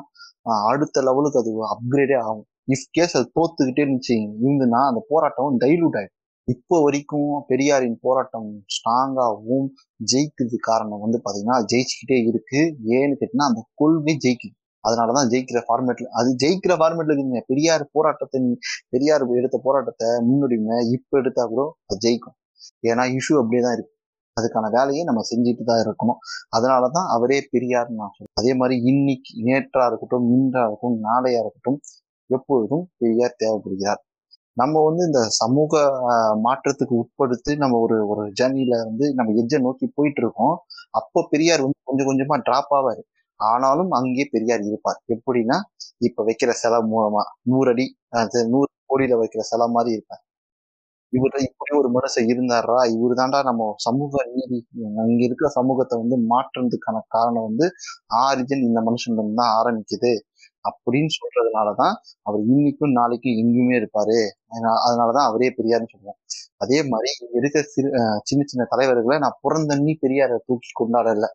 அடுத்த 0.72 1.02
லெவலுக்கு 1.08 1.40
அது 1.42 1.52
அப்கிரேடே 1.74 2.18
ஆகும். 2.28 2.46
இஃப் 2.74 2.90
கேஸ் 2.96 3.16
அது 3.18 3.28
தோத்துக்கிட்டே 3.38 3.84
இருந்துச்சு 3.86 4.16
இருந்துன்னா 4.46 4.82
அந்த 4.92 5.02
போராட்டம் 5.12 5.60
டைலூட் 5.64 5.98
ஆயிடும். 6.00 6.16
இப்போ 6.48 6.76
வரைக்கும் 6.86 7.32
பெரியாரின் 7.50 7.98
போராட்டம் 8.06 8.48
ஸ்ட்ராங்காகவும் 8.76 9.68
ஜெயிக்கிறது 10.12 10.58
காரணம் 10.70 11.04
வந்து 11.06 11.18
பார்த்தீங்கன்னா 11.26 11.58
ஜெயிச்சுக்கிட்டே 11.72 12.18
இருக்கு. 12.30 12.60
ஏன்னு 12.98 13.18
கேட்டிங்கன்னா 13.20 13.50
அந்த 13.52 13.62
கொள்கை 13.82 14.16
ஜெயிக்குது. 14.26 14.56
அதனாலதான் 14.84 15.30
ஜெயிக்கிற 15.32 15.60
ஃபார்மேட்ல 15.68 16.10
அது 16.20 16.30
ஜெயிக்கிற 16.44 16.74
ஃபார்மேட்ல 16.80 17.14
இருக்குங்க 17.14 17.42
பெரியார் 17.52 17.84
போராட்டத்தை 17.96 18.40
பெரியார் 18.94 19.26
எடுத்த 19.40 19.58
போராட்டத்தை 19.68 20.10
முன்னுரிமை 20.28 20.78
இப்ப 20.98 21.20
எடுத்தா 21.22 21.46
கூட 21.54 21.64
அது 21.90 22.00
ஜெயிக்கும். 22.06 22.38
ஏன்னா 22.90 23.06
இஷ்யூ 23.18 23.36
அப்படியே 23.42 23.62
தான் 23.66 23.76
இருக்கு. 23.78 23.94
அதுக்கான 24.40 24.70
வேலையை 24.78 25.04
நம்ம 25.10 25.24
செஞ்சுட்டு 25.32 25.64
தான் 25.70 25.82
இருக்கணும். 25.86 26.20
அதனால 26.58 26.90
தான் 26.98 27.10
அவரே 27.16 27.40
பெரியார்னு 27.54 28.00
நான் 28.02 28.16
சொல்றேன். 28.18 28.38
அதே 28.42 28.54
மாதிரி 28.62 28.78
இன்னைக்கு 28.92 29.34
நேற்றா 29.48 29.86
இருக்கட்டும் 29.92 30.28
இன்றா 30.36 30.64
இருக்கட்டும் 30.66 31.00
நாளையா 31.08 31.42
இருக்கட்டும் 31.44 31.80
எப்பொழுதும் 32.30 32.86
பெரியார் 33.02 33.40
தேவைப்படுகிறார். 33.44 34.02
நம்ம 34.58 34.82
வந்து 34.88 35.04
இந்த 35.10 35.22
சமூக 35.42 35.74
மாற்றத்துக்கு 36.46 36.96
உட்படுத்தி 37.02 37.54
நம்ம 37.64 37.78
ஒரு 37.86 37.98
ஒரு 38.12 38.24
ஜேர்னில 38.40 38.78
வந்து 38.88 39.06
நம்ம 39.16 39.34
எஜ்ஜை 39.42 39.60
நோக்கி 39.68 39.86
போயிட்டு 39.98 40.22
இருக்கோம். 40.24 40.56
அப்போ 41.00 41.20
பெரியார் 41.34 41.66
வந்து 41.66 41.80
கொஞ்சம் 41.90 42.10
கொஞ்சமா 42.10 42.38
டிராப் 42.48 42.74
ஆவாரு. 42.80 43.04
ஆனாலும் 43.40 43.92
அங்கேயே 43.92 44.26
பெரியார் 44.34 44.64
இருப்பார். 44.70 45.00
எப்படின்னா 45.16 45.58
இப்ப 46.08 46.24
வைக்கிற 46.30 46.52
செலவு 46.64 46.88
மூலமா 46.94 47.22
நூறு 47.52 47.72
அடி 47.74 47.86
நூறு 48.54 48.70
கோடியில 48.90 49.16
வைக்கிற 49.22 49.44
செலவு 49.52 49.76
மாதிரி 49.78 49.92
இருப்பார். 49.98 50.24
இவர் 51.14 51.36
இப்படி 51.46 51.72
ஒரு 51.80 51.90
மனுஷன் 51.96 52.28
இருந்தாரா? 52.32 52.78
இவரு 52.96 53.14
தாண்டா 53.20 53.40
நம்ம 53.44 53.68
சமூக 53.78 54.24
நீதி. 54.34 54.60
அங்க 55.04 55.20
இருக்கிற 55.24 55.48
சமூகத்தை 55.50 55.96
வந்து 56.02 56.18
மாற்றுறதுக்கான 56.32 56.98
காரணம் 57.08 57.48
வந்து 57.50 57.68
ஆரிஜின் 58.26 58.66
இந்த 58.68 58.82
மனுஷன் 58.82 59.18
தான் 59.42 59.54
ஆரம்பிக்குது. 59.60 60.12
அப்படின்னு 60.66 61.12
சொல்றதுனாலதான் 61.18 61.94
அவர் 62.22 62.42
இன்னைக்கும் 62.48 62.96
நாளைக்கும் 63.00 63.38
எங்கேயுமே 63.42 63.76
இருப்பாரு. 63.82 64.18
அதனாலதான் 64.88 65.28
அவரே 65.30 65.50
பெரியார்னு 65.60 65.92
சொல்லுவோம் 65.94 66.20
அதே 66.58 66.80
மாதிரி 66.84 67.10
இங்க 67.26 67.62
சிறு 67.74 67.90
சின்ன 68.24 68.42
சின்ன 68.52 68.64
தலைவர்களை 68.74 69.18
நான் 69.20 69.40
புறந்தண்ணி 69.44 69.94
பெரியாரை 70.04 70.38
தூக்கி 70.48 70.72
கொண்டாடல. 70.80 71.28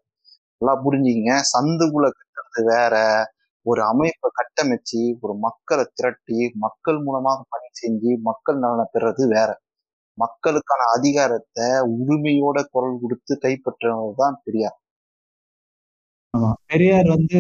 நல்லா 0.61 0.75
புரிஞ்சுங்க 0.87 1.33
சந்துக்குள்ள 1.55 2.09
கட்டுறது 2.19 2.63
வேற. 2.73 2.95
ஒரு 3.67 3.83
அமைப்பை 3.93 4.29
கட்டமைச்சு 4.41 5.01
ஒரு 5.21 5.35
மக்களை 5.47 5.85
திரட்டி 5.99 6.39
மக்கள் 6.65 6.99
மூலமாக 7.07 7.39
பணி 7.53 7.69
செஞ்சு 7.81 8.11
மக்கள் 8.29 8.59
நலனை 8.59 8.87
பெறது 8.95 9.25
வேற. 9.37 9.51
மக்களுக்கான 10.19 10.83
அதிகாரத்தை 10.97 11.67
உரிமையோட 12.01 12.59
குரல் 12.71 13.01
கொடுத்து 13.01 13.35
கைப்பற்றவர் 13.43 14.17
தான் 14.17 14.41
பெரியார். 14.45 14.79
ஆமா. 16.35 16.51
பெரியார் 16.67 17.09
வந்து 17.09 17.39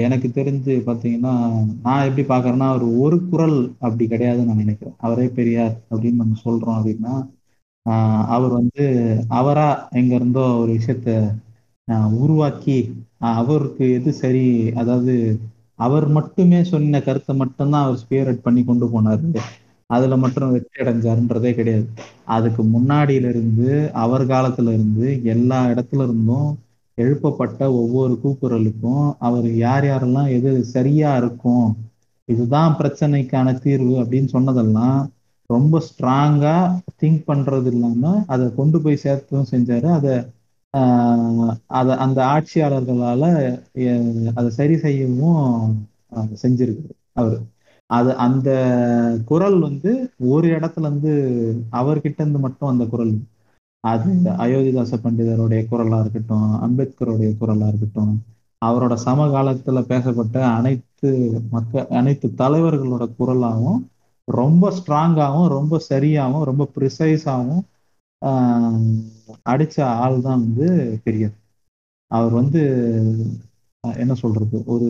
எனக்கு 0.00 0.28
தெரிஞ்சு 0.30 0.74
பாத்தீங்கன்னா 0.86 1.32
நான் 1.82 2.06
எப்படி 2.08 2.24
பாக்குறேன்னா 2.28 2.66
அவர் 2.68 2.84
ஒரு 2.98 3.16
குரல் 3.30 3.56
அப்படி 3.78 4.04
கிடையாதுன்னு 4.06 4.50
நான் 4.50 4.62
நினைக்கிறேன். 4.64 4.96
அவரே 4.98 5.26
பெரியார் 5.30 5.74
அப்படின்னு 5.90 6.22
நம்ம 6.22 6.38
சொல்றோம் 6.44 6.78
அப்படின்னா 6.78 7.14
ஆஹ் 7.86 8.24
அவர் 8.26 8.52
வந்து 8.52 8.84
அவரா 9.30 9.66
எங்க 9.92 10.14
இருந்தோ 10.14 10.44
ஒரு 10.58 10.70
விஷயத்த 10.72 11.10
ஆஹ் 11.88 12.12
உருவாக்கி 12.18 12.78
அவருக்கு 13.34 13.84
எது 13.92 14.12
சரி 14.14 14.46
அதாவது 14.74 15.14
அவர் 15.78 16.06
மட்டுமே 16.08 16.64
சொன்ன 16.64 17.00
கருத்தை 17.00 17.36
மட்டும்தான் 17.36 17.84
அவர் 17.84 18.02
ஸ்பியரட் 18.04 18.42
பண்ணி 18.42 18.64
கொண்டு 18.64 18.86
போனாரு. 18.86 19.26
அதுல 19.86 20.16
மட்டும் 20.16 20.52
வெற்றி 20.52 20.84
அடைஞ்சாருன்றதே 20.84 21.54
கிடையாது. 21.54 21.88
அதுக்கு 22.24 22.62
முன்னாடியில 22.64 23.28
இருந்து 23.28 23.90
அவர் 23.92 24.26
காலத்துல 24.26 24.68
இருந்து 24.72 25.20
எல்லா 25.24 25.66
இடத்துல 25.66 26.02
இருந்தும் 26.02 26.48
எழுப்பப்பட்ட 26.98 27.60
ஒவ்வொரு 27.72 28.18
கூக்குரலுக்கும் 28.24 29.14
அவர் 29.18 29.54
யார் 29.56 29.84
யாரெல்லாம் 29.84 30.28
எது 30.28 30.64
சரியா 30.64 31.16
இருக்கும் 31.16 31.66
இதுதான் 32.28 32.76
பிரச்சனைக்கான 32.78 33.58
தீர்வு 33.58 33.94
அப்படின்னு 34.02 34.26
சொன்னதெல்லாம் 34.26 35.00
ரொம்ப 35.50 35.82
ஸ்ட்ராங்கா 35.88 36.56
திங்க் 37.00 37.22
பண்றது 37.26 37.66
இல்லாம 37.66 38.24
அதை 38.26 38.54
கொண்டு 38.54 38.80
போய் 38.80 39.00
சேர்த்தும் 39.02 39.50
செஞ்சாரு. 39.50 39.88
அதை 39.98 40.14
ஆஹ் 40.74 41.52
அதை 41.66 41.94
அந்த 41.96 42.20
ஆட்சியாளர்களால 42.24 43.22
அதை 44.34 44.50
சரி 44.50 44.76
செய்யவும் 44.76 45.86
செஞ்சிருக்கு 46.42 46.88
அவரு. 47.12 47.38
அது 47.90 48.10
அந்த 48.24 48.48
குரல் 49.28 49.58
வந்து 49.60 49.90
ஒரு 50.30 50.46
இடத்துல 50.56 50.88
இருந்து 50.88 51.12
அவர்கிட்ட 51.72 52.18
இருந்து 52.18 52.40
மட்டும் 52.40 52.70
அந்த 52.70 52.84
குரல். 52.88 53.14
அது 53.84 54.10
அயோத்திதாச 54.44 54.94
பண்டிதருடைய 54.98 55.60
குரலா 55.68 55.98
இருக்கட்டும் 56.02 56.48
அம்பேத்கருடைய 56.64 57.30
குரலா 57.38 57.66
இருக்கட்டும் 57.68 58.14
அவரோட 58.62 58.94
சமகாலத்துல 59.04 59.80
பேசப்பட்ட 59.90 60.36
அனைத்து 60.56 61.10
மக்க 61.52 61.86
அனைத்து 61.98 62.26
தலைவர்களோட 62.38 63.04
குரலாகவும் 63.14 63.80
ரொம்ப 64.28 64.70
ஸ்ட்ராங்காகவும் 64.78 65.50
ரொம்ப 65.52 65.80
சரியாகவும் 65.88 66.46
ரொம்ப 66.50 66.64
ப்ரிசைஸாகவும் 66.74 67.64
அடிச்ச 69.46 69.76
ஆள் 70.00 70.16
தான் 70.20 70.42
வந்து 70.44 70.66
பெரியார் 71.04 71.36
அவர் 72.10 72.34
வந்து 72.34 72.60
என்ன 73.84 74.14
சொல்றது 74.14 74.56
ஒரு 74.66 74.88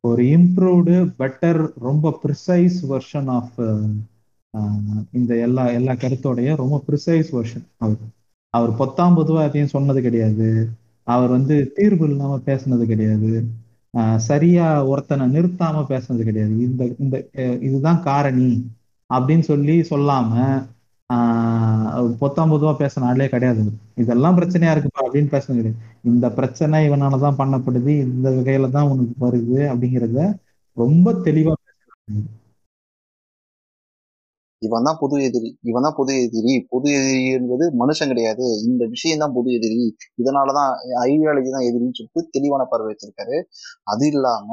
ஒரு 0.00 0.22
இம்ப்ரூவ்டு 0.24 1.12
பெட்டர் 1.18 1.72
ரொம்ப 1.80 2.18
ப்ரிசைஸ் 2.24 2.72
வெர்ஷன் 2.88 3.26
ஆஃப் 3.26 3.84
இந்த 5.10 5.36
எல்லா 5.36 5.66
எல்லா 5.66 5.92
கருத்தோடைய 5.92 6.56
ரொம்ப 6.56 6.82
ப்ரிசைஸ் 6.88 7.26
வெர்ஷன் 7.32 7.64
அவர் 7.76 7.96
அவர் 8.50 8.70
பொத்தாம் 8.70 9.14
பொதுவாக 9.14 9.46
எதையும் 9.46 9.68
சொன்னது 9.68 10.02
கிடையாது. 10.02 10.68
அவர் 11.02 11.30
வந்து 11.30 11.72
தீர்வு 11.74 12.08
இல்லாம 12.08 12.40
பேசுனது 12.46 12.84
கிடையாது. 12.84 13.44
ஆஹ் 13.96 14.16
சரியா 14.16 14.86
ஒருத்தனை 14.86 15.26
நிறுத்தாம 15.26 15.84
பேசுனது 15.88 16.22
கிடையாது. 16.22 16.58
இந்த 16.58 16.94
இந்த 16.98 17.28
இதுதான் 17.60 18.02
காரணி 18.02 18.70
அப்படின்னு 19.14 19.40
சொல்லி 19.40 19.80
சொல்லாம 19.80 20.62
பொத்தாம் 22.20 22.52
பொதுவா 22.52 22.72
பேச 22.82 23.00
நாளே 23.00 23.26
கிடையாது. 23.28 23.62
இதெல்லாம் 24.02 24.36
பிரச்சனையா 24.38 24.72
இருக்குப்பா 24.74 25.04
அப்படின்னு 25.06 25.32
பேச 25.34 25.46
கிடையாது 25.52 25.78
இந்த 26.10 26.26
பிரச்சனை 26.38 26.78
இவனாலதான் 26.88 27.40
பண்ணப்படுது 27.40 27.94
இந்த 28.06 28.26
வகையில 28.36 28.70
தான் 28.76 28.90
உனக்கு 28.92 29.16
வருது 29.26 29.58
அப்படிங்கிறத 29.72 30.20
ரொம்ப 30.76 31.12
தெளிவா 31.26 31.54
இவன் 34.62 34.86
தான் 34.86 34.98
பொது 35.02 35.16
எதிரி 35.26 35.50
இவன் 35.68 35.84
தான் 35.86 35.96
பொது 35.98 36.12
எதிரி. 36.24 36.54
பொது 36.72 36.88
எதிரி 36.98 37.20
என்பது 37.36 37.64
மனுஷன் 37.82 38.10
கிடையாது. 38.12 38.46
இந்த 38.68 38.82
விஷயம் 38.94 39.22
தான் 39.22 39.34
பொது 39.36 39.48
எதிரி. 39.58 39.84
இதனாலதான் 40.22 40.70
ஐடியாலஜி 41.06 41.50
தான் 41.54 41.66
எதிரின்னு 41.68 41.96
சொல்லிட்டு 41.98 42.22
தெளிவான 42.36 42.64
பார்வை 42.72 42.88
வச்சிருக்காரு. 42.92 43.36
அது 43.92 44.06
இல்லாம 44.12 44.48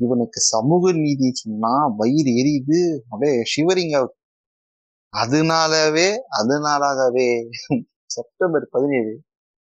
இவனுக்கு 0.00 0.40
சமூக 0.52 0.92
நீதி 1.02 1.28
சொன்னா 1.42 1.72
வயிறு 2.00 2.32
எரியுது. 2.40 2.80
அப்படியே 3.10 3.34
ஷிவரிங்க 3.52 3.98
அதனாலவே 5.14 6.08
அதனாலாகவே 6.38 7.28
செப்டம்பர் 8.10 8.66
பதினேழு 8.70 9.12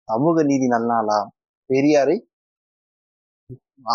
சமூக 0.07 0.43
நீதி 0.43 0.67
நல்நாளா 0.67 1.19
பெரியாரை 1.69 2.15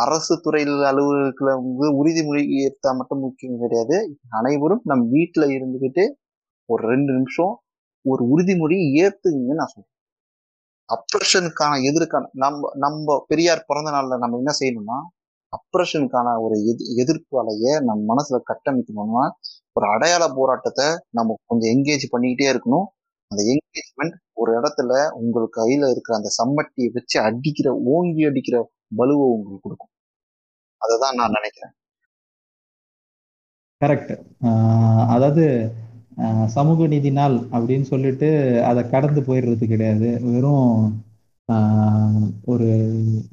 அரசு 0.00 0.34
துறையில் 0.44 0.76
அலுவலகத்துல 0.90 1.52
வந்து 1.58 1.86
உறுதிமொழி 2.00 2.42
ஏற்றா 2.62 2.90
மட்டும் 2.98 3.22
முக்கியம் 3.26 3.60
கிடையாது. 3.62 3.96
அனைவரும் 4.38 4.82
நம் 4.90 5.04
வீட்டுல 5.14 5.46
இருந்துகிட்டு 5.56 6.04
ஒரு 6.68 6.82
ரெண்டு 6.92 7.12
நிமிஷம் 7.18 7.54
ஒரு 8.04 8.22
உறுதிமொழியை 8.32 8.84
ஏத்துங்கன்னு 9.04 9.60
நான் 9.60 9.72
சொல்றேன். 9.72 9.90
அப்ரஷனுக்கான 10.88 11.72
எதிர்க்கான 11.90 12.30
நம்ம 12.44 12.70
நம்ம 12.84 13.16
பெரியார் 13.30 13.68
பிறந்த 13.68 13.90
நாள்ல 13.96 14.18
நம்ம 14.22 14.38
என்ன 14.42 14.52
செய்யணும்னா 14.60 14.98
அப்ரஷனுக்கான 15.52 16.34
ஒரு 16.44 16.56
எதிர் 16.70 16.92
எதிர்ப்பு 17.02 17.36
அலைய 17.42 17.72
நம்ம 17.88 18.00
மனசுல 18.12 18.38
கட்டமைக்கணும்னா 18.50 19.24
ஒரு 19.76 19.86
அடையாள 19.94 20.24
போராட்டத்தை 20.38 20.86
நம்ம 21.18 21.36
கொஞ்சம் 21.50 21.70
என்கேஜ் 21.74 22.06
பண்ணிக்கிட்டே 22.14 22.46
இருக்கணும். 22.52 22.86
அந்த 23.30 23.40
என்கேஜ்மெண்ட் 23.52 24.16
ஒரு 24.42 24.50
இடத்துல 24.58 24.92
உங்களுக்கு 25.20 25.56
கையில 25.60 25.90
இருக்கிற 25.92 26.14
அந்த 26.20 26.30
சம்மட்டியை 26.40 26.88
வச்சு 26.96 27.16
அடிக்கிற 27.28 27.68
ஓங்கி 27.94 28.22
அடிக்கிற 28.30 28.56
வலுவை 29.00 29.26
உங்களுக்கு 29.34 29.64
கொடுக்கும். 29.66 29.92
அதை 30.82 30.94
தான் 31.04 31.18
நான் 31.20 31.36
நினைக்கிறேன். 31.38 31.74
கரெக்ட் 33.80 34.12
அதாவது 35.14 35.44
சமூக 36.56 36.86
நீதி 36.94 37.10
நாள் 37.18 37.36
அப்படின்னு 37.54 37.86
சொல்லிட்டு 37.92 38.28
அதை 38.70 38.82
கடந்து 38.94 39.20
போயிடுறது 39.28 39.64
கிடையாது. 39.72 40.08
வெறும் 40.32 40.66
ஒரு 42.52 42.68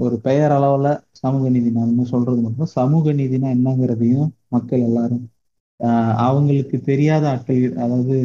ஒரு 0.04 0.16
பெயர் 0.28 0.54
அளவில் 0.58 0.92
சமூக 1.22 1.50
நீதி 1.56 1.72
நாள்னு 1.78 2.06
சொல்றது 2.14 2.40
மட்டும். 2.46 2.72
சமூக 2.78 3.14
நீதினா 3.20 3.50
என்னங்கிறதையும் 3.58 4.30
மக்கள் 4.56 4.86
எல்லாரும் 4.90 5.26
அவங்களுக்கு 6.20 6.78
தெரியாத 6.82 7.24
ஆட்கள் 7.30 7.60
அதாவது 7.76 8.16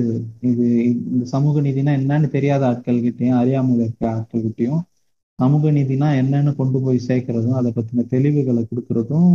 இது 0.43 0.67
இந்த 1.07 1.25
சமூக 1.25 1.61
நீதினா 1.61 1.93
என்னன்னு 1.99 2.29
தெரியாத 2.29 2.63
ஆட்கள் 2.67 3.05
கிட்டயும் 3.05 3.39
அறியாமல் 3.39 3.83
இருக்க 3.85 4.05
ஆட்கள் 4.11 4.45
கிட்டயும் 4.45 4.83
சமூக 5.39 5.71
நீதினா 5.71 6.09
என்னன்னு 6.21 6.53
கொண்டு 6.55 6.79
போய் 6.81 7.07
சேர்க்கறதும் 7.09 7.59
அதை 7.59 7.71
பத்தின 7.73 8.07
தெளிவுகளை 8.09 8.63
கொடுக்கறதும் 8.65 9.35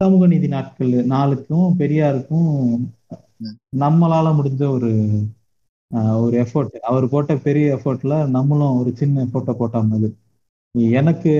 சமூக 0.00 0.26
நீதி 0.26 0.48
நாட்கள் 0.48 0.92
நாளுக்கும் 1.06 1.68
பெரியாருக்கும் 1.78 2.50
நம்மளால 3.80 4.32
முடிஞ்ச 4.38 4.62
ஒரு 4.68 4.90
ஒரு 6.20 6.34
எஃபோர்ட் 6.36 6.76
அவர் 6.82 7.06
போட்ட 7.08 7.32
பெரிய 7.38 7.66
எஃபோர்ட்ல 7.76 8.16
நம்மளும் 8.30 8.78
ஒரு 8.78 8.90
சின்ன 8.96 9.24
எஃபோர்ட்டை 9.24 9.54
போட்ட 9.54 9.82
மாதிரி 9.82 10.10
எனக்கு 10.94 11.32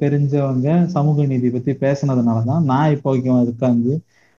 தெரிஞ்சவங்க 0.00 0.68
சமூக 0.86 1.24
நீதி 1.26 1.48
பத்தி 1.50 1.72
பேசுனதுனாலதான் 1.80 2.62
நான் 2.62 2.92
இப்போ 2.92 3.16
இங்க 3.16 3.32
உட்காந்து 3.44 3.94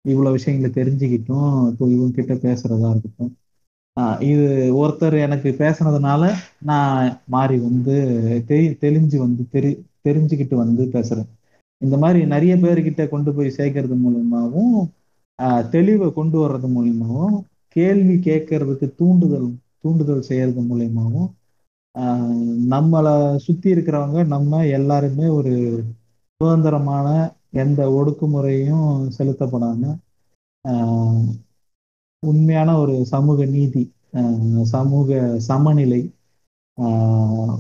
இவ்வளவு 0.05 0.37
விஷயங்களை 0.37 0.71
தெரிஞ்சுக்கிட்டும் 0.75 1.71
இப்போ 1.71 1.85
இவங்க 1.89 2.15
கிட்ட 2.15 2.35
பேசுறதா 2.45 2.91
இருக்கட்டும். 2.91 3.33
ஆஹ் 3.97 4.23
இது 4.23 4.47
ஒருத்தர் 4.81 5.17
எனக்கு 5.21 5.49
பேசுனதுனால 5.59 6.23
நான் 6.63 7.21
மாறி 7.27 7.59
வந்து 7.59 7.95
தெரி 8.47 8.69
தெளிஞ்சு 8.81 9.17
வந்து 9.17 9.43
தெரி 9.49 9.71
தெரிஞ்சுக்கிட்டு 10.09 10.55
வந்து 10.55 10.83
பேசுறேன். 10.93 11.29
இந்த 11.81 11.97
மாதிரி 11.99 12.27
நிறைய 12.27 12.57
பேர்கிட்ட 12.57 13.09
கொண்டு 13.09 13.35
போய் 13.35 13.57
சேர்க்கறது 13.57 13.97
மூலியமாவும் 14.05 14.75
தெளிவை 15.73 16.13
கொண்டு 16.13 16.37
வர்றது 16.39 16.69
மூலியமாகவும் 16.75 17.37
கேள்வி 17.77 18.15
கேட்கறதுக்கு 18.25 18.87
தூண்டுதல் 18.97 19.49
தூண்டுதல் 19.81 20.21
செய்யறது 20.23 20.61
மூலியமாவும் 20.61 21.31
நம்மளை 22.71 23.15
சுத்தி 23.37 23.73
இருக்கிறவங்க 23.73 24.27
நம்ம 24.27 24.67
எல்லாருமே 24.69 25.27
ஒரு 25.29 25.53
சுதந்திரமான 26.41 27.09
எந்த 27.53 27.81
ஒடுக்குமுறையும் 27.91 28.87
செலுத்தப்படாம 29.19 29.83
ஆஹ் 30.65 31.31
உண்மையான 32.23 32.79
ஒரு 32.79 33.05
சமூக 33.05 33.45
நீதி 33.47 33.83
ஆஹ் 34.13 34.63
சமூக 34.73 35.11
சமநிலை 35.41 36.03
ஆஹ் 36.79 37.57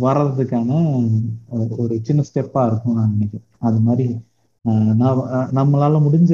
வர்றதுக்கான 0.00 0.70
ஒரு 1.78 1.94
சின்ன 2.02 2.22
ஸ்டெப்பா 2.22 2.66
இருக்கும் 2.66 2.94
நான் 2.94 3.12
நினைக்கிறேன். 3.12 3.48
அது 3.58 3.78
மாதிரி 3.80 4.06
ஆஹ் 4.64 4.94
நம்மளால 5.52 6.00
முடிஞ்ச 6.02 6.32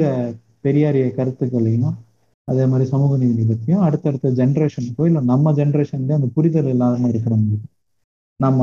பெரியாரிய 0.63 1.11
கருத்துக்களையும் 1.11 1.95
அதே 2.47 2.65
மாதிரி 2.65 2.89
சமூக 2.89 3.17
நீதி 3.17 3.43
பத்தியும் 3.43 3.79
அடுத்தடுத்த 3.79 4.31
ஜென்ரேஷனுக்கோ 4.31 5.05
இல்லை 5.05 5.21
நம்ம 5.23 5.53
ஜென்ரேஷன்ல 5.53 6.17
அந்த 6.17 6.29
புரிதல் 6.33 6.65
இல்லாம 6.65 7.07
இருக்கிறவங்களுக்கு 7.09 7.67
நம்ம 8.39 8.61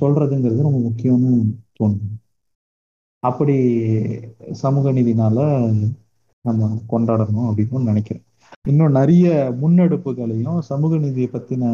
சொல்றதுங்கிறது 0.00 0.60
ரொம்ப 0.62 0.80
முக்கியம்னு 0.88 1.32
தோணுது. 1.78 2.08
அப்படி 3.20 3.56
சமூக 4.52 4.92
நீதினால 4.92 5.38
நம்ம 6.44 6.82
கொண்டாடணும் 6.90 7.48
அப்படின்னு 7.50 7.82
நினைக்கிறேன். 7.82 8.24
இன்னும் 8.68 8.92
நிறைய 8.92 9.26
முன்னெடுப்புகளையும் 9.62 10.58
சமூக 10.58 10.96
நீதியை 10.96 11.28
பத்தின 11.32 11.64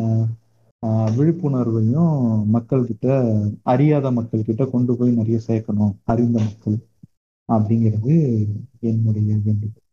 ஆஹ் 0.87 1.11
விழிப்புணர்வையும் 1.17 2.17
மக்கள்கிட்ட 2.55 3.07
அறியாத 3.63 4.11
மக்கள் 4.11 4.45
கிட்ட 4.45 4.65
கொண்டு 4.65 4.97
போய் 4.97 5.11
நிறைய 5.11 5.39
சேர்க்கணும் 5.47 5.95
அறிந்த 6.05 6.39
மக்கள் 6.39 6.77
அப்படிங்கிறது 7.49 8.15
என்னுடைய 8.81 9.37
வேண்டுகோள். 9.45 9.85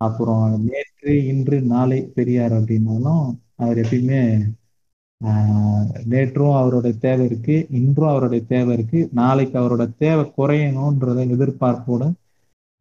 அப்புறம் 0.00 0.64
நேற்று 0.64 1.26
இன்று 1.26 1.60
நாளை 1.62 1.98
பெரியார் 2.14 2.52
அப்படின்னாலும் 2.52 3.24
அவர் 3.56 3.78
எப்பயுமே 3.78 4.20
நேற்றும் 6.10 6.56
அவருடைய 6.56 6.96
தேவை 7.00 7.26
இருக்கு 7.26 7.66
இன்றும் 7.70 8.08
அவருடைய 8.08 8.44
தேவை 8.48 8.74
இருக்கு. 8.74 9.08
நாளைக்கு 9.12 9.58
அவரோட 9.58 9.88
தேவை 9.98 10.32
குறையணும்ன்றத 10.38 11.20
எதிர்பார்ப்போட 11.28 12.12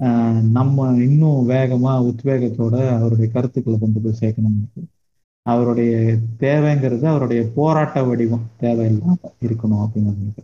ஆஹ் 0.04 0.42
நம்ம 0.42 1.04
இன்னும் 1.04 1.50
வேகமா 1.50 2.12
உத்வேகத்தோட 2.12 2.90
அவருடைய 2.90 3.32
கருத்துக்களை 3.32 3.80
கொண்டு 3.80 4.00
போய் 4.00 4.18
சேர்க்கணும். 4.20 4.84
அவருடைய 5.42 6.18
தேவைங்கிறது 6.40 7.06
அவருடைய 7.06 7.48
போராட்ட 7.56 8.04
வடிவம் 8.04 8.50
தேவையில்லாம 8.60 9.14
இருக்கணும் 9.42 9.88
அப்படிங்கிறது 9.88 10.44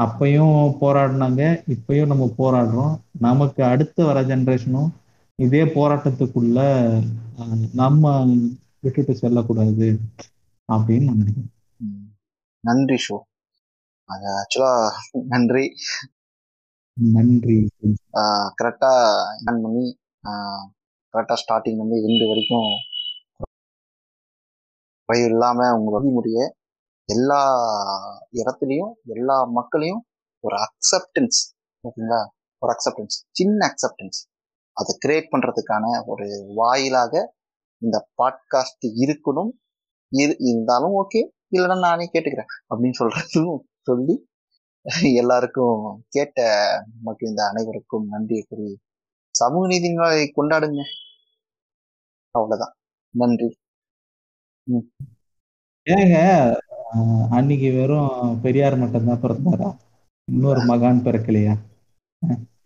அப்பையும் 0.00 0.76
போராடினாங்க 0.80 1.62
இப்பயும் 1.66 2.06
நம்ம 2.06 2.34
போராடுறோம். 2.38 2.98
நமக்கு 3.18 3.64
அடுத்து 3.64 4.04
வர 4.04 4.22
ஜென்ரேஷனும் 4.22 4.90
இதே 5.36 5.64
போராட்டத்துக்குள்ள 5.64 6.58
நம்ம 7.74 8.26
விட்டுட்டு 8.80 9.14
செல்லக்கூடாது. 9.14 9.98
அப்படின்னு 10.74 11.04
நான் 11.04 11.20
நினைக்கிறேன். 11.20 11.52
நன்றி 12.64 12.96
ஷோ. 13.08 13.16
அது 14.08 14.26
ஆக்சுவலா 14.40 14.72
நன்றி. 15.26 15.64
நன்றி. 17.16 17.56
கரெக்டா 18.62 18.92
என் 19.46 19.62
பண்ணி 19.62 19.86
கரெக்டா 21.14 21.36
ஸ்டார்டிங் 21.42 21.80
வந்து 21.82 21.98
எண்டு 22.08 22.26
வரைக்கும் 22.28 22.68
பயிர் 25.04 25.30
இல்லாம 25.30 25.60
உங்களோட 25.78 26.12
முடிய 26.12 26.56
எல்லா 27.08 27.40
இடத்துலையும் 28.32 28.92
எல்லா 29.04 29.44
மக்களையும் 29.44 30.02
ஒரு 30.44 30.56
அக்செப்டன்ஸ் 30.66 31.40
ஓகேங்களா 31.84 32.20
ஒரு 32.58 32.72
அக்செப்டன்ஸ் 32.72 33.16
சின்ன 33.30 33.58
அக்செப்டன்ஸ் 33.66 34.20
அதை 34.76 34.92
கிரியேட் 35.06 35.32
பண்றதுக்கான 35.34 35.84
ஒரு 36.06 36.28
வாயிலாக 36.54 37.14
இந்த 37.82 37.96
பாட்காஸ்ட் 38.22 38.86
இருக்கணும். 39.06 39.50
இரு 40.12 40.34
இருந்தாலும் 40.38 40.94
ஓகே 41.02 41.20
இல்லைன்னா 41.56 41.78
நானே 41.78 42.06
கேட்டுக்கிறேன் 42.12 42.50
அப்படின்னு 42.70 42.98
சொல்றதும் 43.00 43.58
சொல்லி 43.82 44.14
எல்லாருக்கும் 45.20 45.80
கேட்ட 46.08 46.38
மக்கள் 47.02 47.28
இந்த 47.28 47.42
அனைவருக்கும் 47.48 48.06
நன்றியை 48.08 48.42
கூறி 48.42 48.68
சமூக 49.34 49.66
நீதி 49.66 49.88
நாளை 49.92 50.22
கொண்டாடுங்க. 50.36 50.82
அவ்வளவுதான். 52.34 52.74
நன்றி. 53.14 53.48
ஏங்க 55.86 56.16
அன்னைக்கு 57.36 57.68
வெறும் 57.72 58.40
பெரியார் 58.42 58.76
மட்டும் 58.76 59.08
தான் 59.08 59.22
பிறந்தாரா? 59.24 59.68
இன்னொரு 60.28 60.60
மகான் 60.70 61.04
பிறக்கலையா? 61.06 61.54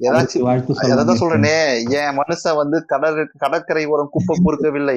ஏதாச்சும் 0.06 0.48
அதான் 0.84 1.20
சொல்றேனே 1.22 1.56
என் 1.98 2.16
மனுஷன் 2.20 2.58
வந்து 2.60 2.78
கடல் 2.92 3.18
கடற்கரை 3.42 3.84
ஓரம் 3.92 4.12
குப்பை 4.14 4.34
பொறுக்கவில்லை. 4.46 4.96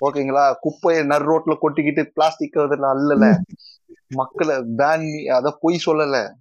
ஓகேங்களா? 0.00 0.54
குப்பையை 0.60 1.06
நர் 1.06 1.26
ரோட்ல 1.28 1.56
கொட்டிக்கிட்டு 1.62 2.02
பிளாஸ்டிக் 2.14 2.56
அல்லல 2.56 3.38
மக்களை 4.14 4.56
பேன் 4.78 5.26
அத 5.26 5.56
பொய் 5.60 5.82
சொல்லல. 5.86 6.32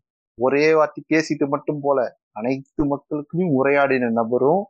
ஒரே 0.42 0.74
வாட்டி 0.74 1.04
பேசிட்டு 1.10 1.48
மட்டும் 1.48 1.80
போல. 1.82 2.18
அனைத்து 2.32 2.86
மக்களுக்கும் 2.86 3.64
உரையாடின 3.64 4.12
நபரும் 4.12 4.64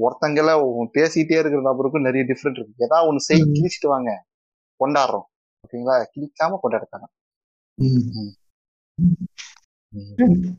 ஒருத்தங்கள 0.00 0.50
பேசிட்டே 0.94 1.38
இருக்கிற 1.40 1.60
நபருக்கும் 1.62 2.00
நிறைய 2.00 2.24
டிஃப்ரெண்ட் 2.24 2.58
இருக்கு. 2.60 2.84
ஏதாவது 2.84 3.12
ஒண்ணு 3.12 3.16
செய் 3.16 3.42
கிழிச்சிட்டு 3.42 3.88
வாங்க. 3.88 4.24
கொண்டாடுறோம். 4.80 5.26
ஓகேங்களா? 5.64 6.04
கிழிக்காம 6.14 6.58
கொண்டாடுத்தாங்க 6.62 7.08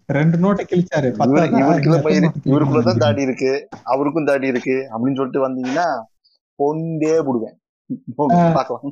ரெண்டு 0.05 0.37
நோட்டை 0.37 0.63
கிழிச்சாரு. 0.71 1.09
இவருக்குள்ள 1.19 2.29
இவருக்குள்ளதான் 2.45 2.97
தாடி 2.97 3.21
இருக்கு. 3.21 3.67
அவருக்கும் 3.83 4.25
தாடி 4.25 4.47
இருக்கு. 4.47 4.71
அப்படின்னு 4.71 5.15
சொல்லிட்டு 5.15 5.43
வந்தீங்கன்னா 5.47 5.87
கொண்டே 6.61 7.15
விடுவேன் 7.27 7.57
பார்க்கலாம் 8.57 8.83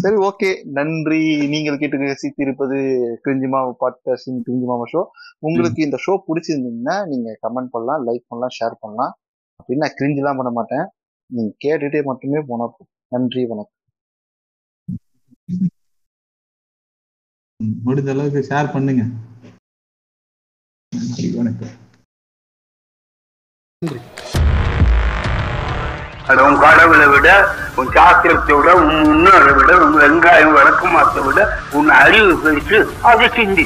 சரி 0.00 0.16
ஓகே. 0.28 0.48
நன்றி. 0.76 1.20
நீங்கள் 1.52 1.78
கேட்டு 1.80 1.98
ரசித்திருப்பது 2.00 2.78
கிரிஞ்சிமா 3.24 3.60
பாட்காஸ்டிங் 3.82 4.40
கிரிஞ்சிமாமா 4.46 4.86
ஷோ 4.92 5.02
உங்களுக்கு 5.46 5.84
இந்த 5.86 5.98
ஷோ 6.04 6.14
பிடிச்சிருந்தீங்கன்னா 6.26 6.96
நீங்க 7.12 7.36
கமெண்ட் 7.44 7.72
பண்ணலாம் 7.74 8.02
லைக் 8.08 8.28
பண்ணலாம் 8.30 8.54
ஷேர் 8.58 8.80
பண்ணலாம். 8.82 9.12
அப்படின்னு 9.58 9.84
நான் 9.84 9.98
கிரிஞ்செல்லாம் 10.00 10.38
பண்ண 10.40 10.52
மாட்டேன். 10.58 10.86
நீங்க 11.36 11.52
கேட்டுட்டே 11.64 12.02
மட்டுமே 12.10 12.42
போனா 12.50 12.66
நன்றி 13.14 13.44
வணக்கம். 13.52 13.80
முடிஞ்ச 17.86 18.10
அளவுக்கு 18.14 18.42
ஷேர் 18.50 18.72
பண்ணுங்க. 18.74 19.04
நன்றி 20.92 21.28
வணக்கம். 21.38 21.76
உன் 26.28 26.58
கடவுளை 26.58 27.06
விட 27.06 27.28
உன் 27.74 27.90
சாஸ்திரத்தை 27.92 28.54
விட 28.56 28.74
உன் 28.74 28.92
முன்னோரை 29.02 29.52
விட 29.52 29.78
உன் 29.78 29.96
வெங்காயம் 29.96 30.52
விளக்கமாத்தை 30.52 31.22
விட 31.22 31.40
உன் 31.72 31.88
அறிவு 31.90 32.34
பெருசு 32.36 32.78
அதை 33.02 33.28
சிந்தி. 33.28 33.64